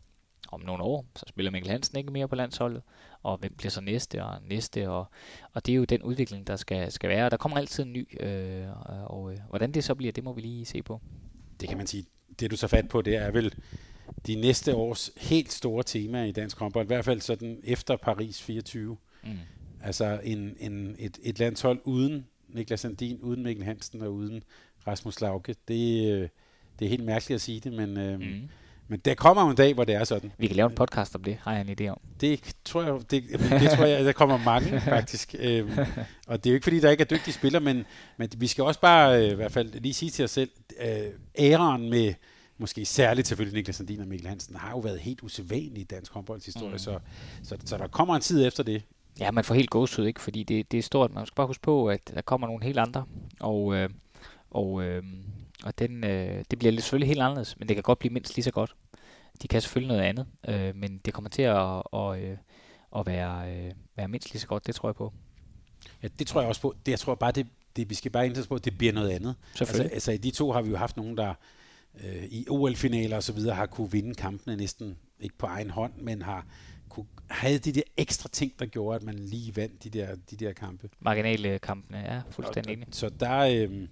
om 0.51 0.61
nogle 0.61 0.83
år, 0.83 1.05
så 1.15 1.25
spiller 1.27 1.51
Mikkel 1.51 1.71
Hansen 1.71 1.97
ikke 1.97 2.11
mere 2.11 2.27
på 2.27 2.35
landsholdet, 2.35 2.81
og 3.23 3.37
hvem 3.37 3.53
bliver 3.57 3.71
så 3.71 3.81
næste 3.81 4.23
og 4.23 4.41
næste, 4.49 4.89
og, 4.89 5.05
og 5.53 5.65
det 5.65 5.71
er 5.71 5.75
jo 5.75 5.83
den 5.83 6.01
udvikling, 6.03 6.47
der 6.47 6.55
skal, 6.55 6.91
skal 6.91 7.09
være. 7.09 7.29
Der 7.29 7.37
kommer 7.37 7.57
altid 7.57 7.83
en 7.83 7.93
ny, 7.93 8.23
øh, 8.23 8.65
og 9.05 9.31
øh, 9.31 9.37
hvordan 9.49 9.71
det 9.71 9.83
så 9.83 9.95
bliver, 9.95 10.11
det 10.11 10.23
må 10.23 10.33
vi 10.33 10.41
lige 10.41 10.65
se 10.65 10.83
på. 10.83 11.01
Det 11.61 11.69
kan 11.69 11.77
man 11.77 11.87
sige. 11.87 12.05
Det 12.39 12.51
du 12.51 12.57
så 12.57 12.67
fat 12.67 12.89
på, 12.89 13.01
det 13.01 13.15
er 13.15 13.31
vel 13.31 13.53
de 14.27 14.35
næste 14.35 14.75
års 14.75 15.11
helt 15.17 15.51
store 15.51 15.83
tema 15.83 16.23
i 16.23 16.31
dansk 16.31 16.59
håndbold, 16.59 16.85
i 16.85 16.87
hvert 16.87 17.05
fald 17.05 17.21
sådan 17.21 17.59
efter 17.63 17.97
Paris 17.97 18.41
24. 18.41 18.97
Mm. 19.23 19.29
Altså 19.85 20.19
en, 20.23 20.55
en, 20.59 20.95
et, 20.99 21.19
et 21.23 21.39
landshold 21.39 21.79
uden 21.83 22.25
Niklas 22.47 22.79
Sandin, 22.79 23.19
uden 23.21 23.43
Mikkel 23.43 23.65
Hansen 23.65 24.01
og 24.01 24.13
uden 24.13 24.43
Rasmus 24.87 25.21
Lauke. 25.21 25.55
Det, 25.67 26.13
øh, 26.13 26.29
det 26.79 26.85
er 26.85 26.89
helt 26.89 27.05
mærkeligt 27.05 27.35
at 27.35 27.41
sige 27.41 27.59
det, 27.59 27.73
men, 27.73 27.97
øh, 27.97 28.19
mm. 28.19 28.49
men 28.87 28.99
der 28.99 29.15
kommer 29.15 29.49
en 29.49 29.55
dag, 29.55 29.73
hvor 29.73 29.83
det 29.83 29.95
er 29.95 30.03
sådan. 30.03 30.31
Vi 30.37 30.47
kan 30.47 30.55
lave 30.55 30.69
en 30.69 30.75
podcast 30.75 31.15
om 31.15 31.23
det, 31.23 31.37
har 31.41 31.53
jeg 31.53 31.61
en 31.61 31.79
idé 31.79 31.89
om. 31.89 31.99
Det 32.21 32.55
tror 32.65 32.83
jeg, 32.83 33.11
det, 33.11 33.23
det 33.61 33.71
tror 33.71 33.85
jeg 33.85 34.05
der 34.05 34.11
kommer 34.11 34.37
mange 34.37 34.81
faktisk. 34.95 35.35
Øhm, 35.39 35.71
og 36.27 36.43
det 36.43 36.49
er 36.49 36.51
jo 36.51 36.55
ikke 36.55 36.63
fordi, 36.63 36.79
der 36.79 36.89
ikke 36.89 37.01
er 37.01 37.05
dygtige 37.05 37.33
spillere, 37.33 37.61
men, 37.63 37.85
men 38.17 38.29
vi 38.37 38.47
skal 38.47 38.63
også 38.63 38.79
bare 38.79 39.25
øh, 39.25 39.31
i 39.31 39.35
hvert 39.35 39.51
fald 39.51 39.79
lige 39.79 39.93
sige 39.93 40.09
til 40.09 40.25
os 40.25 40.31
selv, 40.31 40.49
øh, 40.81 41.05
æren 41.39 41.89
med 41.89 42.13
måske 42.57 42.85
særligt 42.85 43.27
selvfølgelig 43.27 43.57
Niklas 43.57 43.75
Sandin 43.75 43.99
og 43.99 44.07
Mikkel 44.07 44.27
Hansen, 44.27 44.55
har 44.55 44.69
jo 44.69 44.79
været 44.79 44.99
helt 44.99 45.23
usædvanlig 45.23 45.81
i 45.81 45.83
dansk 45.83 46.13
håndboldshistorie, 46.13 46.71
mm. 46.71 46.77
så, 46.77 46.99
så, 47.43 47.57
så 47.65 47.77
der 47.77 47.87
kommer 47.87 48.15
en 48.15 48.21
tid 48.21 48.47
efter 48.47 48.63
det. 48.63 48.83
Ja, 49.19 49.31
man 49.31 49.43
får 49.43 49.55
helt 49.55 49.69
gåsud, 49.69 50.05
ikke? 50.05 50.21
Fordi 50.21 50.43
det, 50.43 50.71
det 50.71 50.77
er 50.77 50.81
stort. 50.81 51.13
Man 51.13 51.25
skal 51.25 51.35
bare 51.35 51.47
huske 51.47 51.61
på, 51.61 51.89
at 51.89 52.11
der 52.13 52.21
kommer 52.21 52.47
nogle 52.47 52.63
helt 52.63 52.79
andre. 52.79 53.05
Og, 53.39 53.75
øh, 53.75 53.89
og, 54.51 54.83
øh, 54.83 55.03
og 55.63 55.79
den, 55.79 56.03
øh, 56.03 56.43
det 56.51 56.59
bliver 56.59 56.73
selvfølgelig 56.73 57.07
helt 57.07 57.21
anderledes, 57.21 57.59
men 57.59 57.67
det 57.67 57.75
kan 57.75 57.83
godt 57.83 57.99
blive 57.99 58.13
mindst 58.13 58.35
lige 58.35 58.43
så 58.43 58.51
godt. 58.51 58.75
De 59.41 59.47
kan 59.47 59.61
selvfølgelig 59.61 59.97
noget 59.97 60.09
andet, 60.09 60.27
øh, 60.47 60.75
men 60.75 60.97
det 61.05 61.13
kommer 61.13 61.29
til 61.29 61.41
at, 61.41 61.83
og, 61.85 62.21
øh, 62.21 62.37
at 62.95 63.05
være, 63.05 63.51
øh, 63.55 63.71
være 63.95 64.07
mindst 64.07 64.33
lige 64.33 64.41
så 64.41 64.47
godt, 64.47 64.67
det 64.67 64.75
tror 64.75 64.89
jeg 64.89 64.95
på. 64.95 65.13
Ja, 66.03 66.07
det 66.19 66.27
tror 66.27 66.41
jeg 66.41 66.47
også 66.47 66.61
på. 66.61 66.75
Det, 66.85 66.91
jeg 66.91 66.99
tror 66.99 67.15
bare, 67.15 67.31
det, 67.31 67.47
det, 67.75 67.89
vi 67.89 67.95
skal 67.95 68.11
bare 68.11 68.25
indtage 68.25 68.47
på, 68.47 68.55
at 68.55 68.65
det 68.65 68.77
bliver 68.77 68.93
noget 68.93 69.09
andet. 69.09 69.35
Altså, 69.59 69.83
altså, 69.83 70.11
i 70.11 70.17
de 70.17 70.31
to 70.31 70.51
har 70.51 70.61
vi 70.61 70.69
jo 70.69 70.77
haft 70.77 70.97
nogen, 70.97 71.17
der 71.17 71.33
øh, 72.03 72.23
i 72.23 72.45
OL-finaler 72.49 73.15
og 73.15 73.23
så 73.23 73.33
videre 73.33 73.55
har 73.55 73.65
kunne 73.65 73.91
vinde 73.91 74.15
kampene 74.15 74.55
næsten 74.55 74.97
ikke 75.19 75.37
på 75.37 75.45
egen 75.45 75.69
hånd, 75.69 75.93
men 75.97 76.21
har 76.21 76.45
kunne, 76.95 77.05
havde 77.29 77.59
de 77.59 77.71
der 77.71 77.81
ekstra 77.97 78.29
ting, 78.29 78.59
der 78.59 78.65
gjorde, 78.65 78.95
at 78.95 79.03
man 79.03 79.15
lige 79.15 79.55
vandt 79.55 79.83
de 79.83 79.89
der, 79.89 80.15
de 80.31 80.35
der 80.35 80.53
kampe. 80.53 80.89
Marginale 80.99 81.59
kampene, 81.59 81.97
ja, 81.97 82.21
fuldstændig 82.29 82.73
enig. 82.73 82.87
Så 82.91 83.09
der, 83.09 83.37
øh, 83.37 83.87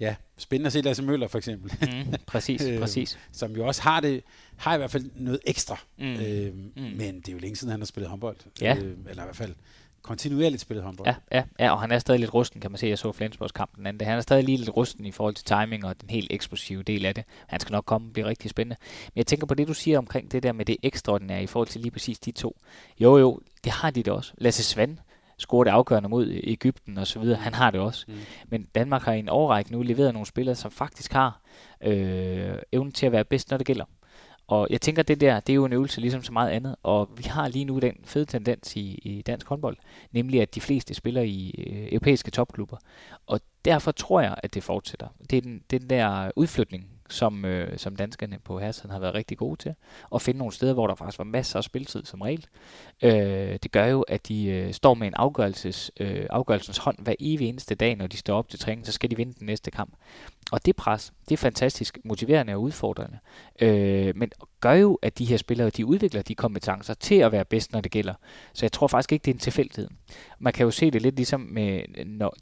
ja, 0.00 0.14
spændende 0.36 0.66
at 0.66 0.72
se 0.72 0.80
Lasse 0.80 1.02
Møller 1.02 1.28
for 1.28 1.38
eksempel. 1.38 1.72
Mm, 1.80 2.14
præcis, 2.26 2.62
øh, 2.68 2.78
præcis. 2.78 3.18
Som 3.32 3.52
jo 3.56 3.66
også 3.66 3.82
har 3.82 4.00
det, 4.00 4.22
har 4.56 4.74
i 4.74 4.78
hvert 4.78 4.90
fald 4.90 5.10
noget 5.14 5.40
ekstra. 5.46 5.80
Mm. 5.98 6.12
Øh, 6.12 6.54
mm. 6.54 6.82
Men 6.82 7.20
det 7.20 7.28
er 7.28 7.32
jo 7.32 7.38
længe 7.38 7.56
siden, 7.56 7.70
han 7.70 7.80
har 7.80 7.86
spillet 7.86 8.10
håndbold. 8.10 8.36
Ja. 8.60 8.76
Øh, 8.76 8.96
eller 9.08 9.22
i 9.22 9.26
hvert 9.26 9.36
fald 9.36 9.54
kontinuerligt 10.08 10.62
spillet 10.62 10.84
håndbold. 10.84 11.08
Ja, 11.08 11.14
ja, 11.32 11.42
ja, 11.58 11.70
og 11.72 11.80
han 11.80 11.92
er 11.92 11.98
stadig 11.98 12.20
lidt 12.20 12.34
rusten, 12.34 12.60
kan 12.60 12.70
man 12.70 12.78
se. 12.78 12.86
Jeg 12.86 12.98
så 12.98 13.12
Flensborgs 13.12 13.52
kamp 13.52 13.76
den 13.76 13.86
anden. 13.86 14.06
Han 14.06 14.16
er 14.16 14.20
stadig 14.20 14.44
lige 14.44 14.58
lidt 14.58 14.76
rusten 14.76 15.06
i 15.06 15.10
forhold 15.10 15.34
til 15.34 15.44
timing 15.44 15.84
og 15.84 16.00
den 16.00 16.10
helt 16.10 16.26
eksplosive 16.30 16.82
del 16.82 17.06
af 17.06 17.14
det. 17.14 17.24
Han 17.46 17.60
skal 17.60 17.72
nok 17.72 17.84
komme 17.84 18.08
og 18.08 18.12
blive 18.12 18.26
rigtig 18.26 18.50
spændende. 18.50 18.76
Men 19.04 19.16
jeg 19.16 19.26
tænker 19.26 19.46
på 19.46 19.54
det, 19.54 19.68
du 19.68 19.74
siger 19.74 19.98
omkring 19.98 20.32
det 20.32 20.42
der 20.42 20.52
med 20.52 20.64
det 20.64 20.76
ekstraordinære 20.82 21.42
i 21.42 21.46
forhold 21.46 21.68
til 21.68 21.80
lige 21.80 21.90
præcis 21.90 22.18
de 22.18 22.30
to. 22.30 22.56
Jo, 23.00 23.18
jo, 23.18 23.40
det 23.64 23.72
har 23.72 23.90
de 23.90 24.02
det 24.02 24.12
også. 24.12 24.32
Lasse 24.38 24.64
Svend 24.64 24.98
score 25.38 25.64
det 25.64 25.70
afgørende 25.70 26.08
mod 26.08 26.40
Ægypten 26.44 26.98
og 26.98 27.06
så 27.06 27.18
videre. 27.18 27.38
Han 27.38 27.54
har 27.54 27.70
det 27.70 27.80
også. 27.80 28.04
Mm. 28.08 28.14
Men 28.48 28.64
Danmark 28.74 29.02
har 29.02 29.12
i 29.12 29.18
en 29.18 29.28
overrække 29.28 29.72
nu 29.72 29.82
leveret 29.82 30.12
nogle 30.12 30.26
spillere, 30.26 30.54
som 30.54 30.70
faktisk 30.70 31.12
har 31.12 31.40
øh, 31.80 32.54
evnen 32.72 32.92
til 32.92 33.06
at 33.06 33.12
være 33.12 33.24
bedst, 33.24 33.50
når 33.50 33.58
det 33.58 33.66
gælder. 33.66 33.84
Og 34.48 34.66
jeg 34.70 34.80
tænker, 34.80 35.02
det 35.02 35.20
der, 35.20 35.40
det 35.40 35.52
er 35.52 35.54
jo 35.54 35.64
en 35.64 35.72
øvelse 35.72 36.00
ligesom 36.00 36.22
så 36.22 36.32
meget 36.32 36.50
andet, 36.50 36.76
og 36.82 37.08
vi 37.16 37.22
har 37.22 37.48
lige 37.48 37.64
nu 37.64 37.78
den 37.78 37.94
fede 38.04 38.24
tendens 38.24 38.76
i, 38.76 39.00
i 39.02 39.22
dansk 39.22 39.46
håndbold, 39.46 39.76
nemlig 40.12 40.42
at 40.42 40.54
de 40.54 40.60
fleste 40.60 40.94
spiller 40.94 41.22
i 41.22 41.54
øh, 41.58 41.88
europæiske 41.92 42.30
topklubber. 42.30 42.76
Og 43.26 43.40
derfor 43.64 43.92
tror 43.92 44.20
jeg, 44.20 44.34
at 44.42 44.54
det 44.54 44.62
fortsætter. 44.62 45.08
Det 45.30 45.36
er 45.36 45.40
den, 45.40 45.62
den 45.70 45.90
der 45.90 46.30
udflytning, 46.36 46.88
som, 47.10 47.44
øh, 47.44 47.78
som 47.78 47.96
danskerne 47.96 48.38
på 48.44 48.58
Hersiden 48.58 48.90
har 48.90 48.98
været 48.98 49.14
rigtig 49.14 49.38
gode 49.38 49.56
til, 49.56 49.74
og 50.10 50.22
finde 50.22 50.38
nogle 50.38 50.52
steder, 50.52 50.74
hvor 50.74 50.86
der 50.86 50.94
faktisk 50.94 51.18
var 51.18 51.24
masser 51.24 51.56
af 51.58 51.64
spiltid 51.64 52.04
som 52.04 52.20
regel. 52.20 52.46
Øh, 53.02 53.58
det 53.62 53.72
gør 53.72 53.86
jo, 53.86 54.02
at 54.02 54.28
de 54.28 54.46
øh, 54.46 54.72
står 54.72 54.94
med 54.94 55.06
en 55.06 55.14
afgørelses, 55.14 55.90
øh, 56.00 56.26
afgørelsens 56.30 56.78
hånd 56.78 56.96
hver 56.98 57.14
evig 57.20 57.48
eneste 57.48 57.74
dag, 57.74 57.96
når 57.96 58.06
de 58.06 58.16
står 58.16 58.38
op 58.38 58.48
til 58.48 58.58
træning, 58.58 58.86
så 58.86 58.92
skal 58.92 59.10
de 59.10 59.16
vinde 59.16 59.34
den 59.38 59.46
næste 59.46 59.70
kamp. 59.70 59.94
Og 60.52 60.66
det 60.66 60.76
pres, 60.76 61.12
det 61.28 61.32
er 61.32 61.36
fantastisk 61.36 61.98
motiverende 62.04 62.54
og 62.54 62.62
udfordrende. 62.62 63.18
Øh, 63.60 64.16
men 64.16 64.30
gør 64.60 64.72
jo, 64.72 64.98
at 65.02 65.18
de 65.18 65.24
her 65.24 65.36
spillere, 65.36 65.70
de 65.70 65.86
udvikler 65.86 66.22
de 66.22 66.34
kompetencer 66.34 66.94
til 66.94 67.14
at 67.14 67.32
være 67.32 67.44
bedst, 67.44 67.72
når 67.72 67.80
det 67.80 67.92
gælder. 67.92 68.14
Så 68.52 68.66
jeg 68.66 68.72
tror 68.72 68.86
faktisk 68.86 69.12
ikke, 69.12 69.24
det 69.24 69.30
er 69.30 69.34
en 69.34 69.40
tilfældighed. 69.40 69.88
Man 70.38 70.52
kan 70.52 70.64
jo 70.64 70.70
se 70.70 70.90
det 70.90 71.02
lidt 71.02 71.16
ligesom 71.16 71.40
med 71.40 71.80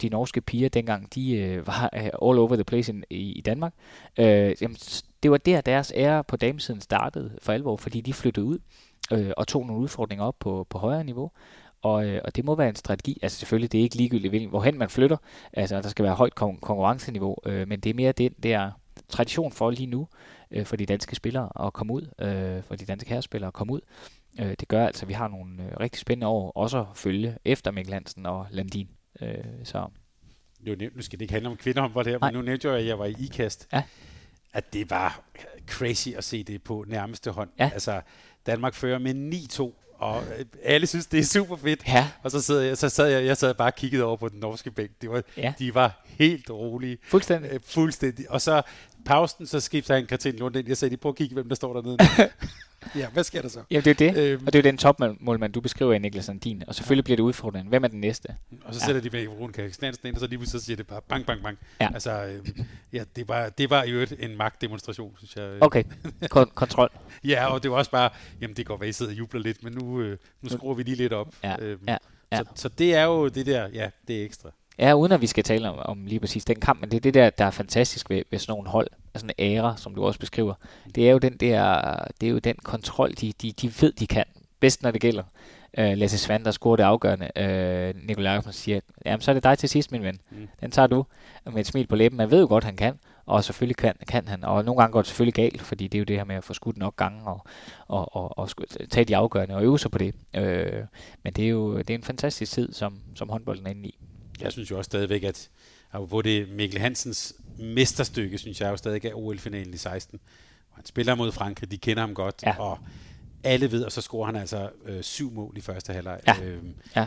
de 0.02 0.08
norske 0.08 0.40
piger, 0.40 0.68
dengang 0.68 1.14
de 1.14 1.36
øh, 1.36 1.66
var 1.66 1.90
øh, 1.94 2.04
all 2.04 2.38
over 2.38 2.54
the 2.54 2.64
place 2.64 2.92
in, 2.92 3.04
i, 3.10 3.32
i 3.32 3.40
Danmark. 3.40 3.74
Øh, 4.18 4.54
jamen, 4.60 4.76
det 5.22 5.30
var 5.30 5.36
der, 5.36 5.60
deres 5.60 5.92
ære 5.96 6.24
på 6.24 6.36
damesiden 6.36 6.80
startede 6.80 7.38
for 7.42 7.52
alvor, 7.52 7.76
fordi 7.76 8.00
de 8.00 8.12
flyttede 8.12 8.46
ud 8.46 8.58
øh, 9.12 9.30
og 9.36 9.48
tog 9.48 9.66
nogle 9.66 9.82
udfordringer 9.82 10.24
op 10.24 10.36
på, 10.40 10.66
på 10.70 10.78
højere 10.78 11.04
niveau. 11.04 11.30
Og, 11.86 12.06
øh, 12.06 12.20
og 12.24 12.36
det 12.36 12.44
må 12.44 12.54
være 12.54 12.68
en 12.68 12.76
strategi. 12.76 13.18
Altså 13.22 13.38
selvfølgelig, 13.38 13.72
det 13.72 13.78
er 13.78 13.82
ikke 13.82 13.96
ligegyldigt, 13.96 14.48
hvorhen 14.48 14.78
man 14.78 14.90
flytter. 14.90 15.16
Altså, 15.52 15.82
der 15.82 15.88
skal 15.88 16.04
være 16.04 16.14
højt 16.14 16.32
kon- 16.32 16.60
konkurrenceniveau, 16.60 17.36
øh, 17.46 17.68
men 17.68 17.80
det 17.80 17.90
er 17.90 17.94
mere 17.94 18.12
den 18.12 18.32
der 18.42 18.70
tradition 19.08 19.52
for 19.52 19.70
lige 19.70 19.86
nu, 19.86 20.08
øh, 20.50 20.66
for 20.66 20.76
de 20.76 20.86
danske 20.86 21.16
spillere 21.16 21.66
at 21.66 21.72
komme 21.72 21.92
ud, 21.92 22.02
øh, 22.18 22.62
for 22.64 22.76
de 22.76 22.84
danske 22.84 23.10
herrespillere 23.10 23.48
at 23.48 23.54
komme 23.54 23.72
ud. 23.72 23.80
Øh, 24.40 24.54
det 24.60 24.68
gør 24.68 24.86
altså, 24.86 25.04
at 25.04 25.08
vi 25.08 25.12
har 25.12 25.28
nogle 25.28 25.62
øh, 25.62 25.80
rigtig 25.80 26.00
spændende 26.00 26.26
år 26.26 26.50
også 26.56 26.80
at 26.80 26.86
følge 26.94 27.36
efter 27.44 27.70
Mikkel 27.70 27.92
Hansen 27.94 28.26
og 28.26 28.46
Landin. 28.50 28.88
Øh, 29.20 29.34
så. 29.64 29.86
Nu, 30.60 30.74
nu 30.94 31.02
skal 31.02 31.18
det 31.18 31.22
ikke 31.24 31.32
handle 31.32 31.48
om 31.50 31.56
kvinder 31.56 31.88
det 31.88 32.06
her, 32.06 32.18
Nej. 32.18 32.30
men 32.30 32.38
nu 32.38 32.44
nævnte 32.44 32.68
jeg, 32.68 32.78
at 32.78 32.86
jeg 32.86 32.98
var 32.98 33.04
i 33.04 33.14
IKAST. 33.20 33.68
Ja. 33.72 33.82
At 34.52 34.72
det 34.72 34.90
var 34.90 35.20
crazy 35.66 36.08
at 36.08 36.24
se 36.24 36.42
det 36.42 36.62
på 36.62 36.84
nærmeste 36.88 37.30
hånd. 37.30 37.50
Ja. 37.58 37.70
Altså, 37.72 38.00
Danmark 38.46 38.74
fører 38.74 38.98
med 38.98 39.14
9-2 39.14 39.85
og 39.98 40.22
alle 40.64 40.86
synes, 40.86 41.06
det 41.06 41.20
er 41.20 41.24
super 41.24 41.56
fedt. 41.56 41.82
Ja. 41.88 42.08
Og 42.22 42.30
så 42.30 42.42
sad 42.42 42.60
jeg, 42.60 42.78
så 42.78 42.88
sad 42.88 43.08
jeg, 43.08 43.24
jeg 43.24 43.36
sad 43.36 43.54
bare 43.54 43.68
og 43.68 43.74
kiggede 43.74 44.04
over 44.04 44.16
på 44.16 44.28
den 44.28 44.40
norske 44.40 44.70
bænk. 44.70 44.90
Det 45.02 45.10
var, 45.10 45.22
ja. 45.36 45.52
De 45.58 45.74
var 45.74 46.04
helt 46.06 46.50
rolige. 46.50 46.98
Fuldstændig. 47.08 47.52
Øh, 47.52 47.60
fuldstændig. 47.66 48.30
Og 48.30 48.40
så 48.40 48.62
pausen, 49.06 49.46
så 49.46 49.60
skifter 49.60 49.94
han 49.94 50.06
Katrine 50.06 50.38
Lund 50.38 50.56
ind. 50.56 50.68
Jeg 50.68 50.76
sagde, 50.76 50.96
prøv 50.96 51.10
at 51.10 51.16
kigge, 51.16 51.34
hvem 51.34 51.48
der 51.48 51.54
står 51.54 51.72
dernede. 51.72 51.96
ja, 53.00 53.08
hvad 53.08 53.24
sker 53.24 53.42
der 53.42 53.48
så? 53.48 53.60
Ja, 53.70 53.80
det 53.80 53.90
er 53.90 54.12
det. 54.12 54.16
Øhm, 54.16 54.46
og 54.46 54.52
det 54.52 54.58
er 54.58 54.62
jo 54.62 54.70
den 54.70 54.78
topmålmand, 54.78 55.52
du 55.52 55.60
beskriver 55.60 55.92
i 55.92 55.98
Niklas 55.98 56.24
Sandin. 56.24 56.62
Og 56.66 56.74
selvfølgelig 56.74 57.04
bliver 57.04 57.16
det 57.16 57.22
udfordrende. 57.22 57.68
Hvem 57.68 57.84
er 57.84 57.88
den 57.88 58.00
næste? 58.00 58.28
Og 58.64 58.74
så 58.74 58.80
ja. 58.82 58.86
sætter 58.86 59.10
de 59.10 59.18
i 59.18 59.26
Veronica 59.26 59.68
Knansen 59.68 60.06
ind, 60.06 60.14
og 60.14 60.20
så 60.20 60.26
lige 60.26 60.46
så 60.46 60.60
siger 60.60 60.76
det 60.76 60.86
bare 60.86 61.00
bang, 61.08 61.26
bang, 61.26 61.42
bang. 61.42 61.58
Ja. 61.80 61.88
Altså, 61.94 62.24
øh, 62.24 62.64
ja, 62.92 63.04
det 63.16 63.28
var, 63.28 63.48
det 63.48 63.70
var 63.70 63.84
jo 63.84 64.06
en 64.18 64.36
magtdemonstration, 64.36 65.14
synes 65.18 65.36
jeg. 65.36 65.62
Okay, 65.62 65.84
Kon- 66.34 66.54
kontrol. 66.54 66.90
ja, 67.24 67.46
og 67.46 67.62
det 67.62 67.70
var 67.70 67.76
også 67.76 67.90
bare, 67.90 68.10
jamen 68.40 68.56
det 68.56 68.66
går 68.66 68.76
være, 68.76 68.88
I 68.88 68.92
sidder 68.92 69.12
og 69.12 69.18
jubler 69.18 69.40
lidt, 69.40 69.62
men 69.62 69.72
nu, 69.72 70.00
øh, 70.00 70.18
nu 70.42 70.48
skruer 70.48 70.74
vi 70.74 70.82
lige 70.82 70.96
lidt 70.96 71.12
op. 71.12 71.34
Ja. 71.44 71.56
Øhm, 71.60 71.84
ja. 71.88 71.96
Ja. 72.32 72.38
Så, 72.38 72.44
så 72.54 72.68
det 72.68 72.94
er 72.94 73.04
jo 73.04 73.28
det 73.28 73.46
der, 73.46 73.68
ja, 73.72 73.90
det 74.08 74.20
er 74.20 74.24
ekstra. 74.24 74.50
Ja, 74.78 74.94
uden 74.94 75.12
at 75.12 75.20
vi 75.20 75.26
skal 75.26 75.44
tale 75.44 75.70
om, 75.70 75.78
om 75.78 76.06
lige 76.06 76.20
præcis 76.20 76.44
den 76.44 76.60
kamp, 76.60 76.80
men 76.80 76.90
det 76.90 76.96
er 76.96 77.00
det 77.00 77.14
der, 77.14 77.30
der 77.30 77.44
er 77.44 77.50
fantastisk 77.50 78.10
ved, 78.10 78.22
ved 78.30 78.38
sådan 78.38 78.52
nogle 78.52 78.68
hold, 78.68 78.88
sådan 79.14 79.30
en 79.38 79.56
æra, 79.56 79.76
som 79.76 79.94
du 79.94 80.04
også 80.04 80.20
beskriver. 80.20 80.54
Det 80.94 81.08
er 81.08 81.12
jo 81.12 81.18
den 81.18 81.36
der, 81.36 81.94
det 82.20 82.26
er 82.26 82.30
jo 82.30 82.38
den 82.38 82.56
kontrol, 82.64 83.10
de, 83.20 83.32
de, 83.42 83.52
de 83.52 83.72
ved, 83.80 83.92
de 83.92 84.06
kan. 84.06 84.24
Bedst, 84.60 84.82
når 84.82 84.90
det 84.90 85.00
gælder. 85.00 85.22
Uh, 85.78 85.92
Lasse 85.92 86.18
Svand, 86.18 86.44
der 86.44 86.50
scorer 86.50 86.76
det 86.76 86.82
afgørende. 86.82 87.30
Uh, 87.36 88.06
Nikolaj 88.06 88.40
siger, 88.50 88.80
jamen 89.06 89.20
så 89.20 89.30
er 89.30 89.34
det 89.34 89.44
dig 89.44 89.58
til 89.58 89.68
sidst, 89.68 89.92
min 89.92 90.02
ven. 90.02 90.20
Mm. 90.30 90.48
Den 90.60 90.70
tager 90.70 90.86
du 90.86 91.06
med 91.44 91.60
et 91.60 91.66
smil 91.66 91.86
på 91.86 91.96
læben. 91.96 92.16
Man 92.16 92.30
ved 92.30 92.40
jo 92.40 92.46
godt, 92.46 92.64
han 92.64 92.76
kan, 92.76 92.98
og 93.26 93.44
selvfølgelig 93.44 93.76
kan, 93.76 93.94
kan 94.08 94.28
han. 94.28 94.44
Og 94.44 94.64
nogle 94.64 94.80
gange 94.80 94.92
går 94.92 95.00
det 95.00 95.06
selvfølgelig 95.06 95.34
galt, 95.34 95.62
fordi 95.62 95.88
det 95.88 95.98
er 95.98 96.00
jo 96.00 96.04
det 96.04 96.16
her 96.16 96.24
med 96.24 96.36
at 96.36 96.44
få 96.44 96.54
skudt 96.54 96.76
nok 96.76 96.96
gange 96.96 97.26
og, 97.26 97.44
og, 97.88 98.16
og, 98.16 98.38
og 98.38 98.48
tage 98.90 99.04
de 99.04 99.16
afgørende 99.16 99.54
og 99.54 99.62
øve 99.62 99.78
sig 99.78 99.90
på 99.90 99.98
det. 99.98 100.14
Uh, 100.38 100.86
men 101.22 101.32
det 101.32 101.44
er 101.44 101.48
jo 101.48 101.78
det 101.78 101.90
er 101.90 101.94
en 101.94 102.04
fantastisk 102.04 102.52
tid, 102.52 102.72
som, 102.72 103.00
som 103.14 103.28
håndbolden 103.28 103.66
er 103.66 103.70
inde 103.70 103.88
i 103.88 103.98
jeg 104.40 104.52
synes 104.52 104.70
jo 104.70 104.78
også 104.78 104.88
stadigvæk, 104.88 105.22
at 105.22 105.48
hvor 106.06 106.22
det 106.22 106.48
Mikkel 106.48 106.80
Hansens 106.80 107.34
mesterstykke, 107.58 108.38
synes 108.38 108.60
jeg 108.60 108.70
jo 108.70 108.76
stadig 108.76 109.04
er 109.04 109.14
OL-finalen 109.14 109.74
i 109.74 109.76
16. 109.76 110.20
Han 110.72 110.84
spiller 110.84 111.14
mod 111.14 111.32
Frankrig, 111.32 111.70
de 111.70 111.78
kender 111.78 112.00
ham 112.00 112.14
godt, 112.14 112.42
ja. 112.42 112.60
og 112.60 112.78
alle 113.44 113.72
ved, 113.72 113.84
og 113.84 113.92
så 113.92 114.00
scorer 114.00 114.26
han 114.26 114.36
altså 114.36 114.70
øh, 114.84 115.02
syv 115.02 115.32
mål 115.32 115.54
i 115.56 115.60
første 115.60 115.92
halvleg. 115.92 116.20
Ja. 116.26 116.42
Øh, 116.42 116.62
ja. 116.96 117.06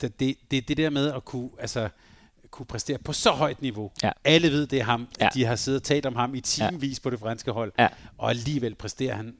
Det, 0.00 0.20
det, 0.20 0.36
det, 0.50 0.68
det 0.68 0.76
der 0.76 0.90
med 0.90 1.12
at 1.12 1.24
kunne, 1.24 1.50
altså, 1.58 1.88
kunne 2.50 2.66
præstere 2.66 2.98
på 2.98 3.12
så 3.12 3.30
højt 3.30 3.62
niveau. 3.62 3.90
Ja. 4.02 4.10
Alle 4.24 4.50
ved, 4.50 4.66
det 4.66 4.80
er 4.80 4.84
ham. 4.84 5.08
Ja. 5.20 5.28
De 5.34 5.44
har 5.44 5.56
siddet 5.56 5.80
og 5.80 5.84
talt 5.84 6.06
om 6.06 6.16
ham 6.16 6.34
i 6.34 6.40
timevis 6.40 6.98
ja. 6.98 7.02
på 7.02 7.10
det 7.10 7.18
franske 7.18 7.50
hold, 7.50 7.72
ja. 7.78 7.88
og 8.18 8.30
alligevel 8.30 8.74
præsterer 8.74 9.14
han 9.14 9.34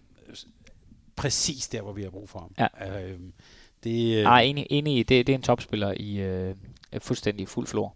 præcis 1.17 1.69
der, 1.69 1.83
hvor 1.83 1.93
vi 1.93 2.03
har 2.03 2.11
brug 2.11 2.29
for 2.29 2.39
ham. 2.39 2.69
Ja. 2.81 3.03
Øh, 3.03 3.19
det, 3.85 4.17
øh... 4.17 4.25
Ej, 4.25 4.43
enig, 4.43 4.67
enig 4.71 5.09
det, 5.09 5.27
det 5.27 5.33
er 5.33 5.37
en 5.37 5.43
topspiller 5.43 5.95
i 5.97 6.17
øh, 6.17 6.55
fuldstændig 6.99 7.49
fuld 7.49 7.67
flor. 7.67 7.95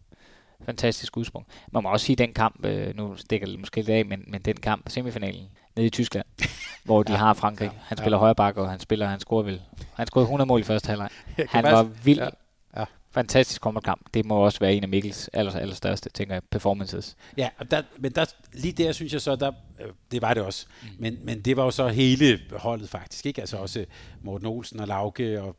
Fantastisk 0.66 1.16
udsprung. 1.16 1.47
Man 1.72 1.82
må 1.82 1.88
også 1.88 2.07
sige, 2.07 2.14
at 2.14 2.18
den 2.18 2.32
kamp, 2.32 2.64
øh, 2.64 2.97
nu 2.97 3.16
stikker 3.16 3.47
det 3.47 3.59
måske 3.59 3.76
lidt 3.76 3.88
af, 3.88 4.07
men, 4.07 4.24
men 4.26 4.40
den 4.42 4.57
kamp, 4.57 4.88
semifinalen, 4.88 5.49
nede 5.76 5.86
i 5.86 5.90
Tyskland, 5.90 6.26
hvor 6.84 7.03
de 7.03 7.12
ja, 7.12 7.18
har 7.18 7.34
Frankrig. 7.34 7.70
Han 7.82 7.99
spiller 7.99 8.16
ja. 8.16 8.20
højre 8.20 8.34
bakke, 8.34 8.61
og 8.61 8.70
han 8.70 8.80
spiller, 8.80 9.07
han 9.07 9.20
scorer 9.20 9.42
vel. 9.42 9.62
Han 9.95 10.07
scorede 10.07 10.24
100 10.24 10.49
mål 10.49 10.61
i 10.61 10.62
første 10.62 10.88
halvleg. 10.88 11.09
Han 11.49 11.64
var 11.64 11.82
vild. 11.82 12.18
Ja. 12.18 12.28
Ja. 12.76 12.84
Fantastisk 13.11 13.62
kamp. 13.62 14.01
Det 14.14 14.24
må 14.24 14.36
også 14.36 14.59
være 14.61 14.74
en 14.74 14.82
af 14.82 14.88
Mikkels 14.88 15.28
aller, 15.32 15.53
allerstørste, 15.53 16.11
tænker 16.11 16.34
jeg, 16.34 16.42
performances. 16.51 17.16
Ja, 17.36 17.49
og 17.59 17.70
der, 17.70 17.82
men 17.99 18.12
der, 18.12 18.24
lige 18.53 18.72
der 18.72 18.92
synes 18.92 19.12
jeg 19.12 19.20
så, 19.20 19.36
der, 19.36 19.53
øh, 19.80 19.86
det 20.11 20.22
var 20.22 20.34
det 20.34 20.42
også. 20.42 20.66
Mm. 20.82 20.88
Men, 20.99 21.18
men 21.22 21.40
det 21.40 21.57
var 21.57 21.64
jo 21.64 21.70
så 21.70 21.88
hele 21.88 22.40
holdet 22.53 22.88
faktisk, 22.88 23.26
ikke? 23.26 23.40
Altså 23.40 23.57
også 23.57 23.84
Morten 24.22 24.47
Olsen 24.47 24.80
og 24.80 24.88
Lauke 24.88 25.42
og 25.42 25.57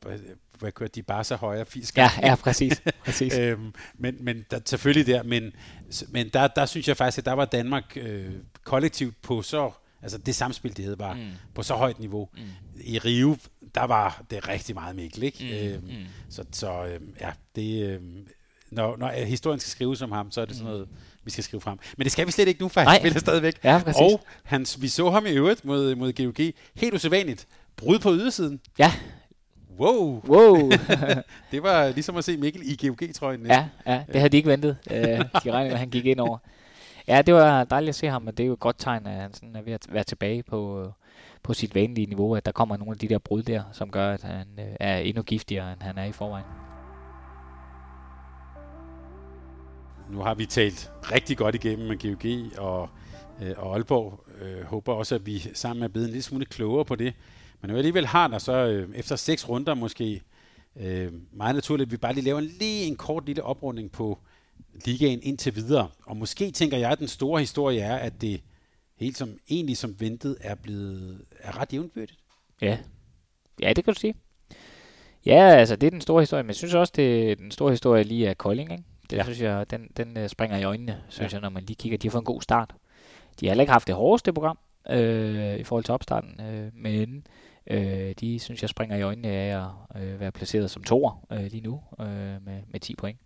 hvad 0.59 0.71
kørte 0.71 0.91
de 0.95 1.03
bare 1.03 1.23
så 1.23 1.35
højere 1.35 1.65
fisk. 1.65 1.97
Ja, 1.97 2.11
ja, 2.21 2.35
præcis. 2.35 2.81
præcis. 3.05 3.37
øhm, 3.39 3.73
men, 3.97 4.15
men 4.19 4.45
der, 4.51 4.59
selvfølgelig 4.65 5.07
der, 5.07 5.23
men, 5.23 5.51
men 6.07 6.29
der, 6.29 6.47
der 6.47 6.65
synes 6.65 6.87
jeg 6.87 6.97
faktisk, 6.97 7.17
at 7.17 7.25
der 7.25 7.33
var 7.33 7.45
Danmark 7.45 7.97
øh, 7.97 8.31
kollektivt 8.63 9.21
på 9.21 9.41
så, 9.41 9.71
altså 10.01 10.17
det 10.17 10.35
samspil, 10.35 10.77
det 10.77 10.85
hed, 10.85 10.97
var 10.97 11.13
mm. 11.13 11.31
på 11.55 11.63
så 11.63 11.73
højt 11.73 11.99
niveau. 11.99 12.29
Mm. 12.33 12.41
I 12.81 12.99
Rio, 12.99 13.37
der 13.75 13.83
var 13.83 14.23
det 14.29 14.47
rigtig 14.47 14.75
meget 14.75 14.95
Mikkel, 14.95 15.23
ikke? 15.23 15.43
Mm. 15.43 15.49
Øhm, 15.49 15.99
mm. 15.99 16.05
Så, 16.29 16.43
så 16.51 16.85
øh, 16.85 16.99
ja, 17.21 17.31
det... 17.55 17.89
Øh, 17.89 18.01
når, 18.71 18.97
når 18.97 19.11
historien 19.11 19.59
skal 19.59 19.71
skrives 19.71 20.01
om 20.01 20.11
ham, 20.11 20.31
så 20.31 20.41
er 20.41 20.45
det 20.45 20.55
sådan 20.55 20.71
mm. 20.71 20.73
noget, 20.73 20.87
vi 21.23 21.31
skal 21.31 21.43
skrive 21.43 21.61
frem. 21.61 21.79
Men 21.97 22.03
det 22.03 22.11
skal 22.11 22.27
vi 22.27 22.31
slet 22.31 22.47
ikke 22.47 22.61
nu, 22.61 22.69
for 22.69 22.81
han 22.81 22.99
spiller 22.99 23.19
stadigvæk. 23.19 23.55
Ja, 23.63 23.81
og 23.95 24.25
hans, 24.43 24.81
vi 24.81 24.87
så 24.87 25.09
ham 25.09 25.25
i 25.25 25.29
øvrigt 25.29 25.65
mod, 25.65 25.95
mod 25.95 26.13
GOG. 26.13 26.45
Helt 26.75 26.93
usædvanligt. 26.93 27.47
Brud 27.75 27.99
på 27.99 28.13
ydersiden. 28.13 28.59
Ja, 28.79 28.93
Wow! 29.79 30.21
wow. 30.27 30.71
det 31.51 31.63
var 31.63 31.87
ligesom 31.87 32.15
at 32.17 32.23
se 32.23 32.37
Mikkel 32.37 32.61
i 32.65 32.87
GOG-trøjen. 32.87 33.45
Ja, 33.45 33.67
ja, 33.85 34.03
det 34.07 34.15
havde 34.15 34.29
de 34.29 34.37
ikke 34.37 34.49
ventet. 34.49 34.77
Uh, 34.91 34.95
de 34.95 35.51
regnede 35.51 35.63
med, 35.63 35.71
at 35.71 35.79
han 35.79 35.89
gik 35.89 36.05
ind 36.05 36.19
over. 36.19 36.37
Ja, 37.07 37.21
det 37.21 37.33
var 37.33 37.63
dejligt 37.63 37.89
at 37.89 37.95
se 37.95 38.07
ham, 38.07 38.27
og 38.27 38.37
det 38.37 38.43
er 38.43 38.47
jo 38.47 38.53
et 38.53 38.59
godt 38.59 38.75
tegn, 38.79 39.07
at 39.07 39.13
han 39.13 39.33
sådan 39.33 39.55
er 39.55 39.61
ved 39.61 39.73
at 39.73 39.87
være 39.89 40.03
tilbage 40.03 40.43
på, 40.43 40.91
på 41.43 41.53
sit 41.53 41.75
vanlige 41.75 42.07
niveau, 42.07 42.35
at 42.35 42.45
der 42.45 42.51
kommer 42.51 42.77
nogle 42.77 42.91
af 42.91 42.97
de 42.97 43.07
der 43.07 43.19
brud 43.19 43.43
der, 43.43 43.63
som 43.71 43.91
gør, 43.91 44.13
at 44.13 44.23
han 44.23 44.47
uh, 44.57 44.63
er 44.79 44.97
endnu 44.97 45.23
giftigere, 45.23 45.73
end 45.73 45.81
han 45.81 45.97
er 45.97 46.05
i 46.05 46.11
forvejen. 46.11 46.45
Nu 50.09 50.19
har 50.19 50.33
vi 50.33 50.45
talt 50.45 50.91
rigtig 51.01 51.37
godt 51.37 51.55
igennem 51.55 51.87
med 51.87 51.97
GOG 51.97 52.59
og, 52.63 52.89
øh, 53.41 53.53
og 53.57 53.73
Aalborg. 53.75 54.19
Øh, 54.41 54.65
håber 54.65 54.93
også, 54.93 55.15
at 55.15 55.25
vi 55.25 55.39
sammen 55.53 55.83
er 55.83 55.87
blevet 55.87 56.05
en 56.05 56.11
lille 56.11 56.23
smule 56.23 56.45
klogere 56.45 56.85
på 56.85 56.95
det. 56.95 57.13
Men 57.65 57.69
når 57.69 57.75
vi 57.75 57.79
alligevel 57.79 58.05
har 58.05 58.27
der, 58.27 58.37
så 58.37 58.53
øh, 58.53 58.89
efter 58.95 59.15
seks 59.15 59.49
runder 59.49 59.73
måske, 59.73 60.21
øh, 60.75 61.13
meget 61.31 61.55
naturligt, 61.55 61.87
at 61.87 61.91
vi 61.91 61.97
bare 61.97 62.13
lige 62.13 62.25
laver 62.25 62.39
en, 62.39 62.45
lige 62.45 62.85
en 62.85 62.95
kort 62.95 63.25
lille 63.25 63.43
oprunding 63.43 63.91
på 63.91 64.19
ligaen 64.85 65.19
indtil 65.23 65.55
videre. 65.55 65.87
Og 66.05 66.17
måske 66.17 66.51
tænker 66.51 66.77
jeg, 66.77 66.91
at 66.91 66.99
den 66.99 67.07
store 67.07 67.39
historie 67.39 67.79
er, 67.79 67.95
at 67.95 68.21
det 68.21 68.41
helt 68.95 69.17
som 69.17 69.37
egentlig 69.49 69.77
som 69.77 69.95
ventet 69.99 70.37
er 70.41 70.55
blevet 70.55 71.21
er 71.39 71.59
ret 71.61 71.73
jævnbyrdigt. 71.73 72.19
Ja. 72.61 72.77
ja, 73.61 73.73
det 73.73 73.83
kan 73.83 73.93
du 73.93 73.99
sige. 73.99 74.15
Ja, 75.25 75.55
altså 75.55 75.75
det 75.75 75.87
er 75.87 75.91
den 75.91 76.01
store 76.01 76.21
historie, 76.21 76.43
men 76.43 76.47
jeg 76.47 76.55
synes 76.55 76.73
også, 76.73 76.93
det 76.95 77.31
er 77.31 77.35
den 77.35 77.51
store 77.51 77.71
historie 77.71 78.03
lige 78.03 78.29
af 78.29 78.37
Kolding. 78.37 78.71
Ikke? 78.71 78.83
Det 79.09 79.17
ja. 79.17 79.23
synes 79.23 79.41
jeg, 79.41 79.71
den, 79.71 79.87
den 79.97 80.17
uh, 80.17 80.27
springer 80.27 80.57
i 80.57 80.63
øjnene, 80.63 81.01
synes 81.09 81.31
ja. 81.31 81.35
jeg, 81.35 81.41
når 81.41 81.49
man 81.49 81.63
lige 81.63 81.75
kigger. 81.75 81.97
De 81.97 82.07
har 82.07 82.11
fået 82.11 82.21
en 82.21 82.25
god 82.25 82.41
start. 82.41 82.75
De 83.39 83.45
har 83.45 83.51
heller 83.51 83.63
ikke 83.63 83.73
haft 83.73 83.87
det 83.87 83.95
hårdeste 83.95 84.33
program 84.33 84.57
øh, 84.89 85.55
i 85.55 85.63
forhold 85.63 85.83
til 85.83 85.93
opstarten, 85.93 86.41
øh, 86.41 86.71
men 86.73 87.27
Øh, 87.67 88.13
de 88.19 88.39
synes 88.39 88.61
jeg 88.61 88.69
springer 88.69 88.97
i 88.97 89.01
øjnene 89.01 89.27
af 89.27 89.65
at 89.95 90.01
øh, 90.01 90.19
være 90.19 90.31
placeret 90.31 90.71
som 90.71 90.83
toer 90.83 91.25
øh, 91.31 91.43
lige 91.43 91.61
nu 91.61 91.81
øh, 91.99 92.07
med, 92.45 92.61
med 92.67 92.79
10 92.79 92.95
point. 92.95 93.19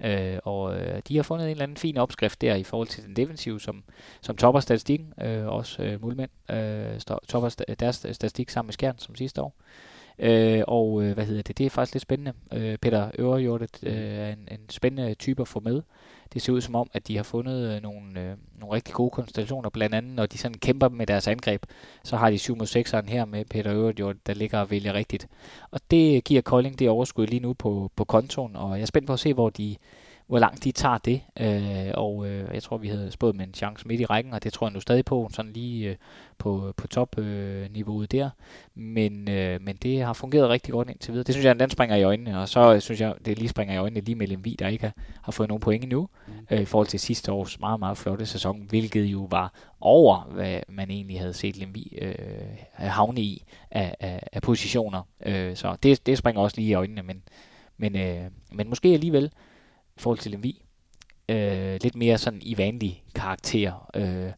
Øh, 0.00 0.38
og 0.44 0.78
øh, 0.80 1.02
de 1.08 1.16
har 1.16 1.22
fundet 1.22 1.44
en 1.44 1.50
eller 1.50 1.62
anden 1.62 1.76
fin 1.76 1.96
opskrift 1.96 2.40
der 2.40 2.54
i 2.54 2.64
forhold 2.64 2.88
til 2.88 3.04
den 3.04 3.16
defensive, 3.16 3.60
som, 3.60 3.84
som 4.20 4.36
topper 4.36 4.60
statistikken, 4.60 5.12
øh, 5.20 5.46
også 5.46 5.82
øh, 5.82 6.02
Mulmænd 6.02 6.50
øh, 6.50 7.00
topper 7.28 7.48
st- 7.48 7.74
deres 7.74 7.96
statistik 7.96 8.50
sammen 8.50 8.66
med 8.66 8.72
Skjern 8.72 8.98
som 8.98 9.14
sidste 9.14 9.42
år. 9.42 9.54
Øh, 9.58 9.95
Øh, 10.18 10.62
og 10.68 11.02
øh, 11.02 11.14
hvad 11.14 11.26
hedder 11.26 11.42
det? 11.42 11.58
Det 11.58 11.66
er 11.66 11.70
faktisk 11.70 11.94
lidt 11.94 12.02
spændende. 12.02 12.32
Øh, 12.52 12.78
Peter 12.78 13.10
Øverjordet 13.18 13.78
øh, 13.82 13.92
er 13.94 14.32
en, 14.32 14.48
en 14.50 14.68
spændende 14.70 15.14
type 15.14 15.42
at 15.42 15.48
få 15.48 15.60
med. 15.60 15.82
Det 16.32 16.42
ser 16.42 16.52
ud 16.52 16.60
som 16.60 16.74
om, 16.74 16.90
at 16.92 17.08
de 17.08 17.16
har 17.16 17.22
fundet 17.22 17.76
øh, 17.76 17.82
nogle, 17.82 18.20
øh, 18.20 18.36
nogle 18.60 18.74
rigtig 18.74 18.94
gode 18.94 19.10
konstellationer. 19.10 19.70
Blandt 19.70 19.94
andet, 19.94 20.16
når 20.16 20.26
de 20.26 20.38
sådan 20.38 20.58
kæmper 20.58 20.88
med 20.88 21.06
deres 21.06 21.28
angreb, 21.28 21.66
så 22.04 22.16
har 22.16 22.30
de 22.30 22.38
7 22.38 22.56
mod 22.56 22.66
6'eren 22.66 23.10
her 23.10 23.24
med 23.24 23.44
Peter 23.44 23.72
Øverjordet, 23.72 24.26
der 24.26 24.34
ligger 24.34 24.58
og 24.58 24.70
vælger 24.70 24.92
rigtigt. 24.92 25.28
Og 25.70 25.80
det 25.90 26.24
giver 26.24 26.42
Kolding 26.42 26.78
det 26.78 26.88
overskud 26.88 27.26
lige 27.26 27.40
nu 27.40 27.52
på, 27.52 27.90
på 27.96 28.04
kontoen, 28.04 28.56
og 28.56 28.76
jeg 28.76 28.82
er 28.82 28.86
spændt 28.86 29.06
på 29.06 29.12
at 29.12 29.20
se, 29.20 29.34
hvor 29.34 29.50
de 29.50 29.76
hvor 30.26 30.38
langt 30.38 30.64
de 30.64 30.72
tager 30.72 30.98
det. 30.98 31.20
Øh, 31.40 31.90
og 31.94 32.28
øh, 32.28 32.54
jeg 32.54 32.62
tror, 32.62 32.76
vi 32.76 32.88
havde 32.88 33.10
spået 33.10 33.36
med 33.36 33.46
en 33.46 33.54
chance 33.54 33.88
midt 33.88 34.00
i 34.00 34.04
rækken, 34.04 34.32
og 34.32 34.44
det 34.44 34.52
tror 34.52 34.66
jeg 34.66 34.72
nu 34.72 34.80
stadig 34.80 35.04
på, 35.04 35.28
sådan 35.32 35.52
lige 35.52 35.88
øh, 35.88 35.96
på, 36.38 36.72
på 36.76 36.86
topniveauet 36.86 38.14
øh, 38.14 38.20
der. 38.20 38.30
Men, 38.74 39.30
øh, 39.30 39.62
men 39.62 39.76
det 39.76 40.02
har 40.02 40.12
fungeret 40.12 40.48
rigtig 40.48 40.72
godt 40.72 40.90
indtil 40.90 41.12
videre. 41.12 41.24
Det 41.24 41.34
synes 41.34 41.44
jeg, 41.44 41.60
den 41.60 41.70
springer 41.70 41.96
i 41.96 42.02
øjnene, 42.02 42.40
og 42.40 42.48
så 42.48 42.80
synes 42.80 43.00
jeg, 43.00 43.14
det 43.24 43.38
lige 43.38 43.48
springer 43.48 43.74
i 43.74 43.78
øjnene 43.78 44.00
lige 44.00 44.14
med 44.14 44.26
Lemvi, 44.26 44.56
der 44.58 44.68
ikke 44.68 44.84
har, 44.84 44.94
har 45.22 45.32
fået 45.32 45.48
nogen 45.48 45.60
point 45.60 45.84
endnu, 45.84 46.08
mm. 46.26 46.32
øh, 46.50 46.60
i 46.60 46.64
forhold 46.64 46.86
til 46.86 47.00
sidste 47.00 47.32
års 47.32 47.60
meget, 47.60 47.80
meget 47.80 47.98
flotte 47.98 48.26
sæson, 48.26 48.66
hvilket 48.68 49.04
jo 49.04 49.28
var 49.30 49.52
over, 49.80 50.28
hvad 50.30 50.60
man 50.68 50.90
egentlig 50.90 51.20
havde 51.20 51.34
set 51.34 51.56
Lemvi 51.56 51.98
øh, 52.02 52.14
havne 52.72 53.20
i 53.20 53.44
af, 53.70 53.96
af, 54.00 54.28
af 54.32 54.42
positioner. 54.42 55.02
Øh, 55.26 55.56
så 55.56 55.76
det, 55.82 56.06
det 56.06 56.18
springer 56.18 56.42
også 56.42 56.56
lige 56.56 56.68
i 56.68 56.74
øjnene, 56.74 57.02
men, 57.02 57.22
men, 57.76 57.96
øh, 57.96 58.30
men 58.52 58.68
måske 58.68 58.88
alligevel 58.88 59.30
i 59.96 60.00
forhold 60.00 60.18
til 60.18 60.30
Lemvi. 60.30 60.62
Øh, 61.28 61.78
lidt 61.82 61.96
mere 61.96 62.18
sådan 62.18 62.40
i 62.42 62.58
vanlig 62.58 63.04
karakter. 63.14 63.90
Øh, 63.94 64.32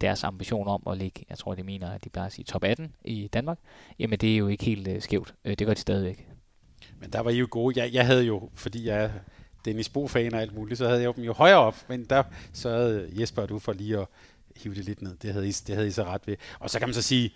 deres 0.00 0.24
ambition 0.24 0.68
om 0.68 0.82
at 0.90 0.98
ligge, 0.98 1.24
jeg 1.30 1.38
tror, 1.38 1.54
de 1.54 1.62
mener, 1.62 1.90
at 1.90 2.04
de 2.04 2.08
plejer 2.08 2.26
at 2.26 2.32
sige 2.32 2.44
top 2.44 2.64
18 2.64 2.92
i 3.04 3.28
Danmark, 3.32 3.58
jamen 3.98 4.18
det 4.18 4.32
er 4.32 4.36
jo 4.36 4.48
ikke 4.48 4.64
helt 4.64 4.88
øh, 4.88 5.02
skævt. 5.02 5.34
Øh, 5.44 5.54
det 5.58 5.66
gør 5.66 5.74
de 5.74 5.80
stadigvæk. 5.80 6.28
Men 7.00 7.10
der 7.10 7.20
var 7.20 7.30
I 7.30 7.38
jo 7.38 7.48
gode. 7.50 7.82
Jeg, 7.82 7.92
jeg 7.92 8.06
havde 8.06 8.24
jo, 8.24 8.50
fordi 8.54 8.86
jeg 8.86 9.04
er 9.04 9.10
Dennis 9.64 9.88
Bo-fan 9.88 10.34
og 10.34 10.40
alt 10.40 10.54
muligt, 10.54 10.78
så 10.78 10.88
havde 10.88 11.02
jeg 11.02 11.16
dem 11.16 11.24
jo 11.24 11.32
højere 11.32 11.58
op, 11.58 11.84
men 11.88 12.04
der 12.04 12.22
sørgede 12.52 13.20
Jesper 13.20 13.42
og 13.42 13.48
du 13.48 13.58
for 13.58 13.72
lige 13.72 13.98
at 13.98 14.06
hive 14.56 14.74
det 14.74 14.84
lidt 14.84 15.02
ned. 15.02 15.16
Det 15.16 15.32
havde 15.32 15.48
I, 15.48 15.52
det 15.52 15.74
havde 15.74 15.88
I 15.88 15.90
så 15.90 16.04
ret 16.04 16.26
ved. 16.26 16.36
Og 16.58 16.70
så 16.70 16.78
kan 16.78 16.88
man 16.88 16.94
så 16.94 17.02
sige, 17.02 17.32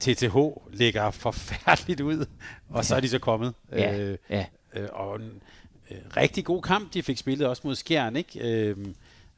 TTH 0.00 0.36
ligger 0.72 1.10
forfærdeligt 1.10 2.00
ud, 2.00 2.26
og 2.68 2.84
så 2.84 2.96
er 2.96 3.00
de 3.00 3.08
så 3.08 3.18
kommet. 3.18 3.54
Ja, 3.72 3.98
øh, 3.98 4.18
ja. 4.30 4.46
Øh, 4.74 4.88
og 4.92 5.20
rigtig 6.16 6.44
god 6.44 6.62
kamp, 6.62 6.94
de 6.94 7.02
fik 7.02 7.18
spillet 7.18 7.46
også 7.46 7.62
mod 7.64 7.74
Skjern, 7.74 8.16
ikke? 8.16 8.68
Øh, 8.68 8.76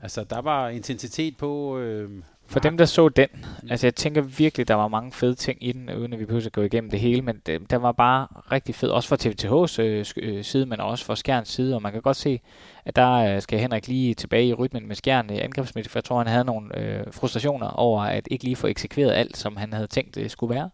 altså, 0.00 0.24
der 0.24 0.40
var 0.40 0.68
intensitet 0.68 1.36
på... 1.36 1.78
Øh, 1.78 2.10
for 2.46 2.60
dem, 2.60 2.76
der 2.78 2.84
så 2.84 3.08
den, 3.08 3.28
mm. 3.34 3.70
altså 3.70 3.86
jeg 3.86 3.94
tænker 3.94 4.20
virkelig, 4.20 4.68
der 4.68 4.74
var 4.74 4.88
mange 4.88 5.12
fede 5.12 5.34
ting 5.34 5.58
i 5.60 5.72
den, 5.72 5.90
uden 5.90 6.12
at 6.12 6.18
vi 6.18 6.46
at 6.46 6.52
gå 6.52 6.62
igennem 6.62 6.90
det 6.90 7.00
hele, 7.00 7.22
men 7.22 7.40
det, 7.46 7.70
der 7.70 7.76
var 7.76 7.92
bare 7.92 8.26
rigtig 8.52 8.74
fed, 8.74 8.88
også 8.88 9.08
fra 9.08 9.16
TVTH's 9.16 9.82
øh, 9.82 10.06
øh, 10.16 10.44
side, 10.44 10.66
men 10.66 10.80
også 10.80 11.04
fra 11.04 11.16
Skjerns 11.16 11.48
side, 11.48 11.74
og 11.74 11.82
man 11.82 11.92
kan 11.92 12.02
godt 12.02 12.16
se, 12.16 12.40
at 12.84 12.96
der 12.96 13.12
øh, 13.12 13.42
skal 13.42 13.58
Henrik 13.58 13.88
lige 13.88 14.14
tilbage 14.14 14.46
i 14.46 14.54
rytmen 14.54 14.88
med 14.88 14.96
Skjern 14.96 15.30
i 15.30 15.38
angrebsmiddel, 15.38 15.90
for 15.90 15.98
jeg 15.98 16.04
tror, 16.04 16.18
han 16.18 16.26
havde 16.26 16.44
nogle 16.44 16.78
øh, 16.78 17.04
frustrationer 17.12 17.66
over 17.68 18.02
at 18.02 18.28
ikke 18.30 18.44
lige 18.44 18.56
få 18.56 18.66
eksekveret 18.66 19.12
alt, 19.12 19.36
som 19.36 19.56
han 19.56 19.72
havde 19.72 19.86
tænkt, 19.86 20.14
det 20.14 20.30
skulle 20.30 20.54
være. 20.54 20.70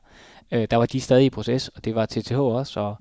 Øh, 0.53 0.69
der 0.71 0.77
var 0.77 0.87
de 0.87 1.01
stadig 1.01 1.25
i 1.25 1.31
proces, 1.31 1.69
og 1.69 1.85
det 1.85 1.95
var 1.95 2.07
TTH 2.07 2.39
også, 2.39 2.81
og 2.81 2.97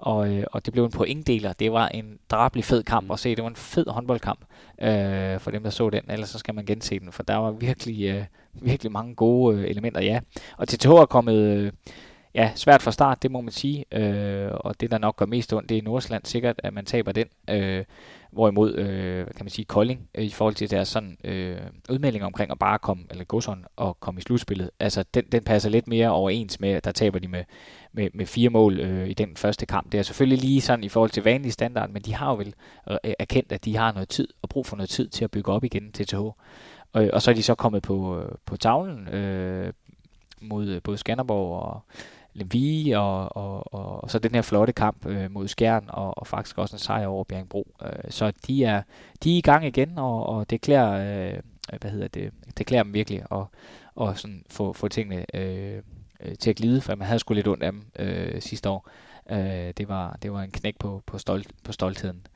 og, 0.00 0.28
øh, 0.28 0.44
og 0.52 0.64
det 0.64 0.72
blev 0.72 0.84
en 0.84 0.90
pointdeler. 0.90 1.52
Det 1.52 1.72
var 1.72 1.88
en 1.88 2.18
drabelig 2.30 2.64
fed 2.64 2.82
kamp 2.82 3.12
at 3.12 3.18
se. 3.18 3.36
Det 3.36 3.42
var 3.42 3.50
en 3.50 3.56
fed 3.56 3.86
håndboldkamp 3.88 4.40
øh, 4.82 5.40
for 5.40 5.50
dem, 5.50 5.62
der 5.62 5.70
så 5.70 5.90
den. 5.90 6.02
Ellers 6.10 6.28
så 6.28 6.38
skal 6.38 6.54
man 6.54 6.66
gense 6.66 6.98
den, 6.98 7.12
for 7.12 7.22
der 7.22 7.36
var 7.36 7.50
virkelig, 7.50 8.04
øh, 8.04 8.24
virkelig 8.52 8.92
mange 8.92 9.14
gode 9.14 9.58
øh, 9.58 9.70
elementer, 9.70 10.00
ja. 10.00 10.20
Og 10.56 10.68
TTH 10.68 10.88
er 10.88 11.06
kommet... 11.06 11.36
Øh, 11.36 11.72
ja, 12.34 12.50
svært 12.54 12.82
fra 12.82 12.92
start, 12.92 13.22
det 13.22 13.30
må 13.30 13.40
man 13.40 13.52
sige. 13.52 13.84
Øh, 13.92 14.50
og 14.54 14.80
det, 14.80 14.90
der 14.90 14.98
nok 14.98 15.16
gør 15.16 15.26
mest 15.26 15.52
ondt, 15.52 15.68
det 15.68 15.78
er 15.78 15.82
Nordsjælland 15.82 16.24
sikkert, 16.24 16.60
at 16.64 16.74
man 16.74 16.84
taber 16.84 17.12
den. 17.12 17.26
Øh, 17.50 17.84
Hvorimod, 18.32 18.74
øh, 18.74 19.26
kan 19.26 19.44
man 19.44 19.50
sige, 19.50 19.64
Kolding 19.64 20.08
øh, 20.14 20.24
i 20.24 20.30
forhold 20.30 20.54
til 20.54 20.70
deres 20.70 20.88
sådan, 20.88 21.16
øh, 21.24 21.56
udmelding 21.90 22.24
omkring 22.24 22.50
at 22.50 22.58
bare 22.58 22.78
komme, 22.78 23.04
eller 23.10 23.24
gå 23.24 23.40
sådan 23.40 23.64
og 23.76 24.00
komme 24.00 24.18
i 24.18 24.22
slutspillet, 24.22 24.70
altså 24.80 25.04
den, 25.14 25.24
den 25.32 25.44
passer 25.44 25.70
lidt 25.70 25.88
mere 25.88 26.10
overens 26.10 26.60
med, 26.60 26.80
der 26.80 26.92
taber 26.92 27.18
de 27.18 27.28
med, 27.28 27.44
med, 27.92 28.08
med 28.14 28.26
fire 28.26 28.50
mål 28.50 28.80
øh, 28.80 29.08
i 29.08 29.14
den 29.14 29.36
første 29.36 29.66
kamp. 29.66 29.92
Det 29.92 29.98
er 29.98 30.02
selvfølgelig 30.02 30.38
lige 30.38 30.60
sådan 30.60 30.84
i 30.84 30.88
forhold 30.88 31.10
til 31.10 31.22
vanlig 31.22 31.52
standard, 31.52 31.90
men 31.90 32.02
de 32.02 32.14
har 32.14 32.30
jo 32.30 32.36
vel 32.36 32.54
øh, 32.90 32.96
øh, 33.04 33.12
erkendt, 33.18 33.52
at 33.52 33.64
de 33.64 33.76
har 33.76 33.92
noget 33.92 34.08
tid 34.08 34.28
og 34.42 34.48
brug 34.48 34.66
for 34.66 34.76
noget 34.76 34.90
tid 34.90 35.08
til 35.08 35.24
at 35.24 35.30
bygge 35.30 35.52
op 35.52 35.64
igen 35.64 35.92
til 35.92 36.06
TH. 36.06 36.14
Og, 36.14 36.36
øh, 36.96 37.10
og 37.12 37.22
så 37.22 37.30
er 37.30 37.34
de 37.34 37.42
så 37.42 37.54
kommet 37.54 37.82
på, 37.82 38.24
på 38.46 38.56
tavlen 38.56 39.08
øh, 39.08 39.72
mod 40.40 40.80
både 40.80 40.98
Skanderborg 40.98 41.62
og 41.62 41.82
Lemvi, 42.32 42.90
og, 42.90 43.36
og, 43.36 43.74
og, 43.74 44.04
og 44.04 44.10
så 44.10 44.18
den 44.18 44.34
her 44.34 44.42
flotte 44.42 44.72
kamp 44.72 45.06
øh, 45.06 45.30
mod 45.30 45.48
Skjern, 45.48 45.84
og, 45.88 46.18
og 46.18 46.26
faktisk 46.26 46.58
også 46.58 46.76
en 46.76 46.80
sejr 46.80 47.06
over 47.06 47.24
Bjergbro. 47.24 47.74
Øh, 47.82 48.10
så 48.10 48.32
de 48.46 48.64
er, 48.64 48.82
de 49.24 49.34
er 49.34 49.38
i 49.38 49.40
gang 49.40 49.66
igen, 49.66 49.98
og, 49.98 50.26
og 50.26 50.50
det 50.50 50.60
klæder, 50.60 50.90
øh, 50.90 51.38
hvad 51.80 51.90
hedder 51.90 52.08
det, 52.08 52.32
det 52.58 52.66
klæder 52.66 52.82
dem 52.82 52.94
virkelig 52.94 53.22
at, 53.30 53.44
og 53.94 54.18
sådan 54.18 54.44
få, 54.50 54.72
få 54.72 54.88
tingene 54.88 55.36
øh, 55.36 55.82
øh, 56.20 56.34
til 56.34 56.50
at 56.50 56.56
glide, 56.56 56.80
for 56.80 56.94
man 56.94 57.06
havde 57.06 57.18
sgu 57.18 57.34
lidt 57.34 57.48
ondt 57.48 57.62
af 57.62 57.72
dem 57.72 57.86
øh, 57.98 58.42
sidste 58.42 58.68
år. 58.68 58.88
Øh, 59.30 59.72
det, 59.76 59.88
var, 59.88 60.18
det 60.22 60.32
var 60.32 60.42
en 60.42 60.50
knæk 60.50 60.78
på, 60.78 61.02
på, 61.06 61.18
stolt, 61.18 61.52
på 61.64 61.72
stoltheden. 61.72 62.26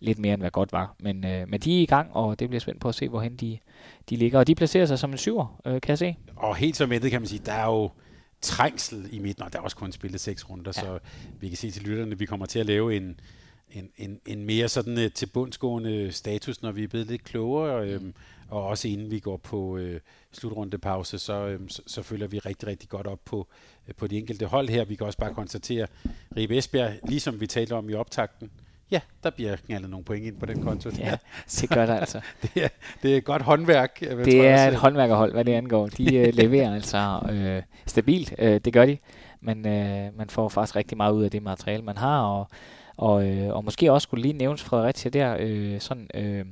Lidt 0.00 0.18
mere 0.18 0.34
end 0.34 0.42
hvad 0.42 0.50
godt 0.50 0.72
var. 0.72 0.94
Men, 1.00 1.24
øh, 1.24 1.48
men 1.48 1.60
de 1.60 1.78
er 1.78 1.82
i 1.82 1.86
gang, 1.86 2.10
og 2.12 2.38
det 2.38 2.48
bliver 2.48 2.60
spændt 2.60 2.80
på 2.80 2.88
at 2.88 2.94
se, 2.94 3.08
hvorhen 3.08 3.36
de, 3.36 3.58
de 4.10 4.16
ligger. 4.16 4.38
Og 4.38 4.46
de 4.46 4.54
placerer 4.54 4.86
sig 4.86 4.98
som 4.98 5.10
en 5.10 5.18
syver, 5.18 5.60
øh, 5.66 5.80
kan 5.80 5.88
jeg 5.88 5.98
se. 5.98 6.16
Og 6.36 6.56
helt 6.56 6.76
som 6.76 6.90
ventet 6.90 7.10
kan 7.10 7.20
man 7.20 7.28
sige, 7.28 7.42
der 7.46 7.52
er 7.52 7.66
jo 7.66 7.90
trængsel 8.44 9.08
i 9.12 9.18
midten, 9.18 9.44
og 9.44 9.52
der 9.52 9.58
er 9.58 9.62
også 9.62 9.76
kun 9.76 9.92
spillet 9.92 10.20
seks 10.20 10.50
runder, 10.50 10.72
ja. 10.76 10.80
så 10.80 10.98
vi 11.40 11.48
kan 11.48 11.56
se 11.56 11.70
til 11.70 11.82
lytterne, 11.82 12.12
at 12.12 12.20
vi 12.20 12.26
kommer 12.26 12.46
til 12.46 12.58
at 12.58 12.66
lave 12.66 12.96
en, 12.96 13.20
en, 13.70 13.90
en, 13.96 14.20
en 14.26 14.44
mere 14.44 14.68
sådan 14.68 14.98
uh, 14.98 15.12
tilbundsgående 15.14 16.12
status, 16.12 16.62
når 16.62 16.72
vi 16.72 16.84
er 16.84 16.88
blevet 16.88 17.06
lidt 17.06 17.24
klogere, 17.24 17.88
øhm, 17.88 18.14
og 18.48 18.66
også 18.66 18.88
inden 18.88 19.10
vi 19.10 19.18
går 19.18 19.36
på 19.36 19.76
øh, 19.76 20.00
slutrundepause, 20.32 21.18
så, 21.18 21.46
øhm, 21.46 21.68
så, 21.68 21.82
så 21.86 22.02
følger 22.02 22.26
vi 22.26 22.38
rigtig, 22.38 22.68
rigtig 22.68 22.88
godt 22.88 23.06
op 23.06 23.20
på, 23.24 23.48
øh, 23.88 23.94
på 23.94 24.06
de 24.06 24.18
enkelte 24.18 24.46
hold 24.46 24.68
her. 24.68 24.84
Vi 24.84 24.94
kan 24.94 25.06
også 25.06 25.18
bare 25.18 25.34
konstatere, 25.34 25.86
Ribe 26.36 26.58
Esbjerg, 26.58 26.98
ligesom 27.08 27.40
vi 27.40 27.46
talte 27.46 27.72
om 27.72 27.90
i 27.90 27.94
optakten, 27.94 28.50
ja, 28.94 29.00
der 29.22 29.30
bliver 29.30 29.56
knaldet 29.56 29.90
nogle 29.90 30.04
point 30.04 30.26
ind 30.26 30.36
på 30.40 30.46
den 30.46 30.62
konto. 30.62 30.90
Ja, 30.98 31.16
det 31.60 31.70
gør 31.70 31.86
der 31.86 31.94
altså. 31.94 32.20
det, 32.42 32.64
er, 32.64 32.68
det 33.02 33.16
er 33.16 33.20
godt 33.20 33.42
håndværk. 33.42 34.00
Det 34.00 34.46
er 34.48 34.68
et 34.68 34.74
håndværkerhold, 34.74 35.32
hvad 35.32 35.44
det 35.44 35.52
angår. 35.52 35.86
De 35.86 36.20
uh, 36.20 36.34
leverer 36.42 36.74
altså 36.74 37.20
øh, 37.30 37.62
stabilt, 37.86 38.34
øh, 38.38 38.60
det 38.64 38.72
gør 38.72 38.86
de. 38.86 38.98
Men 39.40 39.66
øh, 39.66 40.18
man 40.18 40.30
får 40.30 40.48
faktisk 40.48 40.76
rigtig 40.76 40.96
meget 40.96 41.12
ud 41.12 41.24
af 41.24 41.30
det 41.30 41.42
materiale, 41.42 41.82
man 41.82 41.96
har, 41.96 42.20
og 42.20 42.48
og, 42.96 43.26
øh, 43.28 43.54
og 43.54 43.64
måske 43.64 43.92
også 43.92 44.04
skulle 44.04 44.22
lige 44.22 44.32
nævnes 44.32 44.62
Fredericia 44.62 45.10
der, 45.10 45.36
øh, 45.40 45.80
sådan 45.80 46.08
øh, 46.14 46.44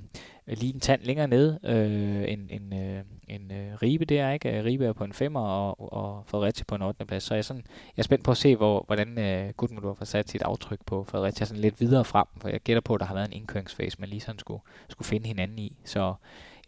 lige 0.47 0.75
en 0.75 0.81
tand 0.81 1.03
længere 1.03 1.29
ned, 1.29 1.59
øh, 1.65 2.33
en, 2.33 2.47
en, 2.51 2.73
øh, 2.73 3.03
en 3.29 3.53
øh, 3.53 3.75
Ribe 3.83 4.05
der, 4.05 4.31
ikke? 4.31 4.65
Ribe 4.65 4.85
er 4.87 4.93
på 4.93 5.05
en 5.05 5.13
femmer, 5.13 5.41
og, 5.41 5.93
og 5.93 6.25
Fredericia 6.27 6.65
på 6.69 6.75
en 6.75 6.83
8. 6.83 7.05
plads. 7.05 7.23
Så 7.23 7.35
jeg 7.35 7.39
er, 7.39 7.43
sådan, 7.43 7.63
jeg 7.97 8.03
er 8.03 8.05
spændt 8.05 8.25
på 8.25 8.31
at 8.31 8.37
se, 8.37 8.57
hvor, 8.57 8.85
hvordan 8.87 9.19
øh, 9.19 9.53
Gudmundur 9.57 9.95
har 9.99 10.05
sat 10.05 10.31
sit 10.31 10.43
aftryk 10.43 10.81
på 10.87 11.05
Fredericia 11.05 11.47
sådan 11.47 11.61
lidt 11.61 11.81
videre 11.81 12.05
frem, 12.05 12.27
for 12.41 12.49
jeg 12.49 12.61
gætter 12.61 12.81
på, 12.81 12.95
at 12.95 13.01
der 13.01 13.07
har 13.07 13.15
været 13.15 13.27
en 13.27 13.33
indkøringsfase, 13.33 13.97
man 14.01 14.09
lige 14.09 14.21
sådan 14.21 14.39
skulle, 14.39 14.61
skulle 14.89 15.09
finde 15.09 15.27
hinanden 15.27 15.59
i. 15.59 15.77
Så 15.85 16.15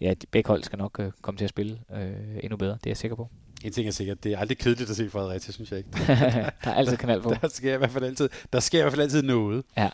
ja, 0.01 0.15
begge 0.31 0.49
hold 0.49 0.63
skal 0.63 0.79
nok 0.79 1.01
øh, 1.01 1.13
komme 1.23 1.39
til 1.39 1.45
at 1.45 1.51
spille 1.51 1.81
øh, 1.95 2.39
endnu 2.43 2.57
bedre, 2.57 2.73
det 2.73 2.87
er 2.87 2.91
jeg 2.91 2.97
sikker 2.97 3.17
på. 3.17 3.29
En 3.65 3.73
ting 3.73 3.89
er 3.89 3.93
sikkert, 3.93 4.25
det 4.25 4.33
er 4.33 4.39
aldrig 4.39 4.59
kedeligt 4.59 4.91
at 4.91 4.97
se 4.97 5.11
Fredericia, 5.11 5.53
synes 5.53 5.71
jeg 5.71 5.79
ikke. 5.79 5.91
der 6.65 6.71
er 6.71 6.75
altid 6.75 6.97
kanal 6.97 7.21
på. 7.21 7.35
Der 7.43 7.49
sker 7.49 7.75
i 7.75 7.79
hvert 7.79 7.91
fald 7.91 8.05
altid, 8.05 8.29
der 8.53 8.61
sker 8.61 8.79
i 8.79 8.83
hvert 8.83 8.93
fald 8.93 9.03
altid 9.03 9.23
noget. 9.23 9.65
Ja. 9.77 9.91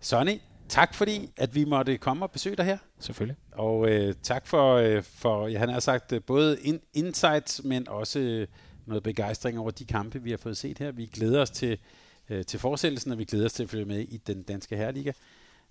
Sonny, 0.00 0.38
tak 0.72 0.94
fordi, 0.94 1.30
at 1.36 1.54
vi 1.54 1.64
måtte 1.64 1.98
komme 1.98 2.24
og 2.24 2.30
besøge 2.30 2.56
dig 2.56 2.64
her. 2.64 2.78
Selvfølgelig. 2.98 3.36
Og 3.52 3.90
øh, 3.90 4.14
tak 4.22 4.46
for, 4.46 4.74
øh, 4.74 5.02
for 5.02 5.48
ja, 5.48 5.58
han 5.58 5.68
har 5.68 5.80
sagt, 5.80 6.12
øh, 6.12 6.22
både 6.22 6.60
in, 6.60 6.80
insights, 6.94 7.64
men 7.64 7.88
også 7.88 8.18
øh, 8.18 8.46
noget 8.86 9.02
begejstring 9.02 9.58
over 9.58 9.70
de 9.70 9.84
kampe, 9.84 10.22
vi 10.22 10.30
har 10.30 10.36
fået 10.36 10.56
set 10.56 10.78
her. 10.78 10.92
Vi 10.92 11.06
glæder 11.06 11.40
os 11.40 11.50
til, 11.50 11.78
øh, 12.30 12.44
til 12.44 12.60
fortsættelsen, 12.60 13.12
og 13.12 13.18
vi 13.18 13.24
glæder 13.24 13.44
os 13.44 13.52
til 13.52 13.62
at 13.62 13.70
følge 13.70 13.84
med 13.84 14.00
i 14.00 14.16
den 14.16 14.42
danske 14.42 14.76
herreliga. 14.76 15.12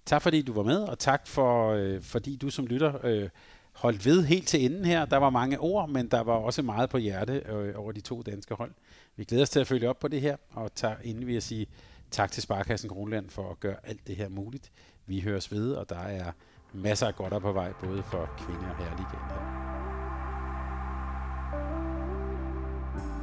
Tak 0.05 0.21
fordi 0.21 0.41
du 0.41 0.53
var 0.53 0.63
med, 0.63 0.77
og 0.77 0.99
tak 0.99 1.27
for, 1.27 1.71
øh, 1.71 2.01
fordi 2.01 2.35
du 2.35 2.49
som 2.49 2.67
lytter 2.67 3.05
øh, 3.05 3.29
holdt 3.71 4.05
ved 4.05 4.23
helt 4.23 4.47
til 4.47 4.65
enden 4.65 4.85
her. 4.85 5.05
Der 5.05 5.17
var 5.17 5.29
mange 5.29 5.59
ord, 5.59 5.89
men 5.89 6.07
der 6.07 6.21
var 6.21 6.33
også 6.33 6.61
meget 6.61 6.89
på 6.89 6.97
hjerte 6.97 7.43
øh, 7.49 7.73
over 7.75 7.91
de 7.91 8.01
to 8.01 8.21
danske 8.21 8.55
hold. 8.55 8.71
Vi 9.15 9.23
glæder 9.23 9.43
os 9.43 9.49
til 9.49 9.59
at 9.59 9.67
følge 9.67 9.89
op 9.89 9.99
på 9.99 10.07
det 10.07 10.21
her, 10.21 10.35
og 10.51 10.75
tager, 10.75 10.95
inden 11.03 11.27
vi 11.27 11.35
at 11.35 11.43
sige 11.43 11.67
tak 12.11 12.31
til 12.31 12.43
Sparkassen 12.43 12.89
Kronland 12.89 13.29
for 13.29 13.51
at 13.51 13.59
gøre 13.59 13.75
alt 13.83 14.07
det 14.07 14.15
her 14.15 14.29
muligt. 14.29 14.71
Vi 15.11 15.19
høres 15.19 15.51
ved, 15.51 15.73
og 15.73 15.89
der 15.89 15.99
er 15.99 16.31
masser 16.73 17.07
af 17.07 17.15
godt 17.15 17.41
på 17.41 17.51
vej, 17.51 17.71
både 17.83 18.03
for 18.03 18.29
kvinder 18.37 18.69
og 18.69 18.77
herreligaen 18.77 19.17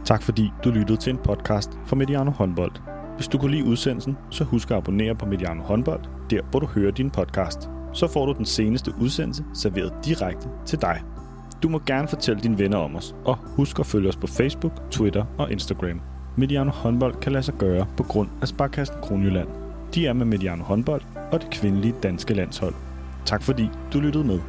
Tak 0.04 0.22
fordi 0.22 0.50
du 0.64 0.70
lyttede 0.70 0.98
til 0.98 1.10
en 1.10 1.18
podcast 1.18 1.70
fra 1.86 1.96
Mediano 1.96 2.30
Håndbold. 2.30 2.72
Hvis 3.16 3.28
du 3.28 3.38
kunne 3.38 3.50
lide 3.50 3.64
udsendelsen, 3.64 4.18
så 4.30 4.44
husk 4.44 4.70
at 4.70 4.76
abonnere 4.76 5.14
på 5.14 5.26
Mediano 5.26 5.62
Håndbold, 5.62 6.04
der 6.30 6.42
hvor 6.42 6.60
du 6.60 6.66
hører 6.66 6.90
din 6.90 7.10
podcast 7.10 7.68
så 7.92 8.06
får 8.06 8.26
du 8.26 8.32
den 8.32 8.44
seneste 8.44 8.92
udsendelse 9.00 9.44
serveret 9.54 9.92
direkte 10.04 10.48
til 10.66 10.80
dig. 10.80 11.02
Du 11.62 11.68
må 11.68 11.80
gerne 11.86 12.08
fortælle 12.08 12.42
dine 12.42 12.58
venner 12.58 12.78
om 12.78 12.96
os, 12.96 13.14
og 13.24 13.36
husk 13.36 13.78
at 13.78 13.86
følge 13.86 14.08
os 14.08 14.16
på 14.16 14.26
Facebook, 14.26 14.90
Twitter 14.90 15.24
og 15.38 15.52
Instagram. 15.52 16.00
Mediano 16.36 16.70
håndbold 16.70 17.14
kan 17.14 17.32
lade 17.32 17.42
sig 17.42 17.54
gøre 17.54 17.86
på 17.96 18.02
grund 18.02 18.28
af 18.42 18.48
Sparkassen 18.48 18.96
Kronjylland. 19.02 19.67
De 19.94 20.06
er 20.06 20.12
med 20.12 20.26
Mediano 20.26 20.64
håndbold 20.64 21.02
og 21.32 21.40
det 21.40 21.50
kvindelige 21.50 21.94
danske 22.02 22.34
landshold. 22.34 22.74
Tak 23.26 23.42
fordi 23.42 23.70
du 23.92 24.00
lyttede 24.00 24.24
med. 24.24 24.40